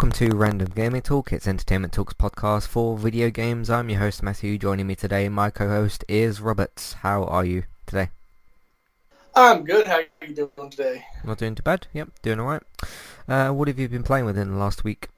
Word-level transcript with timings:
welcome 0.00 0.12
to 0.12 0.36
Random 0.36 0.68
Gaming 0.76 1.02
Talk. 1.02 1.32
It's 1.32 1.48
Entertainment 1.48 1.92
Talks 1.92 2.14
podcast 2.14 2.68
for 2.68 2.96
video 2.96 3.30
games. 3.30 3.68
I'm 3.68 3.90
your 3.90 3.98
host 3.98 4.22
Matthew. 4.22 4.56
Joining 4.56 4.86
me 4.86 4.94
today, 4.94 5.28
my 5.28 5.50
co-host 5.50 6.04
is 6.06 6.40
Roberts. 6.40 6.92
How 6.92 7.24
are 7.24 7.44
you 7.44 7.64
today? 7.84 8.10
I'm 9.34 9.64
good. 9.64 9.88
How 9.88 9.96
are 9.96 10.04
you 10.24 10.36
doing 10.36 10.70
today? 10.70 11.04
Not 11.24 11.38
doing 11.38 11.56
too 11.56 11.64
bad. 11.64 11.88
Yep, 11.94 12.10
doing 12.22 12.38
alright. 12.38 12.62
Uh, 13.26 13.50
what 13.50 13.66
have 13.66 13.80
you 13.80 13.88
been 13.88 14.04
playing 14.04 14.24
within 14.24 14.52
the 14.52 14.56
last 14.56 14.84
week? 14.84 15.08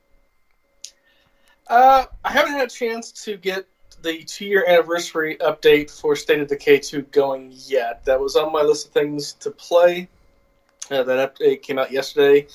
Uh, 1.66 2.06
I 2.24 2.32
haven't 2.32 2.52
had 2.52 2.68
a 2.68 2.70
chance 2.70 3.12
to 3.24 3.36
get 3.36 3.66
the 4.00 4.24
two-year 4.24 4.64
anniversary 4.66 5.36
update 5.42 5.90
for 5.90 6.16
State 6.16 6.40
of 6.40 6.48
Decay 6.48 6.78
2 6.78 7.02
going 7.02 7.52
yet. 7.66 8.02
That 8.06 8.18
was 8.18 8.34
on 8.34 8.50
my 8.50 8.62
list 8.62 8.86
of 8.86 8.92
things 8.92 9.34
to 9.34 9.50
play. 9.50 10.08
Uh, 10.90 11.02
that 11.02 11.34
update 11.36 11.60
came 11.60 11.78
out 11.78 11.92
yesterday, 11.92 12.46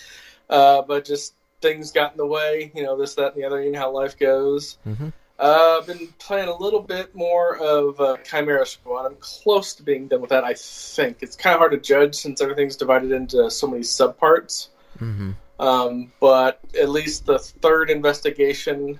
uh, 0.50 0.82
but 0.82 1.06
just 1.06 1.36
things 1.66 1.92
got 1.92 2.12
in 2.12 2.18
the 2.18 2.26
way. 2.26 2.72
You 2.76 2.84
know, 2.84 2.98
this, 2.98 3.16
that, 3.16 3.34
and 3.34 3.42
the 3.42 3.46
other. 3.46 3.62
You 3.62 3.72
know 3.72 3.80
how 3.80 3.92
life 3.92 4.18
goes. 4.18 4.78
Mm-hmm. 4.88 5.10
Uh, 5.38 5.80
I've 5.80 5.88
been 5.88 6.08
playing 6.20 6.48
a 6.48 6.56
little 6.56 6.82
bit 6.82 7.14
more 7.14 7.58
of 7.58 8.00
uh, 8.00 8.18
Chimera 8.24 8.66
Squad. 8.66 9.06
I'm 9.06 9.18
close 9.20 9.74
to 9.76 9.84
being 9.84 10.08
done 10.08 10.22
with 10.22 10.30
that. 10.30 10.44
I 10.44 10.54
think 10.54 11.18
it's 11.22 11.36
kind 11.36 11.54
of 11.54 11.60
hard 11.60 11.72
to 11.72 11.78
judge 11.78 12.16
since 12.16 12.42
everything's 12.42 12.78
divided 12.78 13.12
into 13.12 13.50
so 13.52 13.68
many 13.68 13.84
subparts. 13.84 14.70
Mm-hmm. 15.00 15.32
Um, 15.60 16.12
but 16.22 16.60
at 16.80 16.90
least 16.90 17.26
the 17.26 17.40
third 17.40 17.90
investigation, 17.90 19.00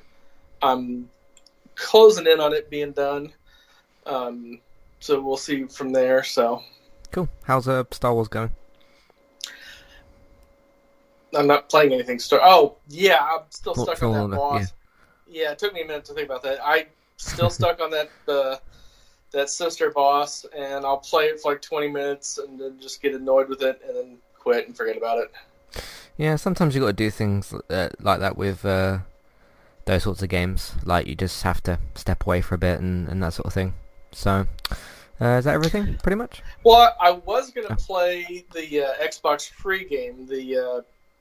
I'm 0.62 1.10
closing 1.76 2.28
in 2.28 2.42
on 2.42 2.54
it 2.54 2.70
being 2.70 2.92
done. 2.92 3.32
Um, 4.06 4.60
so 5.00 5.22
we'll 5.22 5.38
see 5.38 5.66
from 5.66 5.92
there. 5.92 6.24
So 6.24 6.62
Cool. 7.12 7.30
How's 7.44 7.68
uh, 7.68 7.86
Star 7.92 8.14
Wars 8.14 8.28
going? 8.28 8.52
I'm 11.36 11.48
not 11.48 11.70
playing 11.70 11.94
anything. 11.94 12.20
Star. 12.20 12.40
Oh 12.44 12.78
yeah, 12.88 13.20
I'm 13.22 13.42
still 13.50 13.74
Well, 13.76 13.86
stuck 13.86 14.04
on 14.04 14.14
that 14.14 14.20
Lorna, 14.20 14.36
boss. 14.38 14.74
Yeah. 15.28 15.52
it 15.52 15.60
took 15.60 15.74
me 15.74 15.82
a 15.82 15.86
minute 15.86 16.06
to 16.06 16.14
think 16.14 16.28
about 16.28 16.44
that. 16.44 16.60
I 16.66 16.88
still 17.18 17.50
stuck 17.60 17.80
on 17.82 17.92
that 17.92 18.10
uh, 18.28 18.58
that 19.32 19.50
sister 19.50 19.92
boss, 19.92 20.46
and 20.58 20.86
I'll 20.86 20.98
play 20.98 21.26
it 21.26 21.40
for 21.42 21.52
like 21.52 21.62
20 21.62 21.90
minutes 21.90 22.38
and 22.38 22.60
then 22.60 22.80
just 22.80 23.02
get 23.02 23.14
annoyed 23.14 23.50
with 23.50 23.62
it 23.62 23.82
and 23.88 23.96
then 23.98 24.18
quit 24.38 24.68
and 24.68 24.76
forget 24.78 24.96
about 24.98 25.18
it. 25.20 25.32
Yeah, 26.18 26.38
sometimes 26.38 26.74
you 26.76 26.82
got 26.82 26.88
to 26.88 26.94
do 26.94 27.10
things 27.12 27.54
uh, 27.70 27.90
like 28.00 28.22
that 28.22 28.38
with 28.38 28.64
uh, 28.66 29.00
those 29.86 30.04
sorts 30.04 30.24
of 30.24 30.30
games. 30.30 30.74
Like 30.86 31.08
you 31.08 31.16
just 31.16 31.44
have 31.44 31.62
to 31.64 31.80
step 31.96 32.26
away 32.26 32.40
for 32.42 32.56
a 32.56 32.58
bit 32.58 32.80
and, 32.80 33.10
and 33.10 33.22
that 33.22 33.34
sort 33.34 33.48
of 33.48 33.54
thing. 33.54 33.74
So, 34.14 34.48
uh, 35.20 35.26
is 35.26 35.44
that 35.44 35.54
everything? 35.56 35.98
Pretty 36.02 36.16
much. 36.16 36.42
Well, 36.64 36.96
I 37.02 37.12
was 37.12 37.52
going 37.52 37.68
Oh. 37.70 37.76
to 37.76 37.76
play 37.76 38.46
the 38.54 38.84
uh, 38.86 38.94
Xbox 39.04 39.50
free 39.50 39.84
game, 39.84 40.26
the 40.28 40.58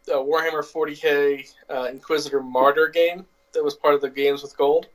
uh, 0.08 0.14
Warhammer 0.14 0.62
40k 0.62 1.52
uh, 1.70 1.88
Inquisitor 1.90 2.42
Martyr 2.42 2.88
game 2.88 3.26
that 3.52 3.62
was 3.64 3.74
part 3.74 3.94
of 3.94 4.00
the 4.00 4.10
Games 4.10 4.42
with 4.42 4.56
Gold. 4.56 4.86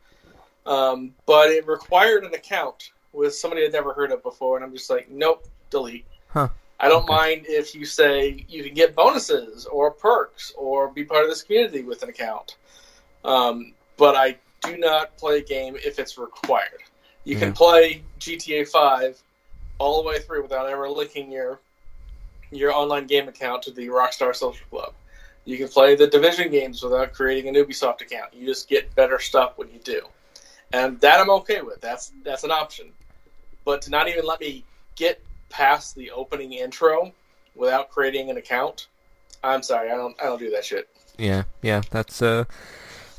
Um, 0.66 1.14
but 1.26 1.50
it 1.50 1.66
required 1.68 2.24
an 2.24 2.34
account 2.34 2.92
with 3.14 3.34
somebody 3.34 3.66
I'd 3.66 3.72
never 3.74 3.94
heard 3.94 4.12
of 4.12 4.22
before, 4.22 4.56
and 4.58 4.66
I'm 4.66 4.74
just 4.74 4.90
like, 4.90 5.10
nope, 5.10 5.48
delete. 5.70 6.06
Huh. 6.28 6.50
I 6.80 6.88
don't 6.88 7.04
Okay. 7.04 7.14
mind 7.14 7.46
if 7.48 7.74
you 7.76 7.86
say 7.86 8.46
you 8.48 8.64
can 8.64 8.74
get 8.74 8.96
bonuses 8.96 9.66
or 9.66 9.92
perks 9.92 10.54
or 10.58 10.90
be 10.90 11.04
part 11.04 11.24
of 11.24 11.30
this 11.30 11.42
community 11.42 11.82
with 11.82 12.04
an 12.04 12.10
account. 12.10 12.58
Um, 13.26 13.74
but 13.98 14.16
I 14.16 14.38
do 14.62 14.78
not 14.78 15.18
play 15.18 15.40
a 15.40 15.42
game 15.42 15.76
if 15.84 16.00
it's 16.00 16.18
required. 16.18 16.84
You 17.24 17.34
Yeah. 17.36 17.46
can 17.46 17.54
play 17.54 18.04
GTA 18.20 18.66
5 18.66 19.22
all 19.78 20.02
the 20.02 20.08
way 20.08 20.20
through 20.20 20.42
without 20.44 20.70
ever 20.70 20.90
linking 20.90 21.32
your 21.32 21.60
your 22.52 22.74
online 22.74 23.08
game 23.08 23.28
account 23.28 23.64
to 23.64 23.72
the 23.72 23.88
Rockstar 23.88 24.36
Social 24.36 24.66
Club. 24.70 24.94
You 25.46 25.58
can 25.58 25.68
play 25.68 25.96
the 25.96 26.08
Division 26.08 26.52
games 26.52 26.84
without 26.84 27.14
creating 27.14 27.56
an 27.56 27.64
Ubisoft 27.64 28.02
account. 28.02 28.34
You 28.34 28.46
just 28.46 28.70
get 28.70 28.94
better 28.96 29.20
stuff 29.20 29.54
when 29.58 29.70
you 29.70 29.80
do, 29.80 30.02
and 30.74 31.00
that 31.02 31.20
I'm 31.20 31.30
okay 31.32 31.62
with. 31.62 31.82
That's 31.82 32.12
that's 32.24 32.44
an 32.44 32.52
option. 32.52 32.92
But 33.66 33.82
to 33.84 33.90
not 33.90 34.08
even 34.08 34.26
let 34.26 34.40
me 34.40 34.64
get 34.96 35.22
past 35.50 35.96
the 35.96 36.12
opening 36.12 36.54
intro 36.54 37.12
without 37.56 37.90
creating 37.90 38.30
an 38.30 38.38
account, 38.38 38.88
I'm 39.44 39.64
sorry, 39.64 39.92
I 39.92 39.96
don't 39.96 40.16
I 40.22 40.26
don't 40.26 40.40
do 40.40 40.52
that 40.52 40.66
shit. 40.66 40.88
Yeah, 41.18 41.44
yeah, 41.62 41.82
that's 41.90 42.22
uh, 42.22 42.46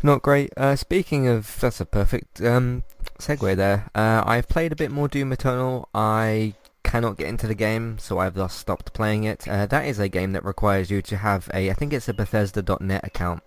not 0.02 0.22
great. 0.22 0.52
Uh, 0.56 0.76
speaking 0.76 1.26
of, 1.26 1.58
that's 1.60 1.80
a 1.80 1.84
perfect 1.84 2.41
um, 2.41 2.84
segue 3.18 3.56
there. 3.56 3.91
Uh, 3.94 4.22
I've 4.24 4.48
played 4.48 4.72
a 4.72 4.76
bit 4.76 4.91
more 4.91 5.08
Doom 5.08 5.32
Eternal. 5.32 5.88
I 5.94 6.54
cannot 6.82 7.16
get 7.16 7.28
into 7.28 7.46
the 7.46 7.54
game, 7.54 7.98
so 7.98 8.18
I've 8.18 8.34
thus 8.34 8.54
stopped 8.54 8.92
playing 8.92 9.24
it. 9.24 9.46
Uh, 9.48 9.66
that 9.66 9.86
is 9.86 9.98
a 9.98 10.08
game 10.08 10.32
that 10.32 10.44
requires 10.44 10.91
you 10.91 11.02
to 11.02 11.16
have 11.16 11.50
a, 11.54 11.70
I 11.70 11.74
think 11.74 11.92
it's 11.92 12.08
a 12.08 12.14
Bethesda.net 12.14 13.06
account 13.06 13.42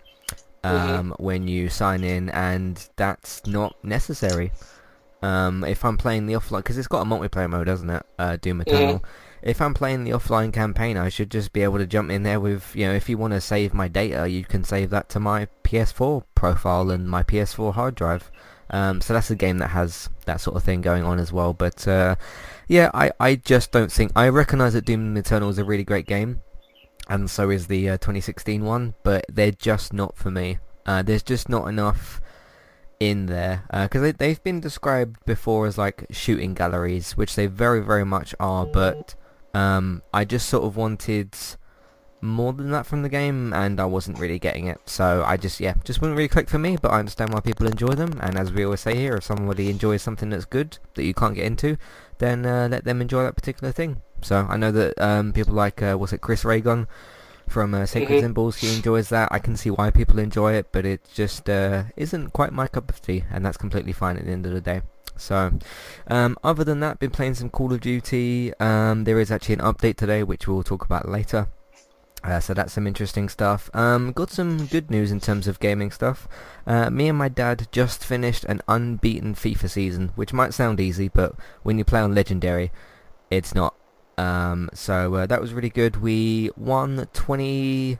um, 0.62 1.14
when 1.18 1.46
you 1.46 1.68
sign 1.68 2.04
in, 2.04 2.30
and 2.30 2.88
that's 2.96 3.46
not 3.46 3.76
necessary. 3.84 4.52
Um, 5.22 5.64
if 5.64 5.84
I'm 5.84 5.96
playing 5.96 6.26
the 6.26 6.34
offline, 6.34 6.58
because 6.58 6.78
it's 6.78 6.88
got 6.88 7.02
a 7.02 7.08
multiplayer 7.08 7.48
mode, 7.48 7.66
doesn't 7.66 7.90
it? 7.90 8.04
Uh, 8.18 8.36
Doom 8.36 8.60
Eternal. 8.60 9.04
If 9.42 9.60
I'm 9.60 9.74
playing 9.74 10.04
the 10.04 10.12
offline 10.12 10.52
campaign, 10.52 10.96
I 10.96 11.10
should 11.10 11.30
just 11.30 11.52
be 11.52 11.62
able 11.62 11.78
to 11.78 11.86
jump 11.86 12.10
in 12.10 12.22
there 12.22 12.40
with, 12.40 12.74
you 12.74 12.86
know, 12.86 12.94
if 12.94 13.10
you 13.10 13.18
want 13.18 13.34
to 13.34 13.40
save 13.42 13.74
my 13.74 13.88
data, 13.88 14.26
you 14.26 14.44
can 14.44 14.64
save 14.64 14.88
that 14.90 15.10
to 15.10 15.20
my 15.20 15.48
PS4 15.64 16.24
profile 16.34 16.90
and 16.90 17.08
my 17.08 17.22
PS4 17.22 17.74
hard 17.74 17.94
drive. 17.94 18.30
Um, 18.70 19.02
so 19.02 19.12
that's 19.12 19.30
a 19.30 19.36
game 19.36 19.58
that 19.58 19.68
has 19.68 20.08
that 20.24 20.40
sort 20.40 20.56
of 20.56 20.64
thing 20.64 20.80
going 20.80 21.04
on 21.04 21.18
as 21.18 21.30
well. 21.30 21.52
But 21.52 21.86
uh, 21.86 22.16
yeah, 22.68 22.90
I, 22.94 23.12
I 23.20 23.34
just 23.36 23.72
don't 23.72 23.92
think 23.92 24.12
I 24.16 24.28
recognise 24.28 24.72
that 24.74 24.84
Doom 24.84 25.16
Eternal 25.16 25.50
is 25.50 25.58
a 25.58 25.64
really 25.64 25.84
great 25.84 26.06
game, 26.06 26.42
and 27.08 27.30
so 27.30 27.50
is 27.50 27.66
the 27.66 27.90
uh, 27.90 27.96
2016 27.98 28.64
one. 28.64 28.94
But 29.02 29.26
they're 29.28 29.50
just 29.52 29.92
not 29.92 30.16
for 30.16 30.30
me. 30.30 30.58
Uh, 30.86 31.02
there's 31.02 31.22
just 31.22 31.48
not 31.48 31.68
enough 31.68 32.20
in 33.00 33.26
there 33.26 33.64
because 33.72 34.02
they, 34.02 34.12
they've 34.12 34.42
been 34.42 34.60
described 34.60 35.24
before 35.26 35.66
as 35.66 35.76
like 35.76 36.06
shooting 36.10 36.54
galleries, 36.54 37.16
which 37.16 37.34
they 37.34 37.46
very 37.46 37.80
very 37.80 38.04
much 38.04 38.34
are. 38.40 38.66
But 38.66 39.14
um, 39.54 40.02
I 40.12 40.24
just 40.24 40.48
sort 40.48 40.64
of 40.64 40.76
wanted 40.76 41.36
more 42.24 42.54
than 42.54 42.70
that 42.70 42.86
from 42.86 43.02
the 43.02 43.08
game, 43.08 43.52
and 43.52 43.78
I 43.78 43.84
wasn't 43.84 44.18
really 44.18 44.38
getting 44.38 44.66
it. 44.66 44.80
So 44.86 45.22
I 45.26 45.36
just, 45.36 45.60
yeah, 45.60 45.74
just 45.84 46.00
wouldn't 46.00 46.16
really 46.16 46.28
click 46.28 46.48
for 46.48 46.58
me. 46.58 46.76
But 46.80 46.90
I 46.90 46.98
understand 46.98 47.32
why 47.32 47.40
people 47.40 47.66
enjoy 47.66 47.94
them, 47.94 48.18
and 48.20 48.36
as 48.36 48.50
we 48.50 48.64
always 48.64 48.80
say 48.80 48.96
here, 48.96 49.16
if 49.16 49.24
somebody 49.24 49.70
enjoys 49.70 50.02
something 50.02 50.30
that's 50.30 50.46
good 50.46 50.78
that 50.94 51.04
you 51.04 51.14
can't 51.14 51.34
get 51.34 51.44
into, 51.44 51.76
then 52.18 52.46
uh, 52.46 52.68
let 52.70 52.84
them 52.84 53.00
enjoy 53.00 53.22
that 53.24 53.34
particular 53.36 53.72
thing. 53.72 54.02
So 54.22 54.46
I 54.48 54.56
know 54.56 54.72
that 54.72 54.98
um, 55.00 55.32
people 55.32 55.54
like, 55.54 55.82
uh, 55.82 55.96
was 55.98 56.12
it 56.12 56.20
Chris 56.20 56.44
Ray 56.44 56.60
Gun 56.60 56.86
from 57.48 57.74
uh, 57.74 57.84
Sacred 57.86 58.18
Mhm. 58.18 58.20
Symbols? 58.20 58.56
He 58.56 58.74
enjoys 58.74 59.08
that. 59.10 59.28
I 59.30 59.38
can 59.38 59.56
see 59.56 59.70
why 59.70 59.90
people 59.90 60.18
enjoy 60.18 60.54
it, 60.54 60.68
but 60.72 60.86
it 60.86 61.02
just 61.12 61.48
uh, 61.50 61.84
isn't 61.96 62.32
quite 62.32 62.52
my 62.52 62.66
cup 62.66 62.88
of 62.90 63.02
tea, 63.02 63.24
and 63.30 63.44
that's 63.44 63.58
completely 63.58 63.92
fine 63.92 64.16
at 64.16 64.24
the 64.24 64.32
end 64.32 64.46
of 64.46 64.52
the 64.52 64.60
day. 64.60 64.82
So, 65.16 65.52
um, 66.08 66.36
other 66.42 66.64
than 66.64 66.80
that, 66.80 66.98
been 66.98 67.10
playing 67.10 67.34
some 67.34 67.48
Call 67.50 67.72
of 67.72 67.80
Duty. 67.80 68.52
Um, 68.58 69.04
there 69.04 69.20
is 69.20 69.30
actually 69.30 69.54
an 69.54 69.60
update 69.60 69.96
today, 69.96 70.22
which 70.22 70.48
we'll 70.48 70.64
talk 70.64 70.84
about 70.84 71.08
later. 71.08 71.46
Uh, 72.24 72.40
so 72.40 72.54
that's 72.54 72.72
some 72.72 72.86
interesting 72.86 73.28
stuff. 73.28 73.68
Um, 73.74 74.12
got 74.12 74.30
some 74.30 74.64
good 74.66 74.90
news 74.90 75.12
in 75.12 75.20
terms 75.20 75.46
of 75.46 75.60
gaming 75.60 75.90
stuff. 75.90 76.26
Uh, 76.66 76.88
me 76.88 77.08
and 77.08 77.18
my 77.18 77.28
dad 77.28 77.68
just 77.70 78.02
finished 78.02 78.44
an 78.44 78.62
unbeaten 78.66 79.34
FIFA 79.34 79.68
season, 79.68 80.12
which 80.14 80.32
might 80.32 80.54
sound 80.54 80.80
easy, 80.80 81.08
but 81.08 81.34
when 81.62 81.76
you 81.76 81.84
play 81.84 82.00
on 82.00 82.14
Legendary, 82.14 82.72
it's 83.30 83.54
not. 83.54 83.74
Um, 84.16 84.70
so 84.72 85.16
uh, 85.16 85.26
that 85.26 85.42
was 85.42 85.52
really 85.52 85.68
good. 85.68 86.00
We 86.00 86.48
won 86.56 87.08
28, 87.12 87.98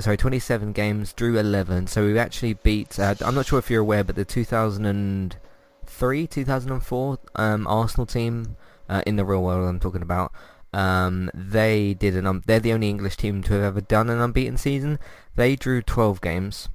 sorry, 0.00 0.16
27 0.16 0.72
games, 0.72 1.12
drew 1.12 1.38
11. 1.38 1.86
So 1.86 2.04
we 2.04 2.18
actually 2.18 2.54
beat. 2.54 2.98
Uh, 2.98 3.14
I'm 3.20 3.36
not 3.36 3.46
sure 3.46 3.60
if 3.60 3.70
you're 3.70 3.82
aware, 3.82 4.02
but 4.02 4.16
the 4.16 4.24
2003, 4.24 6.26
2004 6.26 7.18
um, 7.36 7.66
Arsenal 7.68 8.06
team 8.06 8.56
uh, 8.88 9.02
in 9.06 9.14
the 9.14 9.24
real 9.24 9.44
world, 9.44 9.68
I'm 9.68 9.78
talking 9.78 10.02
about. 10.02 10.32
Um, 10.72 11.30
they 11.34 11.94
did 11.94 12.16
an. 12.16 12.26
Um, 12.26 12.42
they're 12.46 12.60
the 12.60 12.72
only 12.72 12.88
English 12.88 13.16
team 13.16 13.42
to 13.42 13.52
have 13.54 13.62
ever 13.62 13.80
done 13.80 14.08
an 14.08 14.20
unbeaten 14.20 14.56
season. 14.56 14.98
They 15.36 15.56
drew 15.56 15.82
12 15.82 16.20
games, 16.20 16.68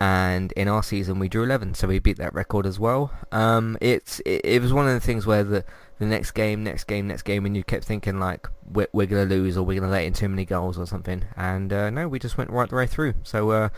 and 0.00 0.52
in 0.52 0.68
our 0.68 0.82
season 0.82 1.18
we 1.18 1.28
drew 1.28 1.44
11, 1.44 1.74
so 1.74 1.88
we 1.88 1.98
beat 1.98 2.18
that 2.18 2.34
record 2.34 2.66
as 2.66 2.78
well. 2.78 3.10
Um, 3.32 3.78
it's 3.80 4.20
it, 4.20 4.42
it 4.44 4.62
was 4.62 4.72
one 4.72 4.86
of 4.86 4.92
the 4.92 5.00
things 5.00 5.26
where 5.26 5.44
the 5.44 5.64
the 5.98 6.04
next 6.04 6.32
game, 6.32 6.62
next 6.62 6.84
game, 6.84 7.06
next 7.06 7.22
game, 7.22 7.46
and 7.46 7.56
you 7.56 7.64
kept 7.64 7.84
thinking 7.84 8.20
like 8.20 8.46
we're, 8.70 8.88
we're 8.92 9.06
gonna 9.06 9.24
lose 9.24 9.56
or 9.56 9.64
we're 9.64 9.80
gonna 9.80 9.90
let 9.90 10.04
in 10.04 10.12
too 10.12 10.28
many 10.28 10.44
goals 10.44 10.78
or 10.78 10.86
something. 10.86 11.24
And 11.36 11.72
uh, 11.72 11.88
no, 11.88 12.08
we 12.08 12.18
just 12.18 12.36
went 12.36 12.50
right 12.50 12.68
the 12.68 12.76
way 12.76 12.86
through. 12.86 13.14
So 13.22 13.50
uh, 13.50 13.68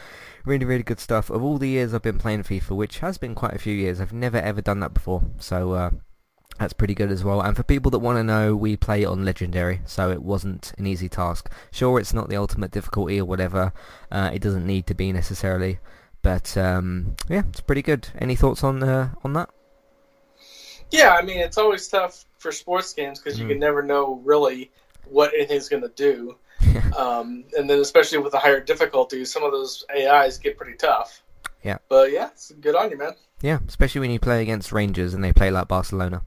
really, 0.44 0.64
really 0.64 0.82
good 0.82 0.98
stuff. 0.98 1.30
Of 1.30 1.44
all 1.44 1.58
the 1.58 1.68
years 1.68 1.94
I've 1.94 2.02
been 2.02 2.18
playing 2.18 2.42
FIFA, 2.42 2.70
which 2.70 2.98
has 2.98 3.18
been 3.18 3.36
quite 3.36 3.54
a 3.54 3.58
few 3.58 3.74
years, 3.74 4.00
I've 4.00 4.12
never 4.12 4.38
ever 4.38 4.60
done 4.60 4.80
that 4.80 4.94
before. 4.94 5.22
So 5.38 5.72
uh, 5.72 5.90
that's 6.58 6.72
pretty 6.72 6.94
good 6.94 7.10
as 7.10 7.22
well. 7.24 7.40
And 7.40 7.56
for 7.56 7.62
people 7.62 7.90
that 7.92 7.98
want 8.00 8.18
to 8.18 8.24
know, 8.24 8.54
we 8.56 8.76
play 8.76 9.04
on 9.04 9.24
Legendary, 9.24 9.80
so 9.84 10.10
it 10.10 10.22
wasn't 10.22 10.72
an 10.78 10.86
easy 10.86 11.08
task. 11.08 11.50
Sure, 11.70 11.98
it's 12.00 12.12
not 12.12 12.28
the 12.28 12.36
ultimate 12.36 12.70
difficulty 12.70 13.20
or 13.20 13.24
whatever. 13.24 13.72
Uh, 14.10 14.30
it 14.32 14.40
doesn't 14.42 14.66
need 14.66 14.86
to 14.88 14.94
be 14.94 15.12
necessarily. 15.12 15.78
But 16.22 16.56
um, 16.56 17.14
yeah, 17.28 17.42
it's 17.48 17.60
pretty 17.60 17.82
good. 17.82 18.08
Any 18.18 18.34
thoughts 18.36 18.64
on 18.64 18.82
uh, 18.82 19.10
on 19.22 19.32
that? 19.34 19.50
Yeah, 20.90 21.10
I 21.14 21.22
mean 21.22 21.38
it's 21.38 21.58
always 21.58 21.86
tough 21.88 22.24
for 22.38 22.50
sports 22.50 22.92
games 22.92 23.20
because 23.20 23.38
you 23.38 23.44
Mm. 23.46 23.50
can 23.50 23.58
never 23.60 23.82
know 23.82 24.20
really 24.24 24.70
what 25.04 25.32
anything's 25.34 25.68
going 25.68 25.82
to 25.82 25.88
do. 25.90 26.36
Um, 26.98 27.44
and 27.56 27.70
then 27.70 27.78
especially 27.78 28.18
with 28.18 28.32
the 28.32 28.38
higher 28.40 28.58
difficulties, 28.58 29.30
some 29.32 29.44
of 29.44 29.52
those 29.52 29.84
AIs 29.96 30.38
get 30.38 30.56
pretty 30.56 30.76
tough. 30.76 31.22
Yeah. 31.62 31.78
But 31.88 32.10
yeah, 32.10 32.28
it's 32.32 32.50
good 32.60 32.74
on 32.74 32.90
you, 32.90 32.96
man. 32.98 33.12
Yeah, 33.40 33.58
especially 33.68 34.00
when 34.00 34.10
you 34.10 34.18
play 34.18 34.42
against 34.42 34.72
Rangers 34.72 35.14
and 35.14 35.22
they 35.22 35.32
play 35.32 35.50
like 35.50 35.68
Barcelona. 35.68 36.22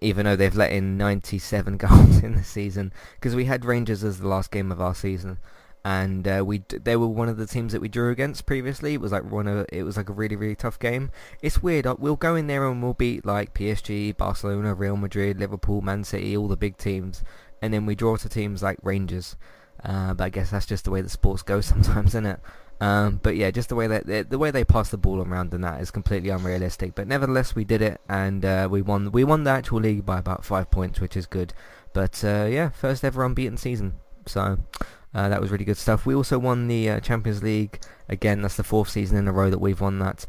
Even 0.00 0.24
though 0.24 0.36
they've 0.36 0.54
let 0.54 0.72
in 0.72 0.96
97 0.96 1.76
goals 1.78 2.22
in 2.22 2.36
the 2.36 2.44
season, 2.44 2.92
because 3.16 3.34
we 3.34 3.44
had 3.44 3.64
Rangers 3.64 4.02
as 4.02 4.18
the 4.18 4.28
last 4.28 4.50
game 4.50 4.72
of 4.72 4.80
our 4.80 4.94
season, 4.94 5.38
and 5.84 6.26
uh, 6.26 6.42
we 6.46 6.62
they 6.68 6.96
were 6.96 7.06
one 7.06 7.28
of 7.28 7.36
the 7.36 7.46
teams 7.46 7.72
that 7.72 7.82
we 7.82 7.88
drew 7.88 8.10
against 8.10 8.46
previously. 8.46 8.94
It 8.94 9.00
was 9.00 9.12
like 9.12 9.30
one 9.30 9.46
of 9.46 9.66
it 9.70 9.82
was 9.82 9.98
like 9.98 10.08
a 10.08 10.14
really 10.14 10.36
really 10.36 10.54
tough 10.54 10.78
game. 10.78 11.10
It's 11.42 11.62
weird. 11.62 11.86
uh, 11.86 11.96
We'll 11.98 12.16
go 12.16 12.34
in 12.34 12.46
there 12.46 12.66
and 12.66 12.82
we'll 12.82 12.94
beat 12.94 13.26
like 13.26 13.52
PSG, 13.52 14.16
Barcelona, 14.16 14.72
Real 14.72 14.96
Madrid, 14.96 15.38
Liverpool, 15.38 15.82
Man 15.82 16.02
City, 16.02 16.34
all 16.36 16.48
the 16.48 16.56
big 16.56 16.78
teams, 16.78 17.22
and 17.60 17.74
then 17.74 17.84
we 17.84 17.94
draw 17.94 18.16
to 18.16 18.28
teams 18.28 18.62
like 18.62 18.78
Rangers. 18.82 19.36
Uh, 19.84 20.14
but 20.14 20.24
I 20.24 20.28
guess 20.30 20.50
that's 20.50 20.64
just 20.66 20.84
the 20.84 20.90
way 20.90 21.02
the 21.02 21.10
sports 21.10 21.42
go 21.42 21.60
sometimes, 21.60 22.10
isn't 22.12 22.24
it? 22.26 22.40
Um, 22.80 23.20
but 23.22 23.36
yeah, 23.36 23.50
just 23.50 23.68
the 23.68 23.74
way 23.74 23.86
that 23.86 24.06
the, 24.06 24.26
the 24.28 24.38
way 24.38 24.50
they 24.50 24.64
pass 24.64 24.90
the 24.90 24.96
ball 24.96 25.22
around 25.22 25.54
and 25.54 25.64
that 25.64 25.80
is 25.80 25.90
completely 25.90 26.30
unrealistic. 26.30 26.94
But 26.94 27.06
nevertheless, 27.06 27.54
we 27.54 27.64
did 27.64 27.82
it 27.82 28.00
and 28.08 28.44
uh, 28.44 28.68
we 28.70 28.82
won. 28.82 29.12
We 29.12 29.24
won 29.24 29.44
the 29.44 29.50
actual 29.50 29.80
league 29.80 30.04
by 30.04 30.18
about 30.18 30.44
five 30.44 30.70
points, 30.70 31.00
which 31.00 31.16
is 31.16 31.26
good. 31.26 31.54
But 31.92 32.24
uh, 32.24 32.48
yeah, 32.50 32.70
first 32.70 33.04
ever 33.04 33.24
unbeaten 33.24 33.56
season. 33.56 33.94
So 34.26 34.58
uh, 35.14 35.28
that 35.28 35.40
was 35.40 35.50
really 35.50 35.64
good 35.64 35.76
stuff. 35.76 36.04
We 36.04 36.14
also 36.14 36.38
won 36.38 36.66
the 36.66 36.90
uh, 36.90 37.00
Champions 37.00 37.42
League 37.42 37.80
again. 38.08 38.42
That's 38.42 38.56
the 38.56 38.64
fourth 38.64 38.90
season 38.90 39.16
in 39.16 39.28
a 39.28 39.32
row 39.32 39.48
that 39.50 39.60
we've 39.60 39.80
won 39.80 40.00
that. 40.00 40.26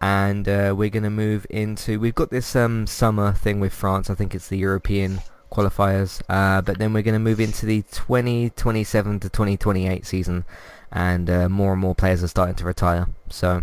And 0.00 0.48
uh, 0.48 0.74
we're 0.76 0.90
going 0.90 1.02
to 1.02 1.10
move 1.10 1.44
into. 1.50 1.98
We've 1.98 2.14
got 2.14 2.30
this 2.30 2.54
um, 2.54 2.86
summer 2.86 3.32
thing 3.32 3.58
with 3.58 3.74
France. 3.74 4.08
I 4.08 4.14
think 4.14 4.34
it's 4.34 4.48
the 4.48 4.58
European 4.58 5.20
qualifiers. 5.50 6.22
Uh, 6.28 6.62
but 6.62 6.78
then 6.78 6.92
we're 6.92 7.02
going 7.02 7.14
to 7.14 7.18
move 7.18 7.40
into 7.40 7.66
the 7.66 7.82
2027 7.82 9.20
to 9.20 9.28
2028 9.28 10.06
season 10.06 10.44
and 10.92 11.28
uh, 11.28 11.48
more 11.48 11.72
and 11.72 11.80
more 11.80 11.94
players 11.94 12.22
are 12.22 12.28
starting 12.28 12.54
to 12.56 12.64
retire. 12.64 13.06
So 13.30 13.62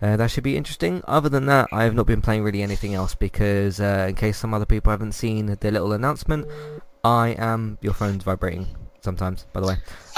uh, 0.00 0.16
that 0.16 0.30
should 0.30 0.44
be 0.44 0.56
interesting. 0.56 1.02
Other 1.06 1.28
than 1.28 1.46
that, 1.46 1.68
I 1.72 1.84
have 1.84 1.94
not 1.94 2.06
been 2.06 2.22
playing 2.22 2.42
really 2.42 2.62
anything 2.62 2.94
else 2.94 3.14
because, 3.14 3.80
uh, 3.80 4.06
in 4.08 4.14
case 4.14 4.38
some 4.38 4.54
other 4.54 4.66
people 4.66 4.90
haven't 4.90 5.12
seen 5.12 5.46
the 5.46 5.70
little 5.70 5.92
announcement, 5.92 6.46
I 7.04 7.30
am 7.38 7.78
your 7.80 7.94
phone's 7.94 8.24
vibrating 8.24 8.66
sometimes. 9.00 9.46
By 9.52 9.60
the 9.60 9.66
way, 9.68 9.76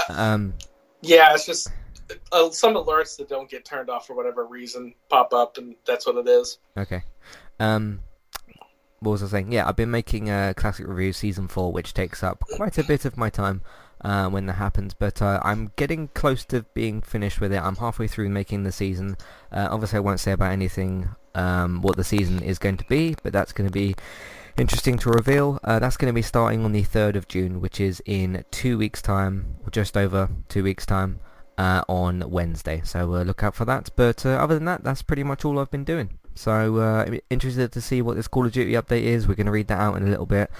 um, 0.09 0.53
Yeah, 1.01 1.33
it's 1.33 1.45
just 1.45 1.71
uh, 2.31 2.51
some 2.51 2.75
alerts 2.75 3.17
that 3.17 3.29
don't 3.29 3.49
get 3.49 3.65
turned 3.65 3.89
off 3.89 4.07
for 4.07 4.15
whatever 4.15 4.45
reason 4.45 4.93
pop 5.09 5.33
up, 5.33 5.57
and 5.57 5.75
that's 5.85 6.05
what 6.05 6.17
it 6.17 6.27
is. 6.27 6.59
okay. 6.77 7.03
Um, 7.59 8.01
what 8.99 9.11
was 9.11 9.23
I 9.23 9.27
saying? 9.27 9.51
Yeah, 9.51 9.67
I've 9.67 9.75
been 9.75 9.91
making 9.91 10.29
a 10.29 10.53
classic 10.55 10.87
review 10.87 11.13
season 11.13 11.47
four, 11.47 11.71
which 11.71 11.93
takes 11.93 12.23
up 12.23 12.43
quite 12.55 12.77
a 12.77 12.83
bit 12.83 13.05
of 13.05 13.17
my 13.17 13.29
time. 13.29 13.61
Uh, 14.05 14.29
when 14.29 14.45
that 14.45 14.53
happens, 14.53 14.93
but 14.93 15.19
uh, 15.19 15.39
I'm 15.43 15.71
getting 15.77 16.09
close 16.09 16.45
to 16.45 16.61
being 16.75 17.01
finished 17.01 17.41
with 17.41 17.51
it. 17.51 17.57
I'm 17.57 17.77
halfway 17.77 18.07
through 18.07 18.29
making 18.29 18.61
the 18.61 18.71
season. 18.71 19.17
Uh, 19.51 19.67
obviously, 19.71 19.97
I 19.97 20.01
won't 20.01 20.19
say 20.19 20.31
about 20.31 20.51
anything 20.51 21.09
um, 21.33 21.81
what 21.81 21.97
the 21.97 22.03
season 22.03 22.43
is 22.43 22.59
going 22.59 22.77
to 22.77 22.85
be, 22.85 23.15
but 23.23 23.33
that's 23.33 23.51
going 23.51 23.67
to 23.67 23.73
be 23.73 23.95
interesting 24.57 24.99
to 24.99 25.09
reveal. 25.09 25.59
Uh, 25.63 25.79
that's 25.79 25.97
going 25.97 26.11
to 26.11 26.13
be 26.13 26.21
starting 26.21 26.63
on 26.63 26.71
the 26.71 26.83
3rd 26.83 27.15
of 27.15 27.27
June, 27.27 27.61
which 27.61 27.81
is 27.81 27.99
in 28.05 28.45
two 28.51 28.77
weeks' 28.77 29.01
time, 29.01 29.55
or 29.65 29.71
just 29.71 29.97
over 29.97 30.29
two 30.49 30.63
weeks' 30.63 30.85
time, 30.85 31.19
uh, 31.57 31.81
on 31.87 32.29
Wednesday. 32.29 32.83
So 32.83 33.15
uh, 33.15 33.23
look 33.23 33.41
out 33.41 33.55
for 33.55 33.65
that. 33.65 33.89
But 33.95 34.23
other 34.23 34.53
than 34.53 34.65
that, 34.65 34.83
that's 34.83 35.01
pretty 35.01 35.23
much 35.23 35.43
all 35.43 35.57
I've 35.57 35.71
been 35.71 35.83
doing. 35.83 36.19
So 36.35 36.75
uh, 36.75 37.09
interested 37.31 37.71
to 37.71 37.81
see 37.81 38.03
what 38.03 38.17
this 38.17 38.27
Call 38.27 38.45
of 38.45 38.51
Duty 38.51 38.73
update 38.73 39.01
is. 39.01 39.27
We're 39.27 39.33
going 39.33 39.47
to 39.47 39.51
read 39.51 39.69
that 39.69 39.79
out 39.79 39.97
in 39.97 40.03
a 40.03 40.09
little 40.11 40.27
bit. 40.27 40.51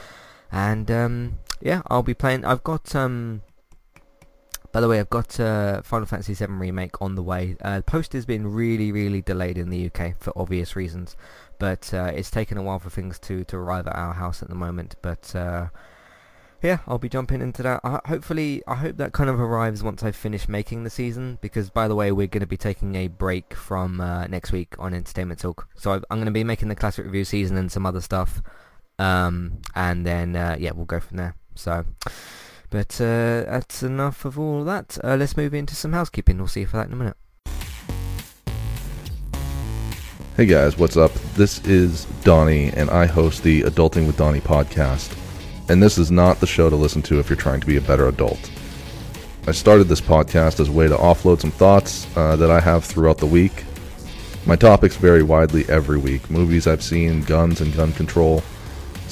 And 0.51 0.89
um, 0.89 1.39
yeah, 1.65 1.81
I'll 1.87 2.03
be 2.03 2.13
playing. 2.13 2.45
I've 2.45 2.63
got 2.63 2.95
um. 2.95 3.41
By 4.71 4.81
the 4.81 4.87
way, 4.87 4.99
I've 4.99 5.09
got 5.09 5.39
uh, 5.39 5.81
Final 5.81 6.05
Fantasy 6.05 6.33
VII 6.33 6.51
Remake 6.51 7.01
on 7.01 7.15
the 7.15 7.23
way. 7.23 7.55
Uh, 7.61 7.81
post 7.81 8.13
has 8.13 8.25
been 8.25 8.45
really, 8.45 8.91
really 8.91 9.21
delayed 9.21 9.57
in 9.57 9.69
the 9.69 9.87
UK 9.87 10.15
for 10.19 10.31
obvious 10.37 10.75
reasons, 10.75 11.15
but 11.57 11.91
uh, 11.93 12.11
it's 12.13 12.29
taken 12.29 12.57
a 12.57 12.61
while 12.61 12.77
for 12.77 12.89
things 12.89 13.17
to, 13.19 13.45
to 13.45 13.55
arrive 13.55 13.87
at 13.87 13.95
our 13.95 14.13
house 14.13 14.43
at 14.43 14.49
the 14.49 14.55
moment. 14.55 14.95
But 15.01 15.33
uh, 15.33 15.69
yeah, 16.61 16.79
I'll 16.87 16.99
be 16.99 17.07
jumping 17.07 17.41
into 17.41 17.63
that. 17.63 17.79
I, 17.85 18.01
hopefully, 18.05 18.61
I 18.67 18.75
hope 18.75 18.97
that 18.97 19.13
kind 19.13 19.29
of 19.29 19.39
arrives 19.39 19.81
once 19.81 20.03
I 20.03 20.11
finish 20.11 20.49
making 20.49 20.83
the 20.83 20.89
season. 20.89 21.39
Because 21.41 21.69
by 21.69 21.87
the 21.87 21.95
way, 21.95 22.11
we're 22.11 22.27
going 22.27 22.41
to 22.41 22.47
be 22.47 22.57
taking 22.57 22.95
a 22.95 23.07
break 23.07 23.55
from 23.55 24.01
uh, 24.01 24.27
next 24.27 24.51
week 24.51 24.75
on 24.77 24.93
Entertainment 24.93 25.39
Talk. 25.39 25.69
So 25.75 25.93
I've, 25.93 26.05
I'm 26.11 26.17
going 26.17 26.25
to 26.25 26.31
be 26.31 26.43
making 26.43 26.67
the 26.67 26.75
classic 26.75 27.05
review 27.05 27.23
season 27.23 27.57
and 27.57 27.71
some 27.71 27.85
other 27.85 28.01
stuff. 28.01 28.41
Um, 28.99 29.61
and 29.73 30.05
then 30.05 30.35
uh, 30.35 30.57
yeah, 30.59 30.71
we'll 30.71 30.85
go 30.85 30.99
from 30.99 31.17
there. 31.17 31.35
So, 31.55 31.85
but 32.69 32.99
uh, 33.01 33.43
that's 33.47 33.81
enough 33.81 34.25
of 34.25 34.37
all 34.37 34.63
that. 34.65 34.97
Uh, 35.03 35.15
let's 35.15 35.37
move 35.37 35.53
into 35.53 35.75
some 35.75 35.93
housekeeping. 35.93 36.37
We'll 36.37 36.47
see 36.47 36.61
you 36.61 36.67
for 36.67 36.77
that 36.77 36.87
in 36.87 36.93
a 36.93 36.95
minute. 36.95 37.17
Hey 40.35 40.45
guys, 40.45 40.77
what's 40.77 40.97
up? 40.97 41.13
This 41.35 41.65
is 41.65 42.03
Donnie, 42.25 42.69
and 42.73 42.89
I 42.89 43.05
host 43.05 43.41
the 43.43 43.61
Adulting 43.61 44.05
with 44.05 44.17
Donnie 44.17 44.41
podcast. 44.41 45.17
And 45.69 45.81
this 45.81 45.97
is 45.97 46.11
not 46.11 46.41
the 46.41 46.47
show 46.47 46.69
to 46.69 46.75
listen 46.75 47.01
to 47.03 47.19
if 47.19 47.29
you're 47.29 47.37
trying 47.37 47.61
to 47.61 47.67
be 47.67 47.77
a 47.77 47.81
better 47.81 48.09
adult. 48.09 48.51
I 49.47 49.53
started 49.53 49.85
this 49.85 50.01
podcast 50.01 50.59
as 50.59 50.67
a 50.67 50.71
way 50.73 50.87
to 50.89 50.95
offload 50.95 51.39
some 51.39 51.51
thoughts 51.51 52.05
uh, 52.17 52.35
that 52.35 52.51
I 52.51 52.59
have 52.59 52.83
throughout 52.83 53.19
the 53.19 53.25
week. 53.25 53.63
My 54.45 54.55
topics 54.55 54.97
vary 54.97 55.23
widely 55.23 55.63
every 55.69 55.97
week 55.97 56.29
movies 56.29 56.67
I've 56.67 56.83
seen, 56.83 57.21
guns 57.21 57.61
and 57.61 57.73
gun 57.73 57.93
control, 57.93 58.43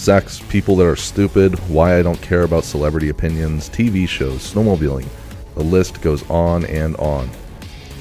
sex, 0.03 0.41
people 0.49 0.75
that 0.75 0.85
are 0.85 0.97
stupid, 0.97 1.57
why 1.69 1.97
I 1.97 2.01
don't 2.03 2.21
care 2.21 2.43
about 2.43 2.65
celebrity 2.65 3.07
opinions, 3.07 3.69
TV 3.69 4.05
shows, 4.05 4.53
snowmobiling. 4.53 5.07
The 5.55 5.63
list 5.63 6.01
goes 6.01 6.29
on 6.29 6.65
and 6.65 6.97
on. 6.97 7.29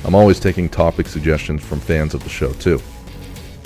I'm 0.05 0.17
always 0.17 0.41
taking 0.41 0.69
topic 0.69 1.07
suggestions 1.07 1.63
from 1.63 1.79
fans 1.79 2.13
of 2.13 2.25
the 2.25 2.29
show, 2.29 2.53
too. 2.55 2.83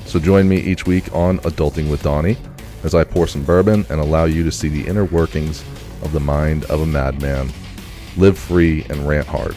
So 0.04 0.20
join 0.20 0.46
me 0.46 0.58
each 0.58 0.86
week 0.86 1.12
on 1.14 1.38
Adulting 1.40 1.90
with 1.90 2.02
Donnie 2.02 2.36
as 2.84 2.94
I 2.94 3.04
pour 3.04 3.26
some 3.26 3.42
bourbon 3.42 3.86
and 3.88 4.00
allow 4.00 4.26
you 4.26 4.44
to 4.44 4.52
see 4.52 4.68
the 4.68 4.86
inner 4.86 5.06
workings 5.06 5.64
of 6.02 6.12
the 6.12 6.20
mind 6.20 6.66
of 6.66 6.82
a 6.82 6.86
madman. 6.86 7.50
Live 8.18 8.38
free 8.38 8.84
and 8.90 9.08
rant 9.08 9.26
hard. 9.26 9.56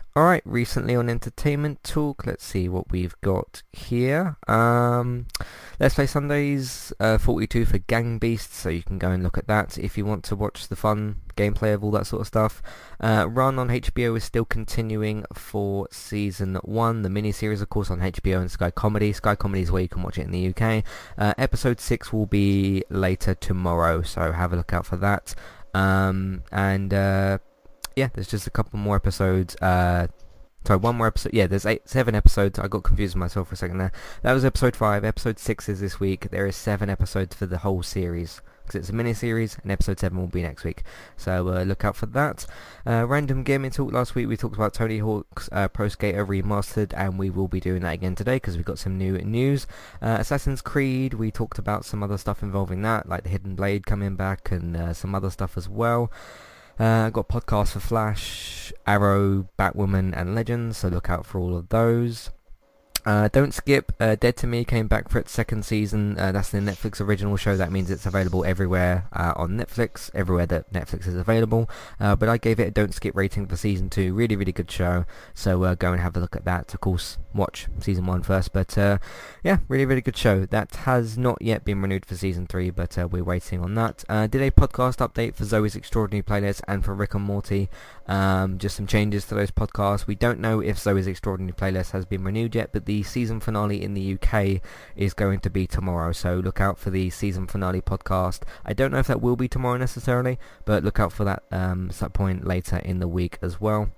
Alright, 0.13 0.41
recently 0.43 0.93
on 0.93 1.07
Entertainment 1.07 1.85
Talk, 1.85 2.25
let's 2.25 2.43
see 2.43 2.67
what 2.67 2.91
we've 2.91 3.15
got 3.21 3.63
here. 3.71 4.35
Um, 4.45 5.27
Let's 5.79 5.95
Play 5.95 6.05
Sundays 6.05 6.91
uh, 6.99 7.17
42 7.17 7.63
for 7.63 7.77
Gang 7.77 8.19
Beasts, 8.19 8.57
so 8.57 8.67
you 8.67 8.83
can 8.83 8.97
go 8.97 9.09
and 9.11 9.23
look 9.23 9.37
at 9.37 9.47
that 9.47 9.77
if 9.77 9.97
you 9.97 10.03
want 10.03 10.25
to 10.25 10.35
watch 10.35 10.67
the 10.67 10.75
fun 10.75 11.21
gameplay 11.37 11.73
of 11.73 11.81
all 11.81 11.91
that 11.91 12.07
sort 12.07 12.19
of 12.19 12.27
stuff. 12.27 12.61
Uh, 12.99 13.25
Run 13.29 13.57
on 13.57 13.69
HBO 13.69 14.17
is 14.17 14.25
still 14.25 14.43
continuing 14.43 15.23
for 15.33 15.87
Season 15.91 16.55
1, 16.55 17.03
the 17.03 17.09
miniseries 17.09 17.61
of 17.61 17.69
course 17.69 17.89
on 17.89 18.01
HBO 18.01 18.41
and 18.41 18.51
Sky 18.51 18.69
Comedy. 18.69 19.13
Sky 19.13 19.35
Comedy 19.35 19.61
is 19.61 19.71
where 19.71 19.81
you 19.81 19.87
can 19.87 20.03
watch 20.03 20.17
it 20.17 20.25
in 20.25 20.31
the 20.31 20.49
UK. 20.49 20.83
Uh, 21.17 21.33
episode 21.37 21.79
6 21.79 22.11
will 22.11 22.25
be 22.25 22.83
later 22.89 23.33
tomorrow, 23.33 24.01
so 24.01 24.33
have 24.33 24.51
a 24.51 24.57
look 24.57 24.73
out 24.73 24.85
for 24.85 24.97
that. 24.97 25.33
Um, 25.73 26.43
and 26.51 26.93
uh, 26.93 27.37
yeah, 27.95 28.09
there's 28.13 28.27
just 28.27 28.47
a 28.47 28.51
couple 28.51 28.79
more 28.79 28.95
episodes. 28.95 29.55
Uh, 29.57 30.07
sorry, 30.65 30.79
one 30.79 30.95
more 30.95 31.07
episode. 31.07 31.33
Yeah, 31.33 31.47
there's 31.47 31.65
eight, 31.65 31.87
seven 31.87 32.15
episodes. 32.15 32.59
I 32.59 32.67
got 32.67 32.83
confused 32.83 33.15
myself 33.15 33.49
for 33.49 33.53
a 33.53 33.57
second 33.57 33.77
there. 33.77 33.91
That 34.21 34.33
was 34.33 34.45
episode 34.45 34.75
five. 34.75 35.03
Episode 35.03 35.39
six 35.39 35.67
is 35.69 35.79
this 35.79 35.99
week. 35.99 36.29
There 36.31 36.47
is 36.47 36.55
seven 36.55 36.89
episodes 36.89 37.35
for 37.35 37.45
the 37.45 37.59
whole 37.59 37.83
series 37.83 38.41
because 38.71 38.79
it's 38.79 38.89
a 38.89 38.93
mini 38.93 39.13
series, 39.13 39.57
and 39.61 39.71
episode 39.71 39.99
seven 39.99 40.17
will 40.17 40.27
be 40.27 40.41
next 40.41 40.63
week. 40.63 40.83
So 41.17 41.49
uh, 41.49 41.63
look 41.63 41.83
out 41.83 41.95
for 41.95 42.05
that. 42.07 42.45
Uh, 42.85 43.05
random 43.05 43.43
gaming 43.43 43.71
talk 43.71 43.91
last 43.91 44.15
week. 44.15 44.27
We 44.27 44.37
talked 44.37 44.55
about 44.55 44.73
Tony 44.73 44.99
Hawk's 44.99 45.49
uh, 45.51 45.67
Pro 45.67 45.89
Skater 45.89 46.25
remastered, 46.25 46.93
and 46.95 47.19
we 47.19 47.29
will 47.29 47.47
be 47.47 47.59
doing 47.59 47.81
that 47.81 47.93
again 47.93 48.15
today 48.15 48.37
because 48.37 48.55
we've 48.55 48.65
got 48.65 48.79
some 48.79 48.97
new 48.97 49.17
news. 49.17 49.67
Uh, 50.01 50.17
Assassin's 50.19 50.61
Creed. 50.61 51.15
We 51.15 51.31
talked 51.31 51.59
about 51.59 51.85
some 51.85 52.01
other 52.01 52.17
stuff 52.17 52.41
involving 52.41 52.81
that, 52.83 53.09
like 53.09 53.23
the 53.23 53.29
Hidden 53.29 53.55
Blade 53.55 53.85
coming 53.85 54.15
back, 54.15 54.51
and 54.51 54.77
uh, 54.77 54.93
some 54.93 55.13
other 55.15 55.29
stuff 55.29 55.57
as 55.57 55.67
well. 55.67 56.11
Uh, 56.81 57.11
got 57.11 57.29
podcasts 57.29 57.73
for 57.73 57.79
Flash, 57.79 58.73
Arrow, 58.87 59.47
Batwoman, 59.55 60.17
and 60.17 60.33
Legends, 60.33 60.77
so 60.77 60.87
look 60.87 61.11
out 61.11 61.27
for 61.27 61.39
all 61.39 61.55
of 61.55 61.69
those. 61.69 62.31
Uh, 63.05 63.27
don't 63.29 63.53
skip. 63.53 63.91
Uh, 63.99 64.15
Dead 64.15 64.37
to 64.37 64.47
Me 64.47 64.63
came 64.63 64.87
back 64.87 65.09
for 65.09 65.19
its 65.19 65.31
second 65.31 65.65
season. 65.65 66.17
Uh, 66.19 66.31
that's 66.31 66.49
the 66.49 66.59
Netflix 66.59 67.01
original 67.01 67.35
show. 67.37 67.57
That 67.57 67.71
means 67.71 67.89
it's 67.89 68.05
available 68.05 68.45
everywhere 68.45 69.07
uh, 69.13 69.33
on 69.35 69.51
Netflix, 69.51 70.11
everywhere 70.13 70.45
that 70.47 70.71
Netflix 70.71 71.07
is 71.07 71.15
available. 71.15 71.69
Uh, 71.99 72.15
but 72.15 72.29
I 72.29 72.37
gave 72.37 72.59
it 72.59 72.67
a 72.67 72.71
don't 72.71 72.93
skip 72.93 73.15
rating 73.15 73.47
for 73.47 73.55
season 73.55 73.89
two. 73.89 74.13
Really, 74.13 74.35
really 74.35 74.51
good 74.51 74.69
show. 74.69 75.05
So 75.33 75.63
uh, 75.63 75.75
go 75.75 75.91
and 75.91 76.01
have 76.01 76.15
a 76.15 76.19
look 76.19 76.35
at 76.35 76.45
that. 76.45 76.73
Of 76.73 76.81
course, 76.81 77.17
watch 77.33 77.67
season 77.79 78.05
one 78.05 78.21
first. 78.21 78.53
But 78.53 78.75
yeah, 78.77 79.57
really, 79.67 79.85
really 79.85 80.01
good 80.01 80.17
show. 80.17 80.45
That 80.45 80.75
has 80.75 81.17
not 81.17 81.41
yet 81.41 81.65
been 81.65 81.81
renewed 81.81 82.05
for 82.05 82.15
season 82.15 82.45
three, 82.45 82.69
but 82.69 82.97
we're 83.11 83.23
waiting 83.23 83.61
on 83.61 83.73
that. 83.75 84.03
did 84.29 84.41
a 84.41 84.51
podcast 84.51 84.97
update 84.97 85.35
for 85.35 85.45
Zoe's 85.45 85.75
Extraordinary 85.75 86.23
Playlist 86.23 86.61
and 86.67 86.85
for 86.85 86.93
Rick 86.93 87.15
and 87.15 87.23
Morty. 87.23 87.69
Um, 88.07 88.57
just 88.57 88.75
some 88.75 88.87
changes 88.87 89.25
to 89.25 89.35
those 89.35 89.51
podcasts. 89.51 90.05
We 90.05 90.15
don't 90.15 90.39
know 90.39 90.59
if 90.59 90.77
Zoe's 90.77 91.07
Extraordinary 91.07 91.53
Playlist 91.53 91.91
has 91.91 92.05
been 92.05 92.23
renewed 92.23 92.55
yet, 92.55 92.71
but 92.73 92.85
the 92.91 93.03
season 93.03 93.39
finale 93.39 93.81
in 93.81 93.93
the 93.93 94.15
UK 94.15 94.61
is 94.97 95.13
going 95.13 95.39
to 95.39 95.49
be 95.49 95.65
tomorrow. 95.65 96.11
So 96.11 96.35
look 96.35 96.59
out 96.59 96.77
for 96.77 96.89
the 96.89 97.09
season 97.09 97.47
finale 97.47 97.79
podcast. 97.79 98.41
I 98.65 98.73
don't 98.73 98.91
know 98.91 98.99
if 98.99 99.07
that 99.07 99.21
will 99.21 99.37
be 99.37 99.47
tomorrow 99.47 99.77
necessarily, 99.77 100.37
but 100.65 100.83
look 100.83 100.99
out 100.99 101.13
for 101.13 101.23
that 101.23 101.43
um, 101.51 101.89
point 102.11 102.45
later 102.45 102.79
in 102.79 102.99
the 102.99 103.07
week 103.07 103.39
as 103.41 103.61
well. 103.61 103.91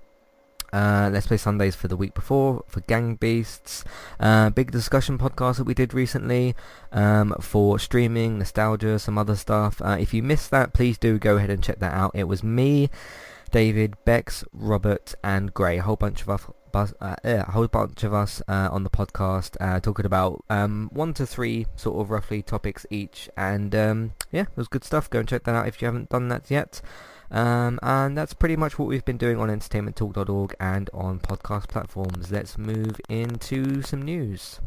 Uh, 0.72 1.10
Let's 1.12 1.26
Play 1.26 1.38
Sundays 1.38 1.76
for 1.76 1.88
the 1.88 1.98
week 1.98 2.14
before, 2.14 2.64
for 2.68 2.82
Gang 2.82 3.16
Beasts, 3.16 3.84
uh, 4.20 4.52
big 4.52 4.70
discussion 4.70 5.18
podcast 5.18 5.58
that 5.58 5.64
we 5.64 5.74
did 5.74 5.92
recently 5.94 6.56
um, 6.92 7.34
for 7.40 7.80
streaming, 7.80 8.38
nostalgia, 8.38 9.00
some 9.00 9.18
other 9.18 9.36
stuff. 9.36 9.82
Uh, 9.82 9.98
if 10.00 10.14
you 10.14 10.22
missed 10.22 10.52
that, 10.52 10.74
please 10.74 11.00
do 11.00 11.18
go 11.18 11.38
ahead 11.38 11.50
and 11.50 11.64
check 11.64 11.80
that 11.80 11.94
out. 11.94 12.12
It 12.14 12.26
was 12.26 12.44
me, 12.44 12.92
David, 13.52 13.96
Bex, 14.06 14.44
Robert, 14.54 15.16
and 15.24 15.52
Gray. 15.52 15.80
A 15.80 15.84
whole 15.84 15.96
bunch 15.96 16.22
of 16.22 16.30
us, 16.30 16.46
uh, 16.76 17.16
yeah, 17.24 17.46
a 17.48 17.52
whole 17.52 17.68
bunch 17.68 18.04
of 18.04 18.14
us 18.14 18.42
uh, 18.48 18.70
on 18.72 18.84
the 18.84 18.90
podcast 18.90 19.56
uh, 19.60 19.80
talking 19.80 20.06
about 20.06 20.44
um, 20.50 20.90
one 20.94 21.14
to 21.16 21.26
three 21.26 21.68
sort 21.76 22.00
of 22.00 22.10
roughly 22.10 22.42
topics 22.42 22.86
each, 22.90 23.30
and 23.38 23.74
um, 23.76 24.14
yeah, 24.32 24.44
it 24.44 24.58
was 24.58 24.68
good 24.68 24.84
stuff. 24.84 25.10
Go 25.10 25.20
and 25.20 25.28
check 25.28 25.44
that 25.44 25.56
out 25.56 25.68
if 25.68 25.82
you 25.82 25.86
haven't 25.86 26.10
done 26.10 26.28
that 26.30 26.50
yet. 26.50 26.82
Um, 27.32 27.80
and 27.82 28.16
that's 28.16 28.34
pretty 28.34 28.56
much 28.56 28.78
what 28.78 28.88
we've 28.88 29.06
been 29.06 29.18
doing 29.18 29.40
on 29.40 29.50
entertainmenttalk.org 29.50 30.56
and 30.60 30.90
on 30.94 31.20
podcast 31.20 31.68
platforms. 31.68 32.32
Let's 32.32 32.58
move 32.58 33.02
into 33.10 33.82
some 33.82 34.04
news. 34.04 34.60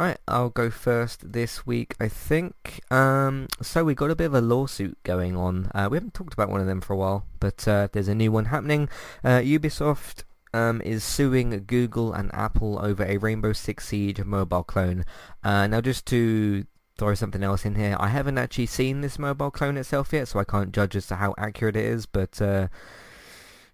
Alright, 0.00 0.20
I'll 0.26 0.48
go 0.48 0.70
first 0.70 1.34
this 1.34 1.66
week, 1.66 1.94
I 2.00 2.08
think. 2.08 2.80
Um, 2.90 3.48
so 3.60 3.84
we 3.84 3.94
got 3.94 4.10
a 4.10 4.16
bit 4.16 4.24
of 4.24 4.34
a 4.34 4.40
lawsuit 4.40 4.96
going 5.02 5.36
on. 5.36 5.70
Uh, 5.74 5.88
we 5.90 5.98
haven't 5.98 6.14
talked 6.14 6.32
about 6.32 6.48
one 6.48 6.62
of 6.62 6.66
them 6.66 6.80
for 6.80 6.94
a 6.94 6.96
while, 6.96 7.26
but 7.38 7.68
uh, 7.68 7.88
there's 7.92 8.08
a 8.08 8.14
new 8.14 8.32
one 8.32 8.46
happening. 8.46 8.88
Uh, 9.22 9.40
Ubisoft 9.40 10.24
um, 10.54 10.80
is 10.86 11.04
suing 11.04 11.64
Google 11.66 12.14
and 12.14 12.34
Apple 12.34 12.78
over 12.82 13.04
a 13.04 13.18
Rainbow 13.18 13.52
Six 13.52 13.88
Siege 13.88 14.24
mobile 14.24 14.62
clone. 14.62 15.04
Uh, 15.44 15.66
now, 15.66 15.82
just 15.82 16.06
to 16.06 16.64
throw 16.96 17.12
something 17.14 17.42
else 17.42 17.66
in 17.66 17.74
here, 17.74 17.94
I 18.00 18.08
haven't 18.08 18.38
actually 18.38 18.66
seen 18.66 19.02
this 19.02 19.18
mobile 19.18 19.50
clone 19.50 19.76
itself 19.76 20.14
yet, 20.14 20.28
so 20.28 20.38
I 20.38 20.44
can't 20.44 20.72
judge 20.72 20.96
as 20.96 21.08
to 21.08 21.16
how 21.16 21.34
accurate 21.36 21.76
it 21.76 21.84
is, 21.84 22.06
but 22.06 22.40
uh, 22.40 22.68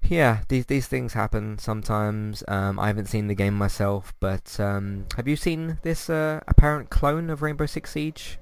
yeah, 0.08 0.40
these 0.48 0.66
these 0.66 0.86
things 0.86 1.12
happen 1.12 1.58
sometimes. 1.58 2.42
Um, 2.48 2.78
I 2.78 2.88
haven't 2.88 3.06
seen 3.06 3.28
the 3.28 3.34
game 3.34 3.54
myself, 3.54 4.14
but 4.20 4.58
um, 4.60 5.06
have 5.16 5.28
you 5.28 5.36
seen 5.36 5.78
this 5.82 6.10
uh, 6.10 6.40
apparent 6.48 6.90
clone 6.90 7.30
of 7.30 7.42
Rainbow 7.42 7.66
Six 7.66 7.90
Siege? 7.92 8.38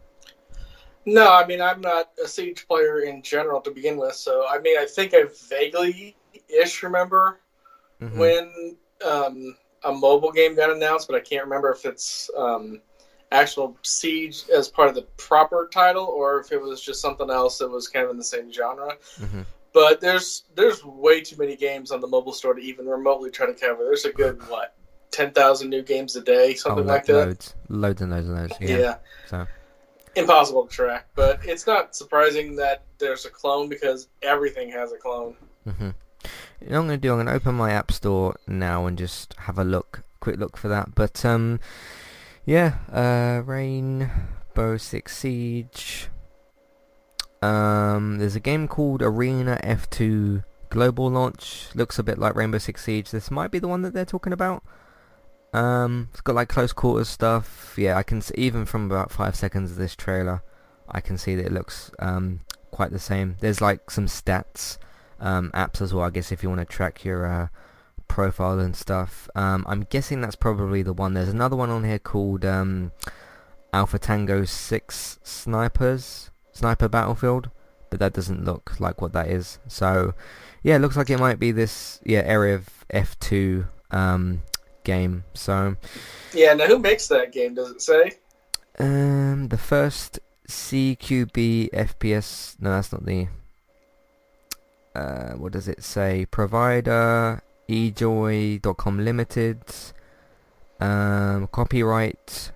No, 1.06 1.32
I 1.32 1.46
mean 1.46 1.60
I'm 1.60 1.80
not 1.80 2.10
a 2.22 2.26
Siege 2.26 2.66
player 2.66 3.00
in 3.00 3.22
general 3.22 3.60
to 3.62 3.70
begin 3.70 3.96
with, 3.96 4.14
so 4.14 4.46
I 4.48 4.58
mean 4.58 4.78
I 4.78 4.86
think 4.86 5.14
I 5.14 5.24
vaguely 5.48 6.16
ish 6.48 6.82
remember 6.82 7.40
mm-hmm. 8.00 8.18
when 8.18 8.76
um, 9.04 9.56
a 9.84 9.92
mobile 9.92 10.32
game 10.32 10.56
got 10.56 10.70
announced, 10.70 11.08
but 11.08 11.16
I 11.16 11.20
can't 11.20 11.44
remember 11.44 11.70
if 11.70 11.84
it's 11.84 12.30
um, 12.36 12.80
actual 13.32 13.76
Siege 13.82 14.44
as 14.54 14.68
part 14.68 14.88
of 14.88 14.94
the 14.94 15.02
proper 15.18 15.68
title 15.70 16.04
or 16.04 16.40
if 16.40 16.52
it 16.52 16.60
was 16.60 16.80
just 16.80 17.00
something 17.00 17.30
else 17.30 17.58
that 17.58 17.68
was 17.68 17.88
kind 17.88 18.04
of 18.04 18.10
in 18.10 18.16
the 18.16 18.24
same 18.24 18.50
genre. 18.50 18.96
Mm-hmm. 19.18 19.42
But 19.74 20.00
there's 20.00 20.44
there's 20.54 20.82
way 20.84 21.20
too 21.20 21.36
many 21.36 21.56
games 21.56 21.90
on 21.90 22.00
the 22.00 22.06
mobile 22.06 22.32
store 22.32 22.54
to 22.54 22.60
even 22.62 22.86
remotely 22.86 23.30
try 23.30 23.46
to 23.46 23.52
cover. 23.52 23.84
There's 23.84 24.04
a 24.06 24.12
good 24.12 24.40
what 24.48 24.76
ten 25.10 25.32
thousand 25.32 25.68
new 25.68 25.82
games 25.82 26.16
a 26.16 26.22
day, 26.22 26.54
something 26.54 26.84
oh, 26.84 26.86
like 26.86 27.04
that. 27.06 27.26
Loads, 27.26 27.54
loads 27.68 28.00
and 28.00 28.12
loads 28.12 28.28
and 28.28 28.36
loads. 28.36 28.54
Yeah. 28.60 28.78
yeah. 28.78 28.96
So 29.28 29.46
impossible 30.16 30.66
to 30.66 30.72
track, 30.72 31.08
but 31.16 31.40
it's 31.44 31.66
not 31.66 31.96
surprising 31.96 32.56
that 32.56 32.84
there's 32.98 33.26
a 33.26 33.30
clone 33.30 33.68
because 33.68 34.08
everything 34.22 34.70
has 34.70 34.92
a 34.92 34.96
clone. 34.96 35.36
Mm-hmm. 35.66 35.90
You 36.60 36.70
know 36.70 36.76
what 36.76 36.78
I'm 36.78 36.86
going 36.86 36.88
to 36.88 36.96
do? 36.96 37.10
I'm 37.10 37.16
going 37.16 37.26
to 37.26 37.32
open 37.34 37.54
my 37.56 37.72
app 37.72 37.90
store 37.92 38.36
now 38.46 38.86
and 38.86 38.96
just 38.96 39.34
have 39.40 39.58
a 39.58 39.64
look, 39.64 40.04
quick 40.20 40.38
look 40.38 40.56
for 40.56 40.68
that. 40.68 40.94
But 40.94 41.24
um, 41.24 41.60
yeah, 42.46 42.76
uh, 42.92 43.42
Rainbow 43.44 44.76
Six 44.76 45.16
Siege. 45.16 46.08
Um, 47.44 48.18
there's 48.18 48.36
a 48.36 48.40
game 48.40 48.66
called 48.68 49.02
Area 49.02 49.58
F2 49.62 50.44
Global 50.70 51.10
Launch. 51.10 51.68
Looks 51.74 51.98
a 51.98 52.02
bit 52.02 52.18
like 52.18 52.34
Rainbow 52.34 52.58
Six 52.58 52.82
Siege. 52.84 53.10
This 53.10 53.30
might 53.30 53.50
be 53.50 53.58
the 53.58 53.68
one 53.68 53.82
that 53.82 53.92
they're 53.92 54.06
talking 54.06 54.32
about. 54.32 54.64
Um, 55.52 56.08
it's 56.12 56.22
got 56.22 56.34
like 56.34 56.48
close 56.48 56.72
quarters 56.72 57.08
stuff. 57.08 57.74
Yeah, 57.76 57.96
I 57.98 58.02
can 58.02 58.22
see, 58.22 58.34
even 58.38 58.64
from 58.64 58.90
about 58.90 59.12
five 59.12 59.36
seconds 59.36 59.70
of 59.70 59.76
this 59.76 59.94
trailer, 59.94 60.42
I 60.88 61.00
can 61.00 61.18
see 61.18 61.34
that 61.36 61.46
it 61.46 61.52
looks 61.52 61.90
um, 61.98 62.40
quite 62.70 62.92
the 62.92 62.98
same. 62.98 63.36
There's 63.40 63.60
like 63.60 63.90
some 63.90 64.06
stats 64.06 64.78
um, 65.20 65.50
apps 65.54 65.82
as 65.82 65.92
well. 65.92 66.06
I 66.06 66.10
guess 66.10 66.32
if 66.32 66.42
you 66.42 66.48
want 66.48 66.60
to 66.60 66.64
track 66.64 67.04
your 67.04 67.26
uh, 67.26 67.48
profile 68.08 68.58
and 68.58 68.74
stuff. 68.74 69.28
Um, 69.34 69.66
I'm 69.68 69.82
guessing 69.82 70.22
that's 70.22 70.34
probably 70.34 70.82
the 70.82 70.94
one. 70.94 71.12
There's 71.12 71.28
another 71.28 71.56
one 71.56 71.68
on 71.68 71.84
here 71.84 71.98
called 71.98 72.44
um, 72.46 72.92
Alpha 73.72 73.98
Tango 73.98 74.46
Six 74.46 75.18
Snipers. 75.22 76.30
Sniper 76.54 76.88
Battlefield, 76.88 77.50
but 77.90 78.00
that 78.00 78.14
doesn't 78.14 78.44
look 78.44 78.80
like 78.80 79.00
what 79.02 79.12
that 79.12 79.28
is. 79.28 79.58
So, 79.68 80.14
yeah, 80.62 80.76
it 80.76 80.78
looks 80.78 80.96
like 80.96 81.10
it 81.10 81.20
might 81.20 81.38
be 81.38 81.52
this 81.52 82.00
yeah 82.04 82.22
area 82.24 82.54
of 82.54 82.68
F2 82.92 83.66
um, 83.90 84.42
game. 84.84 85.24
So, 85.34 85.76
Yeah. 86.32 86.54
Now, 86.54 86.66
who 86.66 86.78
makes 86.78 87.06
that 87.08 87.32
game? 87.32 87.54
Does 87.54 87.70
it 87.70 87.82
say? 87.82 88.12
um, 88.78 89.48
the 89.48 89.58
first 89.58 90.18
CQB 90.48 91.70
FPS. 91.72 92.56
No, 92.60 92.70
that's 92.70 92.92
not 92.92 93.04
the. 93.04 93.28
Uh, 94.94 95.32
what 95.32 95.52
does 95.52 95.66
it 95.68 95.82
say? 95.82 96.24
Provider 96.30 97.42
eJoy.com 97.68 99.04
Limited. 99.04 99.58
Um, 100.80 101.46
copyright 101.48 102.50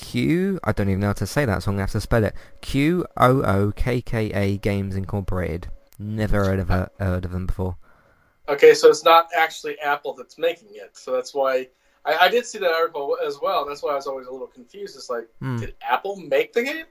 Q. 0.00 0.58
I 0.64 0.72
don't 0.72 0.88
even 0.88 1.00
know 1.00 1.08
how 1.08 1.12
to 1.14 1.26
say 1.26 1.44
that, 1.44 1.62
so 1.62 1.70
I'm 1.70 1.74
gonna 1.74 1.82
have 1.82 1.90
to 1.92 2.00
spell 2.00 2.24
it. 2.24 2.34
Q 2.62 3.04
O 3.16 3.42
O 3.42 3.72
K 3.72 4.00
K 4.00 4.30
A 4.32 4.56
Games 4.58 4.96
Incorporated. 4.96 5.68
Never 5.98 6.44
heard 6.44 6.58
of 6.58 6.68
her, 6.68 6.90
heard 6.98 7.24
of 7.26 7.32
them 7.32 7.46
before. 7.46 7.76
Okay, 8.48 8.74
so 8.74 8.88
it's 8.88 9.04
not 9.04 9.28
actually 9.36 9.78
Apple 9.80 10.14
that's 10.14 10.38
making 10.38 10.68
it. 10.72 10.96
So 10.96 11.12
that's 11.12 11.34
why 11.34 11.68
I, 12.04 12.16
I 12.22 12.28
did 12.28 12.46
see 12.46 12.58
that 12.58 12.72
article 12.72 13.16
as 13.24 13.38
well. 13.40 13.66
That's 13.66 13.82
why 13.82 13.92
I 13.92 13.96
was 13.96 14.06
always 14.06 14.26
a 14.26 14.30
little 14.32 14.46
confused. 14.46 14.96
It's 14.96 15.10
like, 15.10 15.28
Hmm. 15.40 15.58
did 15.58 15.74
Apple 15.82 16.16
make 16.16 16.52
the 16.54 16.62
game? 16.62 16.86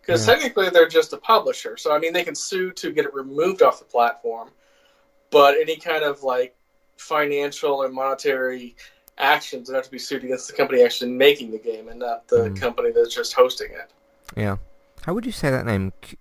Because 0.00 0.26
Yeah. 0.26 0.34
technically 0.34 0.70
they're 0.70 0.88
just 0.88 1.12
a 1.12 1.18
publisher. 1.18 1.76
So 1.76 1.92
I 1.94 1.98
mean, 1.98 2.12
they 2.14 2.24
can 2.24 2.34
sue 2.34 2.72
to 2.72 2.90
get 2.92 3.04
it 3.04 3.12
removed 3.14 3.60
off 3.62 3.78
the 3.78 3.84
platform, 3.84 4.50
but 5.30 5.56
any 5.58 5.76
kind 5.76 6.02
of 6.02 6.22
like 6.22 6.56
financial 6.96 7.74
or 7.82 7.90
monetary 7.90 8.74
actions 9.18 9.68
would 9.68 9.76
have 9.76 9.84
to 9.84 9.90
be 9.90 9.98
sued 9.98 10.24
against 10.24 10.48
the 10.48 10.52
company 10.54 10.82
actually 10.82 11.10
making 11.10 11.50
the 11.50 11.58
game 11.58 11.88
and 11.88 11.98
not 11.98 12.26
the 12.28 12.48
Hmm. 12.48 12.54
company 12.54 12.90
that's 12.92 13.14
just 13.14 13.32
hosting 13.32 13.70
it. 13.72 13.90
Yeah. 14.36 14.56
How 15.04 15.14
would 15.14 15.24
you 15.26 15.32
say 15.32 15.50
that 15.50 15.64
name? 15.66 15.92
Q- 16.02 16.18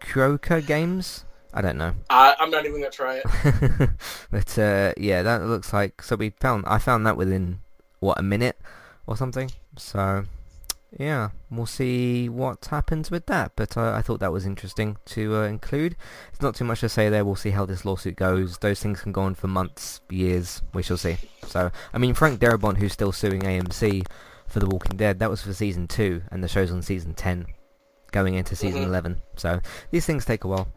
Kuroka 0.00 0.64
Games? 0.64 1.24
I 1.52 1.60
don't 1.60 1.78
know. 1.78 1.94
I, 2.10 2.34
I'm 2.40 2.50
not 2.50 2.64
even 2.66 2.80
gonna 2.80 2.90
try 2.90 3.22
it. 3.24 3.90
but 4.30 4.58
uh, 4.58 4.92
yeah, 4.96 5.22
that 5.22 5.42
looks 5.44 5.72
like 5.72 6.02
so 6.02 6.16
we 6.16 6.30
found 6.30 6.64
I 6.66 6.78
found 6.78 7.06
that 7.06 7.16
within 7.16 7.60
what 8.00 8.18
a 8.18 8.22
minute 8.22 8.58
or 9.06 9.16
something. 9.16 9.50
So 9.76 10.24
yeah, 10.98 11.30
we'll 11.50 11.66
see 11.66 12.28
what 12.28 12.64
happens 12.66 13.10
with 13.10 13.26
that. 13.26 13.52
But 13.56 13.76
uh, 13.76 13.92
I 13.92 14.02
thought 14.02 14.20
that 14.20 14.32
was 14.32 14.46
interesting 14.46 14.96
to 15.06 15.36
uh, 15.36 15.42
include. 15.42 15.96
It's 16.32 16.40
not 16.42 16.54
too 16.54 16.64
much 16.64 16.80
to 16.80 16.88
say 16.88 17.08
there. 17.08 17.24
We'll 17.24 17.34
see 17.36 17.50
how 17.50 17.66
this 17.66 17.84
lawsuit 17.84 18.16
goes. 18.16 18.58
Those 18.58 18.80
things 18.80 19.00
can 19.00 19.12
go 19.12 19.22
on 19.22 19.34
for 19.34 19.48
months, 19.48 20.00
years. 20.10 20.62
We 20.72 20.82
shall 20.82 20.96
see. 20.96 21.16
So 21.46 21.70
I 21.92 21.98
mean, 21.98 22.14
Frank 22.14 22.40
Darabont, 22.40 22.78
who's 22.78 22.92
still 22.92 23.12
suing 23.12 23.40
AMC 23.42 24.06
for 24.46 24.60
The 24.60 24.66
Walking 24.66 24.96
Dead, 24.96 25.18
that 25.18 25.30
was 25.30 25.42
for 25.42 25.52
season 25.52 25.88
two, 25.88 26.22
and 26.30 26.42
the 26.42 26.48
show's 26.48 26.70
on 26.70 26.82
season 26.82 27.14
ten, 27.14 27.46
going 28.12 28.34
into 28.34 28.54
season 28.56 28.82
Mhm. 28.82 28.86
eleven. 28.86 29.22
So 29.36 29.60
these 29.90 30.06
things 30.06 30.24
take 30.24 30.44
a 30.44 30.48
while. 30.48 30.68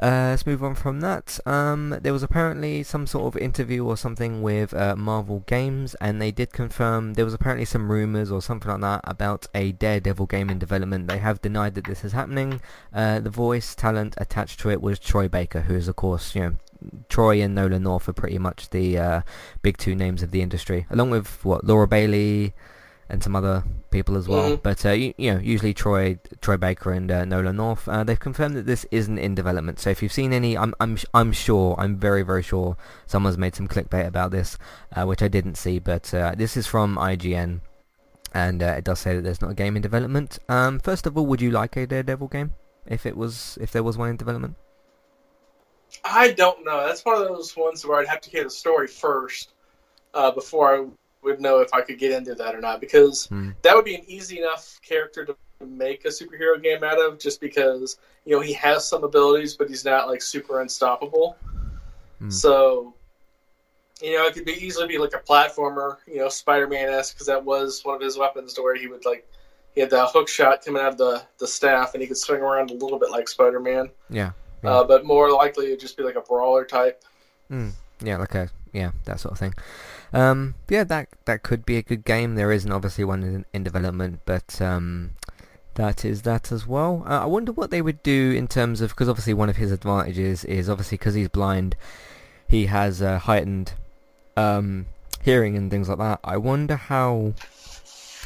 Uh, 0.00 0.30
let's 0.30 0.46
move 0.46 0.64
on 0.64 0.74
from 0.74 1.00
that. 1.00 1.38
Um, 1.44 1.98
there 2.00 2.12
was 2.12 2.22
apparently 2.22 2.82
some 2.82 3.06
sort 3.06 3.34
of 3.34 3.40
interview 3.40 3.84
or 3.84 3.98
something 3.98 4.40
with 4.40 4.72
uh, 4.72 4.96
Marvel 4.96 5.40
Games, 5.46 5.94
and 5.96 6.22
they 6.22 6.30
did 6.30 6.54
confirm 6.54 7.14
there 7.14 7.24
was 7.26 7.34
apparently 7.34 7.66
some 7.66 7.92
rumors 7.92 8.30
or 8.30 8.40
something 8.40 8.70
like 8.70 8.80
that 8.80 9.00
about 9.04 9.46
a 9.54 9.72
Daredevil 9.72 10.24
game 10.26 10.48
in 10.48 10.58
development. 10.58 11.06
They 11.06 11.18
have 11.18 11.42
denied 11.42 11.74
that 11.74 11.84
this 11.84 12.02
is 12.02 12.12
happening. 12.12 12.62
Uh, 12.94 13.20
the 13.20 13.28
voice 13.28 13.74
talent 13.74 14.14
attached 14.16 14.58
to 14.60 14.70
it 14.70 14.80
was 14.80 14.98
Troy 14.98 15.28
Baker, 15.28 15.62
who 15.62 15.74
is 15.74 15.86
of 15.86 15.96
course 15.96 16.34
you 16.34 16.40
know 16.40 16.56
Troy 17.10 17.42
and 17.42 17.54
Nolan 17.54 17.82
North 17.82 18.08
are 18.08 18.14
pretty 18.14 18.38
much 18.38 18.70
the 18.70 18.98
uh, 18.98 19.20
big 19.60 19.76
two 19.76 19.94
names 19.94 20.22
of 20.22 20.30
the 20.30 20.40
industry, 20.40 20.86
along 20.88 21.10
with 21.10 21.44
what 21.44 21.64
Laura 21.64 21.86
Bailey 21.86 22.54
and 23.10 23.22
some 23.22 23.34
other 23.36 23.64
people 23.90 24.16
as 24.16 24.28
well. 24.28 24.52
Mhm. 24.52 24.62
But 24.62 24.86
uh, 24.86 24.90
you, 24.90 25.14
you 25.18 25.34
know, 25.34 25.40
usually 25.40 25.74
Troy 25.74 26.18
Troy 26.40 26.56
Baker 26.56 26.92
and 26.92 27.10
uh, 27.10 27.24
Nolan 27.24 27.56
North. 27.56 27.88
Uh, 27.88 28.04
they've 28.04 28.18
confirmed 28.18 28.56
that 28.56 28.66
this 28.66 28.86
isn't 28.90 29.18
in 29.18 29.34
development. 29.34 29.80
So 29.80 29.90
if 29.90 30.02
you've 30.02 30.12
seen 30.12 30.32
any, 30.32 30.56
I'm 30.56 30.74
I'm 30.80 30.96
I'm 31.12 31.32
sure, 31.32 31.74
I'm 31.78 31.96
very 31.96 32.22
very 32.22 32.42
sure 32.42 32.76
someone's 33.06 33.38
made 33.38 33.54
some 33.54 33.68
clickbait 33.68 34.06
about 34.06 34.30
this, 34.30 34.56
uh, 34.94 35.04
which 35.04 35.22
I 35.22 35.28
didn't 35.28 35.56
see. 35.56 35.78
But 35.78 36.12
uh, 36.14 36.34
this 36.36 36.56
is 36.56 36.66
from 36.66 36.96
IGN, 36.96 37.60
and 38.32 38.62
uh, 38.62 38.74
it 38.78 38.84
does 38.84 39.00
say 39.00 39.16
that 39.16 39.22
there's 39.22 39.40
not 39.40 39.50
a 39.50 39.54
game 39.54 39.76
in 39.76 39.82
development. 39.82 40.38
Um, 40.48 40.78
first 40.78 41.06
of 41.06 41.18
all, 41.18 41.26
would 41.26 41.40
you 41.40 41.50
like 41.50 41.76
a 41.76 41.86
Daredevil 41.86 42.28
game 42.28 42.54
if 42.86 43.06
it 43.06 43.16
was 43.16 43.58
if 43.60 43.72
there 43.72 43.82
was 43.82 43.98
one 43.98 44.10
in 44.10 44.16
development? 44.16 44.56
I 46.04 46.30
don't 46.32 46.64
know. 46.64 46.86
That's 46.86 47.04
one 47.04 47.20
of 47.20 47.26
those 47.28 47.56
ones 47.56 47.84
where 47.84 47.98
I'd 47.98 48.06
have 48.06 48.20
to 48.22 48.30
hear 48.30 48.44
the 48.44 48.50
story 48.50 48.86
first 48.86 49.54
uh, 50.14 50.30
before 50.30 50.74
I 50.74 50.86
would 51.22 51.40
know 51.40 51.60
if 51.60 51.72
I 51.74 51.80
could 51.82 51.98
get 51.98 52.12
into 52.12 52.34
that 52.34 52.54
or 52.54 52.60
not. 52.60 52.80
Because 52.80 53.26
Hmm. 53.26 53.50
that 53.62 53.74
would 53.76 53.84
be 53.84 53.94
an 53.94 54.04
easy 54.06 54.38
enough 54.38 54.80
character 54.82 55.24
to 55.24 55.36
make 55.66 56.04
a 56.04 56.08
superhero 56.08 56.62
game 56.62 56.82
out 56.82 56.98
of, 56.98 57.18
just 57.18 57.40
because 57.40 57.98
you 58.24 58.34
know 58.34 58.40
he 58.40 58.52
has 58.54 58.86
some 58.88 59.04
abilities, 59.04 59.54
but 59.54 59.68
he's 59.68 59.84
not 59.84 60.08
like 60.08 60.22
super 60.22 60.60
unstoppable. 60.60 61.36
Hmm. 62.18 62.30
So, 62.30 62.94
you 64.00 64.16
know, 64.16 64.26
it 64.26 64.34
could 64.34 64.44
be 64.44 64.52
easily 64.52 64.86
be 64.88 64.98
like 64.98 65.14
a 65.14 65.18
platformer, 65.20 65.98
you 66.06 66.18
know, 66.18 66.28
Spider-Man 66.28 66.88
esque, 66.88 67.14
because 67.14 67.26
that 67.26 67.44
was 67.44 67.84
one 67.84 67.94
of 67.94 68.00
his 68.00 68.16
weapons, 68.16 68.54
to 68.54 68.62
where 68.62 68.74
he 68.74 68.86
would 68.86 69.04
like 69.04 69.26
he 69.74 69.80
had 69.80 69.90
that 69.90 70.10
hook 70.10 70.28
shot 70.28 70.64
coming 70.64 70.82
out 70.82 70.92
of 70.92 70.98
the 70.98 71.22
the 71.38 71.46
staff, 71.46 71.94
and 71.94 72.02
he 72.02 72.06
could 72.08 72.16
swing 72.16 72.40
around 72.40 72.70
a 72.70 72.74
little 72.74 72.98
bit 72.98 73.10
like 73.10 73.28
Spider-Man. 73.28 73.90
Yeah. 74.08 74.32
Yeah. 74.62 74.70
Uh, 74.70 74.84
but 74.84 75.04
more 75.06 75.30
likely 75.30 75.66
it'd 75.66 75.80
just 75.80 75.96
be 75.96 76.02
like 76.02 76.16
a 76.16 76.20
brawler 76.20 76.64
type. 76.66 77.02
Mm, 77.50 77.72
yeah, 78.02 78.16
like 78.18 78.34
a 78.34 78.50
yeah 78.72 78.92
that 79.06 79.18
sort 79.20 79.32
of 79.32 79.38
thing. 79.38 79.54
Um, 80.12 80.54
yeah, 80.68 80.84
that 80.84 81.08
that 81.24 81.42
could 81.42 81.64
be 81.64 81.76
a 81.76 81.82
good 81.82 82.04
game. 82.04 82.34
There 82.34 82.52
isn't 82.52 82.72
obviously 82.72 83.04
one 83.04 83.22
in, 83.22 83.44
in 83.52 83.62
development, 83.62 84.20
but 84.24 84.60
um, 84.60 85.12
that 85.74 86.04
is 86.04 86.22
that 86.22 86.50
as 86.50 86.66
well. 86.66 87.04
Uh, 87.06 87.22
I 87.22 87.26
wonder 87.26 87.52
what 87.52 87.70
they 87.70 87.82
would 87.82 88.02
do 88.02 88.32
in 88.32 88.48
terms 88.48 88.80
of 88.80 88.90
because 88.90 89.08
obviously 89.08 89.34
one 89.34 89.48
of 89.48 89.56
his 89.56 89.72
advantages 89.72 90.44
is 90.44 90.68
obviously 90.68 90.98
because 90.98 91.14
he's 91.14 91.28
blind, 91.28 91.76
he 92.48 92.66
has 92.66 93.00
uh, 93.00 93.18
heightened 93.18 93.72
um, 94.36 94.86
hearing 95.22 95.56
and 95.56 95.70
things 95.70 95.88
like 95.88 95.98
that. 95.98 96.20
I 96.24 96.36
wonder 96.36 96.76
how 96.76 97.34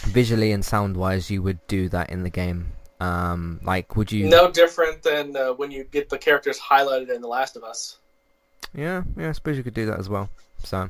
visually 0.04 0.52
and 0.52 0.64
sound 0.64 0.96
wise 0.96 1.30
you 1.30 1.42
would 1.42 1.66
do 1.66 1.88
that 1.90 2.10
in 2.10 2.22
the 2.22 2.30
game. 2.30 2.72
Um, 3.00 3.60
like, 3.62 3.96
would 3.96 4.12
you? 4.12 4.28
No 4.28 4.50
different 4.50 5.02
than 5.02 5.36
uh, 5.36 5.52
when 5.52 5.70
you 5.70 5.84
get 5.84 6.08
the 6.08 6.18
characters 6.18 6.58
highlighted 6.58 7.14
in 7.14 7.20
The 7.20 7.28
Last 7.28 7.56
of 7.56 7.64
Us. 7.64 7.98
Yeah, 8.74 9.02
yeah, 9.16 9.28
I 9.28 9.32
suppose 9.32 9.56
you 9.56 9.62
could 9.62 9.74
do 9.74 9.86
that 9.86 9.98
as 9.98 10.08
well. 10.08 10.30
So, 10.62 10.88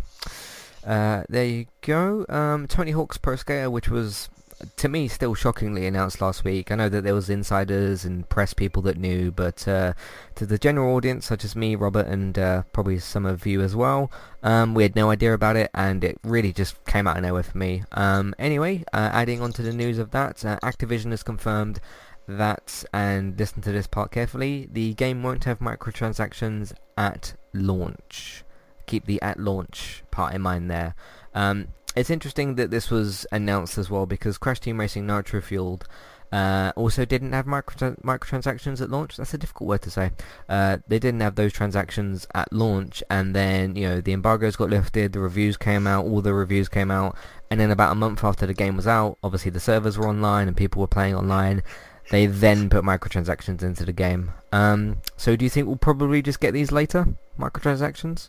uh, 0.86 1.24
there 1.28 1.44
you 1.44 1.66
go. 1.80 2.26
Um, 2.28 2.66
Tony 2.66 2.92
Hawk's 2.92 3.18
Pro 3.18 3.36
Skater, 3.36 3.70
which 3.70 3.88
was 3.88 4.28
to 4.76 4.88
me 4.88 5.08
still 5.08 5.34
shockingly 5.34 5.86
announced 5.86 6.20
last 6.20 6.44
week. 6.44 6.70
I 6.70 6.76
know 6.76 6.88
that 6.88 7.04
there 7.04 7.14
was 7.14 7.30
insiders 7.30 8.04
and 8.04 8.28
press 8.28 8.54
people 8.54 8.82
that 8.82 8.96
knew, 8.96 9.30
but 9.30 9.66
uh, 9.66 9.94
to 10.36 10.46
the 10.46 10.58
general 10.58 10.94
audience, 10.94 11.26
such 11.26 11.44
as 11.44 11.56
me, 11.56 11.74
Robert, 11.74 12.06
and 12.06 12.38
uh, 12.38 12.62
probably 12.72 12.98
some 12.98 13.26
of 13.26 13.46
you 13.46 13.60
as 13.60 13.74
well, 13.74 14.10
um, 14.42 14.74
we 14.74 14.82
had 14.82 14.96
no 14.96 15.10
idea 15.10 15.32
about 15.34 15.56
it, 15.56 15.70
and 15.74 16.04
it 16.04 16.18
really 16.22 16.52
just 16.52 16.82
came 16.84 17.06
out 17.06 17.16
of 17.16 17.22
nowhere 17.22 17.42
for 17.42 17.58
me. 17.58 17.82
Um, 17.92 18.34
anyway, 18.38 18.84
uh, 18.92 19.10
adding 19.12 19.42
on 19.42 19.52
to 19.54 19.62
the 19.62 19.72
news 19.72 19.98
of 19.98 20.10
that, 20.12 20.44
uh, 20.44 20.58
Activision 20.62 21.10
has 21.10 21.22
confirmed 21.22 21.80
that, 22.26 22.84
and 22.92 23.38
listen 23.38 23.62
to 23.62 23.72
this 23.72 23.86
part 23.86 24.10
carefully, 24.12 24.68
the 24.72 24.94
game 24.94 25.22
won't 25.22 25.44
have 25.44 25.58
microtransactions 25.58 26.72
at 26.96 27.34
launch. 27.52 28.43
Keep 28.86 29.06
the 29.06 29.20
at 29.22 29.38
launch 29.38 30.02
part 30.10 30.34
in 30.34 30.42
mind 30.42 30.70
there. 30.70 30.94
Um, 31.34 31.68
it's 31.96 32.10
interesting 32.10 32.56
that 32.56 32.70
this 32.70 32.90
was 32.90 33.26
announced 33.30 33.78
as 33.78 33.88
well 33.88 34.06
because 34.06 34.38
Crash 34.38 34.60
Team 34.60 34.80
Racing 34.80 35.06
Nitro 35.06 35.40
Fueled 35.40 35.86
uh, 36.32 36.72
also 36.74 37.04
didn't 37.04 37.32
have 37.32 37.46
micro- 37.46 37.94
microtransactions 38.02 38.80
at 38.80 38.90
launch. 38.90 39.16
That's 39.16 39.34
a 39.34 39.38
difficult 39.38 39.68
word 39.68 39.82
to 39.82 39.90
say. 39.90 40.10
Uh, 40.48 40.78
they 40.88 40.98
didn't 40.98 41.20
have 41.20 41.36
those 41.36 41.52
transactions 41.52 42.26
at 42.34 42.52
launch, 42.52 43.04
and 43.08 43.36
then 43.36 43.76
you 43.76 43.88
know 43.88 44.00
the 44.00 44.12
embargoes 44.12 44.56
got 44.56 44.70
lifted, 44.70 45.12
the 45.12 45.20
reviews 45.20 45.56
came 45.56 45.86
out, 45.86 46.06
all 46.06 46.20
the 46.20 46.34
reviews 46.34 46.68
came 46.68 46.90
out, 46.90 47.16
and 47.50 47.60
then 47.60 47.70
about 47.70 47.92
a 47.92 47.94
month 47.94 48.24
after 48.24 48.46
the 48.46 48.54
game 48.54 48.74
was 48.74 48.88
out, 48.88 49.16
obviously 49.22 49.52
the 49.52 49.60
servers 49.60 49.96
were 49.96 50.08
online 50.08 50.48
and 50.48 50.56
people 50.56 50.80
were 50.80 50.88
playing 50.88 51.14
online. 51.14 51.62
They 52.10 52.26
then 52.26 52.68
put 52.68 52.84
microtransactions 52.84 53.62
into 53.62 53.84
the 53.84 53.92
game. 53.92 54.32
Um, 54.52 55.00
so 55.16 55.36
do 55.36 55.44
you 55.44 55.50
think 55.50 55.68
we'll 55.68 55.76
probably 55.76 56.20
just 56.20 56.40
get 56.40 56.52
these 56.52 56.72
later, 56.72 57.16
microtransactions? 57.38 58.28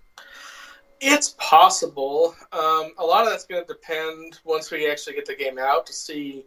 It's 1.01 1.35
possible. 1.37 2.35
Um, 2.51 2.93
a 2.97 3.03
lot 3.03 3.23
of 3.23 3.29
that's 3.29 3.45
going 3.45 3.65
to 3.65 3.67
depend 3.67 4.39
once 4.43 4.71
we 4.71 4.89
actually 4.89 5.15
get 5.15 5.25
the 5.25 5.35
game 5.35 5.59
out 5.59 5.85
to 5.87 5.93
see 5.93 6.45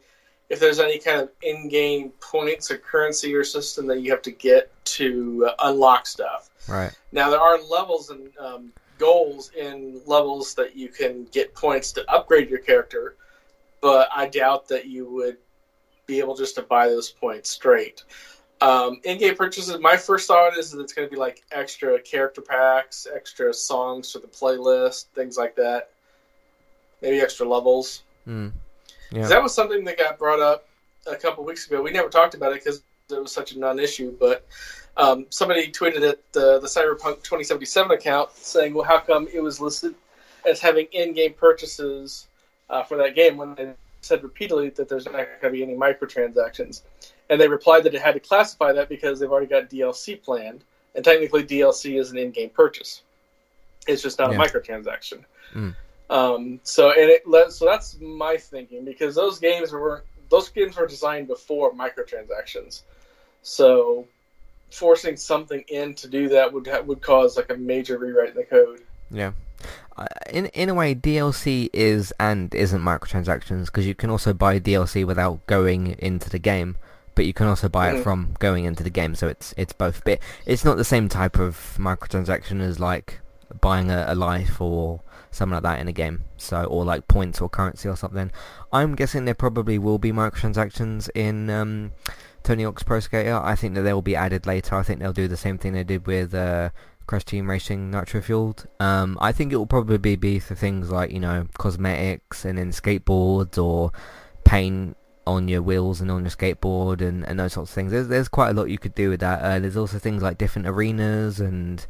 if 0.49 0.59
there's 0.59 0.81
any 0.81 0.99
kind 0.99 1.21
of 1.21 1.31
in-game 1.43 2.11
points 2.21 2.71
or 2.71 2.79
currency 2.79 3.35
or 3.35 3.45
system 3.45 3.87
that 3.87 4.01
you 4.01 4.11
have 4.11 4.23
to 4.23 4.31
get 4.31 4.73
to 4.85 5.47
uh, 5.51 5.69
unlock 5.69 6.07
stuff. 6.07 6.51
Right. 6.67 6.93
Now 7.13 7.31
there 7.31 7.41
are 7.41 7.61
levels 7.63 8.11
and 8.11 8.31
um, 8.39 8.73
goals 8.99 9.51
in 9.57 10.01
levels 10.07 10.55
that 10.55 10.75
you 10.75 10.89
can 10.89 11.27
get 11.33 11.55
points 11.55 11.93
to 11.93 12.11
upgrade 12.11 12.49
your 12.49 12.61
character, 12.61 13.17
but 13.81 14.09
I 14.15 14.29
doubt 14.29 14.69
that 14.69 14.87
you 14.87 15.11
would 15.11 15.37
be 16.07 16.19
able 16.19 16.35
just 16.35 16.55
to 16.55 16.63
buy 16.63 16.89
those 16.89 17.11
points 17.11 17.51
straight. 17.51 18.05
Um, 18.61 19.01
in-game 19.05 19.37
purchases, 19.37 19.79
my 19.81 19.97
first 19.97 20.27
thought 20.27 20.57
is 20.57 20.73
that 20.73 20.81
it's 20.81 20.93
going 20.93 21.07
to 21.07 21.13
be 21.13 21.19
like 21.19 21.43
extra 21.53 22.01
character 22.01 22.41
packs, 22.41 23.07
extra 23.15 23.55
songs 23.55 24.13
for 24.13 24.19
the 24.19 24.27
playlist, 24.27 25.07
things 25.15 25.37
like 25.37 25.55
that. 25.57 25.91
Maybe 27.01 27.21
extra 27.21 27.49
levels. 27.49 28.03
Mm. 28.27 28.53
Yeah. 29.13 29.29
That 29.29 29.43
was 29.43 29.55
something 29.55 29.85
that 29.85 29.99
got 29.99 30.19
brought 30.19 30.41
up 30.41 30.69
a 31.07 31.17
couple 31.17 31.45
weeks 31.45 31.67
ago. 31.67 31.81
We 31.81 31.93
never 31.93 32.09
talked 32.09 32.35
about 32.35 32.53
it 32.53 32.65
because 32.65 32.83
it 33.11 33.23
was 33.23 33.33
such 33.33 33.53
a 33.53 33.59
non-issue. 33.59 34.17
But 34.19 34.47
um, 34.97 35.27
somebody 35.31 35.71
tweeted 35.71 36.09
at 36.09 36.33
the, 36.33 36.59
the 36.59 36.67
Cyberpunk 36.67 37.23
2077 37.23 37.93
account 37.93 38.33
saying, 38.33 38.75
"Well, 38.75 38.85
how 38.85 38.99
come 38.99 39.29
it 39.33 39.41
was 39.41 39.61
listed 39.61 39.95
as 40.45 40.61
having 40.61 40.87
in-game 40.93 41.35
purchases 41.35 42.27
uh, 42.71 42.83
for 42.83 42.97
that 42.97 43.15
game 43.15 43.37
when 43.37 43.55
they 43.55 43.73
said 44.01 44.23
repeatedly 44.23 44.71
that 44.71 44.89
there's 44.89 45.05
not 45.07 45.15
going 45.15 45.27
to 45.43 45.51
be 45.51 45.63
any 45.63 45.75
microtransactions. 45.75 46.83
And 47.31 47.41
they 47.41 47.49
replied 47.49 47.85
that 47.85 47.95
it 47.95 48.01
had 48.01 48.15
to 48.15 48.21
classify 48.21 48.73
that 48.73 48.89
because 48.89 49.21
they've 49.21 49.31
already 49.31 49.47
got 49.47 49.69
DLC 49.69 50.23
planned, 50.23 50.65
and 50.95 51.05
technically 51.05 51.45
DLC 51.45 51.99
is 52.01 52.11
an 52.11 52.19
in-game 52.19 52.51
purchase. 52.51 53.03
It's 53.87 54.03
just 54.03 54.19
not 54.19 54.33
Yeah. 54.33 54.43
a 54.43 54.47
microtransaction. 54.49 55.25
Mm. 55.55 55.75
Um, 56.11 56.61
so 56.63 56.91
and 56.91 57.11
it 57.11 57.23
so 57.53 57.65
that's 57.67 57.99
my 58.01 58.37
thinking 58.39 58.85
because 58.85 59.15
those 59.15 59.39
games 59.39 59.73
were 59.73 60.05
those 60.31 60.49
games 60.49 60.77
were 60.77 60.87
designed 60.87 61.29
before 61.29 61.73
microtransactions. 61.75 62.83
So 63.43 64.07
forcing 64.71 65.17
something 65.17 65.65
in 65.69 65.95
to 65.95 66.09
do 66.09 66.29
that 66.31 66.53
would 66.53 66.67
ha- 66.67 66.81
would 66.81 67.01
cause 67.03 67.37
like 67.37 67.51
a 67.51 67.57
major 67.57 67.99
rewrite 67.99 68.31
in 68.31 68.37
the 68.37 68.45
code. 68.45 68.81
Yeah. 69.11 69.33
Uh, 69.97 70.07
in 70.31 70.47
in 70.47 70.69
a 70.69 70.75
way, 70.75 70.95
DLC 70.95 71.69
is 71.73 72.13
and 72.21 72.55
isn't 72.55 72.81
microtransactions 72.81 73.67
because 73.67 73.87
you 73.87 73.95
can 73.95 74.11
also 74.11 74.33
buy 74.33 74.59
DLC 74.59 75.05
without 75.05 75.45
going 75.47 75.97
into 75.99 76.31
the 76.31 76.39
game, 76.39 76.77
but 77.19 77.27
you 77.27 77.33
can 77.35 77.49
also 77.49 77.69
buy 77.69 77.91
it 77.91 77.97
Mhm. 77.97 78.03
from 78.05 78.35
going 78.39 78.65
into 78.65 78.85
the 78.85 78.91
game. 79.01 79.15
So 79.17 79.27
it's 79.27 79.53
it's 79.57 79.73
both. 79.73 80.03
But 80.05 80.21
it's 80.47 80.65
not 80.65 80.77
the 80.77 80.85
same 80.85 81.09
type 81.09 81.37
of 81.39 81.77
microtransaction 81.79 82.61
as 82.61 82.79
like 82.79 83.19
buying 83.61 83.91
a, 83.91 84.05
a 84.09 84.15
life 84.15 84.61
or 84.61 85.01
something 85.33 85.55
like 85.55 85.63
that 85.65 85.81
in 85.81 85.89
a 85.89 85.93
game. 85.93 86.23
So 86.37 86.63
or 86.65 86.85
like 86.85 87.09
points 87.09 87.41
or 87.41 87.49
currency 87.49 87.89
or 87.89 87.97
something. 87.97 88.31
I'm 88.73 88.95
guessing 88.95 89.25
there 89.25 89.35
probably 89.35 89.79
will 89.79 89.99
be 89.99 90.13
microtransactions 90.13 91.11
in 91.15 91.51
um, 91.51 91.93
Tony 92.45 92.63
Hawk's 92.63 92.85
Pro 92.85 93.01
Skater. 93.01 93.41
I 93.43 93.55
think 93.57 93.75
that 93.75 93.83
they 93.83 93.93
will 93.93 94.03
be 94.13 94.15
added 94.17 94.47
later. 94.47 94.77
I 94.77 94.83
think 94.85 95.01
they'll 95.01 95.13
do 95.13 95.27
the 95.29 95.37
same 95.37 95.59
thing 95.59 95.73
they 95.73 95.85
did 95.85 96.07
with. 96.07 96.35
Uh, 96.35 96.71
Crash 97.09 97.25
Team 97.25 97.49
Racing 97.49 97.91
Nitro 97.91 98.21
Fueled. 98.21 98.67
Um, 98.81 99.17
I 99.19 99.33
think 99.33 99.51
it 99.51 99.57
will 99.57 99.67
probably 99.67 100.15
be 100.17 100.39
for 100.39 100.55
things 100.55 100.91
like 100.91 101.11
you 101.11 101.19
know 101.21 101.47
cosmetics 101.57 102.45
and 102.45 102.59
then 102.59 102.71
skateboards 102.71 103.57
or 103.57 103.93
paint 104.45 104.95
on 105.29 105.49
your 105.49 105.63
wheels 105.63 106.01
and 106.01 106.11
on 106.11 106.23
your 106.23 106.31
skateboard 106.31 107.01
and, 107.01 107.27
and 107.27 107.39
those 107.39 107.53
sorts 107.53 107.71
of 107.71 107.75
things. 107.75 107.93
There's 107.93 108.09
there's 108.09 108.29
quite 108.29 108.51
a 108.51 108.53
lot 108.55 108.71
you 108.71 108.79
could 108.79 108.95
do 108.95 109.11
with 109.11 109.21
that. 109.21 109.43
Uh, 109.43 109.59
there's 109.59 109.77
also 109.77 109.99
things 109.99 110.23
like 110.23 110.39
different 110.39 110.67
arenas 110.67 111.41
and 111.41 111.85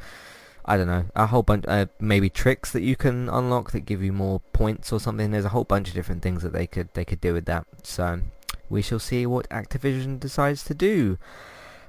I 0.64 0.76
don't 0.76 0.86
know 0.86 1.06
a 1.14 1.26
whole 1.26 1.42
bunch 1.42 1.64
uh, 1.66 1.86
maybe 1.98 2.28
tricks 2.28 2.72
that 2.72 2.82
you 2.82 2.96
can 2.96 3.28
unlock 3.28 3.70
that 3.72 3.80
give 3.80 4.02
you 4.02 4.12
more 4.12 4.40
points 4.52 4.92
or 4.92 5.00
something. 5.00 5.30
There's 5.30 5.44
a 5.44 5.50
whole 5.50 5.64
bunch 5.64 5.88
of 5.88 5.94
different 5.94 6.22
things 6.22 6.42
that 6.42 6.52
they 6.52 6.66
could 6.66 6.88
they 6.94 7.04
could 7.04 7.20
do 7.20 7.32
with 7.32 7.46
that. 7.46 7.66
So 7.82 8.20
we 8.68 8.82
shall 8.82 8.98
see 8.98 9.24
what 9.26 9.48
Activision 9.48 10.20
decides 10.20 10.64
to 10.64 10.74
do. 10.74 11.18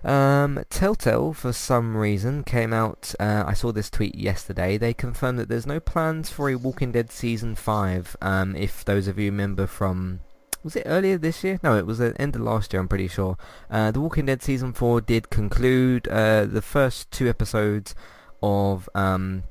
Um, 0.03 0.63
Telltale, 0.69 1.33
for 1.33 1.51
some 1.51 1.97
reason, 1.97 2.43
came 2.43 2.73
out. 2.73 3.13
Uh, 3.19 3.43
I 3.45 3.53
saw 3.53 3.71
this 3.71 3.89
tweet 3.89 4.15
yesterday. 4.15 4.77
They 4.77 4.93
confirmed 4.93 5.39
that 5.39 5.49
there's 5.49 5.67
no 5.67 5.79
plans 5.79 6.29
for 6.29 6.49
a 6.49 6.55
Walking 6.55 6.91
Dead 6.91 7.11
season 7.11 7.55
five. 7.55 8.15
Um, 8.21 8.55
if 8.55 8.85
those 8.85 9.07
of 9.07 9.19
you 9.19 9.25
remember 9.25 9.67
from, 9.67 10.21
was 10.63 10.75
it 10.75 10.83
earlier 10.85 11.17
this 11.17 11.43
year? 11.43 11.59
No, 11.63 11.77
it 11.77 11.85
was 11.85 11.99
the 11.99 12.19
end 12.19 12.35
of 12.35 12.41
last 12.41 12.73
year. 12.73 12.81
I'm 12.81 12.87
pretty 12.87 13.07
sure. 13.07 13.37
Uh, 13.69 13.91
the 13.91 14.01
Walking 14.01 14.25
Dead 14.25 14.41
season 14.41 14.73
four 14.73 15.01
did 15.01 15.29
conclude. 15.29 16.07
Uh, 16.07 16.45
the 16.45 16.61
first 16.61 17.11
two 17.11 17.29
episodes 17.29 17.95
of 18.41 18.89
um, 18.95 19.43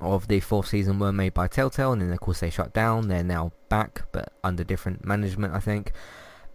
of 0.00 0.28
the 0.28 0.40
fourth 0.40 0.68
season 0.68 0.98
were 0.98 1.12
made 1.12 1.34
by 1.34 1.48
Telltale, 1.48 1.92
and 1.92 2.02
then 2.02 2.12
of 2.12 2.20
course 2.20 2.40
they 2.40 2.50
shut 2.50 2.72
down. 2.72 3.08
They're 3.08 3.24
now 3.24 3.52
back, 3.68 4.02
but 4.12 4.32
under 4.42 4.64
different 4.64 5.04
management, 5.04 5.54
I 5.54 5.60
think. 5.60 5.92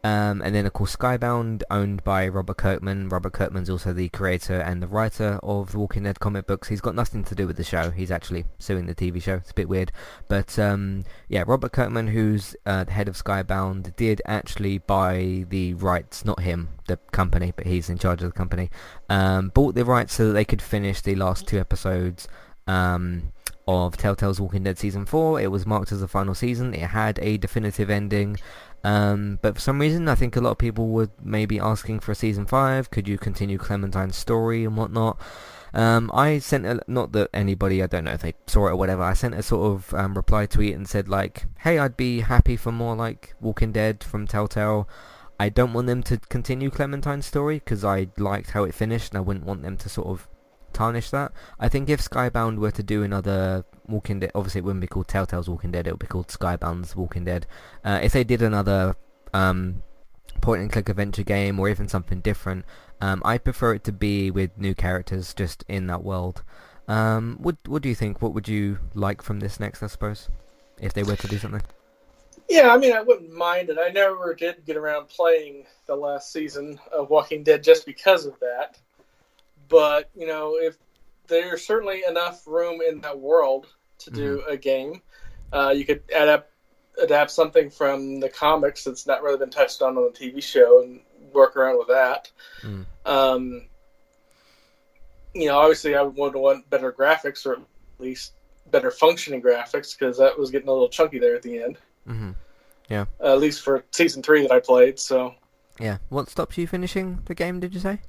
Um, 0.06 0.42
and 0.42 0.54
then 0.54 0.66
of 0.66 0.74
course 0.74 0.96
Skybound, 0.96 1.64
owned 1.72 2.04
by 2.04 2.28
Robert 2.28 2.58
Kirkman. 2.58 3.08
Robert 3.08 3.32
Kirkman's 3.32 3.70
also 3.70 3.94
the 3.94 4.10
creator 4.10 4.60
and 4.60 4.84
the 4.84 4.88
writer 4.88 5.40
of 5.42 5.72
the 5.72 5.80
Walking 5.80 6.04
Dead 6.04 6.20
comic 6.20 6.46
books. 6.46 6.68
He's 6.68 6.82
got 6.82 6.94
nothing 6.94 7.24
to 7.24 7.36
do 7.36 7.48
with 7.48 7.56
the 7.56 7.64
show. 7.64 7.90
He's 7.90 8.12
actually 8.12 8.44
suing 8.60 8.86
the 8.86 8.96
TV 8.96 9.22
show. 9.22 9.36
It's 9.36 9.52
a 9.52 9.54
bit 9.54 9.70
weird, 9.70 9.94
but 10.28 10.60
um, 10.60 11.06
yeah, 11.30 11.44
Robert 11.48 11.72
Kirkman, 11.72 12.08
who's 12.08 12.54
uh, 12.66 12.84
the 12.84 12.92
head 12.92 13.08
of 13.08 13.16
Skybound, 13.16 13.96
did 13.96 14.22
actually 14.26 14.80
buy 14.80 15.46
the 15.48 15.74
rights. 15.76 16.26
Not 16.26 16.42
him, 16.42 16.70
the 16.88 16.98
company, 17.12 17.54
but 17.56 17.66
he's 17.66 17.90
in 17.90 17.98
charge 17.98 18.22
of 18.22 18.30
the 18.30 18.38
company. 18.38 18.70
Um, 19.10 19.50
bought 19.50 19.76
the 19.76 19.86
rights 19.86 20.14
so 20.16 20.28
that 20.28 20.34
they 20.34 20.46
could 20.46 20.62
finish 20.62 21.00
the 21.00 21.16
last 21.16 21.48
two 21.48 21.60
episodes. 21.60 22.28
Um, 22.68 23.32
of 23.68 23.96
Telltale's 23.96 24.42
Walking 24.42 24.64
Dead 24.64 24.78
season 24.78 25.06
4. 25.06 25.40
It 25.40 25.52
was 25.52 25.66
marked 25.66 25.92
as 25.92 26.02
the 26.02 26.08
final 26.08 26.36
season. 26.36 26.74
It 26.74 26.90
had 26.90 27.20
a 27.20 27.38
definitive 27.38 27.90
ending. 27.90 28.38
Um, 28.84 29.40
but 29.42 29.56
for 29.56 29.62
some 29.62 29.80
reason, 29.80 30.10
I 30.10 30.16
think 30.16 30.36
a 30.36 30.42
lot 30.42 30.52
of 30.52 30.58
people 30.58 30.90
were 30.90 31.10
maybe 31.24 31.60
asking 31.60 32.02
for 32.02 32.12
a 32.12 32.16
season 32.16 32.46
5. 32.46 32.92
Could 32.92 33.08
you 33.08 33.18
continue 33.18 33.58
Clementine's 33.58 34.18
story 34.18 34.66
and 34.66 34.76
whatnot? 34.76 35.20
Um, 35.74 36.12
I 36.14 36.38
sent 36.40 36.66
a, 36.66 36.82
not 36.88 37.14
that 37.14 37.30
anybody, 37.34 37.82
I 37.82 37.88
don't 37.88 38.04
know 38.04 38.12
if 38.12 38.22
they 38.22 38.36
saw 38.46 38.68
it 38.68 38.72
or 38.72 38.76
whatever, 38.76 39.02
I 39.02 39.14
sent 39.14 39.34
a 39.34 39.42
sort 39.42 39.72
of 39.72 39.94
um, 39.96 40.14
reply 40.14 40.46
tweet 40.46 40.76
and 40.76 40.88
said 40.88 41.10
like, 41.10 41.46
hey, 41.60 41.80
I'd 41.80 41.98
be 41.98 42.22
happy 42.22 42.56
for 42.56 42.72
more 42.72 42.96
like 42.96 43.34
Walking 43.42 43.72
Dead 43.72 44.04
from 44.04 44.28
Telltale. 44.28 44.88
I 45.40 45.50
don't 45.50 45.74
want 45.74 45.88
them 45.88 46.04
to 46.04 46.18
continue 46.18 46.70
Clementine's 46.70 47.26
story 47.26 47.56
because 47.56 47.84
I 47.84 48.08
liked 48.18 48.52
how 48.52 48.66
it 48.66 48.76
finished 48.76 49.12
and 49.12 49.18
I 49.18 49.22
wouldn't 49.22 49.46
want 49.46 49.64
them 49.64 49.78
to 49.78 49.90
sort 49.90 50.08
of 50.08 50.28
tarnish 50.74 51.10
that. 51.10 51.32
I 51.60 51.70
think 51.70 51.90
if 51.90 52.08
Skybound 52.08 52.58
were 52.58 52.72
to 52.72 52.84
do 52.84 53.02
another 53.02 53.66
Walking 53.88 54.20
Dead, 54.20 54.32
obviously 54.36 54.60
it 54.60 54.64
wouldn't 54.66 54.82
be 54.82 54.88
called 54.88 55.08
Telltale's 55.08 55.50
Walking 55.50 55.72
Dead, 55.72 55.88
it 55.88 55.92
would 55.92 56.00
be 56.00 56.08
called 56.08 56.28
Skybound's 56.28 56.96
Walking 56.96 57.26
Dead. 57.26 57.46
Uh, 57.84 58.00
if 58.02 58.14
they 58.14 58.24
did 58.24 58.42
another 58.42 58.96
um, 59.34 59.84
point 60.42 60.62
and 60.62 60.72
click 60.72 60.90
adventure 60.90 61.24
game 61.24 61.60
or 61.60 61.70
even 61.70 61.88
something 61.88 62.20
different, 62.22 62.66
um, 63.02 63.22
I'd 63.26 63.44
prefer 63.44 63.74
it 63.74 63.84
to 63.86 63.92
be 63.92 64.32
with 64.32 64.58
new 64.58 64.74
characters 64.76 65.34
just 65.34 65.64
in 65.68 65.88
that 65.88 66.04
world. 66.04 66.44
Um, 66.88 67.38
what 67.42 67.56
what 67.68 67.82
do 67.82 67.90
you 67.90 67.96
think? 67.96 68.22
What 68.22 68.34
would 68.34 68.48
you 68.48 68.80
like 68.94 69.22
from 69.22 69.40
this 69.40 69.60
next? 69.60 69.82
I 69.82 69.88
suppose 69.88 70.30
if 70.82 70.94
they 70.94 71.04
were 71.04 71.16
to 71.16 71.28
do 71.28 71.38
something. 71.38 71.62
Yeah, 72.50 72.74
I 72.74 72.78
mean, 72.78 72.94
I 72.94 73.02
wouldn't 73.02 73.32
mind 73.34 73.70
it. 73.70 73.78
I 73.80 73.90
never 73.90 74.34
did 74.36 74.66
get 74.66 74.76
around 74.76 75.08
playing 75.08 75.66
the 75.86 75.96
last 75.96 76.34
season 76.34 76.80
of 76.92 77.10
Walking 77.10 77.44
Dead 77.44 77.64
just 77.64 77.86
because 77.86 78.26
of 78.26 78.38
that. 78.40 78.78
But 79.70 80.10
you 80.16 80.28
know, 80.28 80.56
if 80.60 80.78
there's 81.28 81.66
certainly 81.66 82.04
enough 82.08 82.46
room 82.48 82.82
in 82.82 83.02
that 83.02 83.20
world 83.20 83.68
to 84.00 84.12
do 84.12 84.44
a 84.48 84.58
game, 84.58 85.02
uh, 85.52 85.74
you 85.76 85.86
could 85.86 86.04
adapt 86.10 86.52
adapt 87.02 87.32
something 87.32 87.70
from 87.70 88.20
the 88.20 88.30
comics 88.30 88.84
that's 88.84 89.08
not 89.08 89.24
really 89.24 89.38
been 89.38 89.50
touched 89.50 89.82
on 89.82 89.98
on 89.98 90.12
the 90.12 90.18
TV 90.20 90.42
show 90.44 90.84
and 90.84 91.00
work 91.34 91.56
around 91.56 91.78
with 91.80 91.88
that. 91.88 92.32
Mm. 92.62 92.86
Um, 93.06 93.62
you 95.34 95.48
know, 95.48 95.58
obviously, 95.58 95.96
I 95.96 96.02
would 96.02 96.16
want 96.16 96.36
want 96.36 96.70
better 96.70 96.92
graphics 96.92 97.46
or 97.46 97.54
at 97.54 97.62
least 98.00 98.34
better 98.72 98.92
functioning 98.92 99.42
graphics 99.42 99.98
because 99.98 100.18
that 100.18 100.38
was 100.38 100.52
getting 100.52 100.68
a 100.68 100.72
little 100.72 100.90
chunky 100.90 101.20
there 101.20 101.36
at 101.36 101.42
the 101.42 101.62
end. 101.64 101.78
hmm 102.06 102.32
Uh, 103.20 103.34
at 103.34 103.40
least 103.40 103.62
for 103.62 103.84
season 103.92 104.22
three 104.22 104.42
that 104.44 104.52
I 104.52 104.60
played. 104.60 105.00
So, 105.00 105.36
Yeah. 105.80 105.98
What 106.10 106.30
stops 106.30 106.58
you 106.58 106.68
finishing 106.68 107.20
the 107.26 107.36
game? 107.36 107.60
Did 107.60 107.74
you 107.74 107.80
say? 107.80 108.02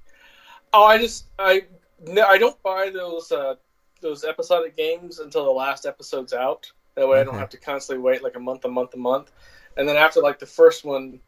oh, 0.72 0.84
I 0.84 0.98
just 0.98 1.26
I 1.38 1.62
no, 2.06 2.24
I 2.26 2.38
don't 2.38 2.60
buy 2.62 2.90
those 2.90 3.30
uh, 3.32 3.54
those 4.00 4.24
episodic 4.24 4.76
games 4.76 5.18
until 5.18 5.44
the 5.44 5.50
last 5.50 5.86
episode's 5.86 6.32
out. 6.32 6.70
That 6.94 7.08
way, 7.08 7.20
I 7.20 7.24
don't 7.24 7.38
have 7.38 7.50
to 7.50 7.56
constantly 7.56 8.02
wait 8.02 8.22
like 8.22 8.36
a 8.36 8.40
month, 8.40 8.64
a 8.64 8.68
month, 8.68 8.94
a 8.94 8.98
month. 8.98 9.32
And 9.76 9.88
then 9.88 9.96
after 9.96 10.20
like 10.20 10.38
the 10.38 10.46
first 10.46 10.84
one, 10.84 11.20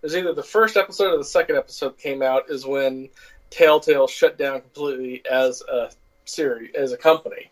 there's 0.00 0.14
either 0.14 0.34
the 0.34 0.42
first 0.42 0.76
episode 0.76 1.14
or 1.14 1.18
the 1.18 1.24
second 1.24 1.56
episode 1.56 1.96
came 1.96 2.22
out 2.22 2.50
is 2.50 2.66
when 2.66 3.08
Telltale 3.50 4.06
shut 4.06 4.36
down 4.36 4.60
completely 4.60 5.22
as 5.30 5.62
a 5.62 5.90
series 6.24 6.74
as 6.74 6.92
a 6.92 6.96
company, 6.96 7.50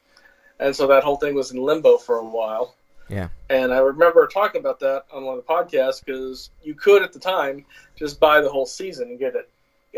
and 0.60 0.74
so 0.74 0.86
that 0.88 1.04
whole 1.04 1.16
thing 1.16 1.34
was 1.34 1.52
in 1.52 1.62
limbo 1.62 1.96
for 1.96 2.16
a 2.16 2.24
while. 2.24 2.74
Yeah. 3.08 3.28
And 3.50 3.72
I 3.72 3.78
remember 3.78 4.26
talking 4.26 4.60
about 4.60 4.80
that 4.80 5.04
on 5.12 5.24
one 5.24 5.38
of 5.38 5.46
the 5.46 5.52
podcasts 5.52 6.04
because 6.04 6.50
you 6.62 6.74
could 6.74 7.02
at 7.02 7.12
the 7.12 7.18
time 7.18 7.64
just 7.96 8.18
buy 8.18 8.40
the 8.40 8.48
whole 8.48 8.66
season 8.66 9.08
and 9.08 9.18
get 9.18 9.34
it 9.34 9.48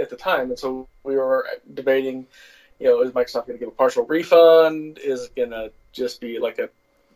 at 0.00 0.10
the 0.10 0.16
time. 0.16 0.50
And 0.50 0.58
so 0.58 0.88
we 1.04 1.16
were 1.16 1.46
debating, 1.74 2.26
you 2.78 2.86
know, 2.86 3.02
is 3.02 3.12
Microsoft 3.12 3.46
going 3.46 3.58
to 3.58 3.64
give 3.64 3.68
a 3.68 3.72
partial 3.72 4.04
refund? 4.04 4.98
Is 4.98 5.24
it 5.24 5.36
going 5.36 5.50
to 5.50 5.72
just 5.92 6.20
be 6.20 6.38
like 6.38 6.58
a, 6.58 6.68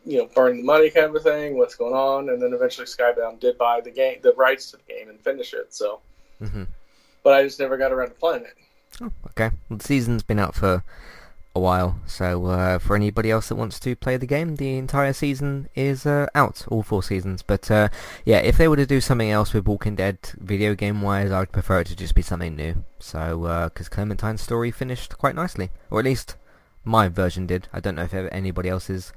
you 0.04 0.18
know, 0.18 0.28
burn 0.34 0.58
the 0.58 0.62
money 0.62 0.90
kind 0.90 1.06
of 1.06 1.16
a 1.16 1.20
thing? 1.20 1.58
What's 1.58 1.74
going 1.74 1.94
on? 1.94 2.30
And 2.30 2.40
then 2.40 2.52
eventually 2.52 2.86
Skybound 2.86 3.40
did 3.40 3.58
buy 3.58 3.80
the 3.80 3.90
game, 3.90 4.18
the 4.22 4.32
rights 4.34 4.70
to 4.70 4.78
the 4.78 4.82
game, 4.84 5.08
and 5.08 5.20
finish 5.20 5.52
it. 5.54 5.74
So, 5.74 6.00
hmm 6.38 6.64
but 7.22 7.34
I 7.34 7.42
just 7.42 7.60
never 7.60 7.76
got 7.76 7.92
around 7.92 8.08
to 8.08 8.14
playing 8.14 8.44
it. 8.44 8.54
Oh, 9.00 9.12
okay. 9.28 9.54
Well, 9.68 9.78
the 9.78 9.84
season's 9.84 10.22
been 10.22 10.38
out 10.38 10.54
for 10.54 10.82
a 11.54 11.60
while, 11.60 11.98
so 12.06 12.46
uh, 12.46 12.78
for 12.78 12.94
anybody 12.94 13.30
else 13.30 13.48
that 13.48 13.56
wants 13.56 13.80
to 13.80 13.96
play 13.96 14.16
the 14.16 14.26
game, 14.26 14.56
the 14.56 14.76
entire 14.76 15.12
season 15.12 15.68
is 15.74 16.06
uh, 16.06 16.26
out, 16.34 16.64
all 16.68 16.82
four 16.82 17.02
seasons. 17.02 17.42
But 17.42 17.70
uh, 17.70 17.88
yeah, 18.24 18.38
if 18.38 18.56
they 18.56 18.68
were 18.68 18.76
to 18.76 18.86
do 18.86 19.00
something 19.00 19.30
else 19.30 19.52
with 19.52 19.66
Walking 19.66 19.96
Dead, 19.96 20.18
video 20.38 20.74
game 20.74 21.02
wise, 21.02 21.30
I 21.30 21.40
would 21.40 21.52
prefer 21.52 21.80
it 21.80 21.88
to 21.88 21.96
just 21.96 22.14
be 22.14 22.22
something 22.22 22.54
new. 22.54 22.84
So, 22.98 23.68
because 23.72 23.88
Clementine's 23.88 24.42
story 24.42 24.70
finished 24.70 25.18
quite 25.18 25.34
nicely, 25.34 25.70
or 25.90 25.98
at 25.98 26.04
least 26.04 26.36
my 26.84 27.08
version 27.08 27.46
did. 27.46 27.68
I 27.72 27.80
don't 27.80 27.96
know 27.96 28.04
if 28.04 28.14
anybody 28.14 28.68
else's 28.68 29.12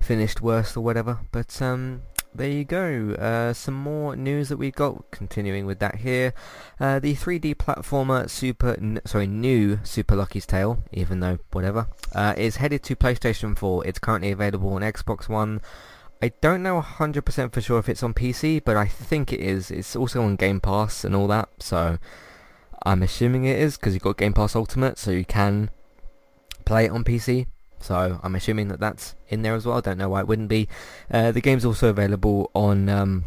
finished 0.00 0.40
worse 0.40 0.76
or 0.76 0.82
whatever. 0.82 1.20
But 1.32 1.60
um, 1.62 2.02
there 2.36 2.50
you 2.50 2.64
go. 2.64 3.12
Uh, 3.18 3.52
some 3.52 3.74
more 3.74 4.14
news 4.16 4.48
that 4.48 4.56
we 4.56 4.70
got. 4.70 5.10
Continuing 5.10 5.66
with 5.66 5.78
that 5.80 5.96
here, 5.96 6.34
uh, 6.78 6.98
the 6.98 7.14
3D 7.14 7.56
platformer 7.56 8.28
Super, 8.28 8.76
sorry, 9.04 9.26
new 9.26 9.80
Super 9.82 10.16
Lucky's 10.16 10.46
Tale, 10.46 10.78
even 10.92 11.20
though 11.20 11.38
whatever, 11.52 11.88
uh, 12.14 12.34
is 12.36 12.56
headed 12.56 12.82
to 12.84 12.96
PlayStation 12.96 13.56
4. 13.58 13.86
It's 13.86 13.98
currently 13.98 14.30
available 14.30 14.72
on 14.74 14.82
Xbox 14.82 15.28
One. 15.28 15.60
I 16.22 16.32
don't 16.40 16.62
know 16.62 16.80
100% 16.80 17.52
for 17.52 17.60
sure 17.60 17.78
if 17.78 17.88
it's 17.88 18.02
on 18.02 18.14
PC, 18.14 18.62
but 18.64 18.76
I 18.76 18.86
think 18.86 19.32
it 19.32 19.40
is. 19.40 19.70
It's 19.70 19.94
also 19.94 20.22
on 20.22 20.36
Game 20.36 20.60
Pass 20.60 21.04
and 21.04 21.14
all 21.14 21.26
that, 21.28 21.48
so 21.58 21.98
I'm 22.84 23.02
assuming 23.02 23.44
it 23.44 23.58
is 23.58 23.76
because 23.76 23.94
you've 23.94 24.02
got 24.02 24.16
Game 24.16 24.32
Pass 24.32 24.56
Ultimate, 24.56 24.98
so 24.98 25.10
you 25.10 25.24
can 25.24 25.70
play 26.64 26.86
it 26.86 26.90
on 26.90 27.04
PC. 27.04 27.46
So 27.86 28.18
I'm 28.22 28.34
assuming 28.34 28.68
that 28.68 28.80
that's 28.80 29.14
in 29.28 29.42
there 29.42 29.54
as 29.54 29.64
well. 29.64 29.78
I 29.78 29.80
don't 29.80 29.98
know 29.98 30.08
why 30.08 30.20
it 30.20 30.26
wouldn't 30.26 30.48
be. 30.48 30.68
Uh, 31.10 31.30
the 31.30 31.40
game's 31.40 31.64
also 31.64 31.88
available 31.88 32.50
on, 32.52 32.88
um, 32.88 33.26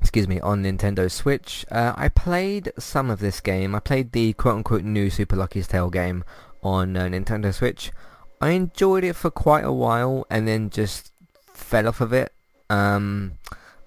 excuse 0.00 0.26
me, 0.26 0.40
on 0.40 0.62
Nintendo 0.62 1.10
Switch. 1.10 1.66
Uh, 1.70 1.92
I 1.96 2.08
played 2.08 2.72
some 2.78 3.10
of 3.10 3.20
this 3.20 3.40
game. 3.40 3.74
I 3.74 3.80
played 3.80 4.12
the 4.12 4.32
quote-unquote 4.32 4.84
new 4.84 5.10
Super 5.10 5.36
Lucky's 5.36 5.68
Tale 5.68 5.90
game 5.90 6.24
on 6.62 6.96
uh, 6.96 7.04
Nintendo 7.04 7.52
Switch. 7.52 7.92
I 8.40 8.50
enjoyed 8.50 9.04
it 9.04 9.14
for 9.14 9.30
quite 9.30 9.64
a 9.64 9.72
while 9.72 10.26
and 10.30 10.48
then 10.48 10.70
just 10.70 11.12
fell 11.52 11.88
off 11.88 12.00
of 12.00 12.14
it. 12.14 12.32
Um, 12.70 13.38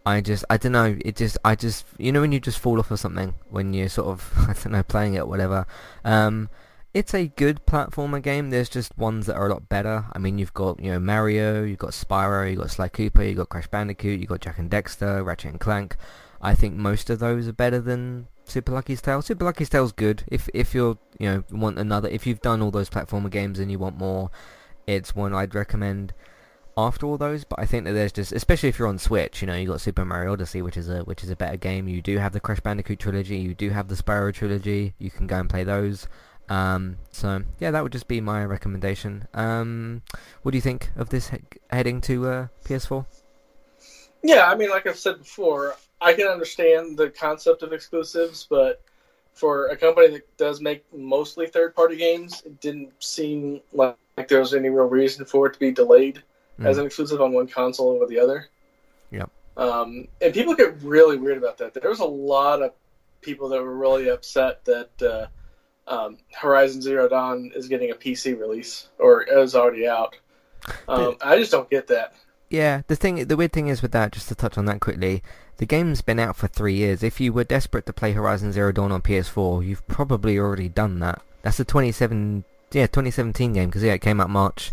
I 0.05 0.21
just, 0.21 0.45
I 0.49 0.57
don't 0.57 0.71
know, 0.73 0.95
it 1.03 1.15
just, 1.15 1.37
I 1.43 1.55
just, 1.55 1.85
you 1.97 2.11
know 2.11 2.21
when 2.21 2.31
you 2.31 2.39
just 2.39 2.59
fall 2.59 2.79
off 2.79 2.91
of 2.91 2.99
something 2.99 3.33
when 3.49 3.73
you're 3.73 3.89
sort 3.89 4.07
of, 4.07 4.31
I 4.37 4.53
don't 4.53 4.71
know, 4.71 4.83
playing 4.83 5.15
it, 5.15 5.21
or 5.21 5.25
whatever. 5.25 5.65
Um, 6.05 6.49
it's 6.93 7.13
a 7.13 7.27
good 7.27 7.65
platformer 7.65 8.21
game. 8.21 8.49
There's 8.49 8.69
just 8.69 8.97
ones 8.97 9.27
that 9.27 9.35
are 9.35 9.47
a 9.47 9.49
lot 9.49 9.69
better. 9.69 10.05
I 10.13 10.17
mean, 10.17 10.37
you've 10.37 10.53
got 10.53 10.81
you 10.81 10.91
know 10.91 10.99
Mario, 10.99 11.63
you've 11.63 11.79
got 11.79 11.91
Spyro, 11.91 12.49
you've 12.49 12.59
got 12.59 12.71
Sly 12.71 12.87
Cooper, 12.89 13.23
you've 13.23 13.37
got 13.37 13.49
Crash 13.49 13.67
Bandicoot, 13.67 14.19
you've 14.19 14.29
got 14.29 14.41
Jak 14.41 14.57
and 14.57 14.69
Daxter, 14.69 15.23
Ratchet 15.23 15.51
and 15.51 15.59
Clank. 15.59 15.95
I 16.41 16.55
think 16.55 16.75
most 16.75 17.09
of 17.09 17.19
those 17.19 17.47
are 17.47 17.53
better 17.53 17.79
than 17.79 18.27
Super 18.45 18.71
Lucky's 18.71 19.01
Tale. 19.01 19.21
Super 19.21 19.45
Lucky's 19.45 19.69
Tale's 19.69 19.91
good. 19.91 20.23
If 20.27 20.49
if 20.53 20.73
you're 20.73 20.97
you 21.19 21.29
know 21.29 21.43
want 21.51 21.77
another, 21.77 22.09
if 22.09 22.25
you've 22.25 22.41
done 22.41 22.61
all 22.61 22.71
those 22.71 22.89
platformer 22.89 23.29
games 23.29 23.59
and 23.59 23.69
you 23.69 23.77
want 23.77 23.97
more, 23.97 24.31
it's 24.87 25.15
one 25.15 25.33
I'd 25.33 25.53
recommend 25.53 26.13
after 26.75 27.05
all 27.05 27.17
those. 27.17 27.43
But 27.43 27.59
I 27.59 27.65
think 27.65 27.85
that 27.85 27.93
there's 27.93 28.11
just, 28.11 28.31
especially 28.31 28.69
if 28.69 28.79
you're 28.79 28.87
on 28.87 28.97
Switch, 28.97 29.41
you 29.41 29.47
know, 29.47 29.55
you 29.55 29.67
got 29.67 29.81
Super 29.81 30.05
Mario 30.05 30.33
Odyssey, 30.33 30.63
which 30.63 30.77
is 30.77 30.89
a 30.89 31.01
which 31.01 31.23
is 31.23 31.29
a 31.29 31.35
better 31.35 31.57
game. 31.57 31.87
You 31.87 32.01
do 32.01 32.17
have 32.17 32.33
the 32.33 32.39
Crash 32.39 32.61
Bandicoot 32.61 32.99
trilogy. 32.99 33.37
You 33.37 33.53
do 33.53 33.69
have 33.69 33.87
the 33.89 33.95
Spyro 33.95 34.33
trilogy. 34.33 34.95
You 34.97 35.11
can 35.11 35.27
go 35.27 35.37
and 35.37 35.49
play 35.49 35.63
those. 35.63 36.07
Um, 36.49 36.97
so 37.11 37.43
yeah, 37.59 37.71
that 37.71 37.83
would 37.83 37.91
just 37.91 38.07
be 38.07 38.21
my 38.21 38.43
recommendation. 38.43 39.27
Um, 39.33 40.01
what 40.41 40.51
do 40.51 40.57
you 40.57 40.61
think 40.61 40.89
of 40.95 41.09
this 41.09 41.29
he- 41.29 41.37
heading 41.69 42.01
to 42.01 42.27
uh, 42.27 42.47
PS4? 42.65 43.05
Yeah, 44.23 44.49
I 44.49 44.55
mean, 44.55 44.69
like 44.69 44.87
I've 44.87 44.97
said 44.97 45.19
before, 45.19 45.75
I 46.01 46.13
can 46.13 46.27
understand 46.27 46.97
the 46.97 47.09
concept 47.09 47.63
of 47.63 47.71
exclusives, 47.71 48.47
but 48.49 48.81
for 49.33 49.67
a 49.67 49.77
company 49.77 50.09
that 50.09 50.37
does 50.37 50.59
make 50.59 50.83
mostly 50.93 51.47
third-party 51.47 51.95
games, 51.95 52.41
it 52.45 52.59
didn't 52.59 52.91
seem 53.01 53.61
like, 53.71 53.95
like 54.17 54.27
there 54.27 54.39
was 54.39 54.53
any 54.53 54.69
real 54.69 54.87
reason 54.87 55.23
for 55.23 55.47
it 55.47 55.53
to 55.53 55.59
be 55.59 55.71
delayed 55.71 56.21
as 56.61 56.77
an 56.77 56.85
exclusive 56.85 57.21
on 57.21 57.31
one 57.31 57.47
console 57.47 57.91
over 57.91 58.05
the 58.05 58.19
other. 58.19 58.49
Yep. 59.11 59.29
Um, 59.55 60.07
and 60.21 60.33
people 60.33 60.55
get 60.55 60.81
really 60.81 61.17
weird 61.17 61.37
about 61.37 61.57
that. 61.59 61.73
There 61.73 61.89
was 61.89 61.99
a 61.99 62.05
lot 62.05 62.61
of 62.61 62.73
people 63.21 63.49
that 63.49 63.61
were 63.61 63.75
really 63.75 64.09
upset 64.09 64.65
that 64.65 65.01
uh, 65.01 65.27
um, 65.89 66.17
Horizon 66.33 66.81
Zero 66.81 67.09
Dawn 67.09 67.51
is 67.55 67.67
getting 67.67 67.91
a 67.91 67.95
PC 67.95 68.39
release 68.39 68.87
or 68.99 69.23
is 69.23 69.55
already 69.55 69.87
out. 69.87 70.15
Um, 70.87 71.17
I 71.21 71.37
just 71.37 71.51
don't 71.51 71.69
get 71.69 71.87
that. 71.87 72.13
Yeah, 72.49 72.81
the 72.87 72.95
thing, 72.95 73.27
the 73.27 73.37
weird 73.37 73.53
thing 73.53 73.67
is 73.67 73.81
with 73.81 73.91
that, 73.91 74.11
just 74.11 74.27
to 74.29 74.35
touch 74.35 74.57
on 74.57 74.65
that 74.65 74.79
quickly, 74.79 75.21
the 75.57 75.65
game's 75.65 76.01
been 76.01 76.19
out 76.19 76.35
for 76.35 76.47
three 76.47 76.75
years. 76.75 77.03
If 77.03 77.19
you 77.19 77.33
were 77.33 77.43
desperate 77.43 77.85
to 77.85 77.93
play 77.93 78.13
Horizon 78.13 78.51
Zero 78.51 78.71
Dawn 78.71 78.91
on 78.91 79.01
PS4, 79.01 79.65
you've 79.65 79.87
probably 79.87 80.37
already 80.37 80.69
done 80.69 80.99
that. 80.99 81.21
That's 81.41 81.59
a 81.59 81.65
27, 81.65 82.43
yeah, 82.71 82.87
2017 82.87 83.53
game 83.53 83.69
because 83.69 83.83
yeah, 83.83 83.93
it 83.93 84.01
came 84.01 84.19
out 84.19 84.29
March 84.29 84.71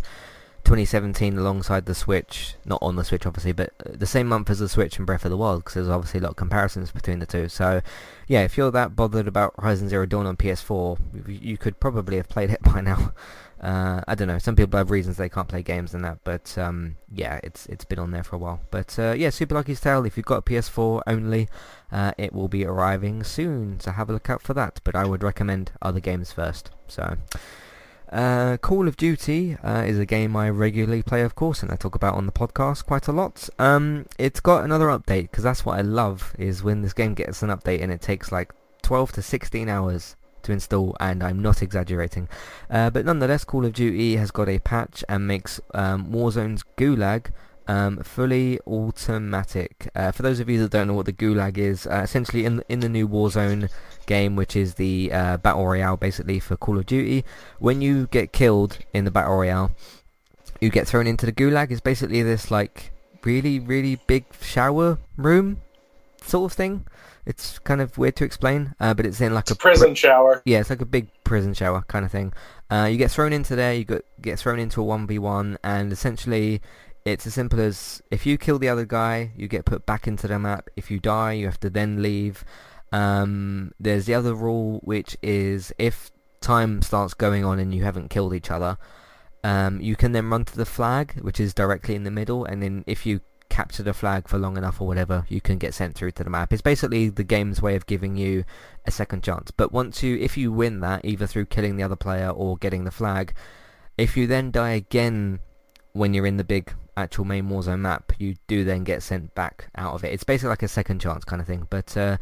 2017 0.67 1.37
alongside 1.37 1.85
the 1.85 1.95
Switch, 1.95 2.55
not 2.65 2.79
on 2.81 2.97
the 2.97 3.05
Switch 3.05 3.25
obviously, 3.25 3.53
but 3.53 3.71
uh, 3.85 3.91
the 3.93 4.05
same 4.05 4.27
month 4.27 4.49
as 4.49 4.59
the 4.59 4.67
Switch 4.67 4.97
and 4.97 5.07
Breath 5.07 5.23
of 5.23 5.31
the 5.31 5.37
Wild 5.37 5.61
because 5.61 5.75
there's 5.75 5.87
obviously 5.87 6.19
a 6.19 6.23
lot 6.23 6.31
of 6.31 6.35
comparisons 6.35 6.91
between 6.91 7.19
the 7.19 7.25
two. 7.25 7.47
So, 7.47 7.81
yeah, 8.27 8.41
if 8.41 8.57
you're 8.57 8.69
that 8.71 8.93
bothered 8.93 9.29
about 9.29 9.53
Horizon 9.57 9.87
Zero 9.87 10.05
Dawn 10.05 10.25
on 10.25 10.35
PS4, 10.35 10.99
you 11.41 11.57
could 11.57 11.79
probably 11.79 12.17
have 12.17 12.27
played 12.27 12.49
it 12.49 12.61
by 12.63 12.81
now. 12.81 13.13
Uh, 13.61 14.01
I 14.09 14.13
don't 14.15 14.27
know. 14.27 14.39
Some 14.39 14.57
people 14.57 14.77
have 14.77 14.91
reasons 14.91 15.15
they 15.15 15.29
can't 15.29 15.47
play 15.47 15.63
games 15.63 15.93
and 15.93 16.03
that, 16.03 16.19
but 16.25 16.57
um, 16.57 16.97
yeah, 17.13 17.39
it's 17.43 17.65
it's 17.67 17.85
been 17.85 17.97
on 17.97 18.11
there 18.11 18.25
for 18.25 18.35
a 18.35 18.39
while. 18.39 18.59
But 18.69 18.99
uh, 18.99 19.13
yeah, 19.17 19.29
Super 19.29 19.55
Lucky's 19.55 19.79
Tale. 19.79 20.03
If 20.05 20.17
you've 20.17 20.25
got 20.25 20.39
a 20.39 20.41
PS4 20.41 21.01
only, 21.07 21.47
uh, 21.93 22.11
it 22.17 22.33
will 22.33 22.49
be 22.49 22.65
arriving 22.65 23.23
soon, 23.23 23.79
so 23.79 23.91
have 23.91 24.09
a 24.09 24.13
look 24.13 24.29
out 24.29 24.41
for 24.41 24.53
that. 24.53 24.81
But 24.83 24.97
I 24.97 25.05
would 25.05 25.23
recommend 25.23 25.71
other 25.81 26.01
games 26.01 26.33
first. 26.33 26.71
So. 26.89 27.15
Uh, 28.11 28.57
Call 28.57 28.87
of 28.87 28.95
Duty 28.95 29.57
uh, 29.63 29.83
is 29.85 29.99
a 29.99 30.05
game 30.05 30.35
I 30.35 30.49
regularly 30.49 31.03
play, 31.03 31.21
of 31.23 31.35
course, 31.35 31.61
and 31.61 31.71
I 31.71 31.75
talk 31.75 31.95
about 31.95 32.15
on 32.15 32.25
the 32.25 32.31
podcast 32.31 32.85
quite 32.85 33.07
a 33.07 33.11
lot. 33.11 33.49
Um, 33.59 34.05
it's 34.17 34.39
got 34.39 34.63
another 34.63 34.87
update 34.87 35.23
because 35.23 35.43
that's 35.43 35.65
what 35.65 35.77
I 35.77 35.81
love 35.81 36.33
is 36.39 36.63
when 36.63 36.81
this 36.81 36.93
game 36.93 37.13
gets 37.13 37.43
an 37.43 37.49
update 37.49 37.83
and 37.83 37.91
it 37.91 38.01
takes 38.01 38.31
like 38.31 38.53
12 38.83 39.11
to 39.13 39.21
16 39.21 39.67
hours 39.67 40.15
to 40.43 40.53
install, 40.53 40.95
and 40.99 41.21
I'm 41.21 41.41
not 41.41 41.61
exaggerating. 41.61 42.29
Uh, 42.69 42.89
but 42.89 43.05
nonetheless, 43.05 43.43
Call 43.43 43.65
of 43.65 43.73
Duty 43.73 44.15
has 44.15 44.31
got 44.31 44.47
a 44.47 44.59
patch 44.59 45.03
and 45.09 45.27
makes 45.27 45.59
um, 45.73 46.07
Warzone's 46.11 46.63
Gulag 46.77 47.31
um, 47.67 47.97
fully 48.03 48.59
automatic. 48.67 49.89
Uh, 49.95 50.11
for 50.11 50.21
those 50.23 50.39
of 50.39 50.49
you 50.49 50.59
that 50.61 50.71
don't 50.71 50.87
know 50.87 50.93
what 50.93 51.05
the 51.05 51.13
Gulag 51.13 51.57
is, 51.57 51.85
uh, 51.87 52.01
essentially 52.03 52.45
in 52.45 52.63
in 52.69 52.79
the 52.79 52.89
new 52.89 53.07
Warzone 53.07 53.69
game, 54.05 54.35
which 54.35 54.55
is 54.55 54.75
the 54.75 55.11
uh, 55.13 55.37
battle 55.37 55.65
royale 55.65 55.97
basically 55.97 56.39
for 56.39 56.55
Call 56.57 56.77
of 56.77 56.85
Duty, 56.85 57.23
when 57.59 57.81
you 57.81 58.07
get 58.07 58.31
killed 58.31 58.79
in 58.93 59.05
the 59.05 59.11
battle 59.11 59.35
royale, 59.35 59.71
you 60.61 60.69
get 60.69 60.87
thrown 60.87 61.07
into 61.07 61.25
the 61.25 61.31
Gulag. 61.33 61.71
It's 61.71 61.81
basically 61.81 62.23
this 62.23 62.49
like 62.51 62.91
really 63.23 63.59
really 63.59 63.99
big 64.07 64.25
shower 64.41 64.99
room 65.17 65.61
sort 66.23 66.51
of 66.51 66.55
thing. 66.57 66.85
It's 67.25 67.59
kind 67.59 67.81
of 67.81 67.97
weird 67.97 68.15
to 68.17 68.23
explain, 68.23 68.73
uh, 68.79 68.93
but 68.93 69.05
it's 69.05 69.19
in 69.19 69.33
like 69.33 69.43
It's 69.43 69.51
a 69.51 69.55
prison 69.57 69.95
shower. 69.95 70.41
yeah, 70.45 70.61
it's 70.61 70.69
like 70.69 70.79
a 70.79 70.85
big 70.85 71.09
prison 71.25 71.53
shower 71.53 71.81
kind 71.89 72.05
of 72.05 72.11
thing. 72.11 72.31
Uh, 72.71 72.87
you 72.89 72.97
get 72.97 73.11
thrown 73.11 73.33
into 73.33 73.53
there, 73.53 73.73
you 73.73 73.83
get 73.83 74.05
get 74.21 74.39
thrown 74.39 74.59
into 74.59 74.79
a 74.79 74.83
one 74.85 75.05
v 75.07 75.19
one, 75.19 75.57
and 75.61 75.91
essentially 75.91 76.61
it's 77.07 77.25
as 77.25 77.33
simple 77.33 77.59
as 77.59 78.01
if 78.11 78.25
you 78.25 78.37
kill 78.37 78.59
the 78.59 78.69
other 78.69 78.85
guy, 78.85 79.31
you 79.35 79.47
get 79.47 79.65
put 79.65 79.85
back 79.85 80.07
into 80.07 80.27
the 80.27 80.37
map. 80.37 80.69
If 80.75 80.91
you 80.91 80.99
die, 80.99 81.33
you 81.33 81.45
have 81.45 81.59
to 81.61 81.69
then 81.69 82.01
leave. 82.01 82.43
Um, 82.91 83.71
there's 83.79 84.05
the 84.05 84.13
other 84.13 84.33
rule, 84.33 84.79
which 84.83 85.17
is 85.21 85.71
if 85.77 86.11
time 86.41 86.81
starts 86.81 87.13
going 87.13 87.45
on 87.45 87.59
and 87.59 87.73
you 87.73 87.83
haven't 87.83 88.09
killed 88.09 88.33
each 88.33 88.51
other, 88.51 88.77
um, 89.43 89.79
you 89.79 89.95
can 89.95 90.11
then 90.11 90.29
run 90.29 90.45
to 90.45 90.57
the 90.57 90.65
flag, 90.65 91.13
which 91.21 91.39
is 91.39 91.53
directly 91.53 91.95
in 91.95 92.03
the 92.03 92.11
middle, 92.11 92.43
and 92.45 92.61
then 92.61 92.83
if 92.87 93.05
you 93.05 93.21
capture 93.49 93.83
the 93.83 93.93
flag 93.93 94.27
for 94.27 94.37
long 94.37 94.57
enough 94.57 94.81
or 94.81 94.87
whatever, 94.87 95.25
you 95.29 95.39
can 95.39 95.57
get 95.57 95.73
sent 95.73 95.95
through 95.95 96.11
to 96.11 96.23
the 96.23 96.29
map. 96.29 96.51
It's 96.51 96.61
basically 96.61 97.09
the 97.09 97.23
game's 97.23 97.61
way 97.61 97.75
of 97.75 97.85
giving 97.85 98.17
you 98.17 98.43
a 98.85 98.91
second 98.91 99.23
chance. 99.23 99.51
But 99.51 99.71
once 99.71 100.03
you, 100.03 100.17
if 100.17 100.37
you 100.37 100.51
win 100.51 100.81
that, 100.81 101.05
either 101.05 101.27
through 101.27 101.45
killing 101.45 101.77
the 101.77 101.83
other 101.83 101.95
player 101.95 102.29
or 102.29 102.57
getting 102.57 102.83
the 102.83 102.91
flag, 102.91 103.33
if 103.97 104.17
you 104.17 104.27
then 104.27 104.51
die 104.51 104.71
again 104.71 105.39
when 105.93 106.13
you're 106.13 106.25
in 106.27 106.37
the 106.37 106.43
big 106.43 106.73
actual 106.97 107.25
main 107.25 107.47
Warzone 107.47 107.79
map, 107.79 108.11
you 108.17 108.35
do 108.47 108.63
then 108.63 108.83
get 108.83 109.03
sent 109.03 109.33
back 109.35 109.69
out 109.75 109.93
of 109.93 110.03
it. 110.03 110.11
It's 110.11 110.23
basically 110.23 110.49
like 110.49 110.63
a 110.63 110.67
second 110.67 110.99
chance 110.99 111.23
kind 111.23 111.41
of 111.41 111.47
thing. 111.47 111.67
But 111.69 111.95
uh, 111.95 112.17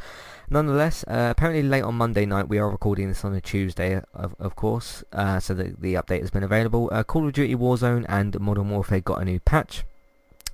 nonetheless, 0.50 1.04
uh, 1.08 1.30
apparently 1.32 1.64
late 1.64 1.84
on 1.84 1.96
Monday 1.96 2.26
night, 2.26 2.50
we 2.50 2.60
are 2.60 2.70
recording 2.70 3.08
this 3.08 3.26
on 3.26 3.34
a 3.34 3.42
Tuesday, 3.42 4.02
of, 4.14 4.36
of 4.40 4.56
course, 4.56 5.04
uh, 5.14 5.40
so 5.40 5.54
the, 5.54 5.76
the 5.80 5.96
update 5.96 6.22
has 6.22 6.32
been 6.32 6.44
available. 6.44 6.90
Uh, 6.92 7.04
Call 7.04 7.26
of 7.26 7.34
Duty 7.34 7.56
Warzone 7.56 8.06
and 8.10 8.40
Modern 8.40 8.70
Warfare 8.70 9.00
got 9.00 9.22
a 9.22 9.26
new 9.26 9.40
patch. 9.40 9.84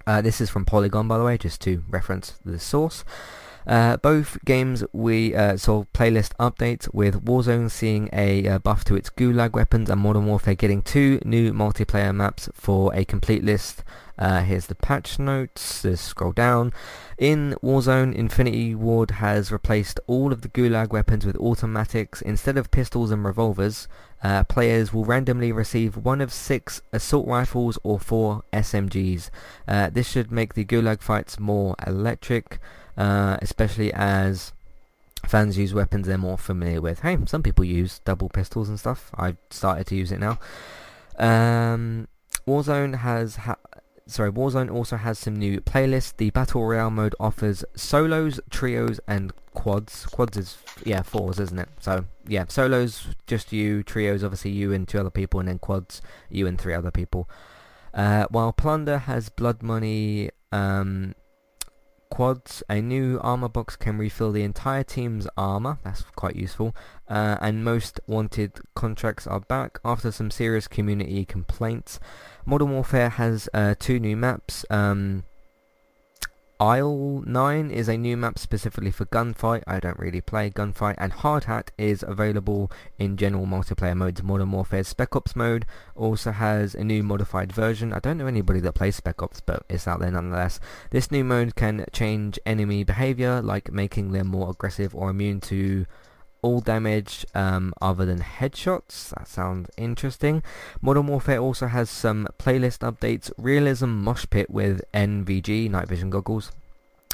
Uh, 0.08 0.22
this 0.22 0.42
is 0.42 0.50
from 0.50 0.66
Polygon, 0.66 1.08
by 1.08 1.18
the 1.18 1.24
way, 1.24 1.38
just 1.38 1.62
to 1.62 1.84
reference 1.90 2.40
the 2.46 2.60
source. 2.60 3.04
Uh, 3.68 3.98
both 3.98 4.44
games 4.44 4.84
we 4.92 5.36
uh, 5.36 5.56
saw 5.56 5.84
playlist 5.94 6.32
updates 6.40 6.92
with 6.94 7.24
Warzone 7.24 7.70
seeing 7.70 8.10
a 8.12 8.48
uh, 8.48 8.60
buff 8.60 8.84
to 8.86 8.96
its 8.96 9.10
Gulag 9.10 9.54
weapons 9.54 9.90
and 9.90 10.02
Modern 10.02 10.26
Warfare 10.26 10.56
getting 10.56 10.82
two 10.82 11.20
new 11.24 11.54
multiplayer 11.54 12.14
maps 12.14 12.50
for 12.54 12.94
a 12.96 13.06
complete 13.06 13.44
list. 13.44 13.84
Uh, 14.22 14.44
here's 14.44 14.68
the 14.68 14.76
patch 14.76 15.18
notes. 15.18 15.84
Scroll 16.00 16.32
down. 16.32 16.72
In 17.18 17.56
Warzone, 17.64 18.14
Infinity 18.14 18.76
Ward 18.76 19.12
has 19.12 19.52
replaced 19.52 20.00
all 20.06 20.32
of 20.32 20.44
the 20.44 20.50
Gulag 20.50 20.92
weapons 20.92 21.26
with 21.26 21.36
automatics. 21.38 22.22
Instead 22.22 22.56
of 22.56 22.70
pistols 22.70 23.10
and 23.10 23.26
revolvers, 23.26 23.88
uh, 24.24 24.44
players 24.44 24.94
will 24.94 25.06
randomly 25.06 25.52
receive 25.52 25.98
one 25.98 26.22
of 26.22 26.32
six 26.32 26.84
assault 26.94 27.28
rifles 27.28 27.80
or 27.82 28.00
four 28.00 28.44
SMGs. 28.54 29.32
Uh, 29.68 29.90
this 29.90 30.08
should 30.08 30.32
make 30.32 30.54
the 30.54 30.66
Gulag 30.66 31.02
fights 31.02 31.40
more 31.40 31.76
electric, 31.88 32.60
uh, 32.98 33.38
especially 33.42 33.92
as 33.92 34.54
fans 35.26 35.58
use 35.58 35.74
weapons 35.74 36.06
they're 36.06 36.20
more 36.20 36.38
familiar 36.38 36.80
with. 36.80 37.00
Hey, 37.00 37.18
some 37.26 37.42
people 37.42 37.66
use 37.66 37.98
double 38.06 38.30
pistols 38.30 38.70
and 38.70 38.80
stuff. 38.80 39.10
I've 39.16 39.38
started 39.50 39.88
to 39.88 39.96
use 39.96 40.12
it 40.12 40.20
now. 40.20 40.38
Um, 41.18 42.08
Warzone 42.48 42.98
has 43.00 43.38
ha- 43.38 43.58
sorry, 44.12 44.32
Warzone 44.32 44.71
also 44.71 44.97
has 44.97 45.17
some 45.17 45.36
new 45.36 45.62
playlists. 45.62 46.15
The 46.15 46.30
Battle 46.30 46.65
Royale 46.65 46.91
mode 46.91 47.15
offers 47.19 47.63
solos, 47.76 48.39
trios, 48.50 49.00
and 49.08 49.34
quads. 49.54 50.06
Quads 50.06 50.38
is, 50.38 50.58
yeah, 50.86 51.02
fours, 51.02 51.39
isn't 51.39 51.60
it? 51.60 51.69
So, 51.80 52.06
yeah, 52.28 52.45
solos, 52.47 53.08
just 53.28 53.52
you, 53.52 53.84
trios, 53.84 54.24
obviously 54.24 54.52
you 54.52 54.74
and 54.74 54.88
two 54.88 55.00
other 55.00 55.10
people, 55.10 55.39
and 55.39 55.50
then 55.50 55.60
quads, 55.60 56.02
you 56.30 56.47
and 56.47 56.60
three 56.60 56.74
other 56.74 56.91
people. 56.91 57.30
Uh, 57.93 58.26
while 58.30 58.54
Plunder 58.54 59.00
has 59.00 59.30
blood 59.30 59.63
money, 59.63 60.30
um, 60.52 61.15
quads, 62.10 62.62
a 62.69 62.82
new 62.82 63.19
armor 63.24 63.50
box 63.50 63.76
can 63.76 63.97
refill 63.97 64.32
the 64.32 64.43
entire 64.43 64.84
team's 64.84 65.28
armor. 65.38 65.80
That's 65.84 66.04
quite 66.15 66.36
useful. 66.36 66.76
Uh, 67.08 67.38
and 67.41 67.63
most 67.63 68.00
wanted 68.06 68.60
contracts 68.76 69.26
are 69.26 69.39
back 69.39 69.80
after 69.84 70.12
some 70.12 70.30
serious 70.30 70.67
community 70.67 71.26
complaints. 71.26 72.00
Modern 72.46 72.72
Warfare 72.72 73.10
has 73.10 73.50
uh, 73.54 73.76
two 73.80 74.00
new 74.00 74.18
maps. 74.18 74.66
Um, 74.70 75.24
Isle 76.62 77.24
9 77.26 77.72
is 77.72 77.90
a 77.90 77.98
new 77.98 78.16
map 78.16 78.38
specifically 78.38 78.92
for 78.92 79.06
gunfight. 79.06 79.64
I 79.66 79.80
don't 79.80 79.98
really 79.98 80.22
play 80.22 80.52
gunfight. 80.52 80.94
And 81.00 81.12
Hard 81.12 81.46
Hat 81.46 81.72
is 81.76 82.06
available 82.08 82.72
in 83.00 83.18
general 83.18 83.48
multiplayer 83.48 83.98
modes. 83.98 84.22
Modern 84.22 84.52
Warfare 84.52 84.84
Spec 84.84 85.16
Ops 85.16 85.36
mode 85.36 85.66
also 85.96 86.32
has 86.32 86.76
a 86.76 86.84
new 86.84 87.02
modified 87.02 87.52
version. 87.52 87.92
I 87.92 87.98
don't 87.98 88.20
know 88.20 88.28
anybody 88.28 88.60
that 88.60 88.74
plays 88.74 88.96
Spec 88.96 89.24
Ops, 89.24 89.42
but 89.42 89.64
it's 89.72 89.88
out 89.88 90.02
there 90.02 90.12
nonetheless. 90.12 90.60
This 90.92 91.10
new 91.10 91.24
mode 91.24 91.56
can 91.56 91.84
change 91.94 92.38
enemy 92.46 92.84
behavior, 92.84 93.42
like 93.42 93.72
making 93.74 94.12
them 94.12 94.28
more 94.28 94.52
aggressive 94.52 94.94
or 94.94 95.10
immune 95.10 95.42
to 95.42 95.88
all 96.42 96.60
damage 96.60 97.26
um, 97.36 97.74
other 97.82 98.06
than 98.06 98.20
headshots. 98.20 99.10
That 99.10 99.28
sounds 99.28 99.70
interesting. 99.78 100.44
Modern 100.82 101.08
Warfare 101.08 101.40
also 101.40 101.68
has 101.68 101.90
some 101.90 102.28
playlist 102.40 102.80
updates. 102.80 103.32
Realism 103.38 103.88
Mosh 103.88 104.26
Pit 104.30 104.50
with 104.50 104.82
NVG, 104.94 105.70
Night 105.70 105.88
Vision 105.88 106.10
Goggles, 106.10 106.52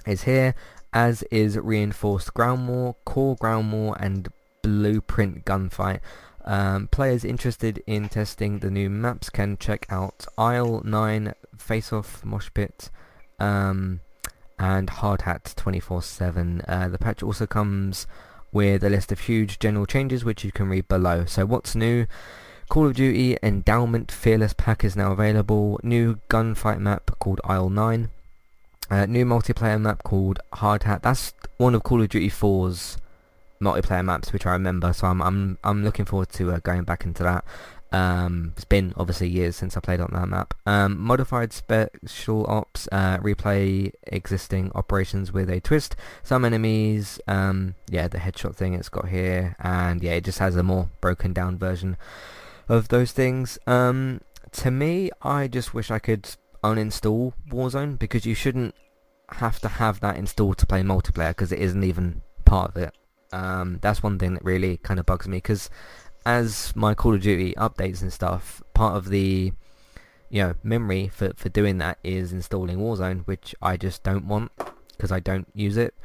is 0.06 0.24
here, 0.24 0.56
as 0.94 1.24
is 1.24 1.58
Reinforced 1.58 2.34
Ground 2.34 2.68
War, 2.68 2.96
Core 3.06 3.36
Ground 3.36 3.72
War, 3.72 3.98
and 4.00 4.30
Blueprint 4.62 5.46
Gunfight. 5.46 6.00
Um, 6.46 6.88
players 6.88 7.26
interested 7.26 7.84
in 7.86 8.08
testing 8.08 8.60
the 8.60 8.72
new 8.72 8.90
maps 8.90 9.30
can 9.30 9.58
check 9.58 9.86
out 9.90 10.26
Isle 10.38 10.82
9, 10.86 11.34
Face 11.58 11.92
Off, 11.92 12.24
Mosh 12.24 12.50
Pit, 12.54 12.90
um, 13.38 14.00
and 14.58 14.90
Hard 14.90 15.24
Hat 15.24 15.54
24-7. 15.58 16.64
Uh, 16.66 16.88
the 16.88 16.98
patch 16.98 17.22
also 17.22 17.46
comes 17.46 18.08
with 18.58 18.84
a 18.84 18.90
list 18.90 19.12
of 19.12 19.20
huge 19.20 19.60
general 19.60 19.86
changes 19.86 20.26
which 20.26 20.44
you 20.44 20.52
can 20.52 20.68
read 20.68 20.88
below. 20.88 21.26
So 21.26 21.46
what's 21.46 21.76
new? 21.76 22.08
Call 22.70 22.88
of 22.88 22.96
Duty 22.96 23.38
Endowment 23.44 24.12
Fearless 24.12 24.54
Pack 24.54 24.84
is 24.84 24.96
now 24.96 25.12
available. 25.12 25.80
New 25.84 26.16
gunfight 26.28 26.80
map 26.80 27.12
called 27.20 27.40
Isle 27.44 27.70
9. 27.70 28.10
Uh, 28.90 29.06
new 29.06 29.26
multiplayer 29.26 29.80
map 29.80 30.02
called 30.02 30.40
Hard 30.54 30.84
Hat. 30.84 31.04
That's 31.04 31.36
one 31.58 31.76
of 31.76 31.84
Call 31.84 32.02
of 32.02 32.10
Duty 32.10 32.32
4's 32.32 32.98
multiplayer 33.62 34.04
maps, 34.04 34.34
which 34.34 34.48
I 34.48 34.54
remember. 34.54 34.92
So 34.92 35.06
I'm 35.06 35.22
I'm 35.22 35.60
I'm 35.64 35.84
looking 35.84 36.06
forward 36.06 36.30
to 36.30 36.52
uh, 36.54 36.58
going 36.58 36.84
back 36.84 37.06
into 37.06 37.22
that. 37.22 37.46
Um, 37.92 38.54
it's 38.56 38.66
been 38.66 38.94
obviously 38.98 39.30
years 39.30 39.56
since 39.56 39.78
I 39.78 39.80
played 39.80 40.02
on 40.02 40.10
that 40.14 40.28
map. 40.28 40.54
Um, 40.66 41.00
modified 41.00 41.54
special 41.54 42.46
ops 42.48 42.88
uh, 42.92 43.18
replay 43.20 43.92
existing 44.08 44.72
operations 44.76 45.32
with 45.32 45.50
a 45.50 45.60
twist. 45.60 45.96
Some 46.24 46.44
enemies, 46.46 47.20
um, 47.28 47.76
yeah, 47.90 48.08
the 48.08 48.18
headshot 48.18 48.56
thing 48.56 48.74
it's 48.74 48.90
got 48.90 49.08
here, 49.08 49.56
and 49.60 50.04
yeah, 50.04 50.14
it 50.14 50.26
just 50.26 50.40
has 50.40 50.56
a 50.56 50.64
more 50.64 50.90
broken 51.02 51.34
down 51.34 51.58
version 51.58 51.98
of 52.68 52.90
those 52.90 53.12
things. 53.12 53.58
Um, 53.68 54.22
to 54.54 54.72
me, 54.72 55.10
I 55.22 55.48
just 55.48 55.74
wish 55.74 55.92
I 55.92 56.00
could 56.00 56.30
uninstall 56.64 57.34
Warzone 57.50 57.98
because 57.98 58.26
you 58.26 58.36
shouldn't 58.36 58.76
have 59.30 59.60
to 59.60 59.68
have 59.68 60.00
that 60.00 60.18
installed 60.18 60.58
to 60.58 60.66
play 60.66 60.82
multiplayer 60.82 61.30
because 61.30 61.52
it 61.52 61.60
isn't 61.60 61.84
even 61.84 62.22
part 62.46 62.72
of 62.72 62.78
it. 62.78 62.94
Um, 63.32 63.80
that's 63.82 64.02
one 64.02 64.18
thing 64.18 64.36
that 64.36 64.44
really 64.44 64.78
kind 64.78 65.00
of 65.00 65.06
bugs 65.06 65.28
me 65.28 65.38
because 65.38 65.70
as 66.28 66.76
my 66.76 66.94
Call 66.94 67.16
of 67.16 67.22
Duty 67.22 67.54
updates 67.54 68.02
and 68.02 68.12
stuff, 68.12 68.62
part 68.74 68.98
of 68.98 69.08
the 69.10 69.54
you 70.30 70.44
know 70.44 70.56
memory 70.62 71.08
for 71.08 71.32
for 71.38 71.48
doing 71.48 71.78
that 71.78 72.00
is 72.04 72.34
installing 72.34 72.80
Warzone, 72.80 73.26
which 73.26 73.56
I 73.62 73.78
just 73.78 74.04
don't 74.04 74.28
want 74.28 74.52
because 74.90 75.10
I 75.10 75.22
don't 75.22 75.48
use 75.54 75.78
it. 75.78 75.96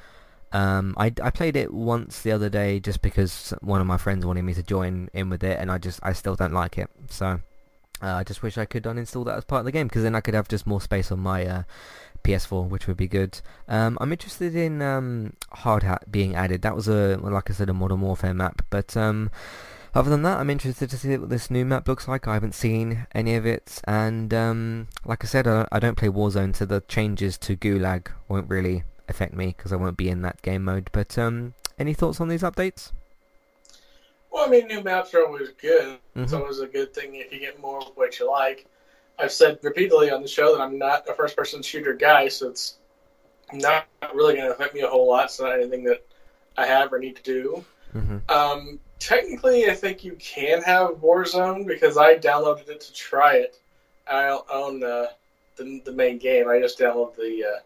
Um, 0.53 0.95
I, 0.97 1.07
I 1.21 1.31
played 1.31 1.57
it 1.57 1.73
once 1.75 2.23
the 2.23 2.31
other 2.31 2.49
day 2.49 2.79
just 2.79 3.03
because 3.03 3.53
one 3.63 3.81
of 3.81 3.87
my 3.87 3.97
friends 3.97 4.25
wanted 4.25 4.43
me 4.43 4.55
to 4.55 4.63
join 4.63 5.11
in 5.13 5.29
with 5.29 5.43
it, 5.43 5.59
and 5.59 5.73
I 5.73 5.79
just 5.79 5.99
I 6.05 6.13
still 6.13 6.37
don't 6.37 6.53
like 6.53 6.79
it. 6.79 6.89
So 7.09 7.41
uh, 8.01 8.15
I 8.15 8.23
just 8.23 8.45
wish 8.45 8.57
I 8.57 8.65
could 8.65 8.85
uninstall 8.85 9.25
that 9.25 9.39
as 9.39 9.45
part 9.45 9.61
of 9.61 9.65
the 9.65 9.73
game 9.73 9.89
because 9.89 10.05
then 10.05 10.15
I 10.15 10.21
could 10.21 10.35
have 10.35 10.47
just 10.47 10.69
more 10.69 10.81
space 10.81 11.11
on 11.11 11.19
my 11.19 11.45
uh, 11.45 11.63
PS4, 12.23 12.69
which 12.69 12.87
would 12.87 12.97
be 12.97 13.09
good. 13.09 13.41
Um, 13.67 13.99
I'm 14.01 14.13
interested 14.13 14.55
in 14.55 14.83
um, 14.83 15.33
Hard 15.51 15.83
Hat 15.83 16.13
being 16.13 16.37
added. 16.37 16.63
That 16.63 16.77
was 16.77 16.87
a 16.87 17.19
like 17.21 17.51
I 17.51 17.55
said 17.55 17.69
a 17.69 17.75
Modern 17.75 18.03
Warfare 18.03 18.35
map, 18.35 18.63
but 18.71 18.97
um, 18.97 19.33
other 19.95 20.11
than 20.11 20.23
that, 20.23 20.39
I'm 20.39 20.51
interested 20.51 20.89
to 20.91 20.97
see 20.97 21.17
what 21.17 21.29
this 21.29 21.51
new 21.51 21.65
map 21.65 21.87
looks 21.87 22.09
like. 22.09 22.27
I 22.27 22.35
haven't 22.35 22.55
seen 22.55 23.07
any 23.15 23.35
of 23.35 23.45
it, 23.47 23.81
and 23.85 24.33
um, 24.33 24.89
like 25.05 25.25
I 25.25 25.27
said, 25.27 25.47
I, 25.47 25.67
I, 25.71 25.79
don't 25.79 25.97
play 25.97 26.09
Warzone, 26.09 26.57
so 26.57 26.65
the 26.65 26.81
changes 26.89 27.37
to 27.39 27.57
Gulag 27.57 28.09
won't 28.29 28.49
really 28.49 28.85
affect 29.09 29.35
me 29.35 29.55
because 29.57 29.73
I 29.73 29.77
won't 29.77 29.97
be 29.97 30.09
in 30.09 30.23
that 30.23 30.41
game 30.43 30.65
mode. 30.65 30.89
But 30.93 31.19
um, 31.19 31.55
any 31.79 31.95
thoughts 31.95 32.21
on 32.21 32.29
these 32.29 32.43
updates? 32.43 32.93
Well, 34.31 34.47
I 34.47 34.49
mean, 34.49 34.67
new 34.67 34.83
maps 34.83 35.13
are 35.15 35.27
always 35.27 35.51
good. 35.61 35.99
Mm-hmm. 35.99 36.23
It's 36.23 36.33
always 36.33 36.61
a 36.61 36.67
good 36.67 36.95
thing 36.95 37.17
if 37.17 37.33
you 37.33 37.39
get 37.39 37.61
more 37.61 37.81
of 37.81 37.93
what 37.95 38.19
you 38.19 38.31
like. 38.31 38.67
I've 39.19 39.33
said 39.33 39.59
repeatedly 39.63 40.11
on 40.11 40.23
the 40.23 40.29
show 40.29 40.57
that 40.57 40.63
I'm 40.63 40.79
not 40.79 41.09
a 41.09 41.15
first-person 41.15 41.63
shooter 41.63 41.93
guy, 41.93 42.29
so 42.29 42.49
it's 42.49 42.79
not 43.53 43.87
really 44.15 44.35
going 44.35 44.47
to 44.47 44.55
affect 44.55 44.75
me 44.75 44.81
a 44.81 44.89
whole 44.89 45.09
lot. 45.09 45.27
It's 45.27 45.39
not 45.39 45.53
anything 45.53 45.85
that 45.85 46.05
I 46.57 46.67
have 46.67 46.93
or 46.93 46.99
need 46.99 47.17
to 47.17 47.23
do. 47.23 47.65
Mm-hmm. 47.95 48.31
Um, 48.31 48.81
technically, 49.03 49.69
I 49.69 49.75
think 49.75 50.05
you 50.05 50.17
can 50.21 50.63
have 50.63 50.91
Warzone 50.97 51.67
because 51.67 51.97
I 51.97 52.17
downloaded 52.17 52.69
it 52.69 52.81
to 52.83 52.93
try 52.93 53.37
it. 53.37 53.59
I 54.09 54.39
own 54.53 54.81
the 54.81 55.13
the, 55.57 55.83
the 55.85 55.93
main 55.93 56.19
game. 56.19 56.49
I 56.49 56.61
just 56.61 56.79
downloaded 56.79 57.17
the 57.17 57.45
uh, 57.45 57.61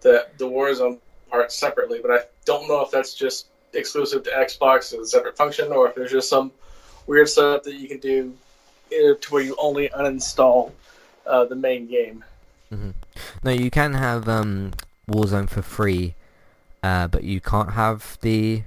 the 0.00 0.26
the 0.38 0.46
Warzone 0.46 0.98
part 1.30 1.52
separately, 1.52 2.00
but 2.02 2.10
I 2.10 2.18
don't 2.44 2.68
know 2.68 2.80
if 2.80 2.90
that's 2.90 3.14
just 3.14 3.46
exclusive 3.74 4.24
to 4.24 4.30
Xbox 4.30 4.92
as 4.92 5.00
a 5.00 5.06
separate 5.06 5.36
function, 5.36 5.70
or 5.72 5.88
if 5.88 5.94
there's 5.94 6.10
just 6.10 6.28
some 6.28 6.50
weird 7.06 7.28
setup 7.28 7.62
that 7.62 7.74
you 7.74 7.86
can 7.86 7.98
do 7.98 8.34
uh, 8.92 9.14
to 9.20 9.32
where 9.32 9.42
you 9.42 9.54
only 9.58 9.88
uninstall 9.90 10.72
uh, 11.26 11.44
the 11.44 11.56
main 11.56 11.86
game. 11.86 12.24
Mm-hmm. 12.72 12.90
No, 13.44 13.50
you 13.52 13.70
can 13.70 13.94
have 13.94 14.28
um, 14.28 14.72
Warzone 15.08 15.48
for 15.48 15.62
free, 15.62 16.14
uh, 16.82 17.06
but 17.06 17.22
you 17.22 17.40
can't 17.40 17.72
have 17.72 18.18
the 18.22 18.62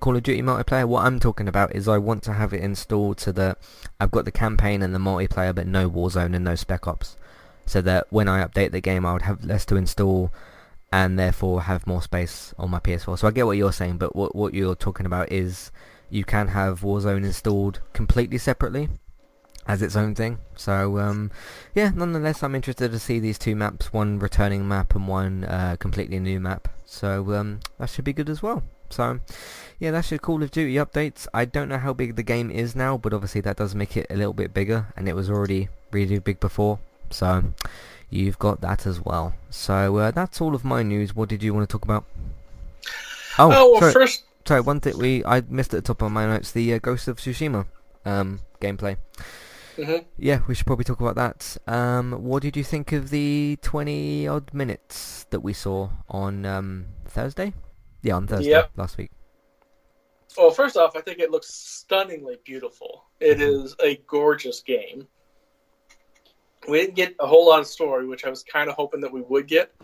Call 0.00 0.16
of 0.16 0.22
Duty 0.22 0.42
multiplayer. 0.42 0.86
What 0.88 1.04
I'm 1.04 1.20
talking 1.20 1.46
about 1.46 1.74
is 1.74 1.86
I 1.86 1.98
want 1.98 2.22
to 2.24 2.32
have 2.32 2.52
it 2.52 2.62
installed 2.62 3.20
so 3.20 3.32
that 3.32 3.58
I've 4.00 4.10
got 4.10 4.24
the 4.24 4.32
campaign 4.32 4.82
and 4.82 4.94
the 4.94 4.98
multiplayer 4.98 5.54
but 5.54 5.66
no 5.66 5.88
Warzone 5.90 6.34
and 6.34 6.44
no 6.44 6.54
Spec 6.54 6.86
Ops. 6.86 7.16
So 7.66 7.80
that 7.82 8.06
when 8.10 8.28
I 8.28 8.44
update 8.44 8.72
the 8.72 8.80
game 8.80 9.06
I 9.06 9.12
would 9.12 9.22
have 9.22 9.44
less 9.44 9.64
to 9.66 9.76
install 9.76 10.32
and 10.92 11.18
therefore 11.18 11.62
have 11.62 11.86
more 11.86 12.02
space 12.02 12.52
on 12.58 12.70
my 12.70 12.80
PS4. 12.80 13.18
So 13.18 13.28
I 13.28 13.30
get 13.30 13.46
what 13.46 13.56
you're 13.56 13.72
saying, 13.72 13.98
but 13.98 14.16
what 14.16 14.34
what 14.34 14.54
you're 14.54 14.74
talking 14.74 15.06
about 15.06 15.30
is 15.30 15.70
you 16.08 16.24
can 16.24 16.48
have 16.48 16.80
Warzone 16.80 17.24
installed 17.24 17.80
completely 17.92 18.38
separately 18.38 18.88
as 19.66 19.82
its 19.82 19.94
own 19.94 20.14
thing. 20.14 20.38
So 20.56 20.98
um, 20.98 21.30
yeah, 21.74 21.90
nonetheless, 21.94 22.42
I'm 22.42 22.54
interested 22.54 22.90
to 22.90 22.98
see 22.98 23.20
these 23.20 23.38
two 23.38 23.54
maps, 23.54 23.92
one 23.92 24.18
returning 24.18 24.66
map 24.66 24.94
and 24.94 25.06
one 25.06 25.44
uh, 25.44 25.76
completely 25.78 26.18
new 26.18 26.40
map. 26.40 26.68
So 26.84 27.34
um, 27.34 27.60
that 27.78 27.90
should 27.90 28.04
be 28.04 28.12
good 28.12 28.28
as 28.28 28.42
well. 28.42 28.62
So 28.90 29.20
yeah, 29.78 29.90
that's 29.90 30.10
your 30.10 30.18
Call 30.18 30.42
of 30.42 30.50
Duty 30.50 30.74
updates. 30.74 31.26
I 31.32 31.44
don't 31.44 31.68
know 31.68 31.78
how 31.78 31.92
big 31.92 32.16
the 32.16 32.22
game 32.22 32.50
is 32.50 32.76
now, 32.76 32.98
but 32.98 33.14
obviously 33.14 33.40
that 33.42 33.56
does 33.56 33.74
make 33.74 33.96
it 33.96 34.06
a 34.10 34.16
little 34.16 34.32
bit 34.32 34.52
bigger, 34.52 34.88
and 34.96 35.08
it 35.08 35.14
was 35.14 35.30
already 35.30 35.68
really 35.90 36.18
big 36.18 36.40
before. 36.40 36.78
So 37.10 37.44
you've 38.10 38.38
got 38.38 38.60
that 38.60 38.86
as 38.86 39.00
well. 39.00 39.34
So 39.48 39.96
uh, 39.96 40.10
that's 40.10 40.40
all 40.40 40.54
of 40.54 40.64
my 40.64 40.82
news. 40.82 41.14
What 41.14 41.28
did 41.28 41.42
you 41.42 41.54
want 41.54 41.68
to 41.68 41.72
talk 41.72 41.84
about? 41.84 42.04
Oh, 43.38 43.50
oh 43.52 43.70
well, 43.72 43.80
sorry. 43.80 43.92
first, 43.92 44.24
sorry, 44.44 44.60
one 44.60 44.80
thing 44.80 44.98
we 44.98 45.24
I 45.24 45.42
missed 45.48 45.72
at 45.72 45.84
the 45.84 45.94
top 45.94 46.02
of 46.02 46.12
my 46.12 46.26
notes 46.26 46.52
the 46.52 46.74
uh, 46.74 46.78
Ghost 46.78 47.08
of 47.08 47.18
Tsushima 47.18 47.66
um, 48.04 48.40
gameplay. 48.60 48.96
Mm-hmm. 49.76 50.04
Yeah, 50.18 50.40
we 50.46 50.54
should 50.54 50.66
probably 50.66 50.84
talk 50.84 51.00
about 51.00 51.14
that. 51.14 51.56
Um, 51.66 52.24
what 52.24 52.42
did 52.42 52.56
you 52.56 52.64
think 52.64 52.92
of 52.92 53.10
the 53.10 53.58
twenty 53.62 54.28
odd 54.28 54.52
minutes 54.52 55.24
that 55.30 55.40
we 55.40 55.54
saw 55.54 55.90
on 56.08 56.44
um, 56.44 56.86
Thursday? 57.06 57.54
Yeah, 58.02 58.16
on 58.16 58.26
Thursday 58.26 58.50
yep. 58.50 58.70
last 58.76 58.96
week. 58.96 59.10
Well, 60.36 60.50
first 60.50 60.76
off, 60.76 60.96
I 60.96 61.00
think 61.00 61.18
it 61.18 61.30
looks 61.30 61.52
stunningly 61.52 62.38
beautiful. 62.44 63.04
It 63.18 63.38
mm-hmm. 63.38 63.64
is 63.64 63.76
a 63.82 63.96
gorgeous 64.06 64.60
game. 64.60 65.06
We 66.68 66.78
didn't 66.78 66.94
get 66.94 67.16
a 67.18 67.26
whole 67.26 67.48
lot 67.48 67.60
of 67.60 67.66
story, 67.66 68.06
which 68.06 68.24
I 68.24 68.30
was 68.30 68.42
kind 68.42 68.68
of 68.68 68.76
hoping 68.76 69.00
that 69.00 69.12
we 69.12 69.22
would 69.22 69.46
get, 69.46 69.74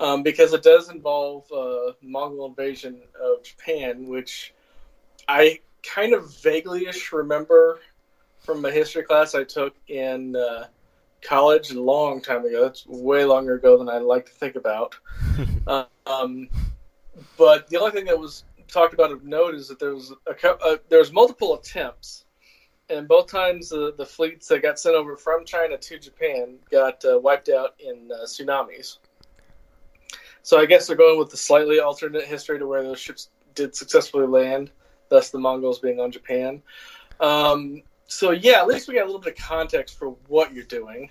um, 0.00 0.22
because 0.22 0.52
it 0.52 0.62
does 0.62 0.90
involve 0.90 1.50
uh, 1.52 1.92
Mongol 2.02 2.46
invasion 2.46 3.00
of 3.20 3.42
Japan, 3.42 4.06
which 4.06 4.52
I 5.26 5.60
kind 5.82 6.12
of 6.12 6.34
vaguely-ish 6.42 7.12
remember 7.12 7.80
from 8.40 8.64
a 8.64 8.70
history 8.70 9.04
class 9.04 9.34
I 9.34 9.44
took 9.44 9.74
in 9.86 10.36
uh, 10.36 10.66
college 11.22 11.70
a 11.70 11.80
long 11.80 12.20
time 12.20 12.44
ago. 12.44 12.62
That's 12.62 12.86
way 12.86 13.24
longer 13.24 13.54
ago 13.54 13.78
than 13.78 13.88
I 13.88 13.98
like 13.98 14.26
to 14.26 14.32
think 14.32 14.56
about. 14.56 14.96
uh, 15.66 15.84
um, 16.06 16.48
but 17.36 17.68
the 17.68 17.78
only 17.78 17.92
thing 17.92 18.06
that 18.06 18.18
was 18.18 18.44
talked 18.68 18.94
about 18.94 19.10
of 19.10 19.24
note 19.24 19.54
is 19.54 19.68
that 19.68 19.78
there 19.78 19.94
was 19.94 20.12
a 20.26 20.34
cou- 20.34 20.58
uh, 20.62 20.76
there 20.88 20.98
was 20.98 21.12
multiple 21.12 21.54
attempts, 21.54 22.24
and 22.90 23.08
both 23.08 23.26
times 23.26 23.70
the, 23.70 23.94
the 23.96 24.06
fleets 24.06 24.48
that 24.48 24.62
got 24.62 24.78
sent 24.78 24.94
over 24.94 25.16
from 25.16 25.44
China 25.44 25.76
to 25.76 25.98
Japan 25.98 26.56
got 26.70 27.04
uh, 27.04 27.18
wiped 27.18 27.48
out 27.48 27.74
in 27.78 28.10
uh, 28.12 28.24
tsunamis. 28.24 28.98
So 30.42 30.58
I 30.58 30.66
guess 30.66 30.86
they're 30.86 30.96
going 30.96 31.18
with 31.18 31.30
the 31.30 31.36
slightly 31.36 31.80
alternate 31.80 32.24
history 32.24 32.58
to 32.58 32.66
where 32.66 32.82
those 32.82 33.00
ships 33.00 33.30
did 33.54 33.74
successfully 33.74 34.26
land, 34.26 34.70
thus 35.08 35.30
the 35.30 35.38
Mongols 35.38 35.78
being 35.78 36.00
on 36.00 36.10
Japan. 36.10 36.62
Um, 37.20 37.82
so 38.06 38.30
yeah, 38.30 38.60
at 38.60 38.66
least 38.66 38.88
we 38.88 38.94
got 38.94 39.02
a 39.02 39.06
little 39.06 39.20
bit 39.20 39.38
of 39.38 39.44
context 39.44 39.98
for 39.98 40.10
what 40.28 40.54
you're 40.54 40.64
doing. 40.64 41.10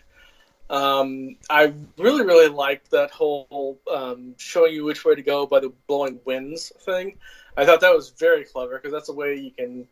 Um, 0.69 1.37
I 1.49 1.73
really, 1.97 2.25
really 2.25 2.49
liked 2.49 2.91
that 2.91 3.11
whole 3.11 3.79
um, 3.91 4.35
showing 4.37 4.73
you 4.73 4.83
which 4.83 5.05
way 5.05 5.15
to 5.15 5.21
go 5.21 5.45
by 5.45 5.59
the 5.59 5.71
blowing 5.87 6.19
winds 6.25 6.73
thing. 6.81 7.17
I 7.55 7.65
thought 7.65 7.81
that 7.81 7.95
was 7.95 8.09
very 8.09 8.43
clever 8.43 8.75
because 8.75 8.91
that's 8.91 9.09
a 9.09 9.13
way 9.13 9.35
you 9.35 9.51
can 9.51 9.87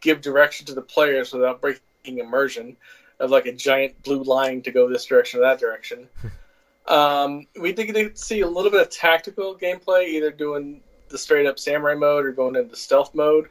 give 0.00 0.20
direction 0.20 0.66
to 0.66 0.74
the 0.74 0.82
players 0.82 1.32
without 1.32 1.60
breaking 1.60 2.18
immersion 2.18 2.76
of 3.18 3.30
like 3.30 3.46
a 3.46 3.52
giant 3.52 4.02
blue 4.02 4.22
line 4.22 4.62
to 4.62 4.70
go 4.70 4.88
this 4.88 5.06
direction 5.06 5.40
or 5.40 5.44
that 5.44 5.58
direction. 5.58 6.08
um, 6.86 7.46
we 7.58 7.72
did 7.72 8.18
see 8.18 8.42
a 8.42 8.48
little 8.48 8.70
bit 8.70 8.82
of 8.82 8.90
tactical 8.90 9.56
gameplay, 9.56 10.08
either 10.08 10.30
doing 10.30 10.82
the 11.08 11.18
straight 11.18 11.46
up 11.46 11.58
samurai 11.58 11.94
mode 11.94 12.26
or 12.26 12.32
going 12.32 12.56
into 12.56 12.76
stealth 12.76 13.14
mode. 13.14 13.48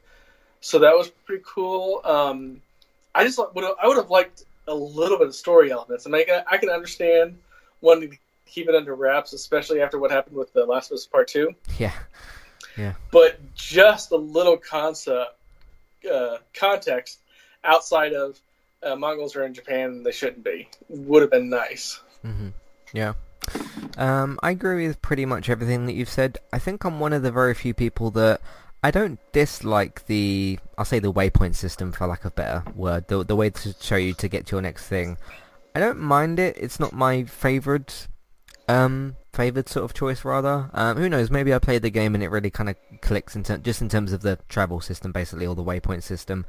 So 0.62 0.80
that 0.80 0.96
was 0.96 1.10
pretty 1.10 1.44
cool. 1.46 2.02
Um, 2.04 2.62
I 3.14 3.24
just 3.24 3.40
would 3.40 3.66
I 3.82 3.88
would 3.88 3.98
have 3.98 4.10
liked 4.10 4.44
a 4.68 4.74
little 4.74 5.18
bit 5.18 5.28
of 5.28 5.36
story 5.36 5.72
elements. 5.72 6.08
I 6.08 6.10
mean, 6.10 6.22
I 6.22 6.26
can, 6.26 6.44
I 6.52 6.58
can 6.58 6.70
understand 6.70 7.38
wanting 7.82 8.12
to 8.12 8.18
keep 8.46 8.68
it 8.68 8.76
under 8.76 8.96
wraps, 8.96 9.34
especially 9.34 9.82
after 9.82 10.00
what 10.00 10.12
happened 10.12 10.36
with 10.36 10.54
the 10.54 10.66
Last 10.66 10.92
of 10.92 10.96
Us 10.96 11.06
Part 11.06 11.28
Two. 11.28 11.54
Yeah. 11.78 11.94
Yeah. 12.78 12.94
But 13.12 13.40
just 13.56 14.12
a 14.12 14.18
little 14.18 14.58
concept 14.58 15.38
uh, 16.12 16.38
context 16.54 17.20
outside 17.64 18.14
of 18.14 18.40
uh, 18.84 18.96
Mongols 18.96 19.36
are 19.36 19.44
in 19.44 19.54
Japan 19.54 19.90
and 19.90 20.06
they 20.06 20.12
shouldn't 20.12 20.44
be 20.44 20.70
would 20.90 21.22
have 21.22 21.32
been 21.32 21.50
nice. 21.50 22.00
Mm-hmm. 22.24 22.50
Yeah. 22.94 23.14
Um, 23.98 24.40
I 24.44 24.52
agree 24.52 24.88
with 24.88 25.02
pretty 25.02 25.26
much 25.26 25.50
everything 25.50 25.86
that 25.86 25.94
you've 25.94 26.10
said. 26.10 26.38
I 26.52 26.60
think 26.60 26.84
I'm 26.84 27.00
one 27.00 27.14
of 27.14 27.24
the 27.24 27.32
very 27.32 27.54
few 27.54 27.74
people 27.74 28.12
that 28.12 28.42
I 28.86 28.92
don't 28.92 29.20
dislike 29.32 30.06
the, 30.06 30.60
I'll 30.78 30.86
say 30.86 31.00
the 31.00 31.12
waypoint 31.12 31.56
system 31.56 31.92
for 31.92 32.06
lack 32.06 32.24
of 32.24 32.36
better 32.36 32.64
word, 32.76 33.08
the, 33.08 33.24
the 33.24 33.36
way 33.36 33.50
to 33.50 33.76
show 33.82 33.96
you 33.96 34.14
to 34.14 34.28
get 34.28 34.46
to 34.46 34.58
your 34.58 34.62
next 34.62 34.86
thing. 34.88 35.18
I 35.74 35.80
don't 35.80 36.00
mind 36.00 36.38
it. 36.38 36.56
It's 36.56 36.80
not 36.80 36.94
my 36.94 37.24
favourite, 37.24 38.08
um, 38.68 39.16
favored 39.34 39.70
sort 39.70 39.86
of 39.86 39.96
choice 39.96 40.24
rather. 40.24 40.70
Um, 40.72 40.98
who 40.98 41.10
knows? 41.10 41.32
Maybe 41.32 41.52
I 41.52 41.58
played 41.58 41.82
the 41.82 41.90
game 41.90 42.14
and 42.14 42.24
it 42.24 42.30
really 42.30 42.52
kind 42.52 42.70
of 42.70 42.76
clicks 43.02 43.36
in 43.36 43.42
ter- 43.42 43.58
just 43.58 43.82
in 43.82 43.90
terms 43.90 44.14
of 44.14 44.22
the 44.22 44.38
travel 44.50 44.80
system, 44.82 45.12
basically, 45.12 45.48
or 45.48 45.56
the 45.56 45.64
waypoint 45.64 46.04
system. 46.04 46.46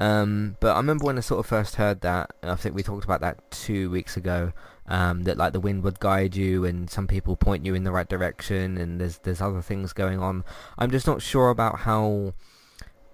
Um, 0.00 0.56
but 0.58 0.74
I 0.74 0.78
remember 0.78 1.04
when 1.04 1.18
I 1.18 1.20
sort 1.20 1.38
of 1.38 1.46
first 1.46 1.76
heard 1.76 2.00
that. 2.00 2.32
I 2.42 2.56
think 2.56 2.74
we 2.74 2.82
talked 2.82 3.04
about 3.04 3.20
that 3.20 3.48
two 3.52 3.90
weeks 3.90 4.16
ago. 4.16 4.52
Um, 4.88 5.24
that 5.24 5.36
like 5.36 5.52
the 5.52 5.60
wind 5.60 5.82
would 5.82 5.98
guide 5.98 6.36
you, 6.36 6.64
and 6.64 6.88
some 6.88 7.08
people 7.08 7.36
point 7.36 7.66
you 7.66 7.74
in 7.74 7.84
the 7.84 7.90
right 7.90 8.08
direction, 8.08 8.78
and 8.78 9.00
there's 9.00 9.18
there's 9.18 9.40
other 9.40 9.62
things 9.62 9.92
going 9.92 10.20
on. 10.20 10.44
I'm 10.78 10.90
just 10.90 11.06
not 11.06 11.22
sure 11.22 11.50
about 11.50 11.80
how 11.80 12.34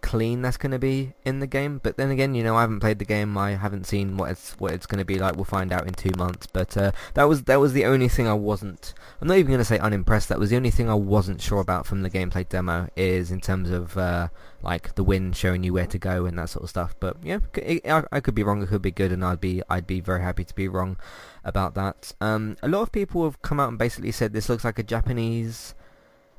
clean 0.02 0.42
that's 0.42 0.56
going 0.56 0.72
to 0.72 0.78
be 0.78 1.14
in 1.24 1.38
the 1.38 1.46
game. 1.46 1.80
But 1.82 1.96
then 1.96 2.10
again, 2.10 2.34
you 2.34 2.42
know, 2.42 2.56
I 2.56 2.60
haven't 2.60 2.80
played 2.80 2.98
the 2.98 3.04
game. 3.04 3.38
I 3.38 3.52
haven't 3.52 3.86
seen 3.86 4.16
what 4.16 4.32
it's 4.32 4.52
what 4.58 4.72
it's 4.72 4.86
going 4.86 4.98
to 4.98 5.04
be 5.04 5.18
like. 5.18 5.36
We'll 5.36 5.44
find 5.44 5.72
out 5.72 5.86
in 5.86 5.94
two 5.94 6.10
months. 6.18 6.46
But 6.46 6.76
uh, 6.76 6.92
that 7.14 7.24
was 7.24 7.44
that 7.44 7.60
was 7.60 7.72
the 7.72 7.86
only 7.86 8.08
thing 8.08 8.26
I 8.26 8.34
wasn't. 8.34 8.92
I'm 9.20 9.28
not 9.28 9.38
even 9.38 9.48
going 9.48 9.58
to 9.60 9.64
say 9.64 9.78
unimpressed. 9.78 10.28
That 10.28 10.38
was 10.38 10.50
the 10.50 10.56
only 10.56 10.70
thing 10.70 10.90
I 10.90 10.94
wasn't 10.94 11.40
sure 11.40 11.60
about 11.60 11.86
from 11.86 12.02
the 12.02 12.10
gameplay 12.10 12.46
demo. 12.46 12.88
Is 12.96 13.30
in 13.30 13.40
terms 13.40 13.70
of 13.70 13.96
uh, 13.96 14.28
like 14.62 14.94
the 14.96 15.04
wind 15.04 15.36
showing 15.36 15.62
you 15.62 15.72
where 15.72 15.86
to 15.86 15.98
go 15.98 16.26
and 16.26 16.38
that 16.38 16.50
sort 16.50 16.64
of 16.64 16.70
stuff. 16.70 16.94
But 17.00 17.16
yeah, 17.22 17.38
it, 17.54 17.88
I, 17.88 18.04
I 18.12 18.20
could 18.20 18.34
be 18.34 18.42
wrong. 18.42 18.62
It 18.62 18.68
could 18.68 18.82
be 18.82 18.90
good, 18.90 19.12
and 19.12 19.24
I'd 19.24 19.40
be 19.40 19.62
I'd 19.70 19.86
be 19.86 20.00
very 20.00 20.20
happy 20.20 20.44
to 20.44 20.54
be 20.54 20.68
wrong 20.68 20.98
about 21.44 21.74
that. 21.74 22.12
Um, 22.20 22.56
a 22.62 22.68
lot 22.68 22.82
of 22.82 22.92
people 22.92 23.24
have 23.24 23.40
come 23.42 23.58
out 23.58 23.68
and 23.68 23.78
basically 23.78 24.12
said 24.12 24.32
this 24.32 24.48
looks 24.48 24.64
like 24.64 24.78
a 24.78 24.82
Japanese 24.82 25.74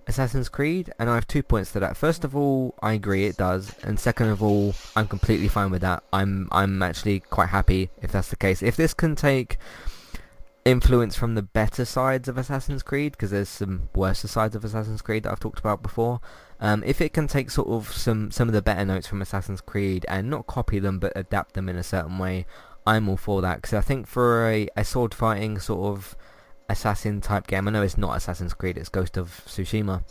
Assassin's 0.08 0.50
Creed, 0.50 0.92
and 1.00 1.10
I 1.10 1.16
have 1.16 1.28
two 1.28 1.44
points 1.44 1.72
to 1.74 1.80
that. 1.80 1.98
First 1.98 2.24
of 2.24 2.36
all, 2.36 2.76
I 2.82 2.94
agree 2.94 3.26
it 3.26 3.38
does, 3.38 3.74
and 3.84 4.00
second 4.00 4.28
of 4.28 4.44
all, 4.44 4.74
I'm 4.96 5.08
completely 5.08 5.48
fine 5.48 5.72
with 5.72 5.82
that. 5.82 6.04
I'm 6.12 6.50
I'm 6.52 6.82
actually 6.82 7.22
quite 7.22 7.50
happy 7.50 7.90
if 8.02 8.12
that's 8.12 8.30
the 8.30 8.36
case. 8.36 8.62
If 8.62 8.76
this 8.76 8.94
can 8.94 9.16
take 9.16 9.58
influence 10.66 11.16
from 11.16 11.36
the 11.36 11.42
better 11.42 11.86
sides 11.86 12.28
of 12.28 12.38
Assassin's 12.38 12.84
Creed, 12.84 13.14
because 13.14 13.32
there's 13.32 13.50
some 13.50 13.90
worse 13.94 14.20
sides 14.20 14.56
of 14.56 14.64
Assassin's 14.64 15.02
Creed 15.02 15.24
that 15.24 15.32
I've 15.32 15.40
talked 15.40 15.60
about 15.60 15.82
before. 15.82 16.22
Um, 16.60 16.84
if 16.86 17.02
it 17.02 17.14
can 17.14 17.28
take 17.28 17.52
sort 17.52 17.68
of 17.68 17.92
some 17.92 18.32
some 18.32 18.48
of 18.48 18.54
the 18.54 18.62
better 18.62 18.86
notes 18.86 19.08
from 19.08 19.22
Assassin's 19.22 19.62
Creed 19.62 20.06
and 20.08 20.30
not 20.30 20.48
copy 20.48 20.80
them 20.80 21.00
but 21.00 21.12
adapt 21.16 21.54
them 21.54 21.68
in 21.68 21.76
a 21.76 21.84
certain 21.84 22.18
way, 22.18 22.46
I'm 22.86 23.10
all 23.10 23.18
for 23.18 23.42
that. 23.42 23.58
Because 23.58 23.74
I 23.74 23.82
think 23.82 24.08
for 24.08 24.50
a, 24.50 24.68
a 24.76 24.84
sword 24.84 25.14
fighting 25.14 25.60
sort 25.60 25.98
of 25.98 26.16
assassin 26.70 27.22
type 27.22 27.48
game. 27.48 27.68
I 27.68 27.72
know 27.72 27.82
it's 27.82 27.98
not 27.98 28.16
Assassin's 28.16 28.54
Creed, 28.54 28.78
it's 28.78 28.90
Ghost 28.90 29.18
of 29.18 29.42
Tsushima. 29.46 30.04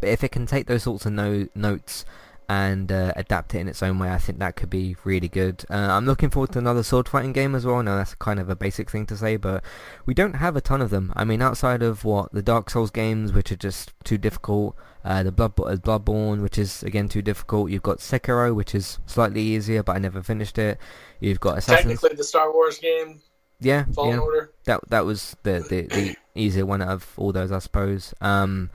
But 0.00 0.08
if 0.08 0.24
it 0.24 0.32
can 0.32 0.46
take 0.46 0.66
those 0.66 0.82
sorts 0.82 1.06
of 1.06 1.12
no- 1.12 1.48
notes 1.54 2.04
and 2.48 2.92
uh, 2.92 3.12
adapt 3.16 3.54
it 3.54 3.60
in 3.60 3.68
its 3.68 3.82
own 3.82 3.98
way, 3.98 4.10
I 4.10 4.18
think 4.18 4.38
that 4.38 4.56
could 4.56 4.68
be 4.68 4.96
really 5.04 5.28
good. 5.28 5.64
Uh, 5.70 5.74
I'm 5.74 6.04
looking 6.04 6.30
forward 6.30 6.52
to 6.52 6.58
another 6.58 6.82
sword 6.82 7.08
fighting 7.08 7.32
game 7.32 7.54
as 7.54 7.64
well. 7.64 7.82
Now 7.82 7.96
that's 7.96 8.14
kind 8.16 8.38
of 8.38 8.50
a 8.50 8.56
basic 8.56 8.90
thing 8.90 9.06
to 9.06 9.16
say, 9.16 9.36
but 9.36 9.64
we 10.04 10.12
don't 10.12 10.34
have 10.34 10.56
a 10.56 10.60
ton 10.60 10.82
of 10.82 10.90
them. 10.90 11.12
I 11.16 11.24
mean, 11.24 11.40
outside 11.40 11.82
of 11.82 12.04
what 12.04 12.32
the 12.32 12.42
Dark 12.42 12.70
Souls 12.70 12.90
games, 12.90 13.32
which 13.32 13.50
are 13.52 13.56
just 13.56 13.94
too 14.04 14.18
difficult, 14.18 14.76
uh, 15.04 15.22
the 15.22 15.32
Blood 15.32 15.52
uh, 15.58 15.76
Bloodborne, 15.76 16.42
which 16.42 16.58
is 16.58 16.82
again 16.82 17.08
too 17.08 17.22
difficult. 17.22 17.70
You've 17.70 17.82
got 17.82 17.98
Sekiro, 17.98 18.54
which 18.54 18.74
is 18.74 18.98
slightly 19.06 19.40
easier, 19.40 19.82
but 19.82 19.96
I 19.96 19.98
never 19.98 20.22
finished 20.22 20.58
it. 20.58 20.78
You've 21.20 21.40
got 21.40 21.58
Assassin's. 21.58 22.00
Technically, 22.00 22.16
the 22.16 22.24
Star 22.24 22.52
Wars 22.52 22.78
game, 22.78 23.22
Yeah, 23.64 23.84
Fallen 23.94 24.16
yeah 24.16 24.18
Order. 24.18 24.50
that 24.64 24.80
that 24.90 25.04
was 25.04 25.36
the, 25.42 25.64
the, 25.68 25.82
the 25.82 26.16
easier 26.34 26.66
one 26.66 26.82
out 26.82 26.88
of 26.88 27.12
all 27.16 27.32
those, 27.32 27.50
I 27.50 27.58
suppose. 27.58 28.14
Um, 28.20 28.70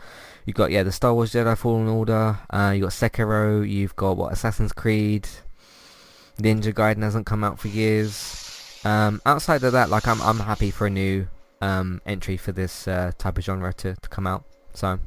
you 0.45 0.53
got 0.53 0.71
yeah 0.71 0.83
the 0.83 0.91
Star 0.91 1.13
Wars 1.13 1.31
Jedi 1.31 1.57
Fallen 1.57 1.87
Order. 1.87 2.39
Uh, 2.49 2.73
you 2.75 2.81
got 2.81 2.91
Sekiro. 2.91 3.67
You've 3.69 3.95
got 3.95 4.17
what 4.17 4.33
Assassin's 4.33 4.73
Creed. 4.73 5.27
Ninja 6.37 6.73
Gaiden 6.73 7.03
hasn't 7.03 7.25
come 7.25 7.43
out 7.43 7.59
for 7.59 7.67
years. 7.67 8.81
Um, 8.85 9.21
outside 9.25 9.63
of 9.63 9.73
that, 9.73 9.89
like 9.89 10.07
I'm 10.07 10.21
I'm 10.21 10.39
happy 10.39 10.71
for 10.71 10.87
a 10.87 10.89
new 10.89 11.27
um, 11.61 12.01
entry 12.05 12.37
for 12.37 12.51
this 12.51 12.87
uh, 12.87 13.11
type 13.17 13.37
of 13.37 13.43
genre 13.43 13.73
to, 13.73 13.95
to 13.95 14.09
come 14.09 14.25
out. 14.25 14.45
So. 14.73 14.99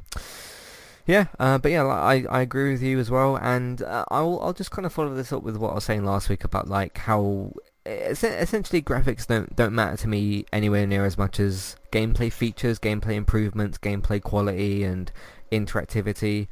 Yeah, 1.04 1.26
uh, 1.40 1.58
but 1.58 1.72
yeah, 1.72 1.82
like, 1.82 2.26
I 2.28 2.38
I 2.38 2.40
agree 2.42 2.70
with 2.70 2.82
you 2.82 3.00
as 3.00 3.10
well, 3.10 3.36
and 3.36 3.82
uh, 3.82 4.04
I'll 4.08 4.38
I'll 4.40 4.52
just 4.52 4.70
kind 4.70 4.86
of 4.86 4.92
follow 4.92 5.12
this 5.14 5.32
up 5.32 5.42
with 5.42 5.56
what 5.56 5.72
I 5.72 5.74
was 5.74 5.84
saying 5.84 6.04
last 6.04 6.28
week 6.28 6.44
about 6.44 6.68
like 6.68 6.96
how 6.96 7.52
essentially 7.84 8.80
graphics 8.80 9.26
don't 9.26 9.54
don't 9.56 9.74
matter 9.74 9.96
to 9.96 10.08
me 10.08 10.44
anywhere 10.52 10.86
near 10.86 11.04
as 11.04 11.18
much 11.18 11.40
as 11.40 11.76
gameplay 11.90 12.32
features, 12.32 12.78
gameplay 12.78 13.14
improvements, 13.14 13.78
gameplay 13.78 14.22
quality, 14.22 14.84
and 14.84 15.10
interactivity. 15.50 16.48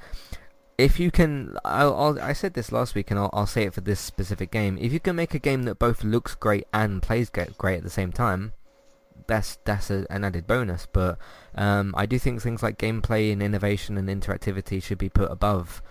If 0.79 0.99
you 0.99 1.11
can, 1.11 1.59
I'll, 1.63 1.95
I'll, 1.95 2.21
I 2.21 2.33
said 2.33 2.55
this 2.55 2.73
last 2.73 2.95
week, 2.95 3.11
and 3.11 3.21
I'll, 3.21 3.29
I'll 3.35 3.47
say 3.47 3.65
it 3.65 3.75
for 3.75 3.83
this 3.83 4.01
specific 4.01 4.51
game. 4.51 4.79
If 4.81 4.95
you 4.95 5.01
can 5.01 5.15
make 5.15 5.35
a 5.35 5.39
game 5.39 5.65
that 5.65 5.79
both 5.79 6.03
looks 6.03 6.35
great 6.35 6.67
and 6.73 7.03
plays 7.03 7.29
great 7.31 7.77
at 7.77 7.83
the 7.83 7.91
same 7.91 8.13
time, 8.13 8.55
that's 9.27 9.59
that's 9.65 9.91
a, 9.91 10.07
an 10.11 10.25
added 10.25 10.47
bonus. 10.47 10.87
But 10.91 11.19
um, 11.55 11.95
I 11.97 12.07
do 12.07 12.19
think 12.19 12.41
things 12.41 12.63
like 12.63 12.79
gameplay 12.79 13.33
and 13.33 13.43
innovation 13.43 13.99
and 13.99 14.09
interactivity 14.09 14.83
should 14.83 14.99
be 14.99 15.11
put 15.11 15.31
above 15.31 15.83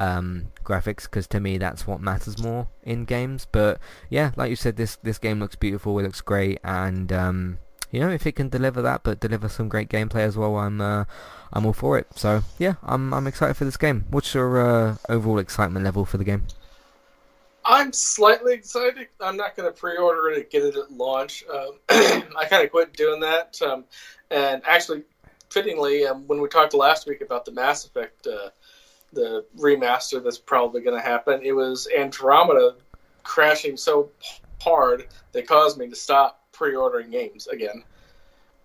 um, 0.00 0.46
graphics 0.64 1.04
because 1.04 1.26
to 1.28 1.40
me 1.40 1.58
that's 1.58 1.86
what 1.86 2.00
matters 2.00 2.42
more 2.42 2.68
in 2.82 3.04
games. 3.04 3.46
But 3.50 3.78
yeah, 4.10 4.32
like 4.36 4.50
you 4.50 4.56
said, 4.56 4.76
this 4.76 4.96
this 4.96 5.18
game 5.18 5.40
looks 5.40 5.56
beautiful. 5.56 5.98
It 5.98 6.02
looks 6.02 6.20
great, 6.20 6.58
and 6.62 7.12
um, 7.12 7.58
you 7.90 8.00
know 8.00 8.10
if 8.10 8.26
it 8.26 8.32
can 8.32 8.48
deliver 8.48 8.82
that, 8.82 9.02
but 9.02 9.20
deliver 9.20 9.48
some 9.48 9.68
great 9.68 9.88
gameplay 9.88 10.20
as 10.20 10.36
well, 10.36 10.56
I'm 10.56 10.80
uh, 10.80 11.04
I'm 11.52 11.66
all 11.66 11.72
for 11.72 11.98
it. 11.98 12.06
So 12.14 12.42
yeah, 12.58 12.74
I'm 12.82 13.12
I'm 13.12 13.26
excited 13.26 13.54
for 13.54 13.64
this 13.64 13.76
game. 13.76 14.04
What's 14.10 14.34
your 14.34 14.60
uh, 14.60 14.96
overall 15.08 15.38
excitement 15.38 15.84
level 15.84 16.04
for 16.04 16.18
the 16.18 16.24
game? 16.24 16.44
I'm 17.64 17.92
slightly 17.92 18.54
excited. 18.54 19.08
I'm 19.20 19.36
not 19.36 19.54
going 19.54 19.70
to 19.70 19.78
pre-order 19.78 20.30
it 20.30 20.38
and 20.38 20.50
get 20.50 20.62
it 20.62 20.74
at 20.74 20.90
launch. 20.90 21.44
Um, 21.52 21.72
I 21.90 22.46
kind 22.48 22.64
of 22.64 22.70
quit 22.70 22.94
doing 22.94 23.20
that. 23.20 23.60
Um, 23.60 23.84
and 24.30 24.62
actually, 24.66 25.02
fittingly, 25.50 26.06
um, 26.06 26.26
when 26.26 26.40
we 26.40 26.48
talked 26.48 26.72
last 26.72 27.06
week 27.06 27.20
about 27.20 27.44
the 27.44 27.52
Mass 27.52 27.84
Effect, 27.84 28.26
uh, 28.26 28.48
the 29.12 29.44
remaster 29.56 30.22
that's 30.22 30.38
probably 30.38 30.80
going 30.80 30.96
to 30.96 31.06
happen, 31.06 31.40
it 31.42 31.52
was 31.52 31.88
Andromeda 31.96 32.76
crashing 33.22 33.76
so 33.76 34.10
hard 34.60 35.06
that 35.32 35.46
caused 35.46 35.78
me 35.78 35.88
to 35.88 35.96
stop 35.96 36.42
pre-ordering 36.52 37.10
games 37.10 37.46
again. 37.46 37.84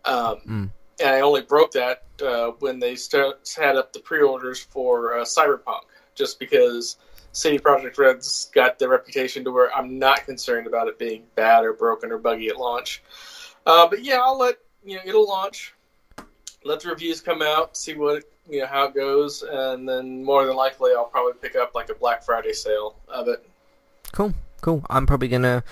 Um, 0.06 0.38
Mm. 0.48 0.70
And 1.00 1.10
I 1.10 1.22
only 1.22 1.42
broke 1.42 1.72
that 1.72 2.04
uh, 2.24 2.52
when 2.60 2.80
they 2.80 2.96
st- 2.96 3.36
had 3.58 3.76
up 3.76 3.94
the 3.94 4.00
pre-orders 4.00 4.60
for 4.60 5.18
uh, 5.18 5.24
Cyberpunk, 5.24 5.82
just 6.14 6.40
because 6.40 6.98
CD 7.32 7.58
Projekt 7.58 7.98
Red's 7.98 8.52
got 8.54 8.78
the 8.78 8.88
reputation 8.88 9.44
to 9.44 9.52
where 9.52 9.76
I'm 9.76 9.98
not 9.98 10.24
concerned 10.26 10.68
about 10.68 10.88
it 10.88 11.00
being 11.00 11.24
bad 11.36 11.66
or 11.66 11.74
broken 11.74 12.12
or 12.12 12.20
buggy 12.20 12.50
at 12.50 12.58
launch. 12.58 13.02
Uh, 13.66 13.88
but 13.88 14.04
yeah, 14.04 14.20
I'll 14.24 14.38
let 14.38 14.58
you 14.86 14.98
know 14.98 15.02
it'll 15.06 15.28
launch. 15.28 15.74
Let 16.64 16.82
the 16.82 16.90
reviews 16.90 17.22
come 17.22 17.42
out, 17.42 17.76
see 17.76 17.96
what 17.96 18.24
you 18.50 18.62
know 18.62 18.68
how 18.68 18.86
it 18.86 18.96
goes, 18.96 19.44
and 19.44 19.88
then 19.88 20.24
more 20.24 20.46
than 20.46 20.56
likely 20.56 20.92
I'll 20.96 21.06
probably 21.06 21.34
pick 21.42 21.56
up 21.56 21.76
like 21.76 21.90
a 21.90 21.96
Black 21.96 22.24
Friday 22.24 22.54
sale 22.54 22.96
of 23.08 23.28
it. 23.28 23.46
Cool, 24.12 24.34
cool. 24.62 24.84
I'm 24.90 25.06
probably 25.06 25.28
gonna 25.28 25.64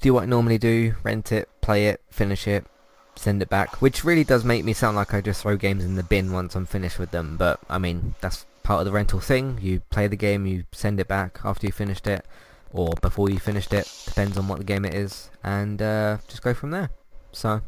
do 0.00 0.14
what 0.14 0.24
I 0.24 0.26
normally 0.26 0.58
do: 0.58 0.94
rent 1.02 1.32
it, 1.32 1.48
play 1.60 1.86
it, 1.86 2.00
finish 2.10 2.46
it, 2.46 2.66
send 3.16 3.42
it 3.42 3.48
back. 3.48 3.80
Which 3.80 4.04
really 4.04 4.24
does 4.24 4.44
make 4.44 4.64
me 4.64 4.72
sound 4.72 4.96
like 4.96 5.14
I 5.14 5.20
just 5.20 5.42
throw 5.42 5.56
games 5.56 5.84
in 5.84 5.94
the 5.94 6.02
bin 6.02 6.32
once 6.32 6.54
I'm 6.54 6.66
finished 6.66 6.98
with 6.98 7.10
them. 7.10 7.36
But 7.36 7.60
I 7.68 7.78
mean, 7.78 8.14
that's 8.20 8.46
part 8.62 8.80
of 8.80 8.86
the 8.86 8.92
rental 8.92 9.20
thing. 9.20 9.58
You 9.60 9.80
play 9.90 10.06
the 10.06 10.16
game, 10.16 10.46
you 10.46 10.64
send 10.72 11.00
it 11.00 11.08
back 11.08 11.40
after 11.44 11.66
you 11.66 11.72
finished 11.72 12.06
it, 12.06 12.24
or 12.72 12.94
before 13.00 13.30
you 13.30 13.38
finished 13.38 13.72
it. 13.72 13.90
Depends 14.06 14.36
on 14.36 14.48
what 14.48 14.58
the 14.58 14.64
game 14.64 14.84
it 14.84 14.94
is, 14.94 15.30
and 15.44 15.80
uh, 15.80 16.18
just 16.28 16.42
go 16.42 16.54
from 16.54 16.70
there. 16.70 16.90
So, 17.32 17.60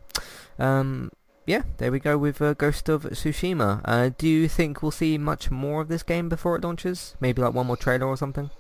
um, 0.59 1.13
yeah, 1.47 1.63
there 1.79 1.91
we 1.91 1.99
go 1.99 2.17
with 2.17 2.41
uh, 2.41 2.55
Ghost 2.55 2.89
of 2.89 3.03
Tsushima. 3.03 3.81
Uh, 3.85 4.11
do 4.17 4.29
you 4.29 4.49
think 4.49 4.83
we'll 4.83 4.91
see 4.93 5.19
much 5.19 5.51
more 5.51 5.81
of 5.81 5.89
this 5.89 6.03
game 6.03 6.29
before 6.29 6.57
it 6.57 6.65
launches? 6.65 7.17
Maybe 7.21 7.43
like 7.43 7.55
one 7.55 7.67
more 7.67 7.77
trailer 7.77 8.07
or 8.07 8.17
something? 8.17 8.51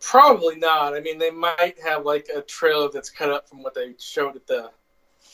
Probably 0.00 0.56
not. 0.56 0.94
I 0.94 1.00
mean, 1.00 1.18
they 1.18 1.30
might 1.30 1.76
have 1.84 2.04
like 2.04 2.28
a 2.34 2.42
trailer 2.42 2.88
that's 2.92 3.10
cut 3.10 3.30
up 3.30 3.48
from 3.48 3.62
what 3.62 3.74
they 3.74 3.94
showed 3.98 4.36
at 4.36 4.46
the 4.46 4.70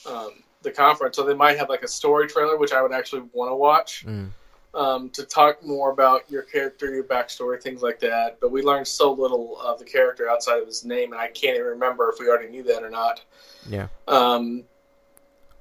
um, 0.06 0.42
the 0.62 0.70
conference, 0.70 1.16
so 1.16 1.22
they 1.22 1.34
might 1.34 1.58
have 1.58 1.68
like 1.68 1.82
a 1.82 1.88
story 1.88 2.26
trailer, 2.26 2.58
which 2.58 2.72
I 2.72 2.82
would 2.82 2.92
actually 2.92 3.22
want 3.32 3.50
to 3.50 3.56
watch. 3.56 4.04
Mm. 4.06 4.30
Um, 4.74 5.08
to 5.10 5.22
talk 5.24 5.64
more 5.64 5.92
about 5.92 6.28
your 6.28 6.42
character, 6.42 6.92
your 6.92 7.04
backstory, 7.04 7.62
things 7.62 7.80
like 7.80 8.00
that. 8.00 8.38
But 8.40 8.50
we 8.50 8.60
learned 8.60 8.88
so 8.88 9.12
little 9.12 9.56
of 9.60 9.78
the 9.78 9.84
character 9.84 10.28
outside 10.28 10.58
of 10.58 10.66
his 10.66 10.84
name, 10.84 11.12
and 11.12 11.20
I 11.20 11.28
can't 11.28 11.54
even 11.54 11.68
remember 11.68 12.10
if 12.10 12.18
we 12.18 12.28
already 12.28 12.48
knew 12.48 12.64
that 12.64 12.82
or 12.82 12.90
not. 12.90 13.22
Yeah. 13.68 13.86
Um, 14.08 14.64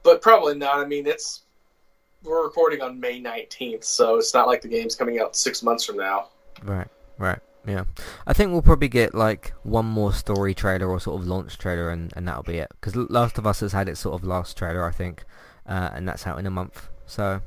but 0.04 0.22
probably 0.22 0.56
not. 0.56 0.78
I 0.78 0.86
mean, 0.86 1.08
it's 1.08 1.41
we're 2.24 2.43
recording 2.43 2.82
on 2.82 2.99
May 2.99 3.20
nineteenth, 3.20 3.84
so 3.84 4.18
it's 4.18 4.34
not 4.34 4.47
like 4.47 4.62
the 4.62 4.68
game's 4.68 4.95
coming 4.95 5.20
out 5.20 5.36
six 5.36 5.64
months 5.64 5.86
from 5.86 5.97
now. 5.97 6.28
Right, 6.64 6.88
right, 7.18 7.39
yeah. 7.68 7.86
I 8.28 8.34
think 8.34 8.51
we'll 8.51 8.62
probably 8.62 8.88
get 8.88 9.14
like 9.14 9.54
one 9.64 9.86
more 9.86 10.14
story 10.14 10.54
trailer 10.54 10.88
or 10.88 10.99
sort 10.99 11.22
of 11.22 11.28
launch 11.28 11.58
trailer, 11.58 11.89
and, 11.89 12.14
and 12.16 12.28
that'll 12.28 12.43
be 12.43 12.58
it. 12.58 12.72
Because 12.80 12.95
Last 12.95 13.38
of 13.38 13.47
Us 13.47 13.60
has 13.62 13.74
had 13.74 13.89
its 13.89 13.99
sort 14.01 14.16
of 14.16 14.24
last 14.24 14.58
trailer, 14.58 14.86
I 14.86 14.91
think, 14.91 15.26
uh, 15.68 15.89
and 15.93 16.08
that's 16.08 16.26
out 16.28 16.39
in 16.39 16.45
a 16.45 16.51
month. 16.51 16.89
So 17.06 17.41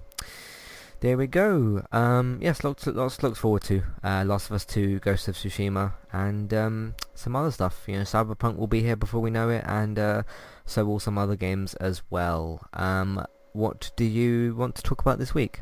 there 1.07 1.17
we 1.17 1.29
go. 1.29 1.85
Um, 1.93 2.41
yes, 2.43 2.65
lots, 2.65 2.85
lots 2.89 3.19
to 3.19 3.29
look 3.29 3.37
forward 3.37 3.63
to. 3.63 3.81
Uh, 4.03 4.25
Last 4.27 4.51
of 4.51 4.57
Us 4.57 4.65
2, 4.65 4.99
Ghost 4.99 5.29
of 5.29 5.37
Tsushima, 5.37 5.93
and 6.13 6.53
um, 6.53 6.95
some 7.15 7.37
other 7.37 7.53
stuff. 7.53 7.85
You 7.87 7.99
know, 7.99 8.01
Cyberpunk 8.03 8.57
will 8.57 8.67
be 8.67 8.83
here 8.83 8.97
before 8.97 9.21
we 9.21 9.31
know 9.31 9.49
it, 9.49 9.63
and 9.69 10.01
uh, 10.01 10.23
so 10.65 10.85
will 10.85 10.99
some 10.99 11.17
other 11.17 11.37
games 11.37 11.75
as 11.75 12.03
well. 12.11 12.67
Um, 12.73 13.25
what 13.53 13.93
do 13.95 14.05
you 14.05 14.57
want 14.57 14.75
to 14.75 14.83
talk 14.83 15.01
about 15.01 15.21
this 15.21 15.33
week? 15.33 15.61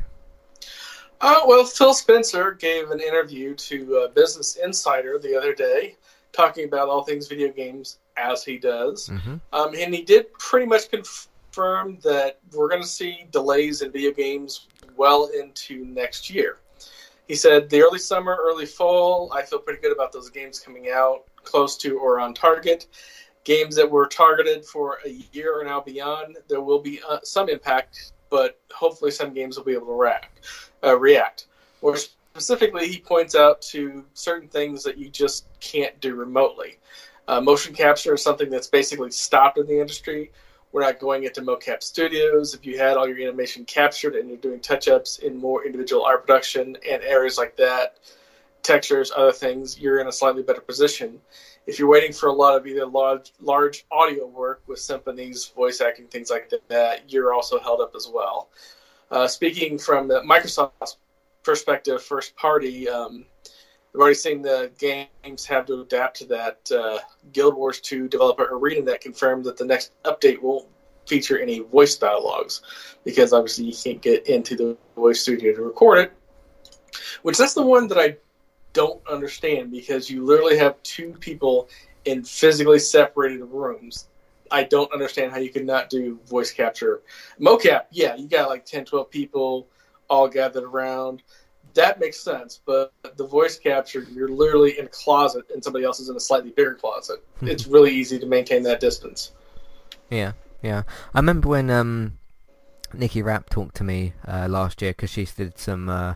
Uh, 1.21 1.41
well, 1.45 1.63
Phil 1.63 1.93
Spencer 1.93 2.53
gave 2.53 2.89
an 2.89 2.99
interview 2.99 3.53
to 3.53 3.97
uh, 3.97 4.07
Business 4.07 4.55
Insider 4.55 5.19
the 5.19 5.37
other 5.37 5.53
day, 5.53 5.95
talking 6.31 6.65
about 6.65 6.89
all 6.89 7.03
things 7.03 7.27
video 7.27 7.51
games 7.51 7.99
as 8.17 8.43
he 8.43 8.57
does, 8.57 9.09
Mm-hmm. 9.09 9.35
um, 9.53 9.75
and 9.77 9.93
he 9.93 10.01
did 10.01 10.33
pretty 10.39 10.65
much 10.65 10.89
that 11.55 12.39
we're 12.53 12.67
going 12.67 12.81
to 12.81 12.87
see 12.87 13.25
delays 13.31 13.81
in 13.81 13.91
video 13.91 14.11
games 14.11 14.67
well 14.97 15.27
into 15.27 15.85
next 15.85 16.29
year. 16.29 16.57
He 17.27 17.35
said 17.35 17.69
the 17.69 17.81
early 17.81 17.99
summer, 17.99 18.37
early 18.39 18.65
fall, 18.65 19.31
I 19.33 19.41
feel 19.41 19.59
pretty 19.59 19.81
good 19.81 19.91
about 19.91 20.11
those 20.11 20.29
games 20.29 20.59
coming 20.59 20.89
out 20.89 21.23
close 21.43 21.77
to 21.77 21.97
or 21.97 22.19
on 22.19 22.33
target. 22.33 22.87
Games 23.45 23.75
that 23.75 23.89
were 23.89 24.07
targeted 24.07 24.65
for 24.65 24.99
a 25.05 25.09
year 25.31 25.59
or 25.59 25.63
now 25.63 25.79
beyond, 25.79 26.37
there 26.47 26.61
will 26.61 26.79
be 26.79 26.99
uh, 27.07 27.19
some 27.23 27.47
impact, 27.47 28.11
but 28.29 28.59
hopefully 28.71 29.11
some 29.11 29.33
games 29.33 29.57
will 29.57 29.63
be 29.63 29.73
able 29.73 29.87
to 29.87 29.93
react. 29.93 30.41
Uh, 30.83 30.97
react. 30.97 31.47
Or 31.81 31.95
specifically, 31.95 32.87
he 32.87 32.99
points 32.99 33.33
out 33.33 33.61
to 33.63 34.03
certain 34.13 34.49
things 34.49 34.83
that 34.83 34.97
you 34.97 35.09
just 35.09 35.47
can't 35.59 35.99
do 36.01 36.15
remotely. 36.15 36.79
Uh, 37.27 37.41
motion 37.41 37.73
capture 37.73 38.13
is 38.13 38.21
something 38.21 38.49
that's 38.49 38.67
basically 38.67 39.11
stopped 39.11 39.57
in 39.57 39.65
the 39.65 39.79
industry. 39.79 40.31
We're 40.75 40.81
not 40.81 40.99
going 40.99 41.23
into 41.23 41.41
mocap 41.41 41.81
studios. 41.81 42.53
If 42.53 42.65
you 42.65 42.77
had 42.77 42.97
all 42.97 43.07
your 43.07 43.17
animation 43.25 43.63
captured 43.63 44.13
and 44.13 44.27
you're 44.27 44.37
doing 44.37 44.59
touch 44.59 44.89
ups 44.89 45.19
in 45.19 45.37
more 45.37 45.65
individual 45.65 46.03
art 46.03 46.27
production 46.27 46.75
and 46.85 47.01
areas 47.01 47.37
like 47.37 47.55
that, 47.55 47.95
textures, 48.61 49.09
other 49.15 49.31
things, 49.31 49.79
you're 49.79 50.01
in 50.01 50.07
a 50.07 50.11
slightly 50.11 50.43
better 50.43 50.59
position. 50.59 51.21
If 51.65 51.79
you're 51.79 51.87
waiting 51.87 52.11
for 52.11 52.27
a 52.27 52.33
lot 52.33 52.57
of 52.57 52.67
either 52.67 52.85
large, 52.85 53.31
large 53.39 53.85
audio 53.89 54.27
work 54.27 54.63
with 54.67 54.79
symphonies, 54.79 55.45
voice 55.55 55.79
acting, 55.79 56.07
things 56.07 56.29
like 56.29 56.51
that, 56.67 57.09
you're 57.09 57.33
also 57.33 57.57
held 57.57 57.79
up 57.79 57.93
as 57.95 58.09
well. 58.13 58.49
Uh, 59.09 59.29
speaking 59.29 59.77
from 59.77 60.09
the 60.09 60.19
Microsoft 60.23 60.97
perspective, 61.41 62.03
first 62.03 62.35
party, 62.35 62.89
um, 62.89 63.25
I've 63.95 64.01
already 64.01 64.15
seen 64.15 64.41
the 64.41 64.71
games 64.77 65.45
have 65.45 65.65
to 65.67 65.79
adapt 65.79 66.17
to 66.17 66.25
that. 66.25 66.69
Uh, 66.69 66.99
Guild 67.31 67.55
Wars 67.55 67.79
2 67.79 68.09
developer 68.09 68.45
ArenaNet 68.51 68.99
confirmed 68.99 69.45
that 69.45 69.55
the 69.55 69.63
next 69.63 69.93
update 70.03 70.41
won't 70.41 70.67
feature 71.07 71.39
any 71.39 71.59
voice 71.59 71.95
dialogues 71.95 72.61
because 73.05 73.31
obviously 73.31 73.63
you 73.63 73.73
can't 73.73 74.01
get 74.01 74.27
into 74.27 74.57
the 74.57 74.77
voice 74.97 75.21
studio 75.21 75.55
to 75.55 75.61
record 75.61 75.99
it. 75.99 76.13
Which 77.21 77.37
that's 77.37 77.53
the 77.53 77.65
one 77.65 77.87
that 77.87 77.97
I 77.97 78.17
don't 78.73 79.01
understand 79.07 79.71
because 79.71 80.09
you 80.09 80.25
literally 80.25 80.57
have 80.57 80.83
two 80.83 81.13
people 81.21 81.69
in 82.03 82.21
physically 82.21 82.79
separated 82.79 83.45
rooms. 83.45 84.09
I 84.51 84.63
don't 84.63 84.91
understand 84.91 85.31
how 85.31 85.37
you 85.37 85.51
could 85.51 85.65
not 85.65 85.89
do 85.89 86.19
voice 86.25 86.51
capture. 86.51 87.01
Mocap, 87.39 87.83
yeah, 87.91 88.17
you 88.17 88.27
got 88.27 88.49
like 88.49 88.65
10, 88.65 88.83
12 88.83 89.09
people 89.09 89.69
all 90.09 90.27
gathered 90.27 90.65
around 90.65 91.23
that 91.75 91.99
makes 91.99 92.19
sense. 92.19 92.59
But 92.65 92.93
the 93.15 93.25
voice 93.25 93.59
capture, 93.59 94.05
you're 94.11 94.29
literally 94.29 94.79
in 94.79 94.85
a 94.85 94.89
closet 94.89 95.45
and 95.53 95.63
somebody 95.63 95.85
else 95.85 95.99
is 95.99 96.09
in 96.09 96.15
a 96.15 96.19
slightly 96.19 96.51
bigger 96.51 96.73
closet. 96.73 97.23
it's 97.41 97.67
really 97.67 97.91
easy 97.91 98.19
to 98.19 98.25
maintain 98.25 98.63
that 98.63 98.79
distance. 98.79 99.31
Yeah, 100.09 100.33
yeah. 100.61 100.83
I 101.13 101.19
remember 101.19 101.49
when 101.49 101.69
um, 101.69 102.17
Nikki 102.93 103.21
Rapp 103.21 103.49
talked 103.49 103.75
to 103.75 103.83
me 103.83 104.13
uh, 104.27 104.47
last 104.49 104.81
year 104.81 104.91
because 104.91 105.09
she 105.09 105.25
did 105.25 105.57
some 105.57 105.89
uh, 105.89 106.15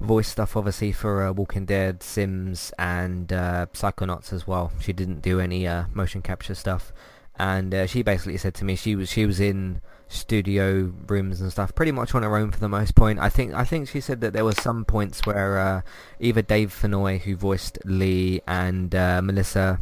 voice 0.00 0.28
stuff, 0.28 0.56
obviously 0.56 0.92
for 0.92 1.26
uh, 1.26 1.32
Walking 1.32 1.66
Dead, 1.66 2.02
Sims, 2.02 2.72
and 2.78 3.32
uh, 3.32 3.66
Psychonauts 3.72 4.32
as 4.32 4.46
well. 4.46 4.72
She 4.80 4.92
didn't 4.92 5.20
do 5.22 5.40
any 5.40 5.66
uh, 5.66 5.84
motion 5.92 6.22
capture 6.22 6.54
stuff, 6.54 6.92
and 7.38 7.74
uh, 7.74 7.86
she 7.86 8.02
basically 8.02 8.36
said 8.36 8.54
to 8.54 8.64
me 8.64 8.76
she 8.76 8.96
was 8.96 9.10
she 9.10 9.26
was 9.26 9.40
in 9.40 9.80
studio 10.10 10.92
rooms 11.06 11.40
and 11.40 11.50
stuff 11.50 11.74
pretty 11.74 11.92
much 11.92 12.14
on 12.14 12.22
her 12.22 12.36
own 12.36 12.50
for 12.50 12.58
the 12.60 12.68
most 12.68 12.94
point. 12.94 13.18
I 13.18 13.28
think 13.28 13.54
I 13.54 13.64
think 13.64 13.88
she 13.88 14.00
said 14.00 14.20
that 14.20 14.32
there 14.32 14.44
were 14.44 14.52
some 14.52 14.84
points 14.84 15.24
where 15.24 15.58
uh, 15.58 15.82
either 16.18 16.42
Dave 16.42 16.76
Fenoy, 16.78 17.20
who 17.20 17.36
voiced 17.36 17.78
Lee, 17.84 18.40
and 18.46 18.94
uh, 18.94 19.22
Melissa 19.22 19.80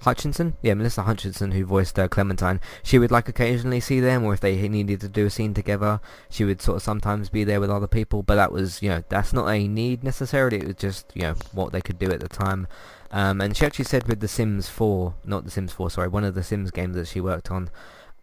Hutchinson, 0.00 0.56
yeah, 0.60 0.74
Melissa 0.74 1.02
Hutchinson, 1.02 1.52
who 1.52 1.64
voiced 1.64 1.98
uh, 1.98 2.08
Clementine, 2.08 2.60
she 2.82 2.98
would 2.98 3.10
like 3.10 3.28
occasionally 3.28 3.80
see 3.80 4.00
them, 4.00 4.24
or 4.24 4.34
if 4.34 4.40
they 4.40 4.68
needed 4.68 5.00
to 5.00 5.08
do 5.08 5.26
a 5.26 5.30
scene 5.30 5.54
together, 5.54 6.00
she 6.28 6.44
would 6.44 6.60
sort 6.60 6.76
of 6.76 6.82
sometimes 6.82 7.30
be 7.30 7.44
there 7.44 7.60
with 7.60 7.70
other 7.70 7.86
people. 7.86 8.22
But 8.22 8.34
that 8.34 8.52
was, 8.52 8.82
you 8.82 8.90
know, 8.90 9.04
that's 9.08 9.32
not 9.32 9.48
a 9.48 9.66
need 9.66 10.04
necessarily. 10.04 10.58
It 10.58 10.66
was 10.66 10.76
just, 10.76 11.10
you 11.14 11.22
know, 11.22 11.34
what 11.52 11.72
they 11.72 11.80
could 11.80 11.98
do 11.98 12.10
at 12.10 12.20
the 12.20 12.28
time. 12.28 12.66
Um, 13.10 13.40
and 13.40 13.56
she 13.56 13.64
actually 13.64 13.84
said 13.84 14.08
with 14.08 14.20
The 14.20 14.28
Sims 14.28 14.68
4, 14.68 15.14
not 15.24 15.44
The 15.44 15.50
Sims 15.50 15.72
4, 15.72 15.90
sorry, 15.90 16.08
one 16.08 16.24
of 16.24 16.34
the 16.34 16.42
Sims 16.42 16.70
games 16.70 16.96
that 16.96 17.06
she 17.06 17.20
worked 17.20 17.50
on, 17.50 17.70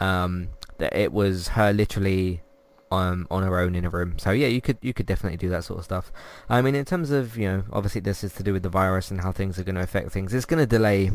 um, 0.01 0.49
that 0.81 0.95
it 0.95 1.13
was 1.13 1.49
her 1.49 1.71
literally 1.71 2.41
um, 2.91 3.25
on 3.31 3.43
her 3.43 3.59
own 3.59 3.75
in 3.75 3.85
a 3.85 3.89
room. 3.89 4.19
So 4.19 4.31
yeah, 4.31 4.47
you 4.47 4.61
could 4.61 4.77
you 4.81 4.93
could 4.93 5.05
definitely 5.05 5.37
do 5.37 5.49
that 5.49 5.63
sort 5.63 5.79
of 5.79 5.85
stuff. 5.85 6.11
I 6.49 6.61
mean, 6.61 6.75
in 6.75 6.85
terms 6.85 7.11
of 7.11 7.37
you 7.37 7.47
know, 7.47 7.63
obviously 7.71 8.01
this 8.01 8.23
is 8.23 8.33
to 8.33 8.43
do 8.43 8.53
with 8.53 8.63
the 8.63 8.69
virus 8.69 9.09
and 9.11 9.21
how 9.21 9.31
things 9.31 9.57
are 9.57 9.63
going 9.63 9.75
to 9.75 9.81
affect 9.81 10.11
things. 10.11 10.33
It's 10.33 10.45
going 10.45 10.59
to 10.59 10.67
delay 10.67 11.11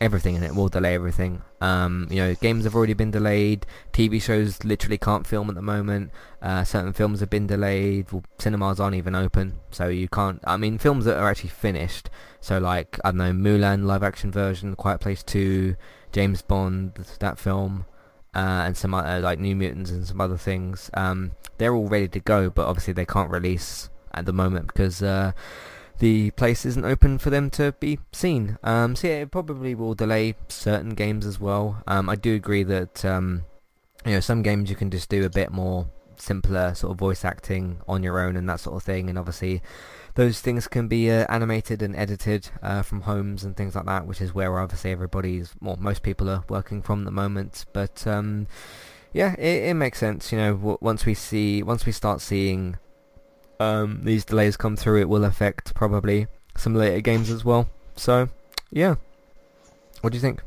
everything, 0.00 0.36
and 0.36 0.44
it 0.44 0.54
will 0.54 0.68
delay 0.68 0.94
everything. 0.94 1.42
Um, 1.60 2.06
you 2.10 2.18
know, 2.18 2.34
games 2.34 2.64
have 2.64 2.76
already 2.76 2.92
been 2.92 3.10
delayed. 3.10 3.66
TV 3.92 4.22
shows 4.22 4.62
literally 4.62 4.98
can't 4.98 5.26
film 5.26 5.48
at 5.48 5.56
the 5.56 5.62
moment. 5.62 6.12
Uh, 6.40 6.62
certain 6.62 6.92
films 6.92 7.20
have 7.20 7.30
been 7.30 7.46
delayed. 7.46 8.12
Well, 8.12 8.22
cinemas 8.38 8.78
aren't 8.78 8.96
even 8.96 9.14
open, 9.14 9.58
so 9.70 9.88
you 9.88 10.08
can't. 10.08 10.40
I 10.46 10.56
mean, 10.56 10.78
films 10.78 11.06
that 11.06 11.18
are 11.18 11.28
actually 11.28 11.50
finished. 11.50 12.08
So 12.40 12.58
like 12.58 13.00
I 13.04 13.10
don't 13.10 13.18
know, 13.18 13.32
Mulan 13.32 13.84
live 13.84 14.02
action 14.02 14.30
version, 14.30 14.76
Quiet 14.76 15.00
Place 15.00 15.22
Two, 15.22 15.74
James 16.12 16.42
Bond, 16.42 16.94
that 17.18 17.38
film 17.38 17.86
uh, 18.36 18.64
and 18.66 18.76
some 18.76 18.92
other, 18.92 19.18
like 19.20 19.38
New 19.38 19.56
Mutants 19.56 19.90
and 19.90 20.06
some 20.06 20.20
other 20.20 20.36
things. 20.36 20.90
Um, 20.92 21.32
they're 21.56 21.74
all 21.74 21.88
ready 21.88 22.08
to 22.08 22.20
go, 22.20 22.50
but 22.50 22.66
obviously 22.66 22.92
they 22.92 23.06
can't 23.06 23.30
release 23.30 23.88
at 24.12 24.26
the 24.26 24.32
moment 24.32 24.66
because 24.66 25.02
uh, 25.02 25.32
the 26.00 26.32
place 26.32 26.66
isn't 26.66 26.84
open 26.84 27.16
for 27.16 27.30
them 27.30 27.48
to 27.52 27.72
be 27.80 27.98
seen. 28.12 28.58
Um, 28.62 28.94
so 28.94 29.08
yeah, 29.08 29.22
it 29.22 29.30
probably 29.30 29.74
will 29.74 29.94
delay 29.94 30.34
certain 30.48 30.90
games 30.90 31.24
as 31.24 31.40
well. 31.40 31.82
Um, 31.86 32.10
I 32.10 32.14
do 32.14 32.34
agree 32.34 32.62
that 32.64 33.06
um, 33.06 33.46
you 34.04 34.12
know 34.12 34.20
some 34.20 34.42
games 34.42 34.68
you 34.68 34.76
can 34.76 34.90
just 34.90 35.08
do 35.08 35.24
a 35.24 35.30
bit 35.30 35.50
more 35.50 35.88
simpler 36.18 36.74
sort 36.74 36.92
of 36.92 36.98
voice 36.98 37.24
acting 37.24 37.78
on 37.88 38.02
your 38.02 38.20
own 38.20 38.36
and 38.36 38.46
that 38.50 38.60
sort 38.60 38.76
of 38.76 38.82
thing, 38.82 39.08
and 39.08 39.18
obviously 39.18 39.62
those 40.16 40.40
things 40.40 40.66
can 40.66 40.88
be 40.88 41.10
uh, 41.10 41.26
animated 41.28 41.82
and 41.82 41.94
edited 41.94 42.48
uh, 42.62 42.82
from 42.82 43.02
homes 43.02 43.44
and 43.44 43.56
things 43.56 43.74
like 43.76 43.84
that, 43.84 44.06
which 44.06 44.20
is 44.20 44.34
where 44.34 44.58
obviously 44.58 44.90
everybody's, 44.90 45.54
well, 45.60 45.76
most 45.78 46.02
people 46.02 46.28
are 46.28 46.42
working 46.48 46.82
from 46.82 47.00
at 47.00 47.04
the 47.04 47.10
moment. 47.12 47.66
But 47.72 48.06
um, 48.06 48.46
yeah, 49.12 49.34
it, 49.34 49.70
it 49.70 49.74
makes 49.74 49.98
sense. 49.98 50.32
You 50.32 50.38
know, 50.38 50.54
w- 50.56 50.78
once 50.80 51.06
we 51.06 51.14
see, 51.14 51.62
once 51.62 51.86
we 51.86 51.92
start 51.92 52.20
seeing 52.20 52.78
um, 53.60 54.00
these 54.02 54.24
delays 54.24 54.56
come 54.56 54.74
through, 54.74 55.00
it 55.00 55.08
will 55.08 55.24
affect 55.24 55.74
probably 55.74 56.26
some 56.56 56.74
later 56.74 57.00
games 57.00 57.30
as 57.30 57.44
well. 57.44 57.68
So 57.94 58.28
yeah, 58.70 58.96
what 60.00 60.10
do 60.10 60.16
you 60.16 60.22
think? 60.22 60.42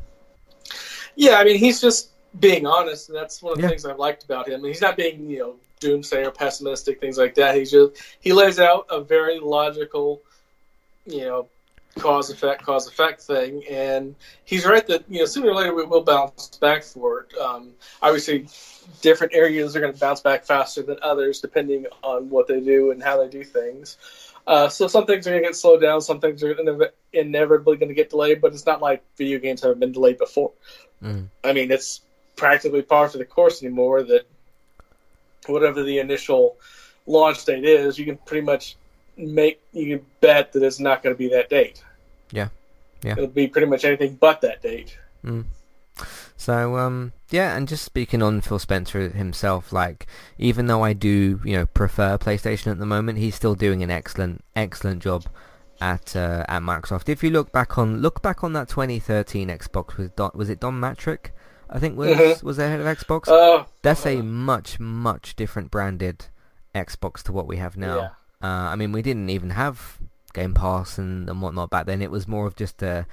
Yeah, 1.15 1.35
I 1.35 1.43
mean, 1.43 1.57
he's 1.59 1.79
just 1.81 2.09
being 2.39 2.65
honest, 2.65 3.09
and 3.09 3.17
that's 3.17 3.41
one 3.41 3.53
of 3.53 3.57
the 3.57 3.63
Yeah. 3.63 3.69
things 3.69 3.85
I've 3.85 3.99
liked 3.99 4.23
about 4.23 4.47
him. 4.47 4.63
He's 4.63 4.81
not 4.81 4.97
being, 4.97 5.29
you 5.29 5.39
know, 5.39 5.55
doomsday 5.79 6.25
or 6.25 6.31
pessimistic, 6.31 6.99
things 6.99 7.17
like 7.17 7.35
that. 7.35 7.55
He's 7.55 7.71
just 7.71 8.01
he 8.19 8.33
lays 8.33 8.59
out 8.59 8.85
a 8.89 9.01
very 9.01 9.39
logical, 9.39 10.21
you 11.05 11.21
know, 11.21 11.47
cause 11.97 12.29
effect 12.29 12.63
cause 12.63 12.87
effect 12.87 13.21
thing, 13.21 13.63
and 13.69 14.15
he's 14.45 14.65
right 14.65 14.85
that 14.87 15.03
you 15.09 15.19
know 15.19 15.25
sooner 15.25 15.49
or 15.49 15.55
later 15.55 15.73
we 15.73 15.85
will 15.85 16.03
bounce 16.03 16.57
back 16.57 16.83
for 16.83 17.21
it. 17.21 17.37
Um, 17.37 17.71
obviously, 18.01 18.47
different 19.01 19.33
areas 19.33 19.75
are 19.75 19.81
going 19.81 19.93
to 19.93 19.99
bounce 19.99 20.21
back 20.21 20.45
faster 20.45 20.81
than 20.81 20.97
others 21.01 21.41
depending 21.41 21.85
on 22.03 22.29
what 22.29 22.47
they 22.47 22.59
do 22.59 22.91
and 22.91 23.01
how 23.01 23.21
they 23.21 23.29
do 23.29 23.43
things. 23.43 23.97
Uh, 24.47 24.67
so 24.67 24.87
some 24.87 25.05
things 25.05 25.27
are 25.27 25.31
going 25.31 25.43
to 25.43 25.47
get 25.47 25.55
slowed 25.55 25.81
down, 25.81 26.01
some 26.01 26.19
things 26.19 26.41
are 26.41 26.55
inev- 26.55 26.89
inevitably 27.13 27.77
going 27.77 27.89
to 27.89 27.93
get 27.93 28.09
delayed, 28.09 28.41
but 28.41 28.51
it's 28.51 28.65
not 28.65 28.81
like 28.81 29.03
video 29.15 29.37
games 29.37 29.61
haven't 29.61 29.79
been 29.79 29.91
delayed 29.91 30.17
before. 30.17 30.51
Mm. 31.03 31.27
I 31.43 31.53
mean, 31.53 31.69
it's 31.69 32.01
practically 32.35 32.81
par 32.81 33.09
for 33.09 33.19
the 33.19 33.25
course 33.25 33.61
anymore 33.61 34.01
that 34.03 34.25
whatever 35.49 35.83
the 35.83 35.99
initial 35.99 36.57
launch 37.05 37.45
date 37.45 37.65
is, 37.65 37.97
you 37.97 38.05
can 38.05 38.17
pretty 38.17 38.45
much 38.45 38.75
make 39.17 39.61
you 39.73 39.97
can 39.97 40.05
bet 40.21 40.53
that 40.53 40.63
it's 40.63 40.79
not 40.79 41.03
going 41.03 41.13
to 41.13 41.17
be 41.17 41.29
that 41.29 41.49
date. 41.49 41.83
Yeah. 42.31 42.49
Yeah. 43.01 43.13
It'll 43.13 43.27
be 43.27 43.47
pretty 43.47 43.67
much 43.67 43.85
anything 43.85 44.15
but 44.15 44.41
that 44.41 44.61
date. 44.61 44.97
Mm. 45.23 45.45
So 46.37 46.77
um 46.77 47.11
yeah, 47.29 47.55
and 47.55 47.67
just 47.67 47.83
speaking 47.83 48.23
on 48.23 48.41
Phil 48.41 48.59
Spencer 48.59 49.09
himself, 49.09 49.73
like 49.73 50.07
even 50.37 50.67
though 50.67 50.83
I 50.83 50.93
do 50.93 51.41
you 51.43 51.57
know 51.57 51.65
prefer 51.65 52.17
PlayStation 52.17 52.71
at 52.71 52.79
the 52.79 52.85
moment, 52.85 53.17
he's 53.17 53.35
still 53.35 53.55
doing 53.55 53.83
an 53.83 53.91
excellent 53.91 54.43
excellent 54.55 55.03
job 55.03 55.25
at 55.81 56.15
uh, 56.15 56.45
at 56.47 56.61
Microsoft. 56.61 57.09
If 57.09 57.23
you 57.23 57.29
look 57.29 57.51
back 57.51 57.77
on 57.77 58.01
look 58.01 58.21
back 58.21 58.43
on 58.43 58.53
that 58.53 58.69
2013 58.69 59.49
Xbox 59.49 59.97
with 59.97 60.15
Don, 60.15 60.31
was 60.33 60.49
it 60.49 60.59
Don 60.59 60.79
Mattrick? 60.79 61.31
I 61.69 61.79
think 61.79 61.97
was 61.97 62.09
Mhm. 62.09 62.43
was 62.43 62.57
the 62.57 62.67
head 62.67 62.79
of 62.79 62.85
Xbox. 62.97 63.27
Uh, 63.27 63.65
That's 63.81 64.05
a 64.05 64.21
much 64.21 64.79
much 64.79 65.35
different 65.35 65.69
branded 65.71 66.25
Xbox 66.73 67.21
to 67.23 67.31
what 67.31 67.47
we 67.47 67.57
have 67.57 67.77
now. 67.77 67.95
Yeah. 67.97 68.09
Uh, 68.41 68.69
I 68.71 68.75
mean, 68.75 68.91
we 68.91 69.01
didn't 69.01 69.29
even 69.29 69.51
have 69.51 69.97
Game 70.33 70.53
Pass 70.53 70.97
and, 70.97 71.29
and 71.29 71.41
whatnot 71.41 71.69
back 71.69 71.85
then. 71.85 72.01
It 72.01 72.11
was 72.11 72.27
more 72.27 72.45
of 72.47 72.55
just 72.55 72.81
a 72.81 73.05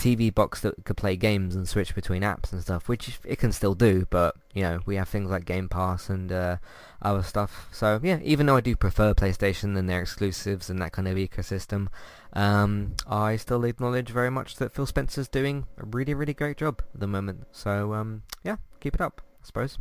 TV 0.00 0.34
box 0.34 0.60
that 0.62 0.84
could 0.84 0.96
play 0.96 1.14
games 1.14 1.54
and 1.54 1.68
switch 1.68 1.94
between 1.94 2.22
apps 2.22 2.52
and 2.52 2.62
stuff, 2.62 2.88
which 2.88 3.20
it 3.24 3.36
can 3.36 3.52
still 3.52 3.74
do. 3.74 4.06
But 4.08 4.34
you 4.54 4.62
know, 4.62 4.80
we 4.86 4.96
have 4.96 5.08
things 5.08 5.30
like 5.30 5.44
Game 5.44 5.68
Pass 5.68 6.08
and 6.08 6.32
uh, 6.32 6.56
other 7.02 7.22
stuff. 7.22 7.68
So 7.70 8.00
yeah, 8.02 8.18
even 8.22 8.46
though 8.46 8.56
I 8.56 8.62
do 8.62 8.74
prefer 8.74 9.12
PlayStation 9.12 9.76
and 9.76 9.88
their 9.88 10.00
exclusives 10.00 10.70
and 10.70 10.80
that 10.80 10.92
kind 10.92 11.06
of 11.06 11.16
ecosystem, 11.16 11.88
um, 12.32 12.94
I 13.06 13.36
still 13.36 13.64
acknowledge 13.64 14.08
very 14.08 14.30
much 14.30 14.56
that 14.56 14.72
Phil 14.72 14.86
Spencer's 14.86 15.28
doing 15.28 15.66
a 15.76 15.84
really, 15.84 16.14
really 16.14 16.34
great 16.34 16.56
job 16.56 16.82
at 16.94 17.00
the 17.00 17.06
moment. 17.06 17.46
So 17.52 17.92
um, 17.92 18.22
yeah, 18.42 18.56
keep 18.80 18.94
it 18.94 19.00
up, 19.02 19.20
I 19.42 19.46
suppose. 19.46 19.78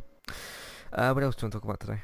Uh, 0.92 1.14
what 1.14 1.24
else 1.24 1.36
do 1.36 1.42
you 1.42 1.46
want 1.46 1.54
to 1.54 1.60
talk 1.60 1.64
about 1.64 1.80
today? 1.80 2.02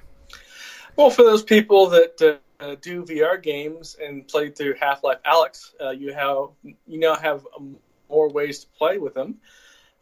Well, 0.95 1.09
for 1.09 1.23
those 1.23 1.43
people 1.43 1.87
that 1.89 2.39
uh, 2.61 2.75
do 2.81 3.03
VR 3.03 3.41
games 3.41 3.97
and 4.01 4.25
play 4.27 4.49
through 4.49 4.75
Half 4.79 5.03
Life 5.03 5.19
Alyx, 5.25 5.73
uh, 5.81 5.89
you 5.89 6.13
have 6.13 6.47
you 6.87 6.99
now 6.99 7.15
have 7.15 7.45
um, 7.57 7.75
more 8.09 8.29
ways 8.29 8.59
to 8.59 8.67
play 8.77 8.97
with 8.97 9.13
them. 9.13 9.35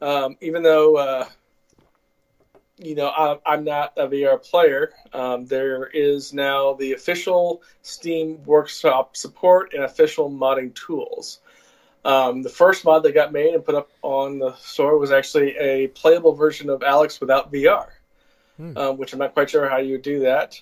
Um, 0.01 0.37
even 0.41 0.63
though 0.63 0.97
uh, 0.97 1.25
you 2.77 2.95
know 2.95 3.07
I, 3.07 3.39
I'm 3.45 3.63
not 3.63 3.93
a 3.97 4.07
VR 4.07 4.41
player, 4.41 4.91
um, 5.13 5.45
there 5.45 5.87
is 5.87 6.33
now 6.33 6.73
the 6.73 6.93
official 6.93 7.61
Steam 7.81 8.43
Workshop 8.45 9.15
support 9.15 9.73
and 9.73 9.83
official 9.83 10.29
modding 10.29 10.73
tools. 10.73 11.39
Um, 12.05 12.41
the 12.41 12.49
first 12.49 12.83
mod 12.83 13.03
that 13.03 13.13
got 13.13 13.31
made 13.31 13.53
and 13.53 13.63
put 13.63 13.75
up 13.75 13.89
on 14.01 14.39
the 14.39 14.53
store 14.55 14.97
was 14.97 15.11
actually 15.11 15.55
a 15.55 15.87
playable 15.87 16.33
version 16.33 16.69
of 16.69 16.81
Alyx 16.81 17.21
without 17.21 17.51
VR 17.51 17.87
Hmm. 18.57 18.77
um, 18.77 18.97
which 18.97 19.13
I'm 19.13 19.19
not 19.19 19.33
quite 19.33 19.49
sure 19.49 19.67
how 19.67 19.77
you 19.77 19.93
would 19.93 20.03
do 20.03 20.19
that. 20.21 20.61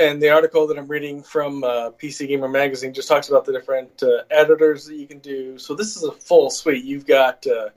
And 0.00 0.22
the 0.22 0.30
article 0.30 0.66
that 0.66 0.78
I'm 0.78 0.88
reading 0.88 1.22
from 1.22 1.62
uh, 1.62 1.90
PC 1.90 2.26
Gamer 2.26 2.48
Magazine 2.48 2.94
just 2.94 3.06
talks 3.06 3.28
about 3.28 3.44
the 3.44 3.52
different 3.52 4.02
uh, 4.02 4.22
editors 4.30 4.86
that 4.86 4.96
you 4.96 5.06
can 5.06 5.18
do. 5.18 5.58
So 5.58 5.74
this 5.74 5.94
is 5.94 6.04
a 6.04 6.12
full 6.12 6.48
suite. 6.48 6.84
You've 6.86 7.04
got 7.04 7.46
uh, 7.46 7.68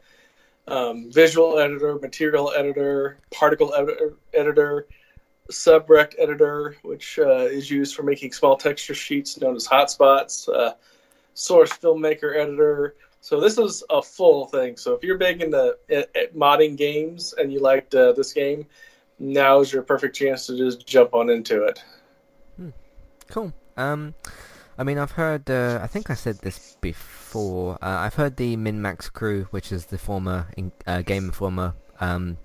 um, 0.71 1.11
visual 1.11 1.59
editor, 1.59 1.95
material 1.95 2.53
editor, 2.55 3.17
particle 3.29 3.73
editor, 3.73 4.13
editor 4.33 4.87
subrect 5.51 6.13
editor, 6.17 6.77
which 6.83 7.19
uh, 7.19 7.45
is 7.47 7.69
used 7.69 7.93
for 7.93 8.03
making 8.03 8.31
small 8.31 8.55
texture 8.55 8.95
sheets 8.95 9.41
known 9.41 9.57
as 9.57 9.67
hotspots, 9.67 10.47
uh, 10.47 10.75
source 11.33 11.73
filmmaker 11.73 12.37
editor. 12.37 12.95
So 13.19 13.41
this 13.41 13.57
is 13.57 13.83
a 13.89 14.01
full 14.01 14.45
thing. 14.45 14.77
So 14.77 14.93
if 14.93 15.03
you're 15.03 15.17
big 15.17 15.41
into 15.41 15.75
at 15.89 16.33
modding 16.33 16.77
games 16.77 17.33
and 17.37 17.51
you 17.51 17.59
liked 17.59 17.93
uh, 17.93 18.13
this 18.13 18.31
game, 18.31 18.65
now 19.19 19.59
is 19.59 19.73
your 19.73 19.83
perfect 19.83 20.15
chance 20.15 20.47
to 20.47 20.57
just 20.57 20.87
jump 20.87 21.13
on 21.13 21.29
into 21.29 21.65
it. 21.65 21.83
Cool. 23.33 23.51
Um, 23.77 24.13
I 24.77 24.83
mean, 24.83 24.99
I've 24.99 25.13
heard. 25.13 25.49
Uh, 25.49 25.79
I 25.81 25.87
think 25.87 26.11
I 26.11 26.13
said 26.13 26.37
this 26.43 26.77
before. 26.81 27.79
Uh, 27.81 27.97
I've 28.01 28.13
heard 28.13 28.37
the 28.37 28.55
MinnMax 28.55 29.11
crew, 29.11 29.47
which 29.49 29.71
is 29.71 29.87
the 29.87 29.97
former 29.97 30.49
in, 30.55 30.71
uh, 30.85 31.01
Game 31.01 31.25
Informer 31.25 31.73
um, 31.99 32.37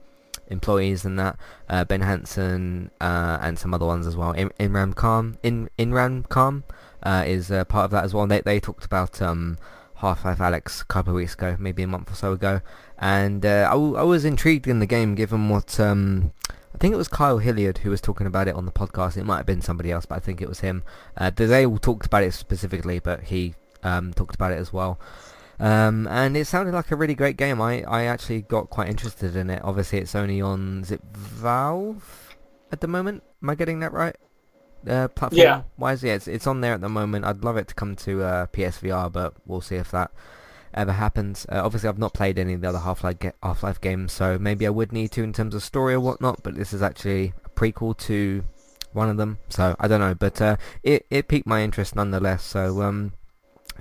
employees, 0.46 1.04
and 1.04 1.18
that 1.18 1.36
uh, 1.68 1.84
Ben 1.84 2.00
Hanson 2.00 2.90
uh, 3.02 3.36
and 3.42 3.58
some 3.58 3.74
other 3.74 3.84
ones 3.84 4.06
as 4.06 4.16
well. 4.16 4.32
In, 4.32 4.48
Khan, 4.94 5.36
in 5.42 5.68
Khan 6.30 6.64
uh, 7.02 7.24
is 7.26 7.48
part 7.48 7.84
of 7.84 7.90
that 7.90 8.04
as 8.04 8.14
well. 8.14 8.26
They 8.26 8.40
they 8.40 8.58
talked 8.58 8.86
about 8.86 9.20
um, 9.20 9.58
Half-Life 9.96 10.38
Alyx 10.38 10.80
a 10.80 10.86
couple 10.86 11.10
of 11.10 11.16
weeks 11.16 11.34
ago, 11.34 11.54
maybe 11.58 11.82
a 11.82 11.86
month 11.86 12.10
or 12.10 12.14
so 12.14 12.32
ago, 12.32 12.62
and 12.98 13.44
I, 13.44 13.72
I 13.72 14.04
was 14.04 14.24
intrigued 14.24 14.66
in 14.66 14.78
the 14.78 14.86
game 14.86 15.16
given 15.16 15.50
what 15.50 15.78
um, 15.78 16.32
I 16.74 16.78
think 16.78 16.94
it 16.94 16.98
was 16.98 17.08
Kyle 17.08 17.38
Hilliard 17.38 17.78
who 17.78 17.90
was 17.90 18.00
talking 18.00 18.26
about 18.26 18.48
it 18.48 18.54
on 18.54 18.66
the 18.66 18.72
podcast. 18.72 19.16
It 19.16 19.24
might 19.24 19.38
have 19.38 19.46
been 19.46 19.62
somebody 19.62 19.90
else, 19.90 20.06
but 20.06 20.16
I 20.16 20.20
think 20.20 20.40
it 20.40 20.48
was 20.48 20.60
him. 20.60 20.82
Uh, 21.16 21.30
they 21.30 21.66
all 21.66 21.78
talked 21.78 22.06
about 22.06 22.22
it 22.24 22.32
specifically, 22.34 22.98
but 22.98 23.24
he 23.24 23.54
um, 23.82 24.12
talked 24.12 24.34
about 24.34 24.52
it 24.52 24.58
as 24.58 24.72
well. 24.72 24.98
Um, 25.60 26.06
and 26.06 26.36
it 26.36 26.46
sounded 26.46 26.72
like 26.74 26.90
a 26.92 26.96
really 26.96 27.14
great 27.14 27.36
game. 27.36 27.60
I, 27.60 27.82
I 27.82 28.04
actually 28.04 28.42
got 28.42 28.70
quite 28.70 28.88
interested 28.88 29.34
in 29.34 29.50
it. 29.50 29.60
Obviously, 29.64 29.98
it's 29.98 30.14
only 30.14 30.40
on 30.40 30.82
is 30.82 30.90
it 30.92 31.02
Valve 31.12 32.36
at 32.70 32.80
the 32.80 32.86
moment. 32.86 33.22
Am 33.42 33.50
I 33.50 33.54
getting 33.54 33.80
that 33.80 33.92
right? 33.92 34.14
Uh, 34.86 35.08
platform 35.08 35.40
Yeah. 35.40 35.62
wise, 35.76 36.04
yeah, 36.04 36.14
it's, 36.14 36.28
it's 36.28 36.46
on 36.46 36.60
there 36.60 36.74
at 36.74 36.80
the 36.80 36.88
moment. 36.88 37.24
I'd 37.24 37.42
love 37.42 37.56
it 37.56 37.66
to 37.68 37.74
come 37.74 37.96
to 37.96 38.22
uh, 38.22 38.46
PSVR, 38.46 39.10
but 39.10 39.34
we'll 39.46 39.60
see 39.60 39.74
if 39.74 39.90
that 39.90 40.12
ever 40.74 40.92
happens. 40.92 41.46
Uh, 41.50 41.62
obviously, 41.64 41.88
I've 41.88 41.98
not 41.98 42.14
played 42.14 42.38
any 42.38 42.54
of 42.54 42.60
the 42.60 42.68
other 42.68 42.78
Half-Life 42.78 43.18
ga- 43.18 43.32
Half-Life 43.42 43.80
games, 43.80 44.12
so 44.12 44.38
maybe 44.38 44.66
I 44.66 44.70
would 44.70 44.92
need 44.92 45.12
to 45.12 45.22
in 45.22 45.32
terms 45.32 45.54
of 45.54 45.62
story 45.62 45.94
or 45.94 46.00
whatnot. 46.00 46.42
But 46.42 46.54
this 46.54 46.72
is 46.72 46.82
actually 46.82 47.32
a 47.44 47.48
prequel 47.50 47.96
to 47.98 48.44
one 48.92 49.08
of 49.08 49.16
them, 49.16 49.38
so 49.48 49.76
I 49.78 49.88
don't 49.88 50.00
know. 50.00 50.14
But 50.14 50.40
uh, 50.40 50.56
it 50.82 51.06
it 51.10 51.28
piqued 51.28 51.46
my 51.46 51.62
interest 51.62 51.96
nonetheless. 51.96 52.44
So 52.44 52.82
um, 52.82 53.12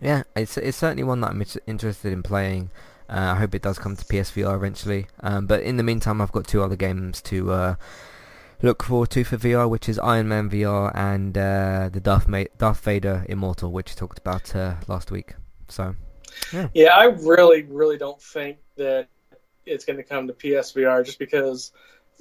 yeah, 0.01 0.23
it's 0.35 0.57
it's 0.57 0.77
certainly 0.77 1.03
one 1.03 1.21
that 1.21 1.31
I'm 1.31 1.43
interested 1.67 2.13
in 2.13 2.23
playing. 2.23 2.71
Uh, 3.09 3.33
I 3.33 3.35
hope 3.35 3.55
it 3.55 3.61
does 3.61 3.79
come 3.79 3.95
to 3.95 4.05
PSVR 4.05 4.55
eventually. 4.55 5.07
Um, 5.21 5.47
but 5.47 5.61
in 5.63 5.77
the 5.77 5.83
meantime, 5.83 6.21
I've 6.21 6.31
got 6.31 6.47
two 6.47 6.61
other 6.61 6.75
games 6.75 7.21
to 7.23 7.51
uh, 7.51 7.75
look 8.61 8.83
forward 8.83 9.09
to 9.11 9.23
for 9.23 9.38
VR, 9.38 9.69
which 9.69 9.88
is 9.88 9.97
Iron 9.99 10.27
Man 10.27 10.49
VR 10.49 10.91
and 10.93 11.38
uh, 11.38 11.89
the 11.91 11.99
Darth, 11.99 12.27
Ma- 12.27 12.43
Darth 12.57 12.81
Vader 12.81 13.25
Immortal, 13.29 13.71
which 13.71 13.91
I 13.91 13.95
talked 13.95 14.19
about 14.19 14.55
uh, 14.55 14.75
last 14.88 15.11
week. 15.11 15.35
So 15.69 15.95
Yeah, 16.73 16.95
I 16.95 17.05
really, 17.05 17.63
really 17.63 17.97
don't 17.97 18.21
think 18.21 18.57
that 18.77 19.07
it's 19.65 19.85
going 19.85 19.97
to 19.97 20.03
come 20.03 20.27
to 20.27 20.33
PSVR 20.33 21.05
just 21.05 21.19
because 21.19 21.71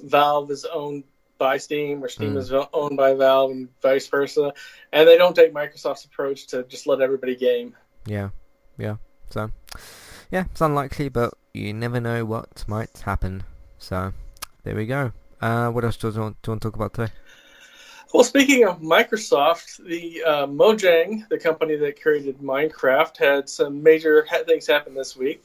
Valve 0.02 0.50
is 0.50 0.64
owned 0.64 1.04
by 1.38 1.58
Steam 1.58 2.02
or 2.02 2.08
Steam 2.08 2.34
Mm. 2.34 2.38
is 2.38 2.52
owned 2.72 2.96
by 2.96 3.14
Valve 3.14 3.50
and 3.50 3.68
vice 3.82 4.08
versa. 4.08 4.52
And 4.92 5.06
they 5.06 5.16
don't 5.18 5.34
take 5.36 5.52
Microsoft's 5.54 6.04
approach 6.04 6.46
to 6.48 6.64
just 6.64 6.86
let 6.86 7.00
everybody 7.00 7.36
game. 7.36 7.76
yeah, 8.06 8.30
yeah. 8.78 8.96
So 9.30 9.50
yeah, 10.30 10.44
it's 10.50 10.60
unlikely, 10.60 11.08
but 11.08 11.34
you 11.52 11.72
never 11.72 12.00
know 12.00 12.24
what 12.24 12.64
might 12.66 12.98
happen. 13.04 13.42
So 13.78 14.12
there 14.64 14.74
we 14.74 14.86
go. 14.86 15.12
Uh, 15.40 15.68
what 15.70 15.84
else 15.84 15.96
do 15.98 16.08
you 16.10 16.20
want, 16.20 16.40
do 16.42 16.48
you 16.48 16.52
want 16.52 16.62
to 16.62 16.68
talk 16.68 16.76
about 16.76 16.94
today? 16.94 17.12
Well, 18.16 18.24
speaking 18.24 18.64
of 18.64 18.80
Microsoft, 18.80 19.84
the 19.86 20.22
uh, 20.24 20.46
Mojang, 20.46 21.28
the 21.28 21.38
company 21.38 21.76
that 21.76 22.00
created 22.00 22.38
Minecraft, 22.38 23.14
had 23.18 23.46
some 23.46 23.82
major 23.82 24.26
things 24.46 24.66
happen 24.66 24.94
this 24.94 25.18
week. 25.18 25.44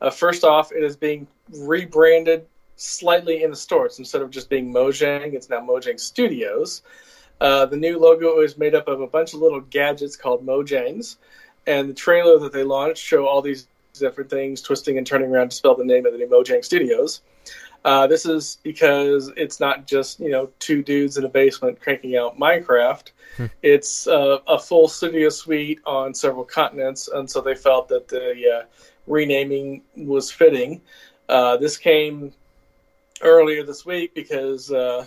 Uh, 0.00 0.08
first 0.08 0.44
off, 0.44 0.70
it 0.70 0.84
is 0.84 0.94
being 0.94 1.26
rebranded 1.52 2.46
slightly 2.76 3.42
in 3.42 3.50
the 3.50 3.56
stores. 3.56 3.98
Instead 3.98 4.22
of 4.22 4.30
just 4.30 4.48
being 4.48 4.72
Mojang, 4.72 5.34
it's 5.34 5.50
now 5.50 5.58
Mojang 5.58 5.98
Studios. 5.98 6.82
Uh, 7.40 7.66
the 7.66 7.76
new 7.76 7.98
logo 7.98 8.38
is 8.38 8.56
made 8.56 8.76
up 8.76 8.86
of 8.86 9.00
a 9.00 9.06
bunch 9.08 9.34
of 9.34 9.40
little 9.40 9.60
gadgets 9.60 10.14
called 10.14 10.46
Mojangs, 10.46 11.16
and 11.66 11.90
the 11.90 11.94
trailer 11.94 12.38
that 12.38 12.52
they 12.52 12.62
launched 12.62 13.02
show 13.02 13.26
all 13.26 13.42
these 13.42 13.66
different 13.94 14.30
things 14.30 14.62
twisting 14.62 14.96
and 14.96 15.04
turning 15.04 15.28
around 15.28 15.48
to 15.48 15.56
spell 15.56 15.74
the 15.74 15.84
name 15.84 16.06
of 16.06 16.12
the 16.12 16.18
new 16.18 16.28
Mojang 16.28 16.64
Studios. 16.64 17.20
Uh, 17.84 18.06
this 18.06 18.26
is 18.26 18.58
because 18.62 19.32
it's 19.36 19.58
not 19.58 19.86
just 19.86 20.20
you 20.20 20.30
know 20.30 20.48
two 20.58 20.82
dudes 20.82 21.16
in 21.16 21.24
a 21.24 21.28
basement 21.28 21.80
cranking 21.80 22.16
out 22.16 22.38
Minecraft. 22.38 23.10
It's 23.62 24.06
uh, 24.06 24.38
a 24.46 24.58
full 24.58 24.88
studio 24.88 25.28
suite 25.30 25.80
on 25.86 26.14
several 26.14 26.44
continents, 26.44 27.08
and 27.08 27.28
so 27.28 27.40
they 27.40 27.54
felt 27.54 27.88
that 27.88 28.06
the 28.08 28.60
uh, 28.60 28.64
renaming 29.06 29.82
was 29.96 30.30
fitting. 30.30 30.80
Uh, 31.28 31.56
this 31.56 31.76
came 31.78 32.32
earlier 33.22 33.64
this 33.64 33.86
week 33.86 34.14
because 34.14 34.70
uh, 34.70 35.06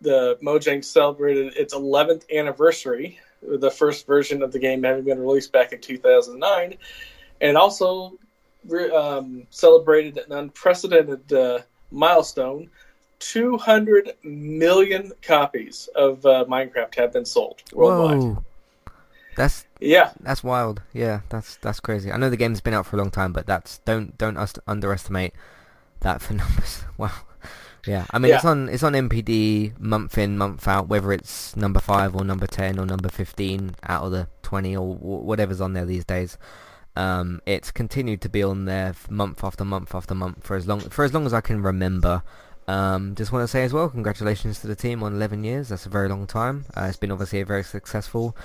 the 0.00 0.38
Mojang 0.42 0.84
celebrated 0.84 1.54
its 1.56 1.74
11th 1.74 2.30
anniversary, 2.32 3.18
the 3.42 3.70
first 3.70 4.06
version 4.06 4.42
of 4.42 4.52
the 4.52 4.58
game 4.58 4.82
having 4.82 5.04
been 5.04 5.18
released 5.18 5.52
back 5.52 5.72
in 5.72 5.80
2009, 5.80 6.74
and 7.40 7.56
also 7.56 8.16
re- 8.66 8.90
um, 8.90 9.46
celebrated 9.50 10.18
an 10.18 10.32
unprecedented 10.32 11.32
uh, 11.32 11.58
milestone. 11.92 12.68
200 13.20 14.14
million 14.24 15.12
copies 15.22 15.88
of 15.94 16.26
uh, 16.26 16.44
Minecraft 16.48 16.92
have 16.96 17.12
been 17.12 17.24
sold 17.24 17.62
worldwide. 17.72 18.18
Whoa. 18.18 18.44
That's 19.36 19.64
Yeah, 19.80 20.10
that's 20.20 20.42
wild. 20.44 20.82
Yeah, 20.92 21.20
that's 21.28 21.56
that's 21.58 21.78
crazy. 21.80 22.10
I 22.10 22.16
know 22.16 22.28
the 22.30 22.36
game's 22.36 22.60
been 22.60 22.74
out 22.74 22.84
for 22.84 22.96
a 22.96 22.98
long 22.98 23.10
time, 23.12 23.32
but 23.32 23.46
that's 23.46 23.78
don't 23.78 24.18
don't 24.18 24.36
us 24.36 24.52
underestimate 24.66 25.34
that 26.00 26.20
for 26.20 26.34
numbers. 26.42 26.84
Wow. 26.98 27.12
Yeah, 27.86 28.06
I 28.10 28.18
mean 28.18 28.30
Yeah. 28.30 28.36
it's 28.36 28.44
on 28.44 28.68
it's 28.68 28.82
on 28.82 28.92
NPD 28.92 29.78
month 29.78 30.18
in 30.18 30.36
month 30.36 30.66
out, 30.68 30.88
whether 30.88 31.12
it's 31.12 31.54
number 31.56 31.80
five 31.80 32.14
or 32.16 32.24
number 32.24 32.46
ten 32.48 32.78
or 32.78 32.86
number 32.86 33.08
fifteen 33.08 33.76
out 33.84 34.02
of 34.04 34.10
the 34.10 34.26
twenty 34.42 34.76
or 34.76 34.94
wh- 34.96 35.24
whatever's 35.24 35.60
on 35.60 35.72
there 35.74 35.86
these 35.86 36.04
days. 36.04 36.36
Um, 36.96 37.40
it's 37.46 37.70
continued 37.70 38.20
to 38.22 38.28
be 38.28 38.42
on 38.42 38.66
there 38.66 38.94
month 39.08 39.42
after 39.42 39.64
month 39.64 39.94
after 39.94 40.14
month 40.14 40.44
for 40.44 40.56
as 40.56 40.66
long 40.66 40.80
for 40.80 41.04
as 41.04 41.14
long 41.14 41.24
as 41.26 41.32
I 41.32 41.40
can 41.40 41.62
remember. 41.62 42.22
Um, 42.68 43.14
just 43.16 43.32
want 43.32 43.42
to 43.42 43.48
say 43.48 43.64
as 43.64 43.72
well, 43.72 43.88
congratulations 43.88 44.60
to 44.60 44.66
the 44.68 44.76
team 44.76 45.02
on 45.02 45.14
11 45.14 45.42
years. 45.42 45.68
That's 45.70 45.84
a 45.86 45.88
very 45.88 46.08
long 46.08 46.26
time. 46.26 46.64
Uh, 46.76 46.82
it's 46.84 46.96
been 46.96 47.10
obviously 47.10 47.40
a 47.40 47.44
very 47.44 47.64
successful 47.64 48.36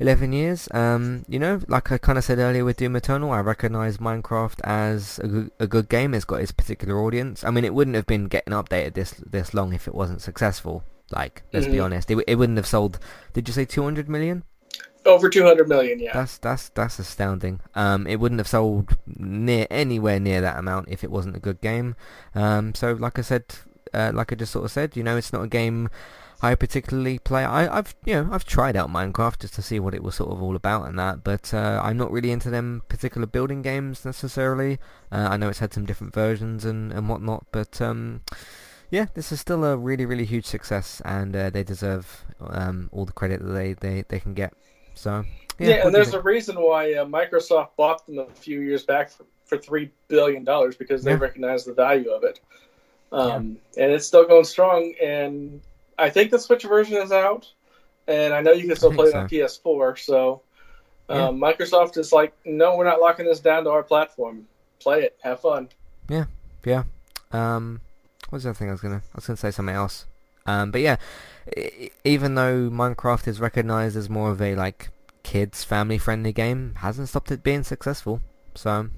11 0.00 0.32
years. 0.32 0.68
Um, 0.72 1.24
you 1.28 1.38
know, 1.38 1.60
like 1.68 1.92
I 1.92 1.98
kind 1.98 2.18
of 2.18 2.24
said 2.24 2.38
earlier 2.38 2.64
with 2.64 2.78
Doom 2.78 2.96
Eternal, 2.96 3.30
I 3.30 3.38
recognise 3.40 3.98
Minecraft 3.98 4.60
as 4.64 5.20
a 5.20 5.28
good, 5.28 5.50
a 5.60 5.66
good 5.68 5.88
game. 5.88 6.12
It's 6.12 6.24
got 6.24 6.40
its 6.40 6.50
particular 6.50 6.98
audience. 7.00 7.44
I 7.44 7.50
mean, 7.50 7.64
it 7.64 7.72
wouldn't 7.72 7.94
have 7.94 8.06
been 8.06 8.24
getting 8.26 8.52
updated 8.52 8.94
this 8.94 9.12
this 9.12 9.54
long 9.54 9.72
if 9.72 9.86
it 9.86 9.94
wasn't 9.94 10.22
successful. 10.22 10.82
Like, 11.12 11.42
let's 11.52 11.66
be 11.66 11.74
Mhm. 11.74 11.84
honest, 11.84 12.10
it, 12.10 12.14
w- 12.14 12.24
it 12.26 12.36
wouldn't 12.36 12.56
have 12.58 12.66
sold. 12.66 12.98
Did 13.32 13.46
you 13.46 13.54
say 13.54 13.64
200 13.64 14.08
million? 14.08 14.42
Over 15.06 15.28
200 15.28 15.68
million. 15.68 16.00
Yeah, 16.00 16.12
That's 16.12 16.38
that's 16.38 16.68
that's 16.70 16.98
astounding. 16.98 17.60
Um, 17.74 18.06
it 18.06 18.16
wouldn't 18.16 18.40
have 18.40 18.48
sold 18.48 18.96
near 19.06 19.66
anywhere 19.70 20.20
near 20.20 20.40
that 20.40 20.58
amount 20.58 20.88
if 20.88 21.04
it 21.04 21.10
wasn't 21.10 21.36
a 21.36 21.40
good 21.40 21.60
game. 21.60 21.96
Um, 22.34 22.74
so 22.74 22.92
like 22.92 23.18
I 23.18 23.22
said, 23.22 23.44
uh, 23.92 24.12
like 24.14 24.32
I 24.32 24.36
just 24.36 24.52
sort 24.52 24.64
of 24.64 24.70
said, 24.70 24.96
you 24.96 25.02
know, 25.02 25.16
it's 25.16 25.32
not 25.32 25.42
a 25.42 25.48
game 25.48 25.88
I 26.44 26.56
particularly 26.56 27.20
play. 27.20 27.44
I, 27.44 27.78
I've 27.78 27.94
you 28.04 28.14
know 28.14 28.28
I've 28.32 28.44
tried 28.44 28.76
out 28.76 28.90
Minecraft 28.90 29.38
just 29.40 29.54
to 29.54 29.62
see 29.62 29.78
what 29.78 29.94
it 29.94 30.02
was 30.02 30.16
sort 30.16 30.30
of 30.32 30.42
all 30.42 30.56
about 30.56 30.88
and 30.88 30.98
that, 30.98 31.22
but 31.22 31.54
uh, 31.54 31.80
I'm 31.82 31.96
not 31.96 32.10
really 32.10 32.32
into 32.32 32.50
them 32.50 32.82
particular 32.88 33.28
building 33.28 33.62
games 33.62 34.04
necessarily. 34.04 34.80
Uh, 35.12 35.28
I 35.30 35.36
know 35.36 35.48
it's 35.48 35.60
had 35.60 35.72
some 35.72 35.86
different 35.86 36.12
versions 36.12 36.64
and 36.64 36.92
and 36.92 37.08
whatnot, 37.08 37.46
but 37.52 37.80
um, 37.80 38.22
yeah, 38.90 39.06
this 39.14 39.30
is 39.30 39.40
still 39.40 39.64
a 39.64 39.76
really 39.76 40.04
really 40.04 40.24
huge 40.24 40.46
success, 40.46 41.00
and 41.04 41.36
uh, 41.36 41.48
they 41.50 41.62
deserve 41.62 42.24
um, 42.40 42.90
all 42.92 43.04
the 43.04 43.12
credit 43.12 43.40
that 43.40 43.52
they, 43.52 43.74
they, 43.74 44.04
they 44.08 44.18
can 44.18 44.34
get. 44.34 44.52
So 44.94 45.24
yeah, 45.58 45.68
yeah, 45.68 45.86
and 45.86 45.94
there's 45.94 46.12
a 46.14 46.20
reason 46.20 46.56
why 46.56 46.94
uh, 46.94 47.04
Microsoft 47.04 47.70
bought 47.76 48.06
them 48.06 48.18
a 48.18 48.26
few 48.34 48.60
years 48.60 48.84
back 48.84 49.10
for, 49.10 49.24
for 49.44 49.58
three 49.58 49.90
billion 50.08 50.44
dollars 50.44 50.76
because 50.76 51.04
they 51.04 51.12
Yeah. 51.12 51.18
recognize 51.18 51.64
the 51.64 51.72
value 51.74 52.10
of 52.10 52.24
it, 52.24 52.40
um, 53.10 53.58
and 53.76 53.92
it's 53.92 54.06
still 54.06 54.26
going 54.26 54.44
strong. 54.44 54.94
And 55.02 55.60
I 55.98 56.10
think 56.10 56.30
the 56.30 56.38
Switch 56.38 56.64
version 56.64 56.96
is 56.96 57.12
out, 57.12 57.50
and 58.06 58.32
I 58.34 58.40
know 58.40 58.52
you 58.52 58.66
can 58.66 58.76
still 58.76 58.92
play 58.92 59.08
it 59.08 59.14
on 59.14 59.28
PS4. 59.28 59.98
So 59.98 60.42
Yeah. 61.08 61.28
um, 61.28 61.38
Microsoft 61.38 61.96
is 61.98 62.12
like, 62.12 62.34
no, 62.44 62.76
we're 62.76 62.84
not 62.84 63.00
locking 63.00 63.26
this 63.26 63.40
down 63.40 63.64
to 63.64 63.70
our 63.70 63.82
platform. 63.82 64.46
Play 64.80 65.02
it, 65.02 65.18
have 65.22 65.40
fun. 65.40 65.68
Yeah. 66.08 66.24
Yeah. 66.64 66.84
Um, 67.32 67.80
what 68.28 68.36
was 68.38 68.42
the 68.44 68.50
other 68.50 68.58
thing 68.58 68.68
I 68.68 68.72
was 68.72 68.80
gonna? 68.80 69.02
I 69.12 69.16
was 69.16 69.26
gonna 69.26 69.36
say 69.36 69.50
something 69.50 69.74
else. 69.74 70.06
Um, 70.46 70.70
but 70.70 70.80
yeah, 70.80 70.96
even 72.04 72.34
though 72.34 72.70
Minecraft 72.70 73.28
is 73.28 73.40
recognized 73.40 73.96
as 73.96 74.08
more 74.08 74.30
of 74.30 74.40
a 74.40 74.54
like 74.54 74.90
kids 75.22 75.64
family 75.64 75.98
friendly 75.98 76.32
game, 76.32 76.74
hasn't 76.78 77.08
stopped 77.08 77.30
it 77.30 77.42
being 77.42 77.62
successful. 77.62 78.20
So 78.54 78.88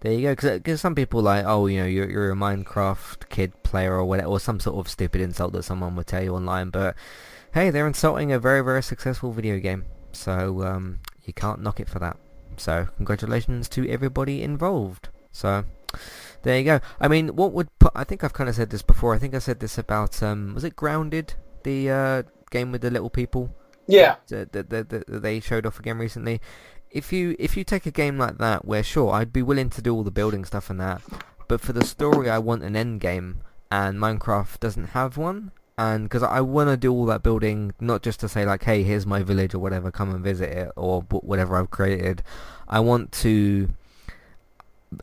there 0.00 0.12
you 0.12 0.34
go. 0.34 0.58
Because 0.58 0.80
some 0.80 0.94
people 0.94 1.22
like, 1.22 1.44
oh, 1.46 1.66
you 1.66 1.80
know, 1.80 1.86
you're 1.86 2.10
you're 2.10 2.32
a 2.32 2.36
Minecraft 2.36 3.28
kid 3.28 3.62
player 3.62 3.94
or 3.94 4.04
whatever, 4.04 4.28
or 4.28 4.40
some 4.40 4.60
sort 4.60 4.76
of 4.76 4.90
stupid 4.90 5.20
insult 5.20 5.52
that 5.52 5.62
someone 5.62 5.96
would 5.96 6.06
tell 6.06 6.22
you 6.22 6.34
online. 6.34 6.70
But 6.70 6.96
hey, 7.54 7.70
they're 7.70 7.86
insulting 7.86 8.32
a 8.32 8.38
very 8.38 8.62
very 8.62 8.82
successful 8.82 9.32
video 9.32 9.58
game. 9.58 9.84
So 10.12 10.62
um, 10.62 11.00
you 11.24 11.32
can't 11.32 11.62
knock 11.62 11.80
it 11.80 11.88
for 11.88 11.98
that. 11.98 12.16
So 12.56 12.88
congratulations 12.96 13.68
to 13.70 13.88
everybody 13.88 14.42
involved. 14.42 15.08
So 15.32 15.64
there 16.42 16.58
you 16.58 16.64
go. 16.64 16.80
I 17.00 17.08
mean, 17.08 17.28
what 17.36 17.52
would 17.52 17.68
put? 17.78 17.92
I 17.94 18.04
think 18.04 18.24
I've 18.24 18.32
kind 18.32 18.48
of 18.48 18.56
said 18.56 18.70
this 18.70 18.82
before. 18.82 19.14
I 19.14 19.18
think 19.18 19.34
I 19.34 19.38
said 19.38 19.60
this 19.60 19.78
about 19.78 20.22
um, 20.22 20.54
was 20.54 20.64
it 20.64 20.76
Grounded, 20.76 21.34
the 21.64 21.90
uh, 21.90 22.22
game 22.50 22.72
with 22.72 22.82
the 22.82 22.90
little 22.90 23.10
people 23.10 23.54
Yeah, 23.86 24.16
that, 24.28 24.52
that, 24.52 24.70
that, 24.70 25.06
that 25.06 25.22
they 25.22 25.40
showed 25.40 25.66
off 25.66 25.78
again 25.78 25.98
recently. 25.98 26.40
If 26.90 27.12
you 27.12 27.36
if 27.38 27.56
you 27.56 27.64
take 27.64 27.86
a 27.86 27.90
game 27.90 28.18
like 28.18 28.38
that, 28.38 28.64
where 28.64 28.82
sure 28.82 29.12
I'd 29.12 29.32
be 29.32 29.42
willing 29.42 29.70
to 29.70 29.82
do 29.82 29.94
all 29.94 30.02
the 30.02 30.10
building 30.10 30.44
stuff 30.44 30.68
and 30.68 30.80
that, 30.80 31.00
but 31.48 31.60
for 31.60 31.72
the 31.72 31.84
story 31.84 32.28
I 32.28 32.38
want 32.38 32.62
an 32.62 32.76
end 32.76 33.00
game, 33.00 33.40
and 33.70 33.98
Minecraft 33.98 34.60
doesn't 34.60 34.88
have 34.88 35.16
one, 35.16 35.52
and 35.78 36.04
because 36.04 36.22
I 36.22 36.42
want 36.42 36.68
to 36.68 36.76
do 36.76 36.92
all 36.92 37.06
that 37.06 37.22
building, 37.22 37.72
not 37.80 38.02
just 38.02 38.20
to 38.20 38.28
say 38.28 38.44
like, 38.44 38.64
hey, 38.64 38.82
here's 38.82 39.06
my 39.06 39.22
village 39.22 39.54
or 39.54 39.58
whatever, 39.58 39.90
come 39.90 40.14
and 40.14 40.22
visit 40.22 40.50
it 40.50 40.72
or 40.76 41.00
whatever 41.02 41.56
I've 41.56 41.70
created. 41.70 42.22
I 42.68 42.80
want 42.80 43.10
to 43.12 43.70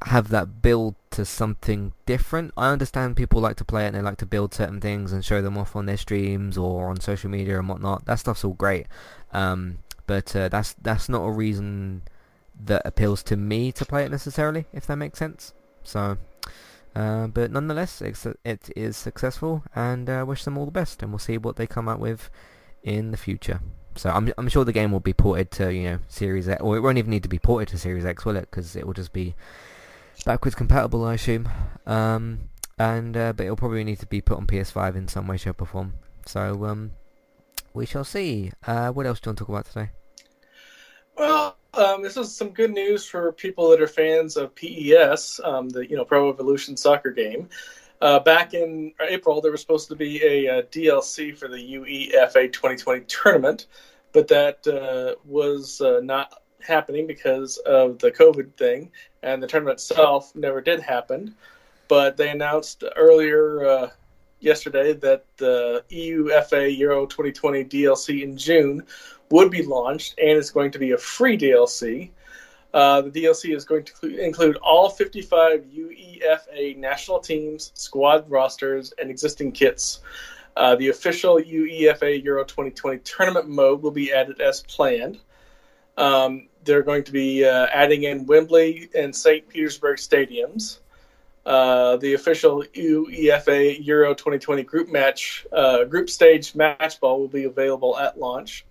have 0.06 0.30
that 0.30 0.62
build 0.62 0.96
to 1.12 1.26
something 1.26 1.94
different. 2.06 2.54
I 2.58 2.70
understand 2.70 3.18
people 3.18 3.42
like 3.42 3.58
to 3.58 3.66
play 3.66 3.86
it 3.86 3.88
and 3.88 3.96
they 3.96 4.02
like 4.02 4.18
to 4.18 4.26
build 4.26 4.54
certain 4.54 4.80
things 4.82 5.12
and 5.12 5.24
show 5.24 5.42
them 5.42 5.58
off 5.58 5.76
on 5.76 5.86
their 5.86 5.98
streams 5.98 6.58
or 6.58 6.90
on 6.90 7.00
social 7.00 7.30
media 7.30 7.60
and 7.60 7.68
whatnot. 7.68 8.06
That 8.06 8.20
stuff's 8.20 8.44
all 8.44 8.54
great, 8.54 8.88
um, 9.34 9.80
but 10.08 10.36
uh, 10.36 10.50
that's 10.50 10.74
that's 10.82 11.10
not 11.10 11.22
a 11.22 11.32
reason 11.32 12.04
that 12.66 12.82
appeals 12.86 13.24
to 13.24 13.38
me 13.38 13.72
to 13.72 13.86
play 13.86 14.04
it 14.04 14.12
necessarily, 14.12 14.66
if 14.74 14.86
that 14.88 14.98
makes 14.98 15.20
sense. 15.20 15.54
So, 15.84 16.18
uh, 16.96 17.28
but 17.28 17.52
nonetheless, 17.52 18.02
it's, 18.02 18.26
it 18.44 18.70
is 18.76 18.98
successful, 18.98 19.64
and 19.76 20.10
uh, 20.10 20.26
wish 20.28 20.44
them 20.44 20.58
all 20.58 20.66
the 20.66 20.72
best, 20.72 21.02
and 21.02 21.12
we'll 21.12 21.20
see 21.20 21.38
what 21.38 21.56
they 21.56 21.68
come 21.68 21.88
out 21.88 22.00
with 22.00 22.30
in 22.84 23.12
the 23.12 23.18
future. 23.18 23.62
So 23.96 24.10
I'm 24.10 24.32
I'm 24.38 24.48
sure 24.48 24.64
the 24.64 24.72
game 24.72 24.92
will 24.92 25.00
be 25.00 25.14
ported 25.14 25.52
to 25.52 25.74
you 25.74 25.84
know 25.84 26.00
Series 26.08 26.48
X, 26.48 26.62
or 26.62 26.78
it 26.78 26.82
won't 26.82 26.98
even 26.98 27.12
need 27.12 27.24
to 27.24 27.30
be 27.30 27.40
ported 27.40 27.68
to 27.70 27.78
Series 27.78 28.06
X, 28.06 28.24
will 28.24 28.38
it? 28.38 28.50
Because 28.50 28.76
it 28.76 28.86
will 28.86 28.94
just 28.94 29.14
be 29.14 29.36
backwards 30.26 30.56
compatible, 30.56 31.06
I 31.06 31.16
assume. 31.16 31.50
Um, 31.86 32.50
and 32.78 33.16
uh, 33.18 33.34
but 33.34 33.44
it'll 33.44 33.58
probably 33.58 33.84
need 33.84 34.00
to 34.00 34.06
be 34.06 34.22
put 34.22 34.38
on 34.38 34.48
PS5 34.48 34.96
in 34.96 35.08
some 35.08 35.28
way, 35.28 35.38
shape, 35.38 35.62
or 35.62 35.66
form. 35.66 35.94
So 36.26 36.66
um, 36.66 36.92
we 37.74 37.86
shall 37.86 38.04
see. 38.04 38.52
Uh, 38.66 38.90
what 38.90 39.06
else 39.06 39.20
do 39.20 39.28
you 39.28 39.30
want 39.32 39.38
to 39.38 39.44
talk 39.44 39.50
about 39.50 39.66
today? 39.66 39.90
Well, 41.18 41.58
um, 41.74 42.02
this 42.02 42.16
is 42.16 42.36
some 42.36 42.50
good 42.50 42.72
news 42.72 43.06
for 43.06 43.34
people 43.34 43.70
that 43.70 43.82
are 43.82 43.88
fans 43.88 44.38
of 44.38 44.56
PES, 44.56 45.42
um, 45.44 45.70
the 45.70 45.88
you 45.90 45.98
know 45.98 46.06
Pro 46.06 46.30
Evolution 46.30 46.78
Soccer 46.78 47.12
game. 47.12 47.50
Uh, 48.02 48.20
back 48.20 48.54
in 48.54 48.94
April, 49.02 49.42
there 49.42 49.52
was 49.52 49.60
supposed 49.60 49.90
to 49.90 49.96
be 49.96 50.24
a, 50.24 50.48
uh 50.48 50.62
DLC 50.64 51.36
for 51.36 51.50
the 51.50 51.58
UEFA 51.58 52.52
2020 52.52 53.02
tournament, 53.08 53.68
but 54.14 54.30
that 54.30 54.66
uh, 54.68 55.20
was 55.26 55.82
uh, 55.82 56.00
not 56.02 56.42
happening 56.66 57.08
because 57.08 57.58
of 57.58 58.00
the 58.00 58.12
COVID 58.12 58.54
thing, 58.56 58.92
and 59.24 59.42
the 59.42 59.48
tournament 59.48 59.76
itself 59.76 60.36
never 60.36 60.62
did 60.62 60.80
happen. 60.80 61.36
But 61.88 62.18
they 62.18 62.30
announced 62.30 62.84
earlier 62.96 63.66
uh, 63.66 63.90
yesterday 64.40 64.94
that 64.94 65.26
the 65.38 65.84
UEFA 65.92 66.78
Euro 66.78 67.06
2020 67.06 67.66
DLC 67.66 68.22
in 68.22 68.38
June 68.38 68.84
would 69.32 69.52
be 69.52 69.64
launched, 69.64 70.16
and 70.20 70.38
it's 70.38 70.52
going 70.52 70.72
to 70.72 70.80
be 70.80 70.92
a 70.92 70.98
free 70.98 71.38
DLC. 71.38 72.10
Uh, 72.74 73.02
the 73.02 73.10
DLC 73.10 73.56
is 73.56 73.66
going 73.66 73.84
to 73.84 74.24
include 74.24 74.58
all 74.58 74.90
55 74.90 75.66
UEFA 75.66 76.78
national 76.78 77.20
teams, 77.20 77.72
squad 77.74 78.30
rosters, 78.30 78.94
and 79.00 79.10
existing 79.10 79.52
kits. 79.52 80.02
Uh, 80.56 80.76
the 80.76 80.90
official 80.90 81.38
UEFA 81.38 82.24
Euro 82.24 82.44
2020 82.44 83.00
tournament 83.00 83.48
mode 83.48 83.82
will 83.82 83.92
be 83.92 84.12
added 84.12 84.42
as 84.42 84.62
planned. 84.64 85.20
Um, 86.00 86.48
they're 86.64 86.82
going 86.82 87.04
to 87.04 87.12
be 87.12 87.46
uh, 87.46 87.68
adding 87.74 88.04
in 88.04 88.26
Wembley 88.26 88.90
and 88.96 89.16
St. 89.16 89.48
Petersburg 89.48 89.98
stadiums. 89.98 90.80
Uh, 91.46 91.98
the 91.98 92.14
official 92.14 92.64
UEFA 92.74 93.86
Euro 93.86 94.14
2020 94.14 94.64
group 94.64 94.90
match, 94.90 95.46
uh, 95.52 95.84
group 95.84 96.10
stage 96.10 96.56
match 96.56 97.00
ball 97.00 97.20
will 97.20 97.28
be 97.28 97.44
available 97.44 97.98
at 97.98 98.18
launch. 98.18 98.66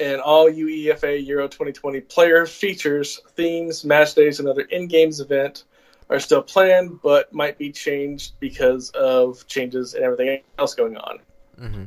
And 0.00 0.20
all 0.20 0.50
UEFA 0.50 1.24
Euro 1.26 1.48
2020 1.48 2.00
player 2.02 2.44
features, 2.46 3.20
themes, 3.36 3.84
match 3.84 4.14
days, 4.14 4.40
and 4.40 4.48
other 4.48 4.62
in-games 4.62 5.20
event 5.20 5.64
are 6.10 6.20
still 6.20 6.42
planned, 6.42 7.00
but 7.02 7.32
might 7.32 7.58
be 7.58 7.70
changed 7.70 8.32
because 8.40 8.90
of 8.90 9.46
changes 9.46 9.94
and 9.94 10.02
everything 10.02 10.40
else 10.58 10.74
going 10.74 10.96
on. 10.96 11.18
hmm 11.58 11.84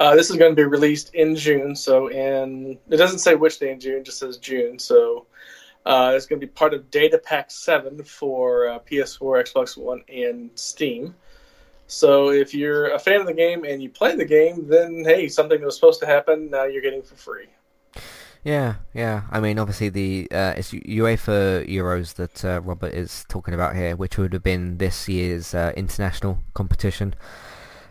Uh, 0.00 0.14
this 0.14 0.30
is 0.30 0.36
going 0.36 0.52
to 0.52 0.56
be 0.56 0.64
released 0.64 1.12
in 1.14 1.34
June, 1.34 1.74
so 1.74 2.08
in 2.08 2.78
it 2.88 2.96
doesn't 2.96 3.18
say 3.18 3.34
which 3.34 3.58
day 3.58 3.72
in 3.72 3.80
June, 3.80 4.00
it 4.00 4.04
just 4.04 4.18
says 4.18 4.36
June. 4.36 4.78
So 4.78 5.26
uh, 5.84 6.12
it's 6.14 6.26
going 6.26 6.40
to 6.40 6.46
be 6.46 6.52
part 6.52 6.72
of 6.72 6.90
Data 6.90 7.18
Pack 7.18 7.50
Seven 7.50 8.04
for 8.04 8.68
uh, 8.68 8.78
PS4, 8.80 9.52
Xbox 9.52 9.76
One, 9.76 10.02
and 10.08 10.50
Steam. 10.54 11.14
So 11.88 12.30
if 12.30 12.54
you're 12.54 12.94
a 12.94 12.98
fan 12.98 13.20
of 13.20 13.26
the 13.26 13.32
game 13.32 13.64
and 13.64 13.82
you 13.82 13.88
play 13.88 14.14
the 14.14 14.24
game, 14.24 14.68
then 14.68 15.04
hey, 15.04 15.26
something 15.28 15.58
that 15.58 15.66
was 15.66 15.74
supposed 15.74 16.00
to 16.00 16.06
happen 16.06 16.50
now 16.50 16.64
you're 16.64 16.82
getting 16.82 17.02
for 17.02 17.16
free. 17.16 17.46
Yeah, 18.44 18.76
yeah. 18.94 19.22
I 19.30 19.40
mean, 19.40 19.58
obviously 19.58 19.88
the 19.88 20.28
uh, 20.30 20.54
it's 20.56 20.70
UEFA 20.70 21.68
Euros 21.68 22.14
that 22.14 22.44
uh, 22.44 22.60
Robert 22.60 22.92
is 22.92 23.24
talking 23.28 23.54
about 23.54 23.74
here, 23.74 23.96
which 23.96 24.16
would 24.18 24.32
have 24.32 24.42
been 24.42 24.78
this 24.78 25.08
year's 25.08 25.54
uh, 25.54 25.72
international 25.76 26.38
competition. 26.54 27.14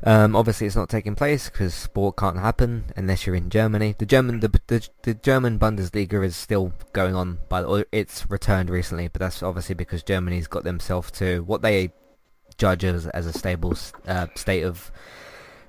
Um, 0.04 0.36
obviously, 0.36 0.68
it's 0.68 0.76
not 0.76 0.90
taking 0.90 1.16
place 1.16 1.50
because 1.50 1.74
sport 1.74 2.18
can't 2.18 2.38
happen 2.38 2.86
unless 2.96 3.26
you're 3.26 3.36
in 3.36 3.50
Germany. 3.50 3.96
The 3.98 4.06
German 4.06 4.40
the, 4.40 4.62
the 4.68 4.88
the 5.04 5.14
German 5.16 5.58
Bundesliga 5.60 6.24
is 6.24 6.36
still 6.36 6.74
going 6.94 7.16
on, 7.16 7.40
but 7.50 7.88
it's 7.92 8.30
returned 8.30 8.70
recently. 8.70 9.08
But 9.08 9.20
that's 9.20 9.42
obviously 9.42 9.76
because 9.76 10.04
Germany's 10.04 10.48
got 10.48 10.64
themselves 10.64 11.12
to 11.12 11.44
what 11.44 11.62
they 11.62 11.92
judge 12.58 12.84
as 12.84 13.08
as 13.08 13.26
a 13.26 13.34
stable 13.34 13.76
uh, 14.08 14.28
state 14.36 14.64
of 14.64 14.92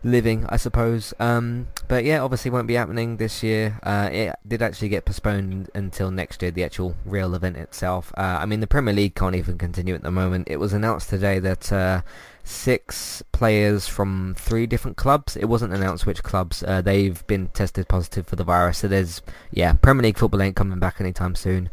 living, 0.05 0.47
I 0.49 0.57
suppose. 0.57 1.15
Um, 1.19 1.69
but 1.89 2.05
yeah, 2.05 2.21
obviously 2.21 2.51
won't 2.51 2.67
be 2.67 2.75
happening 2.75 3.17
this 3.17 3.43
year. 3.43 3.79
Uh, 3.83 4.09
it 4.13 4.35
did 4.47 4.63
actually 4.63 4.89
get 4.89 5.05
postponed 5.05 5.71
until 5.75 6.11
next 6.11 6.43
year, 6.43 6.51
the 6.51 6.65
actual 6.65 6.95
real 7.05 7.35
event 7.35 7.57
itself. 7.57 8.13
Uh, 8.17 8.39
I 8.41 8.47
mean, 8.47 8.61
the 8.61 8.67
Premier 8.67 8.95
League 8.95 9.15
can't 9.15 9.35
even 9.35 9.59
continue 9.59 9.95
at 9.95 10.03
the 10.03 10.11
moment. 10.11 10.49
It 10.51 10.59
was 10.59 10.73
announced 10.73 11.11
today 11.11 11.39
that 11.41 11.73
uh, 11.73 12.03
six 12.49 13.23
players 13.33 13.87
from 13.87 14.35
three 14.39 14.67
different 14.67 14.97
clubs, 14.97 15.37
it 15.37 15.45
wasn't 15.45 15.73
announced 15.73 16.07
which 16.07 16.23
clubs, 16.23 16.63
uh, 16.63 16.81
they've 16.81 17.27
been 17.27 17.49
tested 17.49 17.89
positive 17.89 18.27
for 18.27 18.37
the 18.37 18.45
virus. 18.45 18.79
So 18.79 18.89
there's, 18.89 19.23
yeah, 19.51 19.75
Premier 19.75 20.03
League 20.05 20.19
football 20.19 20.43
ain't 20.43 20.57
coming 20.57 20.79
back 20.79 21.01
anytime 21.01 21.35
soon. 21.35 21.69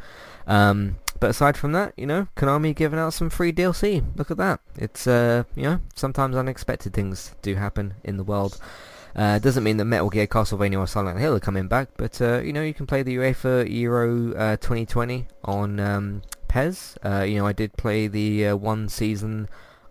Um, 0.48 0.98
but 1.20 1.30
aside 1.30 1.56
from 1.56 1.72
that, 1.72 1.94
you 1.96 2.06
know, 2.06 2.28
Konami 2.36 2.76
giving 2.76 3.00
out 3.00 3.14
some 3.14 3.30
free 3.30 3.54
DLC. 3.54 4.04
Look 4.18 4.30
at 4.30 4.38
that. 4.38 4.60
It's, 4.78 5.08
uh, 5.08 5.44
you 5.56 5.64
know, 5.64 5.80
sometimes 5.96 6.36
unexpected 6.36 6.94
things 6.94 7.34
do 7.42 7.56
happen 7.56 7.94
in 8.04 8.18
the 8.18 8.24
world. 8.24 8.60
Uh, 9.16 9.40
doesn't 9.40 9.64
mean 9.64 9.78
that 9.78 9.86
Metal 9.86 10.10
Gear, 10.10 10.28
Castlevania, 10.28 10.78
or 10.78 10.88
Silent 10.88 11.20
Hill 11.20 11.36
are 11.36 11.40
coming 11.40 11.70
back, 11.70 11.88
but 11.96 12.22
uh, 12.22 12.42
you 12.42 12.52
know 12.52 12.62
you 12.62 12.74
can 12.74 12.86
play 12.86 13.02
the 13.02 13.16
UEFA 13.16 13.66
Euro 13.80 14.34
uh, 14.34 14.58
2020 14.58 15.26
on 15.46 15.80
um, 15.80 16.22
PES. 16.50 16.98
Uh, 17.02 17.22
you 17.22 17.40
know 17.40 17.48
I 17.48 17.54
did 17.54 17.78
play 17.78 18.08
the 18.08 18.48
uh, 18.48 18.56
one 18.58 18.90
season 18.90 19.48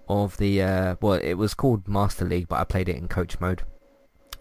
of 0.08 0.36
the 0.36 0.62
uh, 0.62 0.96
well, 1.00 1.14
it 1.14 1.34
was 1.34 1.54
called 1.54 1.88
Master 1.88 2.24
League, 2.24 2.48
but 2.48 2.60
I 2.60 2.64
played 2.64 2.88
it 2.88 2.96
in 2.96 3.08
coach 3.08 3.40
mode. 3.40 3.62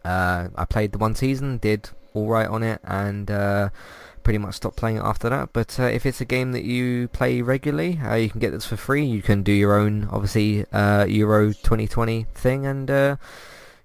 Uh, 0.03 0.49
I 0.55 0.65
played 0.65 0.91
the 0.91 0.97
one 0.97 1.15
season, 1.15 1.57
did 1.57 1.89
all 2.13 2.27
right 2.27 2.47
on 2.47 2.63
it, 2.63 2.81
and 2.83 3.29
uh, 3.31 3.69
pretty 4.23 4.39
much 4.39 4.55
stopped 4.55 4.77
playing 4.77 4.97
it 4.97 5.03
after 5.03 5.29
that. 5.29 5.53
But 5.53 5.79
uh, 5.79 5.83
if 5.83 6.05
it's 6.05 6.21
a 6.21 6.25
game 6.25 6.51
that 6.51 6.63
you 6.63 7.07
play 7.09 7.41
regularly, 7.41 7.99
uh, 8.03 8.15
you 8.15 8.29
can 8.29 8.39
get 8.39 8.51
this 8.51 8.65
for 8.65 8.77
free. 8.77 9.05
You 9.05 9.21
can 9.21 9.43
do 9.43 9.51
your 9.51 9.73
own, 9.73 10.07
obviously, 10.11 10.65
uh, 10.71 11.05
Euro 11.05 11.47
2020 11.47 12.25
thing, 12.33 12.65
and 12.65 12.89
uh, 12.89 13.15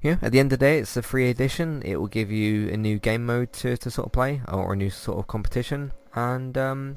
you 0.03 0.19
at 0.23 0.33
the 0.33 0.39
end 0.39 0.53
of 0.53 0.59
the 0.59 0.65
day, 0.65 0.79
it's 0.79 0.97
a 0.97 1.03
free 1.03 1.31
edition. 1.31 1.83
It 1.85 1.97
will 1.97 2.09
give 2.09 2.31
you 2.31 2.69
a 2.69 2.77
new 2.77 2.99
game 2.99 3.27
mode 3.27 3.53
to, 3.55 3.77
to 3.77 3.91
sort 3.91 4.07
of 4.07 4.13
play, 4.13 4.41
or 4.49 4.73
a 4.73 4.77
new 4.77 4.91
sort 4.91 5.19
of 5.19 5.27
competition, 5.27 5.93
and 6.15 6.57
um, 6.57 6.97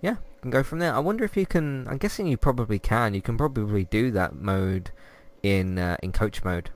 yeah, 0.00 0.16
can 0.40 0.50
go 0.50 0.62
from 0.62 0.78
there. 0.78 0.94
I 0.94 0.98
wonder 0.98 1.24
if 1.24 1.36
you 1.36 1.46
can. 1.46 1.86
I'm 1.88 1.98
guessing 1.98 2.26
you 2.26 2.36
probably 2.36 2.78
can. 2.78 3.14
You 3.14 3.22
can 3.22 3.36
probably 3.36 3.84
do 3.84 4.10
that 4.12 4.34
mode 4.34 4.90
in 5.42 5.78
uh, 5.78 5.96
in 6.02 6.12
coach 6.12 6.44
mode. 6.44 6.70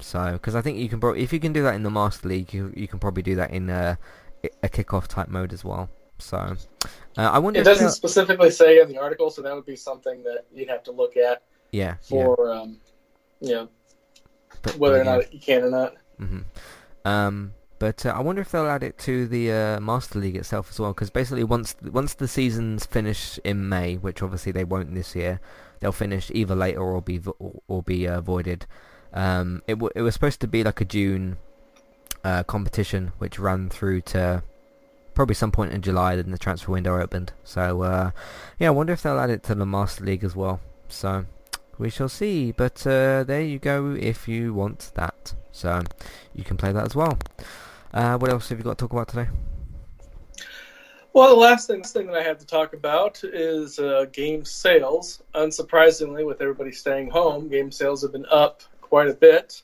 So, 0.00 0.32
because 0.32 0.54
I 0.54 0.60
think 0.60 0.78
you 0.78 0.88
can, 0.88 1.00
if 1.16 1.32
you 1.32 1.40
can 1.40 1.52
do 1.52 1.62
that 1.62 1.74
in 1.74 1.82
the 1.82 1.90
Master 1.90 2.28
League, 2.28 2.52
you 2.52 2.72
you 2.76 2.88
can 2.88 2.98
probably 2.98 3.22
do 3.22 3.36
that 3.36 3.50
in 3.50 3.70
uh, 3.70 3.96
a 4.62 4.68
kickoff 4.68 5.06
type 5.06 5.28
mode 5.28 5.52
as 5.52 5.64
well. 5.64 5.88
So, 6.18 6.36
uh, 6.36 6.88
I 7.16 7.38
wonder. 7.38 7.60
It 7.60 7.64
doesn't 7.64 7.92
specifically 7.92 8.50
say 8.50 8.80
in 8.80 8.88
the 8.88 8.98
article, 8.98 9.30
so 9.30 9.42
that 9.42 9.54
would 9.54 9.66
be 9.66 9.76
something 9.76 10.22
that 10.24 10.44
you'd 10.52 10.68
have 10.68 10.82
to 10.84 10.92
look 10.92 11.16
at 11.16 11.42
yeah, 11.70 11.82
yeah. 11.82 11.94
for, 12.02 12.52
um, 12.52 12.78
you 13.40 13.52
know, 13.52 13.68
But- 14.62 14.76
whether 14.76 14.96
or 15.00 15.04
yeah. 15.04 15.16
not 15.16 15.32
you 15.32 15.40
can 15.40 15.62
or 15.62 15.70
not. 15.70 15.94
Mm-hmm. 16.20 16.40
Um, 17.08 17.52
but 17.84 18.06
uh, 18.06 18.14
I 18.16 18.22
wonder 18.22 18.40
if 18.40 18.50
they'll 18.50 18.66
add 18.66 18.82
it 18.82 18.96
to 19.00 19.28
the 19.28 19.52
uh, 19.52 19.78
Master 19.78 20.18
League 20.18 20.36
itself 20.36 20.70
as 20.70 20.80
well, 20.80 20.94
because 20.94 21.10
basically 21.10 21.44
once 21.44 21.76
once 21.82 22.14
the 22.14 22.26
seasons 22.26 22.86
finish 22.86 23.38
in 23.44 23.68
May, 23.68 23.96
which 23.96 24.22
obviously 24.22 24.52
they 24.52 24.64
won't 24.64 24.94
this 24.94 25.14
year, 25.14 25.38
they'll 25.80 25.92
finish 25.92 26.30
either 26.32 26.54
later 26.54 26.80
or 26.80 27.02
be 27.02 27.18
vo- 27.18 27.60
or, 27.68 27.82
be 27.82 28.08
uh, 28.08 28.22
voided. 28.22 28.64
Um, 29.12 29.60
it 29.66 29.74
w- 29.74 29.92
it 29.94 30.00
was 30.00 30.14
supposed 30.14 30.40
to 30.40 30.46
be 30.46 30.64
like 30.64 30.80
a 30.80 30.86
June 30.86 31.36
uh, 32.24 32.42
competition, 32.44 33.12
which 33.18 33.38
ran 33.38 33.68
through 33.68 34.00
to 34.12 34.42
probably 35.12 35.34
some 35.34 35.52
point 35.52 35.74
in 35.74 35.82
July. 35.82 36.16
Then 36.16 36.30
the 36.30 36.38
transfer 36.38 36.72
window 36.72 36.98
opened. 36.98 37.34
So 37.44 37.82
uh, 37.82 38.12
yeah, 38.58 38.68
I 38.68 38.70
wonder 38.70 38.94
if 38.94 39.02
they'll 39.02 39.20
add 39.20 39.28
it 39.28 39.42
to 39.42 39.54
the 39.54 39.66
Master 39.66 40.06
League 40.06 40.24
as 40.24 40.34
well. 40.34 40.60
So 40.88 41.26
we 41.76 41.90
shall 41.90 42.08
see. 42.08 42.50
But 42.50 42.86
uh, 42.86 43.24
there 43.24 43.42
you 43.42 43.58
go 43.58 43.90
if 43.90 44.26
you 44.26 44.54
want 44.54 44.90
that. 44.94 45.34
So 45.52 45.82
you 46.34 46.44
can 46.44 46.56
play 46.56 46.72
that 46.72 46.86
as 46.86 46.96
well. 46.96 47.18
Uh, 47.94 48.18
what 48.18 48.28
else 48.28 48.48
have 48.48 48.58
you 48.58 48.64
got 48.64 48.76
to 48.76 48.82
talk 48.82 48.92
about 48.92 49.06
today? 49.06 49.28
Well, 51.12 51.28
the 51.28 51.40
last 51.40 51.68
thing, 51.68 51.84
thing 51.84 52.08
that 52.08 52.16
I 52.16 52.24
have 52.24 52.38
to 52.38 52.46
talk 52.46 52.74
about 52.74 53.22
is 53.22 53.78
uh, 53.78 54.06
game 54.12 54.44
sales. 54.44 55.22
Unsurprisingly, 55.36 56.26
with 56.26 56.40
everybody 56.40 56.72
staying 56.72 57.08
home, 57.10 57.48
game 57.48 57.70
sales 57.70 58.02
have 58.02 58.10
been 58.10 58.26
up 58.32 58.62
quite 58.80 59.06
a 59.06 59.14
bit. 59.14 59.62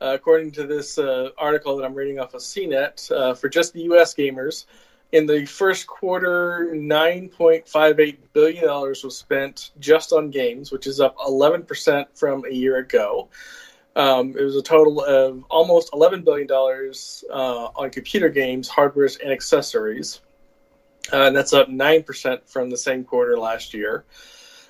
Uh, 0.00 0.12
according 0.14 0.52
to 0.52 0.64
this 0.64 0.96
uh, 0.96 1.30
article 1.38 1.76
that 1.76 1.84
I'm 1.84 1.94
reading 1.94 2.20
off 2.20 2.34
of 2.34 2.40
CNET, 2.40 3.10
uh, 3.10 3.34
for 3.34 3.48
just 3.48 3.72
the 3.72 3.82
U.S. 3.82 4.14
gamers, 4.14 4.66
in 5.10 5.26
the 5.26 5.44
first 5.46 5.88
quarter, 5.88 6.70
$9.58 6.72 8.16
billion 8.32 8.68
was 8.68 9.16
spent 9.16 9.70
just 9.80 10.12
on 10.12 10.30
games, 10.30 10.70
which 10.70 10.86
is 10.86 11.00
up 11.00 11.16
11% 11.18 12.06
from 12.14 12.44
a 12.44 12.52
year 12.52 12.76
ago. 12.76 13.28
Um, 13.96 14.36
it 14.38 14.42
was 14.42 14.56
a 14.56 14.62
total 14.62 15.02
of 15.02 15.42
almost 15.48 15.90
$11 15.92 16.22
billion 16.22 16.46
uh, 16.50 17.70
on 17.74 17.90
computer 17.90 18.28
games, 18.28 18.68
hardware, 18.68 19.08
and 19.22 19.32
accessories. 19.32 20.20
Uh, 21.10 21.22
and 21.22 21.36
that's 21.36 21.54
up 21.54 21.68
9% 21.68 22.46
from 22.46 22.68
the 22.68 22.76
same 22.76 23.04
quarter 23.04 23.38
last 23.38 23.72
year. 23.72 24.04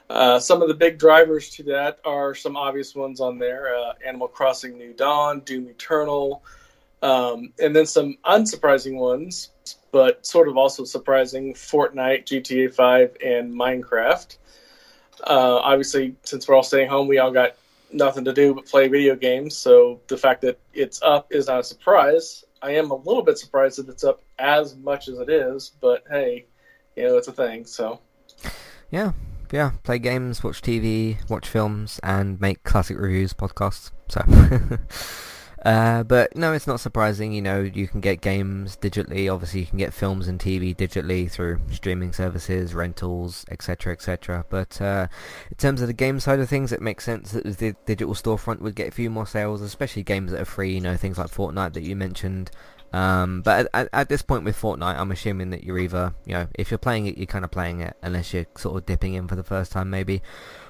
Uh, 0.08 0.38
some 0.38 0.62
of 0.62 0.68
the 0.68 0.74
big 0.74 0.96
drivers 0.96 1.50
to 1.50 1.64
that 1.64 1.98
are 2.04 2.36
some 2.36 2.56
obvious 2.56 2.94
ones 2.94 3.20
on 3.20 3.38
there 3.38 3.76
uh, 3.76 3.94
Animal 4.06 4.28
Crossing 4.28 4.78
New 4.78 4.92
Dawn, 4.92 5.40
Doom 5.40 5.68
Eternal, 5.68 6.44
um, 7.02 7.52
and 7.60 7.74
then 7.74 7.86
some 7.86 8.16
unsurprising 8.24 8.94
ones, 8.94 9.50
but 9.90 10.24
sort 10.24 10.46
of 10.46 10.56
also 10.56 10.84
surprising 10.84 11.52
Fortnite, 11.54 12.24
GTA 12.26 12.72
5, 12.72 13.16
and 13.24 13.52
Minecraft. 13.52 14.36
Uh, 15.26 15.56
obviously, 15.56 16.14
since 16.22 16.46
we're 16.46 16.54
all 16.54 16.62
staying 16.62 16.88
home, 16.88 17.08
we 17.08 17.18
all 17.18 17.32
got 17.32 17.56
nothing 17.96 18.24
to 18.24 18.32
do 18.32 18.54
but 18.54 18.66
play 18.66 18.88
video 18.88 19.16
games, 19.16 19.56
so 19.56 20.00
the 20.06 20.16
fact 20.16 20.42
that 20.42 20.58
it's 20.72 21.02
up 21.02 21.32
is 21.32 21.46
not 21.48 21.60
a 21.60 21.64
surprise. 21.64 22.44
I 22.62 22.72
am 22.72 22.90
a 22.90 22.94
little 22.94 23.22
bit 23.22 23.38
surprised 23.38 23.78
that 23.78 23.88
it's 23.88 24.04
up 24.04 24.22
as 24.38 24.76
much 24.76 25.08
as 25.08 25.18
it 25.18 25.28
is, 25.28 25.72
but 25.80 26.04
hey, 26.10 26.46
you 26.94 27.04
know, 27.04 27.16
it's 27.16 27.28
a 27.28 27.32
thing, 27.32 27.64
so. 27.66 28.00
Yeah, 28.90 29.12
yeah. 29.52 29.72
Play 29.82 29.98
games, 29.98 30.42
watch 30.42 30.62
TV, 30.62 31.16
watch 31.28 31.48
films, 31.48 32.00
and 32.02 32.40
make 32.40 32.62
classic 32.64 32.98
reviews 32.98 33.32
podcasts. 33.32 33.90
So, 34.08 34.22
uh, 35.64 36.02
but 36.02 36.36
no, 36.36 36.52
it's 36.52 36.66
not 36.66 36.80
surprising. 36.80 37.32
You 37.32 37.42
know, 37.42 37.62
you 37.62 37.88
can 37.88 38.00
get 38.00 38.20
games 38.20 38.76
digitally. 38.76 39.32
Obviously, 39.32 39.60
you 39.60 39.66
can 39.66 39.78
get 39.78 39.94
films 39.94 40.28
and 40.28 40.38
TV 40.38 40.76
digitally 40.76 41.30
through 41.30 41.60
streaming 41.70 42.12
services, 42.12 42.74
rentals, 42.74 43.44
etc., 43.50 43.92
etc. 43.92 44.44
But 44.48 44.80
uh, 44.80 45.08
in 45.50 45.56
terms 45.56 45.80
of 45.80 45.86
the 45.86 45.94
game 45.94 46.20
side 46.20 46.40
of 46.40 46.48
things, 46.48 46.72
it 46.72 46.82
makes 46.82 47.04
sense 47.04 47.32
that 47.32 47.44
the 47.44 47.74
digital 47.86 48.14
storefront 48.14 48.60
would 48.60 48.74
get 48.74 48.88
a 48.88 48.92
few 48.92 49.10
more 49.10 49.26
sales, 49.26 49.62
especially 49.62 50.02
games 50.02 50.32
that 50.32 50.40
are 50.40 50.46
free. 50.46 50.74
You 50.74 50.80
know, 50.80 50.96
things 50.96 51.18
like 51.18 51.30
Fortnite 51.30 51.72
that 51.72 51.82
you 51.82 51.96
mentioned. 51.96 52.50
Um, 52.92 53.42
but 53.42 53.66
at, 53.66 53.68
at, 53.74 53.88
at 53.92 54.08
this 54.08 54.22
point 54.22 54.44
with 54.44 54.60
Fortnite, 54.60 54.98
I'm 54.98 55.10
assuming 55.10 55.50
that 55.50 55.64
you're 55.64 55.78
either, 55.78 56.14
you 56.24 56.34
know, 56.34 56.48
if 56.54 56.70
you're 56.70 56.78
playing 56.78 57.06
it, 57.06 57.18
you're 57.18 57.26
kind 57.26 57.44
of 57.44 57.50
playing 57.50 57.80
it, 57.80 57.96
unless 58.02 58.32
you're 58.32 58.46
sort 58.56 58.76
of 58.76 58.86
dipping 58.86 59.14
in 59.14 59.28
for 59.28 59.36
the 59.36 59.44
first 59.44 59.72
time 59.72 59.90
maybe, 59.90 60.22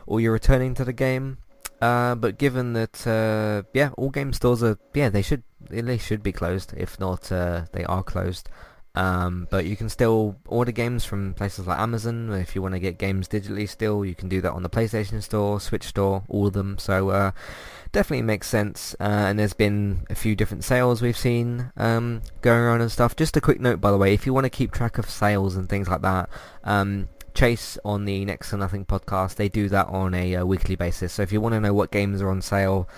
or 0.06 0.20
you're 0.20 0.32
returning 0.32 0.74
to 0.74 0.84
the 0.84 0.92
game. 0.92 1.38
Uh, 1.80 2.14
but 2.14 2.38
given 2.38 2.72
that, 2.72 3.06
uh, 3.06 3.68
yeah, 3.74 3.90
all 3.96 4.10
game 4.10 4.32
stores 4.32 4.62
are, 4.62 4.78
yeah, 4.94 5.10
they 5.10 5.22
should, 5.22 5.42
they 5.68 5.98
should 5.98 6.22
be 6.22 6.32
closed. 6.32 6.72
If 6.76 6.98
not, 6.98 7.30
uh, 7.30 7.66
they 7.72 7.84
are 7.84 8.02
closed. 8.02 8.48
Um, 8.96 9.46
but 9.50 9.66
you 9.66 9.76
can 9.76 9.90
still 9.90 10.36
order 10.46 10.72
games 10.72 11.04
from 11.04 11.34
places 11.34 11.66
like 11.66 11.78
Amazon. 11.78 12.32
If 12.32 12.54
you 12.54 12.62
want 12.62 12.74
to 12.74 12.80
get 12.80 12.96
games 12.96 13.28
digitally 13.28 13.68
still, 13.68 14.06
you 14.06 14.14
can 14.14 14.30
do 14.30 14.40
that 14.40 14.52
on 14.52 14.62
the 14.62 14.70
PlayStation 14.70 15.22
Store, 15.22 15.60
Switch 15.60 15.84
Store, 15.84 16.24
all 16.28 16.46
of 16.46 16.54
them. 16.54 16.78
So 16.78 17.10
uh, 17.10 17.32
definitely 17.92 18.22
makes 18.22 18.48
sense. 18.48 18.96
Uh, 18.98 19.28
and 19.28 19.38
there's 19.38 19.52
been 19.52 20.06
a 20.08 20.14
few 20.14 20.34
different 20.34 20.64
sales 20.64 21.02
we've 21.02 21.16
seen 21.16 21.72
um, 21.76 22.22
going 22.40 22.58
around 22.58 22.80
and 22.80 22.90
stuff. 22.90 23.14
Just 23.14 23.36
a 23.36 23.40
quick 23.40 23.60
note, 23.60 23.82
by 23.82 23.90
the 23.90 23.98
way, 23.98 24.14
if 24.14 24.24
you 24.24 24.32
want 24.32 24.44
to 24.44 24.50
keep 24.50 24.72
track 24.72 24.96
of 24.96 25.10
sales 25.10 25.56
and 25.56 25.68
things 25.68 25.88
like 25.88 26.00
that, 26.00 26.30
um, 26.64 27.08
Chase 27.36 27.76
on 27.84 28.06
the 28.06 28.24
Next 28.24 28.48
to 28.50 28.56
Nothing 28.56 28.86
podcast, 28.86 29.34
they 29.34 29.50
do 29.50 29.68
that 29.68 29.88
on 29.88 30.14
a 30.14 30.36
uh, 30.36 30.46
weekly 30.46 30.74
basis. 30.74 31.12
So 31.12 31.22
if 31.22 31.30
you 31.32 31.40
want 31.42 31.52
to 31.52 31.60
know 31.60 31.74
what 31.74 31.90
games 31.90 32.22
are 32.22 32.30
on 32.30 32.40
sale, 32.40 32.88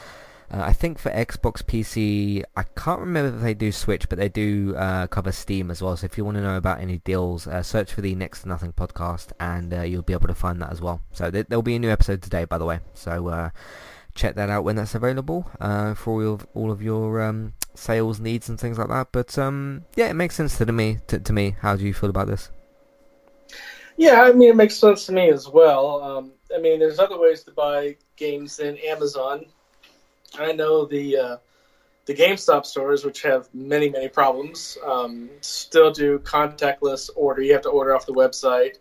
uh, 0.53 0.61
I 0.63 0.73
think 0.73 1.01
for 1.01 1.11
Xbox 1.11 1.61
PC, 1.65 2.45
I 2.57 2.63
can't 2.63 3.01
remember 3.01 3.37
if 3.37 3.43
they 3.43 3.53
do 3.53 3.73
Switch, 3.73 4.09
but 4.09 4.17
they 4.17 4.29
do 4.29 4.77
uh, 4.77 5.09
cover 5.09 5.33
Steam 5.33 5.73
as 5.73 5.83
well. 5.83 5.97
So 5.97 6.05
if 6.05 6.17
you 6.17 6.25
want 6.25 6.37
to 6.37 6.43
know 6.43 6.57
about 6.57 6.81
any 6.81 6.99
deals, 6.99 7.49
uh, 7.49 7.65
search 7.65 7.93
for 7.93 8.01
the 8.01 8.15
Next 8.15 8.43
to 8.43 8.49
Nothing 8.49 8.73
podcast, 8.73 9.33
and 9.41 9.75
uh, 9.75 9.83
you'll 9.83 10.03
be 10.03 10.13
able 10.13 10.29
to 10.29 10.35
find 10.35 10.63
that 10.63 10.71
as 10.71 10.81
well. 10.81 11.03
So 11.11 11.33
th- 11.33 11.47
there'll 11.49 11.63
be 11.63 11.75
a 11.75 11.81
new 11.81 11.91
episode 11.91 12.23
today, 12.23 12.45
by 12.45 12.59
the 12.59 12.65
way. 12.65 12.79
So 12.95 13.27
uh, 13.27 13.51
check 14.15 14.37
that 14.37 14.51
out 14.51 14.63
when 14.63 14.77
that's 14.77 14.95
available 14.95 15.51
for 15.97 15.97
all 16.07 16.35
of, 16.35 16.47
all 16.55 16.71
of 16.71 16.81
your 16.81 17.21
um, 17.23 17.55
sales 17.75 18.21
needs 18.21 18.49
and 18.49 18.59
things 18.59 18.79
like 18.79 18.89
that. 18.89 19.09
But 19.11 19.37
um, 19.37 19.85
yeah, 19.97 20.11
it 20.11 20.15
makes 20.15 20.37
sense 20.37 20.59
to 20.59 20.73
me. 20.73 20.99
To, 21.09 21.19
to 21.19 21.33
me, 21.33 21.57
how 21.61 21.75
do 21.75 21.85
you 21.85 21.93
feel 21.93 22.11
about 22.11 22.29
this? 22.29 22.53
Yeah, 23.99 24.23
I 24.23 24.33
mean, 24.33 24.51
it 24.51 24.57
makes 24.57 24.77
sense 24.77 25.07
to 25.07 25.13
me 25.13 25.29
as 25.29 25.49
well. 25.49 26.01
Um, 26.03 26.33
I 26.55 26.61
mean, 26.61 26.79
there's 26.79 27.01
other 27.01 27.19
ways 27.19 27.43
to 27.43 27.51
buy 27.51 27.97
games 28.15 28.57
than 28.57 28.79
Amazon. 28.79 29.45
I 30.39 30.53
know 30.53 30.85
the 30.87 31.17
uh, 31.17 31.37
the 32.07 32.15
GameStop 32.15 32.65
stores, 32.65 33.05
which 33.05 33.23
have 33.23 33.53
many 33.53 33.91
many 33.91 34.09
problems, 34.09 34.79
um, 34.87 35.29
still 35.41 35.91
do 35.91 36.21
contactless 36.21 37.11
order. 37.17 37.43
You 37.43 37.55
have 37.55 37.63
to 37.63 37.71
order 37.71 37.93
off 37.95 38.07
the 38.07 38.15
website 38.15 38.77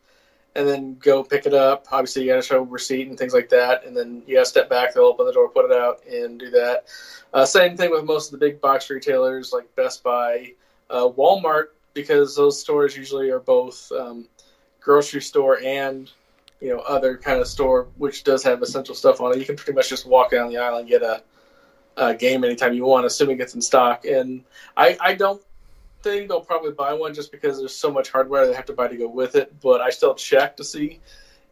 and 0.55 0.67
then 0.67 0.97
go 0.99 1.23
pick 1.23 1.47
it 1.47 1.53
up. 1.53 1.87
Obviously, 1.91 2.21
you 2.21 2.29
got 2.29 2.35
to 2.35 2.41
show 2.43 2.61
receipt 2.61 3.07
and 3.07 3.17
things 3.17 3.33
like 3.33 3.49
that, 3.49 3.85
and 3.85 3.97
then 3.97 4.21
you 4.27 4.35
got 4.35 4.41
to 4.41 4.49
step 4.49 4.69
back. 4.69 4.93
They'll 4.93 5.05
open 5.05 5.25
the 5.25 5.33
door, 5.33 5.49
put 5.49 5.65
it 5.65 5.71
out, 5.71 6.05
and 6.05 6.39
do 6.39 6.51
that. 6.51 6.85
Uh, 7.33 7.43
same 7.43 7.75
thing 7.75 7.89
with 7.89 8.05
most 8.05 8.31
of 8.31 8.39
the 8.39 8.45
big 8.45 8.61
box 8.61 8.87
retailers 8.91 9.51
like 9.51 9.75
Best 9.75 10.03
Buy, 10.03 10.53
uh, 10.91 11.09
Walmart, 11.09 11.69
because 11.95 12.35
those 12.35 12.61
stores 12.61 12.95
usually 12.95 13.31
are 13.31 13.39
both 13.39 13.91
um, 13.91 14.27
grocery 14.87 15.21
store 15.21 15.59
and 15.63 16.09
you 16.61 16.69
know 16.69 16.79
other 16.79 17.17
kind 17.17 17.39
of 17.39 17.47
store, 17.47 17.87
which 17.97 18.23
does 18.23 18.41
have 18.43 18.61
essential 18.63 18.95
stuff 18.95 19.21
on 19.21 19.33
it. 19.33 19.37
You 19.37 19.45
can 19.45 19.57
pretty 19.57 19.73
much 19.73 19.89
just 19.89 20.07
walk 20.07 20.31
down 20.31 20.49
the 20.49 20.57
aisle 20.57 20.77
and 20.77 20.87
get 20.87 21.03
a 21.03 21.21
uh, 21.97 22.13
game 22.13 22.43
anytime 22.43 22.73
you 22.73 22.85
want, 22.85 23.05
assuming 23.05 23.39
it's 23.41 23.53
in 23.53 23.61
stock. 23.61 24.05
And 24.05 24.43
I, 24.77 24.97
I 25.01 25.13
don't 25.13 25.41
think 26.03 26.29
they'll 26.29 26.41
probably 26.41 26.71
buy 26.71 26.93
one 26.93 27.13
just 27.13 27.31
because 27.31 27.59
there's 27.59 27.75
so 27.75 27.91
much 27.91 28.09
hardware 28.09 28.47
they 28.47 28.53
have 28.53 28.65
to 28.67 28.73
buy 28.73 28.87
to 28.87 28.95
go 28.95 29.09
with 29.09 29.35
it. 29.35 29.59
But 29.61 29.81
I 29.81 29.89
still 29.89 30.15
check 30.15 30.55
to 30.57 30.63
see 30.63 31.01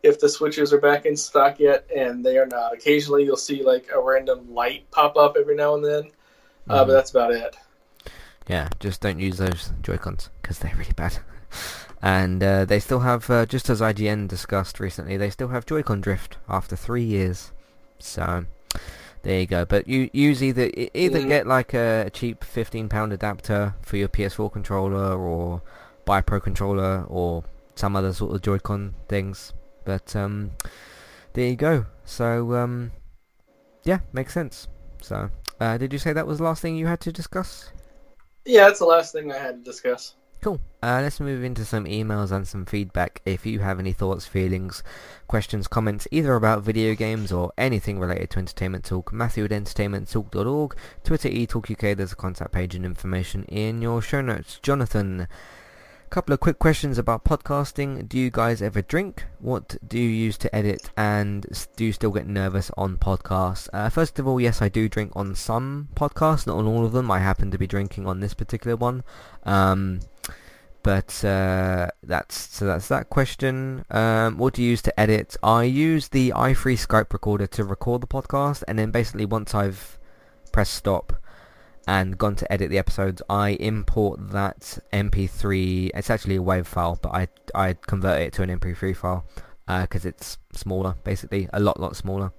if 0.02 0.20
the 0.20 0.30
switches 0.30 0.72
are 0.72 0.80
back 0.80 1.06
in 1.06 1.18
stock 1.18 1.60
yet, 1.60 1.90
and 1.96 2.26
they 2.26 2.38
are 2.38 2.46
not. 2.46 2.74
Occasionally, 2.74 3.26
you'll 3.26 3.36
see 3.36 3.64
like 3.64 3.90
a 3.94 4.00
random 4.00 4.54
light 4.54 4.90
pop 4.92 5.18
up 5.18 5.36
every 5.38 5.56
now 5.56 5.76
and 5.76 5.84
then, 5.84 6.04
mm-hmm. 6.04 6.72
uh, 6.72 6.86
but 6.86 6.94
that's 6.94 7.12
about 7.12 7.32
it. 7.32 7.58
Yeah, 8.48 8.70
just 8.80 9.02
don't 9.02 9.20
use 9.20 9.38
those 9.38 9.72
Joy 9.82 9.98
Cons 9.98 10.30
because 10.42 10.60
they're 10.60 10.76
really 10.78 10.94
bad. 10.94 11.18
and 12.06 12.44
uh, 12.44 12.66
they 12.66 12.80
still 12.80 13.00
have, 13.00 13.28
uh, 13.32 13.48
just 13.48 13.68
as 13.68 13.82
IGN 13.82 14.28
discussed 14.28 14.80
recently, 14.80 15.18
they 15.18 15.32
still 15.32 15.48
have 15.48 15.66
Joy-Con 15.66 16.02
drift 16.02 16.38
after 16.48 16.76
three 16.76 17.04
years. 17.04 17.52
So 17.98 18.46
there 19.24 19.40
you 19.40 19.48
go. 19.48 19.66
But 19.66 19.88
you 19.88 20.12
use 20.14 20.44
either 20.44 20.70
either 20.94 21.20
mm. 21.20 21.28
get 21.28 21.48
like 21.48 21.74
a 21.74 22.12
cheap 22.14 22.44
fifteen 22.44 22.90
pound 22.90 23.12
adapter 23.12 23.74
for 23.82 23.98
your 23.98 24.08
PS4 24.08 24.54
controller, 24.54 25.18
or 25.18 25.64
buy 26.06 26.20
a 26.20 26.22
Pro 26.22 26.40
controller, 26.40 27.06
or 27.08 27.44
some 27.74 27.96
other 27.96 28.14
sort 28.14 28.36
of 28.36 28.44
Joy-Con 28.44 28.94
things. 29.10 29.54
But 29.84 30.16
um, 30.16 30.52
there 31.34 31.48
you 31.48 31.56
go. 31.56 31.88
So 32.04 32.54
um, 32.54 32.92
yeah, 33.84 34.02
makes 34.14 34.32
sense. 34.32 34.68
So 35.02 35.32
uh, 35.60 35.80
did 35.80 35.92
you 35.92 35.98
say 35.98 36.14
that 36.14 36.28
was 36.28 36.38
the 36.38 36.44
last 36.44 36.62
thing 36.62 36.76
you 36.76 36.86
had 36.86 37.02
to 37.02 37.12
discuss? 37.12 37.72
Yeah, 38.46 38.68
that's 38.68 38.78
the 38.78 38.86
last 38.86 39.12
thing 39.12 39.32
I 39.32 39.40
had 39.40 39.56
to 39.56 39.72
discuss. 39.72 40.14
Cool. 40.46 40.62
Uh, 40.84 41.00
let's 41.02 41.20
move 41.20 41.44
into 41.44 41.66
some 41.66 41.86
emails 41.86 42.32
and 42.32 42.48
some 42.48 42.68
feedback. 42.68 43.20
If 43.26 43.48
you 43.48 43.62
have 43.62 43.80
any 43.80 43.94
thoughts, 43.94 44.28
feelings, 44.28 44.84
questions, 45.28 45.68
comments, 45.68 46.08
either 46.12 46.36
about 46.36 46.62
video 46.62 46.94
games 46.94 47.32
or 47.32 47.52
anything 47.58 47.98
related 47.98 48.30
to 48.30 48.38
Entertainment 48.38 48.86
Talk, 48.86 49.12
Matthew 49.12 49.46
at 49.46 49.50
entertainmenttalk.org, 49.50 50.76
Twitter 51.04 51.30
eTalkUK, 51.30 51.98
there's 51.98 52.12
a 52.12 52.16
contact 52.16 52.52
page 52.52 52.76
and 52.76 52.86
information 52.86 53.46
in 53.46 53.82
your 53.82 54.04
show 54.04 54.22
notes. 54.22 54.60
Jonathan, 54.62 55.28
couple 56.16 56.34
of 56.34 56.40
quick 56.40 56.60
questions 56.60 56.98
about 56.98 57.26
podcasting. 57.26 58.08
Do 58.08 58.18
you 58.18 58.32
guys 58.32 58.62
ever 58.62 58.82
drink? 58.82 59.26
What 59.40 59.76
do 59.86 60.00
you 60.00 60.08
use 60.08 60.38
to 60.38 60.56
edit? 60.56 60.90
And 60.96 61.46
do 61.76 61.84
you 61.84 61.92
still 61.92 62.12
get 62.12 62.26
nervous 62.26 62.72
on 62.78 62.96
podcasts? 62.96 63.68
Uh, 63.74 63.90
first 63.90 64.18
of 64.18 64.26
all, 64.26 64.40
yes, 64.40 64.62
I 64.62 64.70
do 64.70 64.88
drink 64.88 65.12
on 65.14 65.36
some 65.36 65.90
podcasts, 65.94 66.48
not 66.48 66.56
on 66.56 66.68
all 66.68 66.86
of 66.86 66.94
them. 66.94 67.12
I 67.12 67.20
happen 67.20 67.52
to 67.52 67.58
be 67.58 67.68
drinking 67.68 68.08
on 68.08 68.22
this 68.22 68.34
particular 68.34 68.78
one. 68.78 69.04
Um, 69.44 70.00
but 70.86 71.26
uh, 71.26 71.88
that's 72.04 72.38
so 72.56 72.68
that's 72.68 72.90
that 72.90 73.10
question. 73.10 73.84
Um, 73.90 74.38
what 74.38 74.54
do 74.54 74.62
you 74.62 74.70
use 74.70 74.84
to 74.84 75.00
edit? 75.00 75.36
I 75.42 75.64
use 75.64 76.10
the 76.10 76.30
iFree 76.36 76.78
Skype 76.78 77.12
recorder 77.12 77.48
to 77.48 77.64
record 77.64 78.02
the 78.02 78.08
podcast, 78.08 78.64
and 78.68 78.78
then 78.78 78.92
basically 78.92 79.26
once 79.26 79.56
I've 79.56 79.98
pressed 80.52 80.76
stop 80.76 81.14
and 81.88 82.20
gone 82.20 82.36
to 82.36 82.52
edit 82.54 82.70
the 82.70 82.78
episodes, 82.78 83.24
I 83.28 83.54
import 83.54 84.30
that 84.30 84.78
MP3. 84.94 85.90
It's 85.96 86.12
actually 86.12 86.36
a 86.36 86.42
WAV 86.42 86.68
file, 86.68 87.00
but 87.02 87.10
I 87.10 87.30
I 87.56 87.74
convert 87.74 88.22
it 88.22 88.34
to 88.34 88.44
an 88.44 88.60
MP3 88.60 88.96
file 88.96 89.26
because 89.66 90.06
uh, 90.06 90.10
it's 90.10 90.38
smaller, 90.54 90.94
basically 91.04 91.50
a 91.52 91.60
lot 91.60 91.80
lot 91.80 91.96
smaller. 91.96 92.32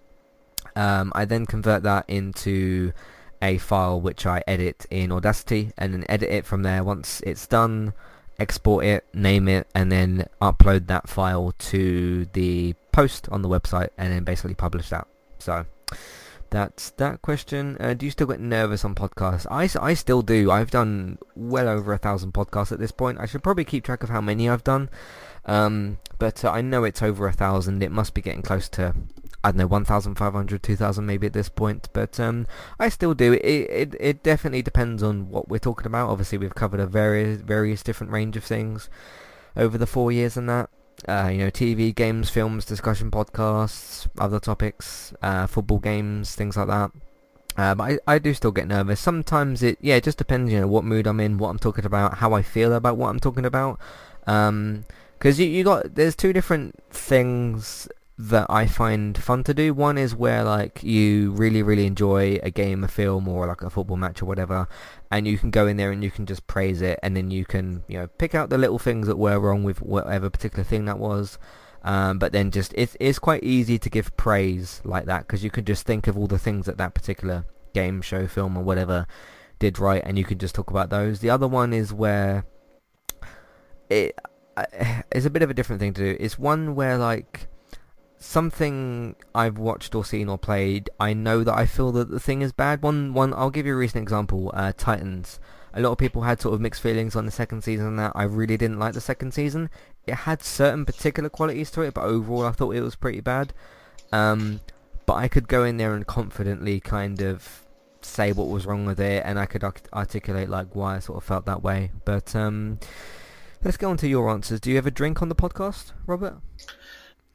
Um, 0.76 1.10
I 1.16 1.24
then 1.24 1.46
convert 1.46 1.82
that 1.82 2.04
into 2.06 2.92
a 3.42 3.58
file 3.58 4.00
which 4.00 4.24
I 4.24 4.44
edit 4.46 4.86
in 4.88 5.10
Audacity, 5.10 5.72
and 5.76 5.92
then 5.92 6.04
edit 6.08 6.30
it 6.30 6.46
from 6.46 6.62
there. 6.62 6.84
Once 6.84 7.20
it's 7.22 7.48
done 7.48 7.92
export 8.38 8.84
it, 8.84 9.06
name 9.14 9.48
it, 9.48 9.66
and 9.74 9.90
then 9.90 10.26
upload 10.40 10.86
that 10.86 11.08
file 11.08 11.52
to 11.58 12.26
the 12.32 12.74
post 12.92 13.28
on 13.30 13.42
the 13.42 13.48
website, 13.48 13.90
and 13.98 14.12
then 14.12 14.24
basically 14.24 14.54
publish 14.54 14.88
that. 14.90 15.06
So 15.38 15.66
that's 16.50 16.90
that 16.90 17.22
question. 17.22 17.76
Uh, 17.80 17.94
do 17.94 18.06
you 18.06 18.10
still 18.10 18.26
get 18.26 18.40
nervous 18.40 18.84
on 18.84 18.94
podcasts? 18.94 19.46
I, 19.50 19.68
I 19.84 19.94
still 19.94 20.22
do. 20.22 20.50
I've 20.50 20.70
done 20.70 21.18
well 21.34 21.68
over 21.68 21.92
a 21.92 21.98
thousand 21.98 22.32
podcasts 22.32 22.72
at 22.72 22.78
this 22.78 22.92
point. 22.92 23.18
I 23.20 23.26
should 23.26 23.42
probably 23.42 23.64
keep 23.64 23.84
track 23.84 24.02
of 24.02 24.10
how 24.10 24.20
many 24.20 24.48
I've 24.48 24.64
done. 24.64 24.88
Um, 25.44 25.98
but 26.18 26.44
uh, 26.44 26.50
I 26.50 26.60
know 26.60 26.84
it's 26.84 27.02
over 27.02 27.26
a 27.28 27.32
thousand. 27.32 27.82
It 27.82 27.92
must 27.92 28.14
be 28.14 28.22
getting 28.22 28.42
close 28.42 28.68
to 28.70 28.94
I 29.46 29.52
don't 29.52 29.58
know, 29.58 29.66
1,500, 29.68 30.60
2,000 30.60 31.06
maybe 31.06 31.28
at 31.28 31.32
this 31.32 31.48
point, 31.48 31.88
but 31.92 32.18
um, 32.18 32.48
I 32.80 32.88
still 32.88 33.14
do. 33.14 33.34
It, 33.34 33.44
it 33.44 33.94
it 34.00 34.22
definitely 34.24 34.60
depends 34.60 35.04
on 35.04 35.30
what 35.30 35.48
we're 35.48 35.60
talking 35.60 35.86
about. 35.86 36.10
Obviously, 36.10 36.36
we've 36.36 36.56
covered 36.56 36.80
a 36.80 36.86
various 36.86 37.40
various 37.42 37.84
different 37.84 38.12
range 38.12 38.36
of 38.36 38.42
things 38.42 38.90
over 39.56 39.78
the 39.78 39.86
four 39.86 40.10
years 40.10 40.36
and 40.36 40.48
that. 40.48 40.68
Uh, 41.06 41.28
you 41.30 41.38
know, 41.38 41.50
TV, 41.50 41.94
games, 41.94 42.28
films, 42.28 42.64
discussion 42.64 43.10
podcasts, 43.10 44.08
other 44.18 44.40
topics, 44.40 45.14
uh, 45.22 45.46
football 45.46 45.78
games, 45.78 46.34
things 46.34 46.56
like 46.56 46.66
that. 46.66 46.90
Uh, 47.56 47.74
but 47.74 48.00
I, 48.08 48.14
I 48.14 48.18
do 48.18 48.34
still 48.34 48.50
get 48.50 48.66
nervous. 48.66 48.98
Sometimes 48.98 49.62
it, 49.62 49.78
yeah, 49.80 49.96
it 49.96 50.04
just 50.04 50.18
depends, 50.18 50.50
you 50.50 50.60
know, 50.60 50.66
what 50.66 50.84
mood 50.84 51.06
I'm 51.06 51.20
in, 51.20 51.38
what 51.38 51.50
I'm 51.50 51.58
talking 51.58 51.84
about, 51.84 52.14
how 52.14 52.32
I 52.32 52.42
feel 52.42 52.72
about 52.72 52.96
what 52.96 53.10
I'm 53.10 53.20
talking 53.20 53.44
about. 53.44 53.78
Um, 54.26 54.86
because 55.18 55.38
you, 55.38 55.46
you 55.46 55.64
got, 55.64 55.94
there's 55.94 56.16
two 56.16 56.32
different 56.32 56.82
things 56.90 57.88
that 58.18 58.46
I 58.48 58.66
find 58.66 59.16
fun 59.16 59.44
to 59.44 59.52
do. 59.52 59.74
One 59.74 59.98
is 59.98 60.14
where 60.14 60.42
like 60.42 60.82
you 60.82 61.32
really 61.32 61.62
really 61.62 61.86
enjoy 61.86 62.38
a 62.42 62.50
game, 62.50 62.82
a 62.82 62.88
film, 62.88 63.28
or 63.28 63.46
like 63.46 63.62
a 63.62 63.70
football 63.70 63.96
match 63.96 64.22
or 64.22 64.26
whatever, 64.26 64.68
and 65.10 65.26
you 65.26 65.36
can 65.38 65.50
go 65.50 65.66
in 65.66 65.76
there 65.76 65.92
and 65.92 66.02
you 66.02 66.10
can 66.10 66.24
just 66.26 66.46
praise 66.46 66.80
it, 66.80 66.98
and 67.02 67.16
then 67.16 67.30
you 67.30 67.44
can 67.44 67.84
you 67.88 67.98
know 67.98 68.06
pick 68.06 68.34
out 68.34 68.48
the 68.48 68.58
little 68.58 68.78
things 68.78 69.06
that 69.06 69.18
were 69.18 69.38
wrong 69.38 69.64
with 69.64 69.82
whatever 69.82 70.30
particular 70.30 70.64
thing 70.64 70.86
that 70.86 70.98
was. 70.98 71.38
Um, 71.82 72.18
but 72.18 72.32
then 72.32 72.50
just 72.50 72.72
it's 72.76 72.96
it's 72.98 73.18
quite 73.18 73.44
easy 73.44 73.78
to 73.78 73.90
give 73.90 74.16
praise 74.16 74.80
like 74.84 75.04
that 75.06 75.26
because 75.26 75.44
you 75.44 75.50
can 75.50 75.64
just 75.64 75.86
think 75.86 76.06
of 76.08 76.16
all 76.18 76.26
the 76.26 76.38
things 76.38 76.66
that 76.66 76.78
that 76.78 76.94
particular 76.94 77.44
game, 77.74 78.00
show, 78.00 78.26
film, 78.26 78.56
or 78.56 78.64
whatever 78.64 79.06
did 79.58 79.78
right, 79.78 80.02
and 80.04 80.18
you 80.18 80.24
can 80.24 80.38
just 80.38 80.54
talk 80.54 80.70
about 80.70 80.88
those. 80.90 81.20
The 81.20 81.30
other 81.30 81.46
one 81.46 81.72
is 81.74 81.92
where 81.92 82.44
it 83.90 84.18
is 85.12 85.26
a 85.26 85.30
bit 85.30 85.42
of 85.42 85.50
a 85.50 85.54
different 85.54 85.80
thing 85.80 85.92
to 85.94 86.02
do. 86.02 86.16
It's 86.18 86.38
one 86.38 86.74
where 86.74 86.96
like 86.96 87.46
something 88.18 89.14
I've 89.34 89.58
watched 89.58 89.94
or 89.94 90.04
seen 90.04 90.28
or 90.28 90.38
played, 90.38 90.90
I 90.98 91.12
know 91.12 91.44
that 91.44 91.54
I 91.54 91.66
feel 91.66 91.92
that 91.92 92.10
the 92.10 92.20
thing 92.20 92.42
is 92.42 92.52
bad. 92.52 92.82
One, 92.82 93.14
one. 93.14 93.34
I'll 93.34 93.50
give 93.50 93.66
you 93.66 93.74
a 93.74 93.76
recent 93.76 94.02
example. 94.02 94.50
Uh, 94.54 94.72
Titans. 94.76 95.38
A 95.74 95.80
lot 95.80 95.92
of 95.92 95.98
people 95.98 96.22
had 96.22 96.40
sort 96.40 96.54
of 96.54 96.60
mixed 96.60 96.80
feelings 96.80 97.14
on 97.14 97.26
the 97.26 97.32
second 97.32 97.62
season. 97.62 97.96
That 97.96 98.12
I 98.14 98.22
really 98.22 98.56
didn't 98.56 98.78
like 98.78 98.94
the 98.94 99.00
second 99.00 99.34
season. 99.34 99.68
It 100.06 100.14
had 100.14 100.42
certain 100.42 100.86
particular 100.86 101.28
qualities 101.28 101.70
to 101.72 101.82
it, 101.82 101.94
but 101.94 102.04
overall 102.04 102.46
I 102.46 102.52
thought 102.52 102.74
it 102.74 102.80
was 102.80 102.96
pretty 102.96 103.20
bad. 103.20 103.52
Um, 104.12 104.60
but 105.04 105.14
I 105.14 105.28
could 105.28 105.48
go 105.48 105.64
in 105.64 105.76
there 105.76 105.94
and 105.94 106.06
confidently 106.06 106.80
kind 106.80 107.20
of 107.20 107.62
say 108.00 108.32
what 108.32 108.48
was 108.48 108.66
wrong 108.66 108.86
with 108.86 109.00
it, 109.00 109.22
and 109.26 109.38
I 109.38 109.46
could 109.46 109.64
articulate 109.92 110.48
like 110.48 110.74
why 110.74 110.96
I 110.96 110.98
sort 111.00 111.18
of 111.18 111.24
felt 111.24 111.44
that 111.46 111.62
way. 111.62 111.90
But 112.04 112.34
um, 112.34 112.78
let's 113.62 113.76
go 113.76 113.90
on 113.90 113.96
to 113.98 114.08
your 114.08 114.30
answers. 114.30 114.60
Do 114.60 114.70
you 114.70 114.78
ever 114.78 114.90
drink 114.90 115.20
on 115.20 115.28
the 115.28 115.34
podcast, 115.34 115.92
Robert? 116.06 116.38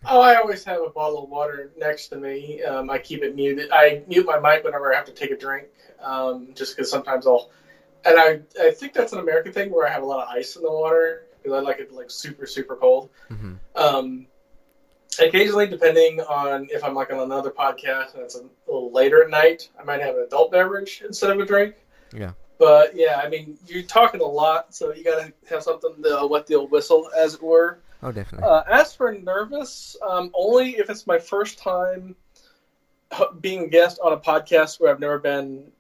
Oh, 0.05 0.19
I 0.19 0.35
always 0.35 0.63
have 0.63 0.81
a 0.81 0.89
bottle 0.89 1.23
of 1.23 1.29
water 1.29 1.71
next 1.77 2.07
to 2.07 2.15
me. 2.15 2.63
Um, 2.63 2.89
I 2.89 2.97
keep 2.97 3.21
it 3.21 3.35
muted. 3.35 3.69
I 3.71 4.01
mute 4.07 4.25
my 4.25 4.39
mic 4.39 4.63
whenever 4.63 4.91
I 4.91 4.95
have 4.95 5.05
to 5.05 5.11
take 5.11 5.31
a 5.31 5.37
drink, 5.37 5.67
um, 6.01 6.49
just 6.55 6.75
because 6.75 6.89
sometimes 6.89 7.27
I'll. 7.27 7.49
And 8.03 8.17
I, 8.17 8.39
I 8.59 8.71
think 8.71 8.93
that's 8.93 9.13
an 9.13 9.19
American 9.19 9.53
thing 9.53 9.69
where 9.69 9.87
I 9.87 9.91
have 9.91 10.01
a 10.01 10.05
lot 10.05 10.27
of 10.27 10.33
ice 10.35 10.55
in 10.55 10.63
the 10.63 10.71
water 10.71 11.25
because 11.37 11.55
I 11.55 11.61
like 11.61 11.79
it 11.79 11.91
like 11.91 12.09
super 12.09 12.47
super 12.47 12.75
cold. 12.75 13.09
hmm 13.27 13.53
Um, 13.75 14.25
occasionally, 15.19 15.67
depending 15.67 16.19
on 16.21 16.67
if 16.71 16.83
I'm 16.83 16.95
like 16.95 17.11
on 17.11 17.19
another 17.19 17.51
podcast 17.51 18.15
and 18.15 18.23
it's 18.23 18.35
a 18.35 18.43
little 18.65 18.91
later 18.91 19.23
at 19.23 19.29
night, 19.29 19.69
I 19.79 19.83
might 19.83 20.01
have 20.01 20.15
an 20.15 20.23
adult 20.23 20.51
beverage 20.51 21.03
instead 21.05 21.29
of 21.29 21.39
a 21.39 21.45
drink. 21.45 21.75
Yeah. 22.11 22.31
But 22.57 22.95
yeah, 22.95 23.21
I 23.23 23.29
mean, 23.29 23.57
you're 23.67 23.83
talking 23.83 24.21
a 24.21 24.25
lot, 24.25 24.73
so 24.73 24.93
you 24.93 25.03
gotta 25.03 25.31
have 25.49 25.63
something 25.63 26.01
to 26.03 26.27
wet 26.27 26.47
the 26.47 26.55
old 26.55 26.71
whistle, 26.71 27.09
as 27.15 27.35
it 27.35 27.43
were. 27.43 27.79
Oh, 28.03 28.11
definitely. 28.11 28.47
Uh, 28.47 28.63
as 28.69 28.95
for 28.95 29.13
nervous, 29.13 29.95
um, 30.01 30.31
only 30.33 30.71
if 30.77 30.89
it's 30.89 31.05
my 31.05 31.19
first 31.19 31.59
time 31.59 32.15
being 33.41 33.65
a 33.65 33.67
guest 33.67 33.99
on 34.03 34.13
a 34.13 34.17
podcast 34.17 34.79
where 34.79 34.91
I've 34.91 34.99
never 34.99 35.19
been 35.19 35.71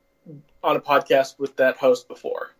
on 0.63 0.75
a 0.75 0.81
podcast 0.81 1.39
with 1.39 1.55
that 1.57 1.77
host 1.77 2.07
before. 2.07 2.51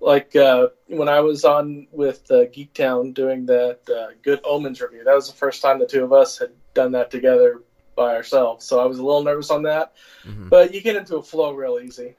Like 0.00 0.34
uh, 0.34 0.68
when 0.86 1.08
I 1.08 1.20
was 1.20 1.44
on 1.44 1.86
with 1.92 2.30
uh, 2.30 2.46
Geektown 2.46 3.12
doing 3.12 3.46
that 3.46 3.80
uh, 3.88 4.14
Good 4.22 4.40
Omens 4.44 4.80
review, 4.80 5.04
that 5.04 5.14
was 5.14 5.30
the 5.30 5.36
first 5.36 5.60
time 5.62 5.78
the 5.78 5.86
two 5.86 6.04
of 6.04 6.12
us 6.12 6.38
had 6.38 6.50
done 6.72 6.92
that 6.92 7.10
together 7.10 7.62
by 7.96 8.14
ourselves. 8.14 8.64
So 8.64 8.80
I 8.80 8.86
was 8.86 8.98
a 8.98 9.04
little 9.04 9.22
nervous 9.22 9.50
on 9.50 9.62
that, 9.64 9.92
hmm 10.24 10.48
but 10.48 10.74
you 10.74 10.80
get 10.80 10.96
into 10.96 11.16
a 11.16 11.22
flow 11.22 11.52
real 11.52 11.78
easy. 11.82 12.16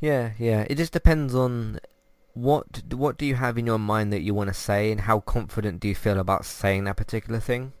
Yeah, 0.00 0.32
yeah. 0.38 0.64
It 0.68 0.76
just 0.76 0.92
depends 0.92 1.34
on 1.34 1.78
what 2.42 2.92
what 2.92 3.18
do 3.18 3.26
you 3.26 3.34
have 3.34 3.58
in 3.58 3.66
your 3.66 3.78
mind 3.78 4.12
that 4.12 4.20
you 4.20 4.34
want 4.34 4.48
to 4.48 4.54
say, 4.54 4.92
and 4.92 5.02
how 5.02 5.20
confident 5.20 5.80
do 5.80 5.88
you 5.88 5.94
feel 5.94 6.18
about 6.18 6.44
saying 6.44 6.84
that 6.84 6.96
particular 6.96 7.40
thing, 7.40 7.72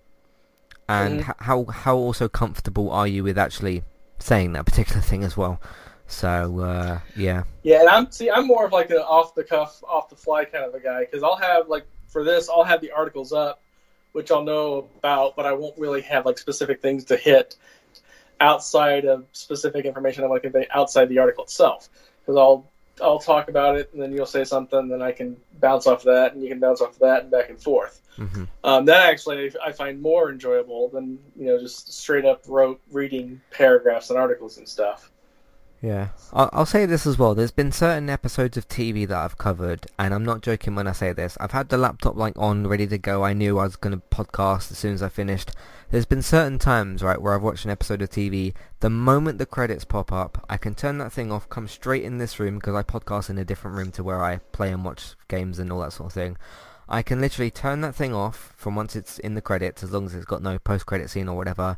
and 0.88 1.20
h- 1.20 1.26
how 1.40 1.64
how 1.66 1.96
also 1.96 2.28
comfortable 2.28 2.90
are 2.90 3.06
you 3.06 3.22
with 3.22 3.38
actually 3.38 3.82
saying 4.18 4.52
that 4.52 4.66
particular 4.66 5.00
thing 5.00 5.22
as 5.22 5.36
well. 5.36 5.60
So 6.06 6.60
uh, 6.60 7.00
yeah, 7.14 7.44
Yeah, 7.62 7.80
and 7.80 7.88
I'm 7.88 8.10
see, 8.10 8.30
I'm 8.30 8.46
more 8.46 8.64
of 8.66 8.72
like 8.72 8.90
an 8.90 8.96
off 8.96 9.34
the 9.34 9.44
cuff, 9.44 9.82
off 9.86 10.08
the 10.08 10.16
fly 10.16 10.44
kind 10.44 10.64
of 10.64 10.74
a 10.74 10.80
guy 10.80 11.00
because 11.00 11.22
I'll 11.22 11.36
have 11.36 11.68
like 11.68 11.86
for 12.08 12.24
this, 12.24 12.48
I'll 12.48 12.64
have 12.64 12.80
the 12.80 12.90
articles 12.90 13.32
up, 13.32 13.62
which 14.12 14.30
I'll 14.30 14.44
know 14.44 14.88
about, 14.98 15.36
but 15.36 15.46
I 15.46 15.52
won't 15.52 15.78
really 15.78 16.00
have 16.02 16.26
like 16.26 16.38
specific 16.38 16.80
things 16.82 17.04
to 17.06 17.16
hit 17.16 17.56
outside 18.40 19.04
of 19.04 19.26
specific 19.32 19.84
information 19.84 20.24
I 20.24 20.28
want 20.28 20.42
to 20.42 20.50
convey 20.50 20.66
outside 20.74 21.08
the 21.08 21.18
article 21.18 21.44
itself. 21.44 21.88
Because 22.20 22.36
I'll 22.36 22.66
I'll 23.00 23.18
talk 23.18 23.48
about 23.48 23.76
it, 23.76 23.90
and 23.92 24.02
then 24.02 24.12
you'll 24.12 24.26
say 24.26 24.44
something, 24.44 24.78
and 24.78 24.90
then 24.90 25.02
I 25.02 25.12
can 25.12 25.36
bounce 25.60 25.86
off 25.86 26.02
that, 26.04 26.34
and 26.34 26.42
you 26.42 26.48
can 26.48 26.60
bounce 26.60 26.80
off 26.80 26.98
that, 26.98 27.22
and 27.22 27.30
back 27.30 27.50
and 27.50 27.60
forth. 27.60 28.00
hmm 28.16 28.44
Um, 28.64 28.84
that 28.86 29.08
actually 29.08 29.52
I 29.64 29.72
find 29.72 30.00
more 30.00 30.30
enjoyable 30.30 30.88
than 30.88 31.18
you 31.36 31.46
know 31.46 31.58
just 31.58 31.92
straight 31.92 32.24
up 32.24 32.42
rote 32.48 32.80
reading 32.90 33.40
paragraphs 33.50 34.10
and 34.10 34.18
articles 34.18 34.58
and 34.58 34.68
stuff. 34.68 35.10
Yeah, 35.80 36.08
I'll, 36.32 36.50
I'll 36.52 36.66
say 36.66 36.86
this 36.86 37.06
as 37.06 37.18
well. 37.18 37.36
There's 37.36 37.52
been 37.52 37.70
certain 37.70 38.10
episodes 38.10 38.56
of 38.56 38.68
TV 38.68 39.06
that 39.06 39.16
I've 39.16 39.38
covered, 39.38 39.86
and 39.96 40.12
I'm 40.12 40.24
not 40.24 40.40
joking 40.40 40.74
when 40.74 40.88
I 40.88 40.92
say 40.92 41.12
this. 41.12 41.38
I've 41.40 41.52
had 41.52 41.68
the 41.68 41.78
laptop 41.78 42.16
like 42.16 42.36
on, 42.36 42.66
ready 42.66 42.88
to 42.88 42.98
go. 42.98 43.24
I 43.24 43.32
knew 43.32 43.58
I 43.58 43.64
was 43.64 43.76
going 43.76 43.94
to 43.94 44.02
podcast 44.10 44.72
as 44.72 44.78
soon 44.78 44.94
as 44.94 45.04
I 45.04 45.08
finished. 45.08 45.52
There's 45.90 46.04
been 46.04 46.22
certain 46.22 46.58
times, 46.58 47.04
right, 47.04 47.22
where 47.22 47.32
I've 47.32 47.42
watched 47.42 47.64
an 47.64 47.70
episode 47.70 48.02
of 48.02 48.10
TV. 48.10 48.54
The 48.80 48.90
moment 48.90 49.38
the 49.38 49.46
credits 49.46 49.84
pop 49.84 50.10
up, 50.10 50.44
I 50.50 50.56
can 50.56 50.74
turn 50.74 50.98
that 50.98 51.12
thing 51.12 51.30
off, 51.30 51.48
come 51.48 51.68
straight 51.68 52.02
in 52.02 52.18
this 52.18 52.40
room 52.40 52.56
because 52.56 52.74
I 52.74 52.82
podcast 52.82 53.30
in 53.30 53.38
a 53.38 53.44
different 53.44 53.76
room 53.76 53.92
to 53.92 54.02
where 54.02 54.22
I 54.22 54.38
play 54.50 54.72
and 54.72 54.84
watch 54.84 55.14
games 55.28 55.60
and 55.60 55.70
all 55.70 55.80
that 55.80 55.92
sort 55.92 56.08
of 56.08 56.14
thing. 56.14 56.36
I 56.88 57.02
can 57.02 57.20
literally 57.20 57.52
turn 57.52 57.82
that 57.82 57.94
thing 57.94 58.12
off 58.12 58.52
from 58.56 58.74
once 58.74 58.96
it's 58.96 59.20
in 59.20 59.34
the 59.36 59.40
credits, 59.40 59.84
as 59.84 59.92
long 59.92 60.06
as 60.06 60.14
it's 60.14 60.26
got 60.26 60.42
no 60.42 60.58
post-credit 60.58 61.08
scene 61.08 61.28
or 61.28 61.36
whatever. 61.36 61.76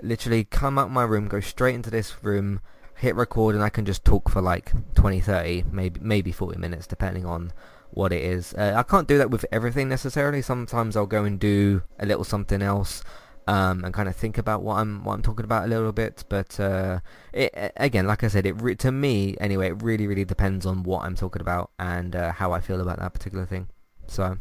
Literally 0.00 0.44
come 0.44 0.78
out 0.78 0.90
my 0.90 1.02
room, 1.02 1.28
go 1.28 1.40
straight 1.40 1.74
into 1.74 1.90
this 1.90 2.24
room, 2.24 2.60
hit 3.02 3.16
record 3.16 3.56
and 3.56 3.64
I 3.64 3.68
can 3.68 3.84
just 3.84 4.04
talk 4.04 4.28
for 4.28 4.40
like 4.40 4.70
20, 4.94 5.18
30, 5.20 5.64
maybe 5.72 5.98
maybe 6.00 6.30
40 6.30 6.56
minutes 6.58 6.86
depending 6.86 7.26
on 7.26 7.52
what 7.90 8.12
it 8.12 8.22
is. 8.22 8.54
Uh, 8.54 8.74
I 8.76 8.84
can't 8.84 9.08
do 9.08 9.18
that 9.18 9.28
with 9.28 9.44
everything 9.50 9.88
necessarily. 9.88 10.40
Sometimes 10.40 10.96
I'll 10.96 11.06
go 11.06 11.24
and 11.24 11.38
do 11.38 11.82
a 11.98 12.06
little 12.06 12.22
something 12.22 12.62
else 12.62 13.02
um, 13.48 13.84
and 13.84 13.92
kind 13.92 14.08
of 14.08 14.14
think 14.14 14.38
about 14.38 14.62
what 14.62 14.76
I'm 14.76 15.02
what 15.02 15.14
I'm 15.14 15.22
talking 15.22 15.44
about 15.44 15.64
a 15.64 15.66
little 15.66 15.90
bit. 15.90 16.24
But 16.28 16.60
uh, 16.60 17.00
it, 17.32 17.72
again, 17.76 18.06
like 18.06 18.22
I 18.22 18.28
said, 18.28 18.46
it 18.46 18.62
re- 18.62 18.76
to 18.76 18.92
me 18.92 19.36
anyway, 19.40 19.70
it 19.70 19.82
really 19.82 20.06
really 20.06 20.24
depends 20.24 20.64
on 20.64 20.84
what 20.84 21.04
I'm 21.04 21.16
talking 21.16 21.42
about 21.42 21.72
and 21.80 22.14
uh, 22.14 22.30
how 22.30 22.52
I 22.52 22.60
feel 22.60 22.80
about 22.80 23.00
that 23.00 23.12
particular 23.12 23.46
thing. 23.46 23.66
So. 24.06 24.38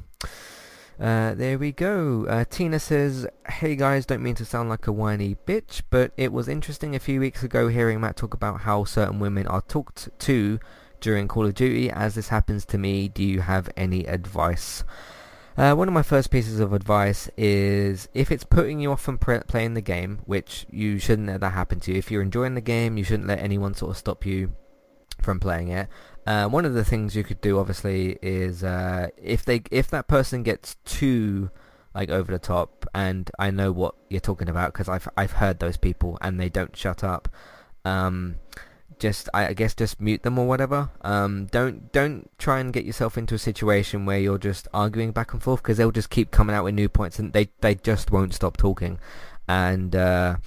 Uh, 1.02 1.34
there 1.34 1.58
we 1.58 1.72
go. 1.72 2.28
Uh, 2.28 2.45
Tina 2.47 2.80
says, 2.80 3.26
Hey 3.49 3.76
guys, 3.76 4.06
don't 4.06 4.22
mean 4.22 4.36
to 4.36 4.45
sound 4.45 4.70
like 4.70 4.86
a 4.86 4.91
whiny 4.91 5.36
bitch, 5.47 5.82
but 5.89 6.12
it 6.16 6.32
was 6.32 6.47
interesting 6.47 6.95
a 6.95 6.99
few 6.99 7.20
weeks 7.20 7.41
ago 7.41 7.70
hearing 7.70 7.99
Matt 7.99 8.18
talk 8.18 8.36
about 8.36 8.62
how 8.62 8.84
certain 8.84 9.18
women 9.18 9.47
are 9.47 9.62
talked 9.62 10.10
to 10.20 10.60
during 10.99 11.28
Call 11.28 11.47
of 11.47 11.56
Duty. 11.56 11.89
As 11.89 12.14
this 12.14 12.28
happens 12.28 12.66
to 12.66 12.78
me, 12.78 13.08
do 13.08 13.24
you 13.24 13.41
have 13.41 13.68
any 13.76 14.06
advice? 14.06 14.84
Uh, 15.58 15.74
one 15.74 15.88
of 15.88 15.93
my 15.95 16.04
first 16.04 16.30
pieces 16.30 16.60
of 16.60 16.72
advice 16.72 17.32
is 17.36 18.08
if 18.14 18.32
it's 18.32 18.43
putting 18.43 18.80
you 18.80 18.91
off 18.91 19.02
from 19.02 19.18
pre- 19.18 19.39
playing 19.39 19.74
the 19.74 19.82
game, 19.82 20.20
which 20.26 20.68
you 20.70 20.99
shouldn't 20.99 21.30
let 21.30 21.41
that 21.41 21.54
happen 21.54 21.80
to 21.80 21.91
you. 21.91 21.97
If 21.97 22.12
you're 22.12 22.22
enjoying 22.22 22.54
the 22.54 22.62
game, 22.62 22.95
you 22.97 23.04
shouldn't 23.04 23.28
let 23.28 23.39
anyone 23.39 23.74
sort 23.74 23.89
of 23.89 23.97
stop 23.97 24.24
you 24.24 24.54
from 25.22 25.40
playing 25.40 25.70
it. 25.70 25.88
Uh, 26.26 26.48
one 26.48 26.66
of 26.66 26.74
the 26.74 26.86
things 26.86 27.16
you 27.16 27.24
could 27.24 27.42
do, 27.42 27.60
obviously, 27.60 28.18
is 28.22 28.64
uh, 28.64 29.08
if 29.18 29.44
they 29.44 29.64
if 29.72 29.90
that 29.90 30.08
person 30.08 30.44
gets 30.44 30.76
too 30.86 31.50
like 31.94 32.10
over 32.10 32.32
the 32.32 32.40
top, 32.40 32.86
and 32.94 33.30
I 33.40 33.52
know 33.52 33.72
what 33.72 33.96
you're 34.10 34.22
talking 34.22 34.50
about 34.50 34.74
because 34.74 34.88
I've 34.88 35.08
I've 35.18 35.34
heard 35.34 35.60
those 35.60 35.78
people 35.78 36.18
and 36.22 36.40
they 36.40 36.50
don't 36.50 36.76
shut 36.76 37.04
up. 37.04 37.30
Um, 37.86 38.36
just 39.00 39.28
I, 39.34 39.48
I 39.48 39.54
guess 39.54 39.74
just 39.74 40.00
mute 40.00 40.22
them 40.24 40.38
or 40.38 40.48
whatever. 40.48 40.90
Um, 41.02 41.48
don't 41.48 41.92
don't 41.92 42.30
try 42.38 42.60
and 42.60 42.72
get 42.72 42.86
yourself 42.86 43.18
into 43.18 43.36
a 43.36 43.40
situation 43.40 44.06
where 44.06 44.20
you're 44.20 44.38
just 44.38 44.68
arguing 44.74 45.12
back 45.12 45.34
and 45.34 45.42
forth 45.42 45.64
because 45.64 45.78
they'll 45.78 45.92
just 45.92 46.12
keep 46.12 46.32
coming 46.32 46.56
out 46.56 46.64
with 46.64 46.76
new 46.76 46.88
points 46.88 47.18
and 47.20 47.34
they 47.34 47.50
they 47.62 47.76
just 47.76 48.12
won't 48.12 48.34
stop 48.34 48.58
talking. 48.58 49.00
And 49.48 49.96
uh, 49.96 50.38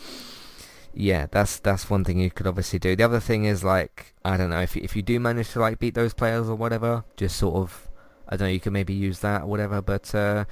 yeah, 0.97 1.27
that's 1.31 1.59
that's 1.59 1.91
one 1.91 2.05
thing 2.05 2.19
you 2.19 2.31
could 2.31 2.47
obviously 2.47 2.79
do. 2.79 2.97
The 2.97 3.05
other 3.05 3.21
thing 3.21 3.45
is 3.45 3.65
like 3.65 4.15
I 4.25 4.37
don't 4.37 4.51
know 4.51 4.61
if 4.61 4.77
you, 4.77 4.83
if 4.83 4.95
you 4.97 5.03
do 5.03 5.19
manage 5.21 5.51
to 5.53 5.61
like 5.61 5.79
beat 5.79 5.95
those 5.95 6.15
players 6.15 6.49
or 6.49 6.55
whatever, 6.55 7.05
just 7.17 7.37
sort 7.37 7.57
of 7.57 7.89
I 8.29 8.37
don't 8.37 8.49
know 8.49 8.53
you 8.53 8.61
can 8.61 8.73
maybe 8.73 8.95
use 8.95 9.21
that 9.21 9.43
or 9.43 9.47
whatever. 9.47 9.83
But 9.83 10.15
uh, 10.15 10.45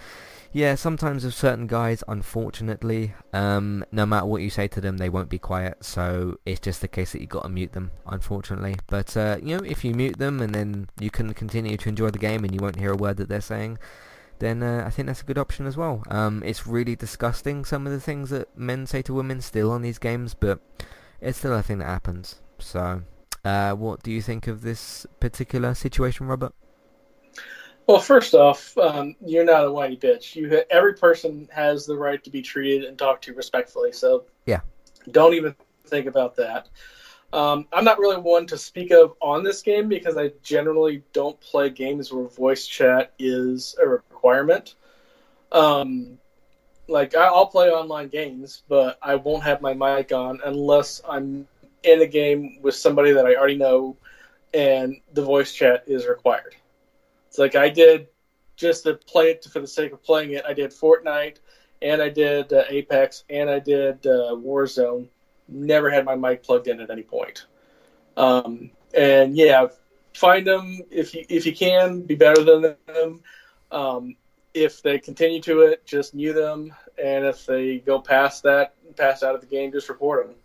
yeah, 0.52 0.74
sometimes 0.74 1.24
with 1.24 1.34
certain 1.34 1.66
guys, 1.66 2.04
unfortunately, 2.08 3.14
um, 3.32 3.84
no 3.90 4.04
matter 4.04 4.26
what 4.26 4.42
you 4.42 4.50
say 4.50 4.68
to 4.68 4.80
them, 4.80 4.98
they 4.98 5.08
won't 5.08 5.30
be 5.30 5.38
quiet. 5.38 5.84
So 5.84 6.38
it's 6.44 6.60
just 6.60 6.80
the 6.80 6.88
case 6.88 7.12
that 7.12 7.20
you 7.20 7.26
got 7.26 7.44
to 7.44 7.48
mute 7.48 7.72
them, 7.72 7.92
unfortunately. 8.06 8.76
But 8.88 9.16
uh, 9.16 9.38
you 9.42 9.56
know, 9.56 9.64
if 9.64 9.84
you 9.84 9.94
mute 9.94 10.18
them 10.18 10.40
and 10.40 10.54
then 10.54 10.88
you 11.00 11.10
can 11.10 11.32
continue 11.34 11.76
to 11.76 11.88
enjoy 11.88 12.10
the 12.10 12.18
game 12.18 12.44
and 12.44 12.52
you 12.52 12.60
won't 12.60 12.78
hear 12.78 12.92
a 12.92 12.96
word 12.96 13.16
that 13.18 13.28
they're 13.28 13.40
saying, 13.40 13.78
then 14.42 14.60
uh, 14.62 14.82
I 14.84 14.90
think 14.90 15.06
that's 15.06 15.20
a 15.22 15.24
good 15.24 15.38
option 15.38 15.66
as 15.66 15.76
well. 15.76 16.02
Um, 16.10 16.42
it's 16.44 16.66
really 16.66 16.96
disgusting 16.96 17.64
some 17.64 17.86
of 17.86 17.92
the 17.92 18.00
things 18.00 18.30
that 18.30 18.48
men 18.58 18.86
say 18.86 19.00
to 19.02 19.14
women 19.14 19.40
still 19.40 19.70
on 19.70 19.82
these 19.82 19.98
games, 19.98 20.34
but 20.34 20.58
it's 21.20 21.38
still 21.38 21.54
a 21.54 21.62
thing 21.62 21.78
that 21.78 21.84
happens. 21.84 22.40
So, 22.58 23.02
uh, 23.44 23.72
what 23.74 24.02
do 24.02 24.10
you 24.10 24.20
think 24.20 24.48
of 24.48 24.62
this 24.62 25.06
particular 25.20 25.74
situation, 25.74 26.26
Robert? 26.26 26.52
Well, 27.86 28.00
first 28.00 28.34
off, 28.34 28.76
um, 28.78 29.14
you're 29.24 29.44
not 29.44 29.64
a 29.64 29.70
whiny 29.70 29.96
bitch. 29.96 30.34
You 30.34 30.50
ha- 30.50 30.66
every 30.70 30.94
person 30.94 31.48
has 31.52 31.86
the 31.86 31.96
right 31.96 32.22
to 32.24 32.30
be 32.30 32.42
treated 32.42 32.88
and 32.88 32.98
talked 32.98 33.22
to 33.24 33.34
respectfully. 33.34 33.92
So 33.92 34.24
Yeah. 34.46 34.62
don't 35.12 35.34
even 35.34 35.54
think 35.86 36.06
about 36.06 36.34
that. 36.36 36.68
Um, 37.32 37.66
I'm 37.72 37.84
not 37.84 37.98
really 37.98 38.18
one 38.18 38.46
to 38.48 38.58
speak 38.58 38.90
of 38.90 39.14
on 39.20 39.44
this 39.44 39.62
game 39.62 39.88
because 39.88 40.16
I 40.16 40.32
generally 40.42 41.02
don't 41.12 41.40
play 41.40 41.70
games 41.70 42.12
where 42.12 42.26
voice 42.26 42.66
chat 42.66 43.12
is 43.18 43.76
a 43.80 43.86
requirement. 44.22 44.74
Um, 45.50 46.18
like 46.88 47.16
I- 47.16 47.26
I'll 47.26 47.46
play 47.46 47.70
online 47.70 48.08
games, 48.08 48.62
but 48.68 48.98
I 49.02 49.16
won't 49.16 49.44
have 49.44 49.60
my 49.60 49.74
mic 49.74 50.12
on 50.12 50.40
unless 50.44 51.00
I'm 51.08 51.48
in 51.82 52.02
a 52.02 52.06
game 52.06 52.58
with 52.62 52.74
somebody 52.74 53.12
that 53.12 53.26
I 53.26 53.34
already 53.34 53.56
know, 53.56 53.96
and 54.54 55.00
the 55.12 55.22
voice 55.22 55.52
chat 55.52 55.84
is 55.86 56.06
required. 56.06 56.54
It's 57.28 57.38
like 57.38 57.56
I 57.56 57.68
did 57.68 58.08
just 58.56 58.84
to 58.84 58.94
play 58.94 59.30
it 59.30 59.44
for 59.44 59.60
the 59.60 59.66
sake 59.66 59.92
of 59.92 60.02
playing 60.02 60.32
it. 60.32 60.44
I 60.46 60.52
did 60.54 60.70
Fortnite, 60.70 61.38
and 61.80 62.02
I 62.02 62.08
did 62.08 62.52
uh, 62.52 62.64
Apex, 62.68 63.24
and 63.30 63.50
I 63.50 63.58
did 63.58 64.06
uh, 64.06 64.34
Warzone. 64.34 65.08
Never 65.48 65.90
had 65.90 66.04
my 66.04 66.14
mic 66.14 66.42
plugged 66.42 66.68
in 66.68 66.80
at 66.80 66.90
any 66.90 67.02
point. 67.02 67.46
Um, 68.16 68.70
and 68.94 69.36
yeah, 69.36 69.68
find 70.14 70.46
them 70.46 70.82
if 70.90 71.14
you 71.14 71.24
if 71.28 71.46
you 71.46 71.54
can. 71.54 72.02
Be 72.02 72.14
better 72.14 72.44
than 72.44 72.76
them. 72.86 73.22
Um, 73.72 74.16
if 74.54 74.82
they 74.82 74.98
continue 74.98 75.40
to 75.42 75.62
it, 75.62 75.86
just 75.86 76.14
mute 76.14 76.34
them, 76.34 76.74
and 77.02 77.24
if 77.24 77.46
they 77.46 77.78
go 77.78 78.00
past 78.00 78.42
that, 78.42 78.74
pass 78.96 79.22
out 79.22 79.34
of 79.34 79.40
the 79.40 79.46
game, 79.46 79.72
just 79.72 79.88
report 79.88 80.26
them. 80.26 80.36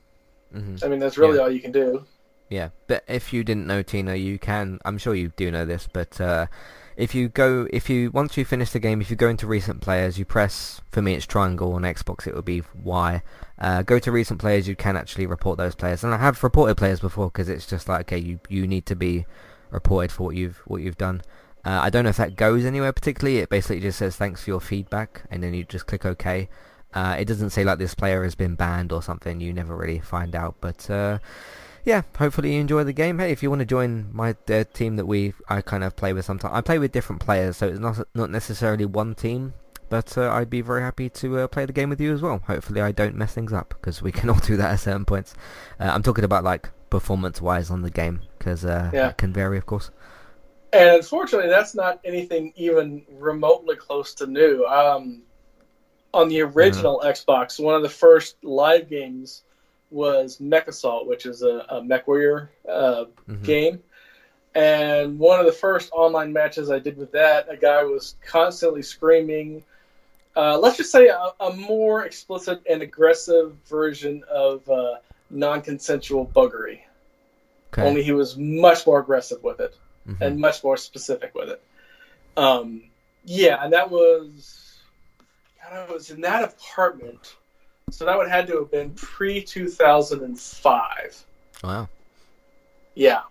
hmm 0.53 0.75
I 0.83 0.87
mean, 0.87 0.99
that's 0.99 1.17
really 1.17 1.37
Yeah. 1.37 1.43
all 1.43 1.51
you 1.51 1.59
can 1.59 1.71
do. 1.73 2.05
Yeah, 2.49 2.69
but 2.87 3.03
if 3.07 3.33
you 3.33 3.43
didn't 3.43 3.67
know 3.67 3.81
Tina, 3.83 4.15
you 4.15 4.39
can. 4.39 4.79
I'm 4.85 4.97
sure 4.97 5.13
you 5.13 5.33
do 5.35 5.51
know 5.51 5.65
this, 5.65 5.87
but 5.91 6.19
uh, 6.21 6.47
if 6.95 7.13
you 7.13 7.27
go, 7.27 7.67
if 7.73 7.89
you 7.89 8.09
once 8.11 8.37
you 8.37 8.45
finish 8.45 8.71
the 8.71 8.79
game, 8.79 9.01
if 9.01 9.09
you 9.09 9.17
go 9.17 9.27
into 9.27 9.45
recent 9.47 9.81
players, 9.81 10.17
you 10.17 10.23
press. 10.23 10.79
For 10.89 11.01
me, 11.01 11.13
it's 11.13 11.25
triangle 11.25 11.73
on 11.73 11.81
Xbox. 11.81 12.25
It 12.25 12.35
would 12.35 12.45
be 12.45 12.63
Y. 12.81 13.21
Uh, 13.59 13.81
go 13.83 13.99
to 13.99 14.11
recent 14.13 14.39
players. 14.39 14.65
You 14.67 14.77
can 14.77 14.95
actually 14.95 15.25
report 15.25 15.57
those 15.57 15.75
players, 15.75 16.05
and 16.05 16.13
I 16.13 16.17
have 16.19 16.41
reported 16.41 16.77
players 16.77 17.01
before 17.01 17.27
because 17.27 17.49
it's 17.49 17.67
just 17.67 17.89
like 17.89 18.01
okay, 18.01 18.17
you 18.17 18.39
you 18.47 18.65
need 18.65 18.85
to 18.85 18.95
be 18.95 19.25
reported 19.69 20.13
for 20.13 20.23
what 20.23 20.35
you've 20.37 20.57
what 20.67 20.81
you've 20.81 20.97
done. 20.97 21.21
Uh, 21.67 21.79
I 21.83 21.89
don't 21.89 22.03
know 22.05 22.09
if 22.11 22.17
that 22.17 22.35
goes 22.37 22.63
anywhere 22.63 22.93
particularly. 22.93 23.39
It 23.39 23.49
basically 23.49 23.81
just 23.81 23.97
says 23.99 24.15
thanks 24.15 24.43
for 24.43 24.49
your 24.51 24.61
feedback, 24.61 25.23
and 25.29 25.43
then 25.43 25.53
you 25.53 25.63
just 25.65 25.85
click 25.85 26.05
OK. 26.05 26.47
Uh, 26.93 27.15
it 27.19 27.25
doesn't 27.25 27.49
say 27.49 27.63
like 27.65 27.77
this 27.77 27.93
player 27.93 28.23
has 28.23 28.35
been 28.35 28.55
banned 28.55 28.91
or 28.93 29.01
something. 29.03 29.41
You 29.41 29.51
never 29.51 29.75
really 29.75 29.99
find 29.99 30.33
out, 30.33 30.55
but 30.61 30.89
uh, 30.89 31.19
yeah, 31.83 32.03
hopefully 32.17 32.55
you 32.55 32.61
enjoy 32.61 32.83
the 32.85 32.93
game. 32.93 33.19
Hey, 33.19 33.31
if 33.33 33.43
you 33.43 33.49
want 33.49 33.59
to 33.59 33.65
join 33.65 34.07
my 34.13 34.35
uh, 34.49 34.63
team 34.73 34.95
that 34.95 35.05
we 35.05 35.33
I 35.49 35.61
kind 35.61 35.83
of 35.83 35.95
play 35.97 36.13
with 36.13 36.23
sometimes, 36.23 36.53
I 36.55 36.61
play 36.61 36.79
with 36.79 36.93
different 36.93 37.21
players, 37.21 37.57
so 37.57 37.67
it's 37.67 37.79
not 37.79 37.99
not 38.15 38.29
necessarily 38.29 38.85
one 38.85 39.13
team. 39.13 39.53
But 39.89 40.17
uh, 40.17 40.29
I'd 40.31 40.49
be 40.49 40.61
very 40.61 40.81
happy 40.81 41.09
to 41.21 41.39
uh, 41.39 41.47
play 41.47 41.65
the 41.65 41.71
game 41.73 41.89
with 41.89 42.01
you 42.01 42.13
as 42.13 42.21
well. 42.21 42.41
Hopefully 42.47 42.81
I 42.81 42.91
don't 42.91 43.15
mess 43.15 43.33
things 43.33 43.53
up 43.53 43.69
because 43.69 44.01
we 44.01 44.11
can 44.17 44.29
all 44.29 44.39
do 44.39 44.57
that 44.57 44.71
at 44.71 44.79
certain 44.79 45.05
points. 45.05 45.33
Uh, 45.79 45.91
I'm 45.93 46.03
talking 46.03 46.25
about 46.25 46.43
like 46.43 46.69
performance-wise 46.89 47.69
on 47.69 47.81
the 47.83 47.89
game 47.89 48.21
because 48.37 48.65
uh, 48.65 48.89
Yeah. 48.93 49.07
that 49.07 49.17
can 49.17 49.31
vary, 49.31 49.57
of 49.57 49.65
course. 49.65 49.89
And 50.73 50.89
unfortunately, 50.89 51.49
that's 51.49 51.73
not 51.75 51.99
anything 52.03 52.53
even 52.55 53.03
remotely 53.09 53.75
close 53.75 54.13
to 54.15 54.27
new. 54.27 54.65
Um, 54.65 55.21
on 56.13 56.29
the 56.29 56.41
original 56.41 57.01
Xbox, 57.05 57.63
one 57.63 57.75
of 57.75 57.83
the 57.83 57.89
first 57.89 58.43
live 58.43 58.89
games 58.89 59.43
was 59.91 60.37
MechAssault, 60.39 61.07
which 61.07 61.25
is 61.25 61.41
a, 61.41 61.65
a 61.69 61.81
MechWarrior 61.81 62.49
uh, 62.67 63.05
Mhm. 63.29 63.43
game. 63.43 63.83
And 64.55 65.19
one 65.19 65.39
of 65.39 65.45
the 65.45 65.51
first 65.51 65.91
online 65.91 66.33
matches 66.33 66.71
I 66.71 66.79
did 66.79 66.97
with 66.97 67.11
that, 67.11 67.47
a 67.49 67.55
guy 67.55 67.83
was 67.83 68.15
constantly 68.25 68.81
screaming. 68.81 69.63
Uh, 70.35 70.57
let's 70.57 70.77
just 70.77 70.91
say 70.91 71.07
a, 71.07 71.31
a 71.39 71.53
more 71.53 72.05
explicit 72.05 72.61
and 72.69 72.81
aggressive 72.81 73.55
version 73.67 74.23
of 74.29 74.67
uh, 74.69 74.95
non-consensual 75.29 76.25
buggery. 76.35 76.79
Okay. 77.71 77.83
Only 77.87 78.01
he 78.01 78.11
was 78.11 78.35
much 78.37 78.85
more 78.87 78.99
aggressive 78.99 79.43
with 79.43 79.59
it 79.59 79.77
Mhm. 80.07 80.21
and 80.21 80.39
much 80.39 80.63
more 80.63 80.77
specific 80.77 81.35
with 81.35 81.49
it. 81.49 81.61
Um, 82.37 82.83
yeah, 83.25 83.63
and 83.63 83.73
that 83.73 83.89
was, 83.89 84.79
God, 85.61 85.73
I 85.89 85.91
was 85.91 86.11
in 86.11 86.21
that 86.21 86.43
apartment, 86.43 87.35
so 87.89 88.05
that 88.05 88.17
would 88.17 88.29
had 88.29 88.47
to 88.47 88.59
have 88.59 88.71
been 88.71 88.91
pre 88.91 89.41
two 89.41 89.67
thousand 89.69 90.23
and 90.23 90.39
five. 90.39 91.23
Wow. 91.63 91.89
Yeah, 92.95 93.21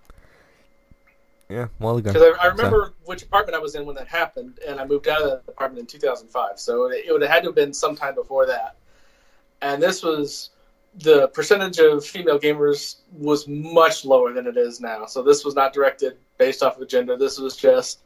Yeah, 1.49 1.69
while 1.79 1.97
ago. 1.97 2.13
because 2.13 2.23
I, 2.39 2.41
I 2.41 2.51
So- 2.51 2.57
remember 2.57 2.93
which 3.05 3.23
apartment 3.23 3.57
I 3.57 3.59
was 3.61 3.75
in 3.75 3.87
when 3.87 3.97
that 3.97 4.09
happened, 4.09 4.59
and 4.67 4.79
I 4.81 4.85
moved 4.85 5.09
out 5.09 5.23
of 5.23 5.31
that 5.31 5.43
apartment 5.51 5.81
in 5.81 5.87
two 5.87 5.99
thousand 6.05 6.29
five. 6.29 6.59
So 6.61 6.87
it, 6.91 7.05
it 7.07 7.13
would 7.13 7.23
have 7.23 7.31
had 7.31 7.43
to 7.45 7.49
have 7.49 7.55
been 7.55 7.73
sometime 7.73 8.15
before 8.15 8.47
that. 8.47 8.77
And 9.63 9.83
this 9.83 10.03
was 10.03 10.51
the 10.99 11.29
percentage 11.29 11.79
of 11.79 12.05
female 12.05 12.39
gamers 12.39 12.97
was 13.13 13.47
much 13.49 14.05
lower 14.05 14.33
than 14.33 14.47
it 14.47 14.57
is 14.57 14.81
now. 14.81 15.07
So 15.07 15.23
this 15.23 15.45
was 15.45 15.55
not 15.55 15.73
directed 15.73 16.17
based 16.39 16.63
off 16.63 16.81
of 16.81 16.89
gender. 16.89 17.17
This 17.17 17.39
was 17.39 17.57
just 17.57 18.01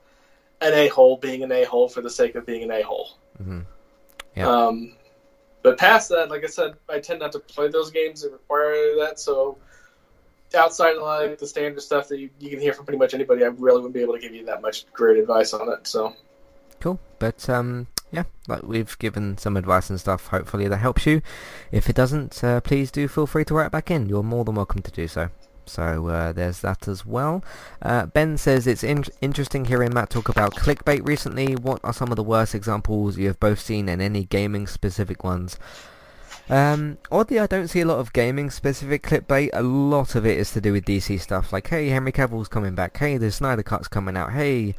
an 0.60 0.74
a 0.74 0.88
hole 0.88 1.16
being 1.16 1.42
an 1.42 1.52
a 1.52 1.64
hole 1.64 1.88
for 1.88 2.00
the 2.00 2.10
sake 2.10 2.34
of 2.34 2.46
being 2.46 2.62
an 2.62 2.70
a 2.70 2.82
hole. 2.82 3.18
Mhm. 3.42 3.64
Yeah. 4.36 4.48
Um, 4.48 4.94
but 5.62 5.78
past 5.78 6.08
that, 6.10 6.30
like 6.30 6.44
I 6.44 6.48
said, 6.48 6.74
I 6.88 7.00
tend 7.00 7.20
not 7.20 7.32
to 7.32 7.38
play 7.38 7.68
those 7.68 7.90
games 7.90 8.22
that 8.22 8.32
require 8.32 8.96
that. 8.96 9.18
So 9.18 9.58
outside 10.54 10.96
of 10.96 11.02
like 11.02 11.38
the 11.38 11.46
standard 11.46 11.80
stuff 11.80 12.08
that 12.08 12.18
you, 12.18 12.30
you 12.38 12.50
can 12.50 12.60
hear 12.60 12.72
from 12.72 12.84
pretty 12.84 12.98
much 12.98 13.14
anybody, 13.14 13.44
I 13.44 13.48
really 13.48 13.78
wouldn't 13.78 13.94
be 13.94 14.00
able 14.00 14.14
to 14.14 14.20
give 14.20 14.34
you 14.34 14.44
that 14.46 14.62
much 14.62 14.90
great 14.92 15.18
advice 15.18 15.52
on 15.52 15.70
it. 15.72 15.86
So 15.86 16.14
Cool. 16.80 16.98
But 17.18 17.48
um, 17.48 17.86
yeah, 18.10 18.24
like 18.48 18.62
we've 18.62 18.98
given 18.98 19.36
some 19.38 19.56
advice 19.56 19.90
and 19.90 20.00
stuff. 20.00 20.28
Hopefully 20.28 20.66
that 20.68 20.78
helps 20.78 21.06
you. 21.06 21.20
If 21.70 21.88
it 21.88 21.96
doesn't, 21.96 22.42
uh, 22.42 22.60
please 22.60 22.90
do 22.90 23.06
feel 23.06 23.26
free 23.26 23.44
to 23.44 23.54
write 23.54 23.70
back 23.70 23.90
in. 23.90 24.08
You're 24.08 24.22
more 24.22 24.44
than 24.44 24.54
welcome 24.54 24.82
to 24.82 24.90
do 24.90 25.06
so. 25.06 25.28
So 25.66 26.08
uh, 26.08 26.32
there's 26.32 26.60
that 26.60 26.88
as 26.88 27.06
well. 27.06 27.44
Uh, 27.82 28.06
ben 28.06 28.36
says 28.36 28.66
it's 28.66 28.84
in- 28.84 29.04
interesting 29.20 29.64
hearing 29.64 29.94
Matt 29.94 30.10
talk 30.10 30.28
about 30.28 30.54
clickbait 30.54 31.06
recently. 31.06 31.54
What 31.54 31.80
are 31.84 31.92
some 31.92 32.10
of 32.10 32.16
the 32.16 32.22
worst 32.22 32.54
examples 32.54 33.18
you 33.18 33.26
have 33.28 33.40
both 33.40 33.60
seen 33.60 33.88
and 33.88 34.02
any 34.02 34.24
gaming 34.24 34.66
specific 34.66 35.24
ones? 35.24 35.58
Um, 36.48 36.98
oddly, 37.12 37.38
I 37.38 37.46
don't 37.46 37.68
see 37.68 37.80
a 37.80 37.86
lot 37.86 38.00
of 38.00 38.12
gaming 38.12 38.50
specific 38.50 39.04
clickbait. 39.04 39.50
A 39.52 39.62
lot 39.62 40.16
of 40.16 40.26
it 40.26 40.36
is 40.36 40.50
to 40.52 40.60
do 40.60 40.72
with 40.72 40.84
DC 40.84 41.20
stuff, 41.20 41.52
like 41.52 41.68
hey, 41.68 41.88
Henry 41.88 42.10
Cavill's 42.10 42.48
coming 42.48 42.74
back. 42.74 42.96
Hey, 42.96 43.16
the 43.18 43.30
Snyder 43.30 43.62
Cut's 43.62 43.86
coming 43.86 44.16
out. 44.16 44.32
Hey, 44.32 44.74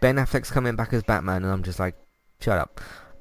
Ben 0.00 0.16
Affleck's 0.16 0.50
coming 0.50 0.74
back 0.74 0.92
as 0.92 1.04
Batman, 1.04 1.44
and 1.44 1.52
I'm 1.52 1.62
just 1.62 1.78
like, 1.78 1.94
shut 2.40 2.58
up. 2.58 2.80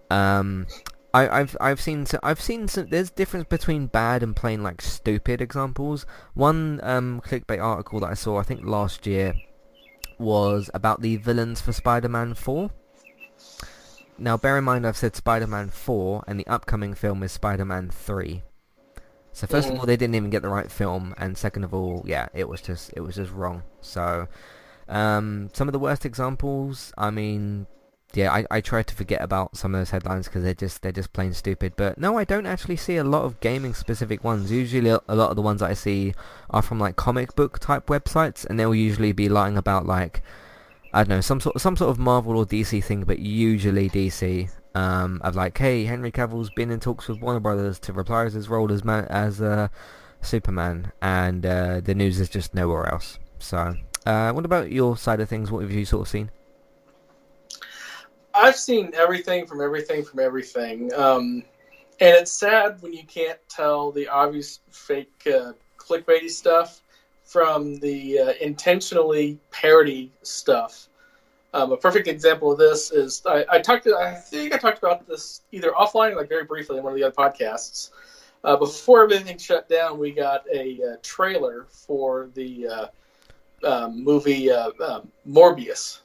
Um, 0.09 0.65
I, 1.14 1.30
I've 1.41 1.56
I've 1.61 1.80
seen 1.80 2.06
so, 2.06 2.19
I've 2.23 2.41
seen 2.41 2.68
some, 2.68 2.88
there's 2.88 3.11
difference 3.11 3.45
between 3.48 3.85
bad 3.88 4.23
and 4.23 4.35
plain 4.35 4.64
like 4.64 4.81
stupid 4.81 5.41
examples. 5.41 6.06
One 6.34 6.80
um 6.84 7.22
clickbait 7.26 7.61
article 7.64 7.99
that 7.99 8.10
I 8.10 8.15
saw 8.15 8.38
I 8.38 8.44
think 8.44 8.65
last 8.65 9.06
year 9.06 9.35
was 10.18 10.69
about 10.73 11.02
the 11.02 11.18
villains 11.18 11.61
for 11.61 11.72
Spider-Man 11.73 12.34
4. 12.34 12.69
Now 14.18 14.38
bear 14.38 14.57
in 14.57 14.64
mind 14.64 14.88
I've 14.88 14.98
said 14.98 15.15
Spider-Man 15.15 15.69
4 15.69 16.23
and 16.27 16.40
the 16.40 16.48
upcoming 16.48 16.94
film 16.94 17.22
is 17.23 17.31
Spider-Man 17.31 17.90
3. 17.90 18.41
So 19.34 19.48
1st 19.48 19.69
of 19.69 19.76
Mhm. 19.76 19.80
all 19.80 19.85
they 19.85 19.98
didn't 19.98 20.15
even 20.15 20.30
get 20.30 20.41
the 20.44 20.49
right 20.49 20.72
film 20.72 21.14
and 21.18 21.38
second 21.38 21.64
of 21.64 21.73
all 21.73 22.03
yeah 22.06 22.27
it 22.34 22.48
was 22.48 22.61
just 22.61 22.91
it 22.95 23.02
was 23.02 23.15
just 23.15 23.31
wrong. 23.31 23.64
So 23.81 24.27
um, 24.90 25.49
some 25.53 25.68
of 25.68 25.72
the 25.73 25.80
worst 25.80 26.06
examples, 26.06 26.91
I 26.98 27.10
mean, 27.10 27.68
yeah, 28.15 28.31
I, 28.31 28.45
I 28.52 28.61
try 28.61 28.84
to 28.84 28.94
forget 28.94 29.22
about 29.22 29.57
some 29.57 29.73
of 29.73 29.81
those 29.81 29.90
headlines 29.90 30.27
because 30.27 30.44
they're 30.44 30.53
just 30.53 30.81
they're 30.81 30.91
just 30.91 31.14
plain 31.14 31.34
stupid. 31.34 31.73
But 31.76 31.98
no, 31.98 32.18
I 32.18 32.23
don't 32.23 32.45
actually 32.45 32.76
see 32.76 32.98
a 32.98 33.03
lot 33.03 33.23
of 33.23 33.40
gaming 33.40 33.73
specific 33.73 34.23
ones. 34.23 34.52
Usually, 34.52 34.90
a 34.90 35.15
lot 35.15 35.30
of 35.31 35.35
the 35.35 35.41
ones 35.41 35.61
I 35.61 35.73
see 35.73 36.14
are 36.52 36.61
from 36.61 36.80
like 36.80 36.95
comic 36.95 37.35
book 37.35 37.60
type 37.60 37.88
websites, 37.88 38.45
and 38.45 38.60
they'll 38.60 38.76
usually 38.76 39.14
be 39.14 39.30
lying 39.30 39.57
about 39.57 39.88
like 39.88 40.22
I 40.94 41.03
don't 41.03 41.10
know 41.10 41.22
some 41.22 41.40
sort 41.40 41.60
some 41.60 41.76
sort 41.76 41.90
of 41.90 41.98
Marvel 41.98 42.38
or 42.38 42.45
DC 42.45 42.84
thing, 42.84 43.03
but 43.03 43.19
usually 43.19 43.90
DC. 43.90 44.49
Um, 44.76 45.22
of 45.23 45.35
like, 45.35 45.56
hey, 45.56 45.85
Henry 45.85 46.11
Cavill's 46.11 46.49
been 46.49 46.72
in 46.72 46.80
talks 46.80 47.07
with 47.07 47.22
Warner 47.22 47.40
Brothers 47.40 47.77
to 47.81 47.94
reprise 47.94 48.34
his 48.34 48.49
role 48.49 48.72
as 48.72 48.84
man, 48.84 49.06
as 49.06 49.40
uh, 49.40 49.68
Superman, 50.22 50.91
and 50.99 51.45
uh, 51.45 51.80
the 51.80 51.94
news 51.94 52.19
is 52.19 52.27
just 52.27 52.56
nowhere 52.56 52.91
else. 52.91 53.19
So, 53.38 53.76
uh, 54.07 54.31
what 54.31 54.45
about 54.45 54.72
your 54.72 54.98
side 54.98 55.19
of 55.19 55.30
things? 55.30 55.52
What 55.52 55.61
have 55.61 55.72
you 55.72 55.85
sort 55.85 56.02
of 56.02 56.10
seen? 56.10 56.31
I've 58.34 58.55
seen 58.55 58.91
everything 58.95 59.45
from 59.45 59.61
everything 59.61 60.03
from 60.03 60.19
everything. 60.19 60.93
Um, 60.93 61.43
and 61.99 62.15
it's 62.18 62.31
sad 62.31 62.81
when 62.81 62.93
you 62.93 63.03
can't 63.05 63.39
tell 63.47 63.91
the 63.91 64.07
obvious 64.07 64.60
fake 64.72 65.11
uh, 65.27 65.53
clickbaity 65.77 66.30
stuff 66.30 66.81
from 67.23 67.80
the 67.80 68.19
uh, 68.19 68.34
intentionally 68.41 69.39
parody 69.51 70.11
stuff. 70.23 70.89
Um, 71.53 71.72
a 71.72 71.77
perfect 71.77 72.07
example 72.07 72.51
of 72.51 72.57
this 72.57 72.91
is 72.91 73.22
I, 73.27 73.45
I 73.49 73.60
talked. 73.60 73.88
I 73.88 74.15
think 74.15 74.55
I 74.55 74.57
talked 74.57 74.80
about 74.80 75.07
this 75.07 75.41
either 75.51 75.72
offline 75.72 76.15
like 76.15 76.27
very 76.27 76.45
briefly 76.45 76.77
in 76.77 76.84
one 76.84 76.93
of 76.93 76.99
the 76.99 77.05
other 77.05 77.15
podcasts. 77.15 77.91
Uh, 78.43 78.57
before 78.57 79.03
everything 79.03 79.38
shut 79.38 79.69
down, 79.69 79.99
we 79.99 80.11
got 80.11 80.43
a 80.51 80.80
uh, 80.84 80.95
trailer 81.03 81.68
for 81.69 82.30
the 82.34 82.68
uh, 82.68 82.88
um, 83.64 84.03
movie 84.03 84.51
uh, 84.51 84.72
Morbius, 85.30 85.99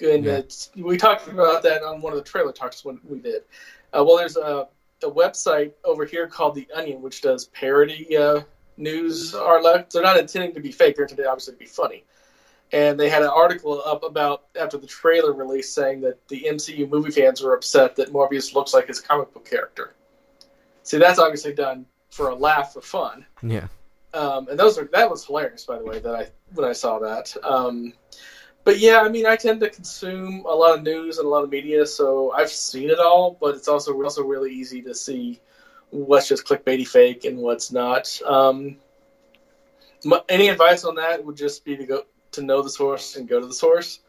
and 0.00 0.24
Yeah. 0.24 0.42
we 0.76 0.96
talked 0.96 1.28
about 1.28 1.62
that 1.62 1.82
on 1.82 2.00
one 2.00 2.12
of 2.12 2.18
the 2.18 2.24
trailer 2.24 2.52
talks 2.52 2.84
when 2.84 3.00
we 3.04 3.18
did. 3.18 3.42
Uh, 3.92 4.04
well, 4.04 4.16
there's 4.16 4.36
a, 4.36 4.68
a 5.02 5.10
website 5.10 5.72
over 5.84 6.04
here 6.04 6.26
called 6.26 6.54
The 6.54 6.68
Onion, 6.74 7.02
which 7.02 7.20
does 7.22 7.46
parody 7.46 8.16
uh, 8.16 8.40
news 8.76 9.34
outlets. 9.34 9.94
They're 9.94 10.02
not 10.02 10.18
intending 10.18 10.54
to 10.54 10.60
be 10.60 10.72
fake; 10.72 10.96
they're 10.96 11.04
intended 11.04 11.26
obviously 11.26 11.54
to 11.54 11.58
be 11.58 11.66
funny. 11.66 12.04
And 12.72 12.98
they 12.98 13.08
had 13.08 13.22
an 13.22 13.28
article 13.28 13.80
up 13.86 14.02
about 14.02 14.46
after 14.60 14.76
the 14.76 14.88
trailer 14.88 15.32
release 15.32 15.72
saying 15.72 16.00
that 16.00 16.26
the 16.28 16.46
MCU 16.48 16.88
movie 16.88 17.12
fans 17.12 17.40
were 17.40 17.54
upset 17.54 17.94
that 17.96 18.12
Morbius 18.12 18.54
looks 18.54 18.74
like 18.74 18.88
his 18.88 18.98
comic 19.00 19.32
book 19.32 19.48
character. 19.48 19.94
See, 20.82 20.98
that's 20.98 21.18
obviously 21.20 21.54
done 21.54 21.86
for 22.10 22.30
a 22.30 22.34
laugh 22.34 22.72
for 22.72 22.80
fun. 22.80 23.24
Yeah. 23.42 23.68
Um, 24.14 24.48
and 24.48 24.58
those 24.58 24.78
are 24.78 24.84
that 24.92 25.08
was 25.08 25.24
hilarious, 25.24 25.64
by 25.64 25.78
the 25.78 25.84
way, 25.84 26.00
that 26.00 26.14
I 26.14 26.28
when 26.54 26.68
I 26.68 26.72
saw 26.72 26.98
that. 26.98 27.36
Um, 27.44 27.92
but 28.66 28.80
yeah, 28.80 29.02
I 29.02 29.08
mean, 29.08 29.26
I 29.26 29.36
tend 29.36 29.60
to 29.60 29.70
consume 29.70 30.44
a 30.44 30.52
lot 30.52 30.76
of 30.76 30.82
news 30.82 31.18
and 31.18 31.26
a 31.26 31.30
lot 31.30 31.44
of 31.44 31.50
media, 31.50 31.86
so 31.86 32.32
I've 32.32 32.50
seen 32.50 32.90
it 32.90 32.98
all. 32.98 33.38
But 33.40 33.54
it's 33.54 33.68
also 33.68 33.94
also 34.02 34.24
really 34.24 34.52
easy 34.52 34.82
to 34.82 34.92
see 34.92 35.40
what's 35.90 36.26
just 36.26 36.44
clickbaity 36.44 36.86
fake 36.86 37.24
and 37.24 37.38
what's 37.38 37.70
not. 37.70 38.20
Um, 38.26 38.78
my, 40.04 40.20
any 40.28 40.48
advice 40.48 40.84
on 40.84 40.96
that 40.96 41.24
would 41.24 41.36
just 41.36 41.64
be 41.64 41.76
to 41.76 41.86
go 41.86 42.06
to 42.32 42.42
know 42.42 42.60
the 42.60 42.68
source 42.68 43.14
and 43.14 43.28
go 43.28 43.38
to 43.40 43.46
the 43.46 43.54
source. 43.54 44.00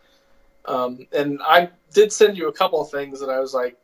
Um, 0.65 1.05
and 1.11 1.39
I 1.43 1.69
did 1.93 2.11
send 2.11 2.35
you 2.35 2.47
a 2.47 2.53
couple 2.53 2.81
of 2.81 2.89
things 2.89 3.19
that 3.19 3.29
I 3.29 3.39
was 3.39 3.53
like, 3.53 3.77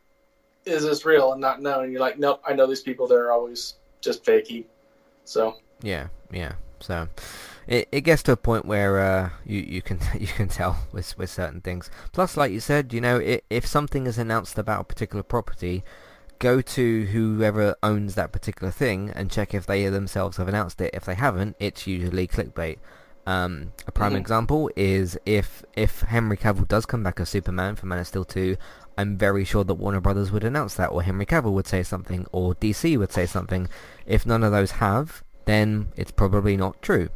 "Is 0.66 0.82
this 0.82 1.06
real?" 1.06 1.34
and 1.34 1.40
not 1.40 1.62
know. 1.62 1.82
And 1.82 1.92
you're 1.92 2.02
like, 2.02 2.18
"Nope, 2.18 2.42
I 2.48 2.54
know 2.54 2.66
these 2.66 2.82
people. 2.82 3.06
They're 3.06 3.32
always 3.32 3.76
just 4.02 4.26
fakey." 4.26 4.66
So 5.24 5.58
Yeah, 5.84 6.08
yeah. 6.32 6.54
So 6.80 7.08
it 7.68 7.88
it 7.92 8.02
gets 8.02 8.24
to 8.24 8.32
a 8.34 8.38
point 8.38 8.66
where 8.66 9.00
uh, 9.00 9.30
you 9.46 9.60
you 9.60 9.82
can 9.82 10.00
you 10.20 10.28
can 10.28 10.48
tell 10.48 10.78
with 10.92 11.18
with 11.18 11.30
certain 11.30 11.62
things. 11.62 11.90
Plus, 12.12 12.38
like 12.38 12.52
you 12.52 12.60
said, 12.60 12.94
you 12.94 13.02
know, 13.02 13.18
it, 13.18 13.46
if 13.50 13.66
something 13.66 14.08
is 14.08 14.18
announced 14.18 14.58
about 14.58 14.82
a 14.82 14.84
particular 14.84 15.24
property, 15.24 15.84
go 16.40 16.62
to 16.62 17.06
whoever 17.08 17.76
owns 17.82 18.16
that 18.16 18.32
particular 18.32 18.72
thing 18.72 19.10
and 19.16 19.32
check 19.32 19.54
if 19.54 19.66
they 19.66 19.88
themselves 19.88 20.38
have 20.38 20.48
announced 20.48 20.82
it. 20.82 20.92
If 20.94 21.06
they 21.06 21.16
haven't, 21.16 21.56
it's 21.60 21.88
usually 21.88 22.28
clickbait. 22.28 22.78
Um, 23.26 23.72
a 23.88 23.92
prime 23.92 24.14
Mhm. 24.14 24.18
example 24.18 24.70
is 24.76 25.18
if 25.26 25.64
if 25.76 26.02
Henry 26.02 26.36
Cavill 26.36 26.68
does 26.68 26.86
come 26.86 27.04
back 27.04 27.20
as 27.22 27.30
Superman 27.30 27.76
for 27.78 27.86
Man 27.86 28.00
of 28.00 28.08
Steel 28.08 28.26
2, 28.26 28.58
I'm 28.98 29.18
very 29.18 29.46
sure 29.46 29.64
that 29.64 29.76
Warner 29.76 30.02
Brothers 30.02 30.30
would 30.32 30.44
announce 30.44 30.76
that, 30.76 30.92
or 30.92 31.02
Henry 31.02 31.26
Cavill 31.26 31.54
would 31.54 31.66
say 31.66 31.84
something, 31.84 32.28
or 32.34 32.54
DC 32.56 32.98
would 32.98 33.14
say 33.14 33.26
something. 33.26 33.70
If 34.06 34.26
none 34.26 34.44
of 34.44 34.52
those 34.52 34.72
have, 34.72 35.24
then 35.46 35.88
it's 35.96 36.12
probably 36.12 36.58
not 36.58 36.82
true. 36.82 37.08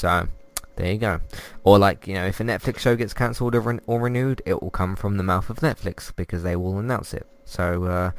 So 0.00 0.28
there 0.76 0.92
you 0.92 0.98
go. 0.98 1.20
Or 1.62 1.78
like 1.78 2.06
you 2.06 2.14
know, 2.14 2.26
if 2.26 2.40
a 2.40 2.44
Netflix 2.44 2.78
show 2.78 2.96
gets 2.96 3.12
cancelled 3.12 3.54
or, 3.54 3.60
ren- 3.60 3.82
or 3.86 4.00
renewed, 4.00 4.42
it 4.46 4.62
will 4.62 4.70
come 4.70 4.96
from 4.96 5.18
the 5.18 5.22
mouth 5.22 5.50
of 5.50 5.58
Netflix 5.58 6.14
because 6.16 6.42
they 6.42 6.56
will 6.56 6.78
announce 6.78 7.12
it. 7.12 7.26
So 7.44 7.84
uh, 7.84 8.10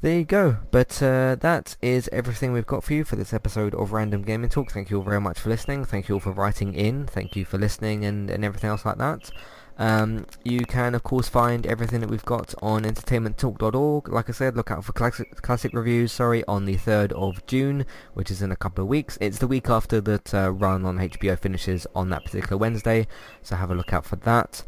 there 0.00 0.18
you 0.18 0.24
go. 0.24 0.56
But 0.70 1.02
uh, 1.02 1.36
that 1.40 1.76
is 1.82 2.08
everything 2.12 2.52
we've 2.52 2.66
got 2.66 2.82
for 2.82 2.94
you 2.94 3.04
for 3.04 3.16
this 3.16 3.34
episode 3.34 3.74
of 3.74 3.92
Random 3.92 4.22
Gaming 4.22 4.48
Talk. 4.48 4.72
Thank 4.72 4.88
you 4.88 4.98
all 4.98 5.04
very 5.04 5.20
much 5.20 5.38
for 5.38 5.50
listening. 5.50 5.84
Thank 5.84 6.08
you 6.08 6.14
all 6.14 6.20
for 6.20 6.32
writing 6.32 6.74
in. 6.74 7.06
Thank 7.06 7.36
you 7.36 7.44
for 7.44 7.58
listening 7.58 8.04
and, 8.04 8.30
and 8.30 8.42
everything 8.42 8.70
else 8.70 8.86
like 8.86 8.98
that. 8.98 9.30
Um, 9.78 10.26
you 10.44 10.60
can 10.66 10.94
of 10.94 11.02
course 11.02 11.28
find 11.28 11.66
everything 11.66 12.00
that 12.00 12.10
we've 12.10 12.24
got 12.24 12.54
on 12.62 12.84
entertainmenttalk.org. 12.84 14.08
Like 14.08 14.28
I 14.28 14.32
said, 14.32 14.56
look 14.56 14.70
out 14.70 14.84
for 14.84 14.92
classic, 14.92 15.42
classic 15.42 15.72
reviews. 15.72 16.12
Sorry, 16.12 16.44
on 16.46 16.64
the 16.64 16.76
third 16.76 17.12
of 17.12 17.44
June, 17.46 17.86
which 18.14 18.30
is 18.30 18.42
in 18.42 18.52
a 18.52 18.56
couple 18.56 18.82
of 18.82 18.88
weeks. 18.88 19.18
It's 19.20 19.38
the 19.38 19.46
week 19.46 19.68
after 19.70 20.00
that 20.02 20.34
uh, 20.34 20.52
run 20.52 20.84
on 20.84 20.98
HBO 20.98 21.38
finishes 21.38 21.86
on 21.94 22.10
that 22.10 22.24
particular 22.24 22.56
Wednesday, 22.56 23.06
so 23.42 23.56
have 23.56 23.70
a 23.70 23.74
look 23.74 23.92
out 23.92 24.04
for 24.04 24.16
that. 24.16 24.64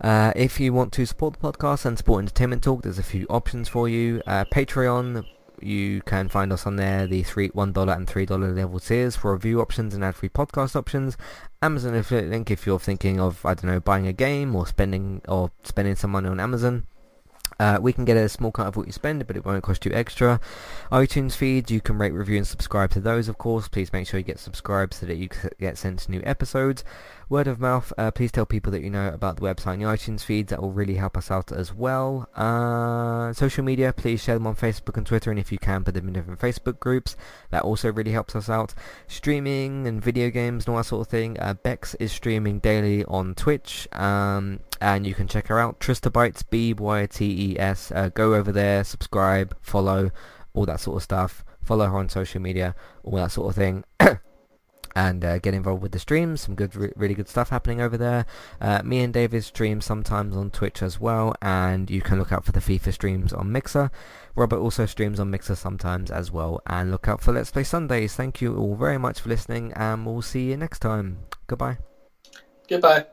Uh, 0.00 0.32
if 0.34 0.58
you 0.58 0.72
want 0.72 0.92
to 0.92 1.06
support 1.06 1.34
the 1.34 1.52
podcast 1.52 1.86
and 1.86 1.96
support 1.96 2.22
Entertainment 2.22 2.62
Talk, 2.64 2.82
there's 2.82 2.98
a 2.98 3.04
few 3.04 3.24
options 3.30 3.68
for 3.68 3.88
you. 3.88 4.20
Uh, 4.26 4.44
Patreon, 4.52 5.24
you 5.64 6.02
can 6.02 6.28
find 6.28 6.52
us 6.52 6.66
on 6.66 6.76
there, 6.76 7.06
the 7.06 7.22
three 7.22 7.48
one 7.48 7.72
dollar 7.72 7.92
and 7.94 8.08
three 8.08 8.26
dollar 8.26 8.52
level 8.52 8.80
tiers 8.80 9.16
for 9.16 9.32
review 9.32 9.60
options 9.60 9.94
and 9.94 10.04
ad-free 10.04 10.30
podcast 10.30 10.76
options. 10.76 11.16
Amazon 11.60 11.94
affiliate 11.94 12.30
link 12.30 12.50
if 12.50 12.66
you're 12.66 12.78
thinking 12.78 13.20
of 13.20 13.44
I 13.44 13.54
don't 13.54 13.70
know 13.70 13.80
buying 13.80 14.06
a 14.06 14.12
game 14.12 14.54
or 14.56 14.66
spending 14.66 15.22
or 15.28 15.50
spending 15.64 15.96
some 15.96 16.10
money 16.10 16.28
on 16.28 16.40
Amazon. 16.40 16.86
Uh, 17.60 17.78
we 17.80 17.92
can 17.92 18.04
get 18.04 18.16
a 18.16 18.28
small 18.28 18.50
cut 18.50 18.66
of 18.66 18.76
what 18.76 18.86
you 18.86 18.92
spend, 18.92 19.24
but 19.26 19.36
it 19.36 19.44
won't 19.44 19.62
cost 19.62 19.84
you 19.84 19.92
extra. 19.92 20.40
iTunes 20.90 21.36
feeds, 21.36 21.70
you 21.70 21.80
can 21.80 21.96
rate, 21.96 22.12
review, 22.12 22.36
and 22.36 22.46
subscribe 22.46 22.90
to 22.90 23.00
those, 23.00 23.28
of 23.28 23.38
course. 23.38 23.68
Please 23.68 23.92
make 23.92 24.08
sure 24.08 24.18
you 24.18 24.24
get 24.24 24.40
subscribed 24.40 24.94
so 24.94 25.06
that 25.06 25.16
you 25.16 25.28
get 25.60 25.78
sent 25.78 26.08
new 26.08 26.22
episodes. 26.24 26.82
Word 27.32 27.46
of 27.46 27.60
mouth, 27.60 27.94
uh, 27.96 28.10
please 28.10 28.30
tell 28.30 28.44
people 28.44 28.70
that 28.72 28.82
you 28.82 28.90
know 28.90 29.08
about 29.08 29.36
the 29.36 29.42
website 29.42 29.72
and 29.72 29.80
the 29.80 29.86
iTunes 29.86 30.22
feeds. 30.22 30.50
That 30.50 30.60
will 30.60 30.70
really 30.70 30.96
help 30.96 31.16
us 31.16 31.30
out 31.30 31.50
as 31.50 31.72
well. 31.72 32.28
Uh, 32.36 33.32
social 33.32 33.64
media, 33.64 33.94
please 33.94 34.22
share 34.22 34.34
them 34.34 34.46
on 34.46 34.54
Facebook 34.54 34.98
and 34.98 35.06
Twitter, 35.06 35.30
and 35.30 35.40
if 35.40 35.50
you 35.50 35.56
can, 35.56 35.82
put 35.82 35.94
them 35.94 36.08
in 36.08 36.12
different 36.12 36.40
Facebook 36.40 36.78
groups. 36.78 37.16
That 37.48 37.62
also 37.62 37.90
really 37.90 38.10
helps 38.10 38.36
us 38.36 38.50
out. 38.50 38.74
Streaming 39.08 39.86
and 39.86 40.04
video 40.04 40.28
games 40.28 40.66
and 40.66 40.74
all 40.74 40.76
that 40.76 40.84
sort 40.84 41.06
of 41.06 41.10
thing. 41.10 41.40
Uh, 41.40 41.54
Bex 41.54 41.94
is 41.94 42.12
streaming 42.12 42.58
daily 42.58 43.02
on 43.06 43.34
Twitch, 43.34 43.88
um, 43.92 44.60
and 44.82 45.06
you 45.06 45.14
can 45.14 45.26
check 45.26 45.46
her 45.46 45.58
out. 45.58 45.80
Tristabytes, 45.80 46.44
B-Y-T-E-S. 46.50 47.92
Uh, 47.92 48.10
go 48.10 48.34
over 48.34 48.52
there, 48.52 48.84
subscribe, 48.84 49.56
follow, 49.62 50.10
all 50.52 50.66
that 50.66 50.80
sort 50.80 50.98
of 50.98 51.02
stuff. 51.02 51.46
Follow 51.62 51.86
her 51.86 51.96
on 51.96 52.10
social 52.10 52.42
media, 52.42 52.74
all 53.04 53.16
that 53.16 53.32
sort 53.32 53.48
of 53.48 53.54
thing. 53.54 53.84
and 54.94 55.24
uh, 55.24 55.38
get 55.38 55.54
involved 55.54 55.82
with 55.82 55.92
the 55.92 55.98
streams. 55.98 56.42
Some 56.42 56.54
good, 56.54 56.74
re- 56.74 56.92
really 56.96 57.14
good 57.14 57.28
stuff 57.28 57.50
happening 57.50 57.80
over 57.80 57.96
there. 57.96 58.26
Uh, 58.60 58.82
me 58.84 59.00
and 59.00 59.12
David 59.12 59.44
stream 59.44 59.80
sometimes 59.80 60.36
on 60.36 60.50
Twitch 60.50 60.82
as 60.82 61.00
well, 61.00 61.34
and 61.42 61.90
you 61.90 62.00
can 62.00 62.18
look 62.18 62.32
out 62.32 62.44
for 62.44 62.52
the 62.52 62.60
FIFA 62.60 62.92
streams 62.92 63.32
on 63.32 63.52
Mixer. 63.52 63.90
Robert 64.34 64.58
also 64.58 64.86
streams 64.86 65.20
on 65.20 65.30
Mixer 65.30 65.54
sometimes 65.54 66.10
as 66.10 66.30
well, 66.30 66.60
and 66.66 66.90
look 66.90 67.08
out 67.08 67.20
for 67.20 67.32
Let's 67.32 67.50
Play 67.50 67.64
Sundays. 67.64 68.14
Thank 68.14 68.40
you 68.40 68.56
all 68.56 68.76
very 68.76 68.98
much 68.98 69.20
for 69.20 69.28
listening, 69.28 69.72
and 69.74 70.06
we'll 70.06 70.22
see 70.22 70.50
you 70.50 70.56
next 70.56 70.80
time. 70.80 71.18
Goodbye. 71.46 71.78
Goodbye. 72.68 73.06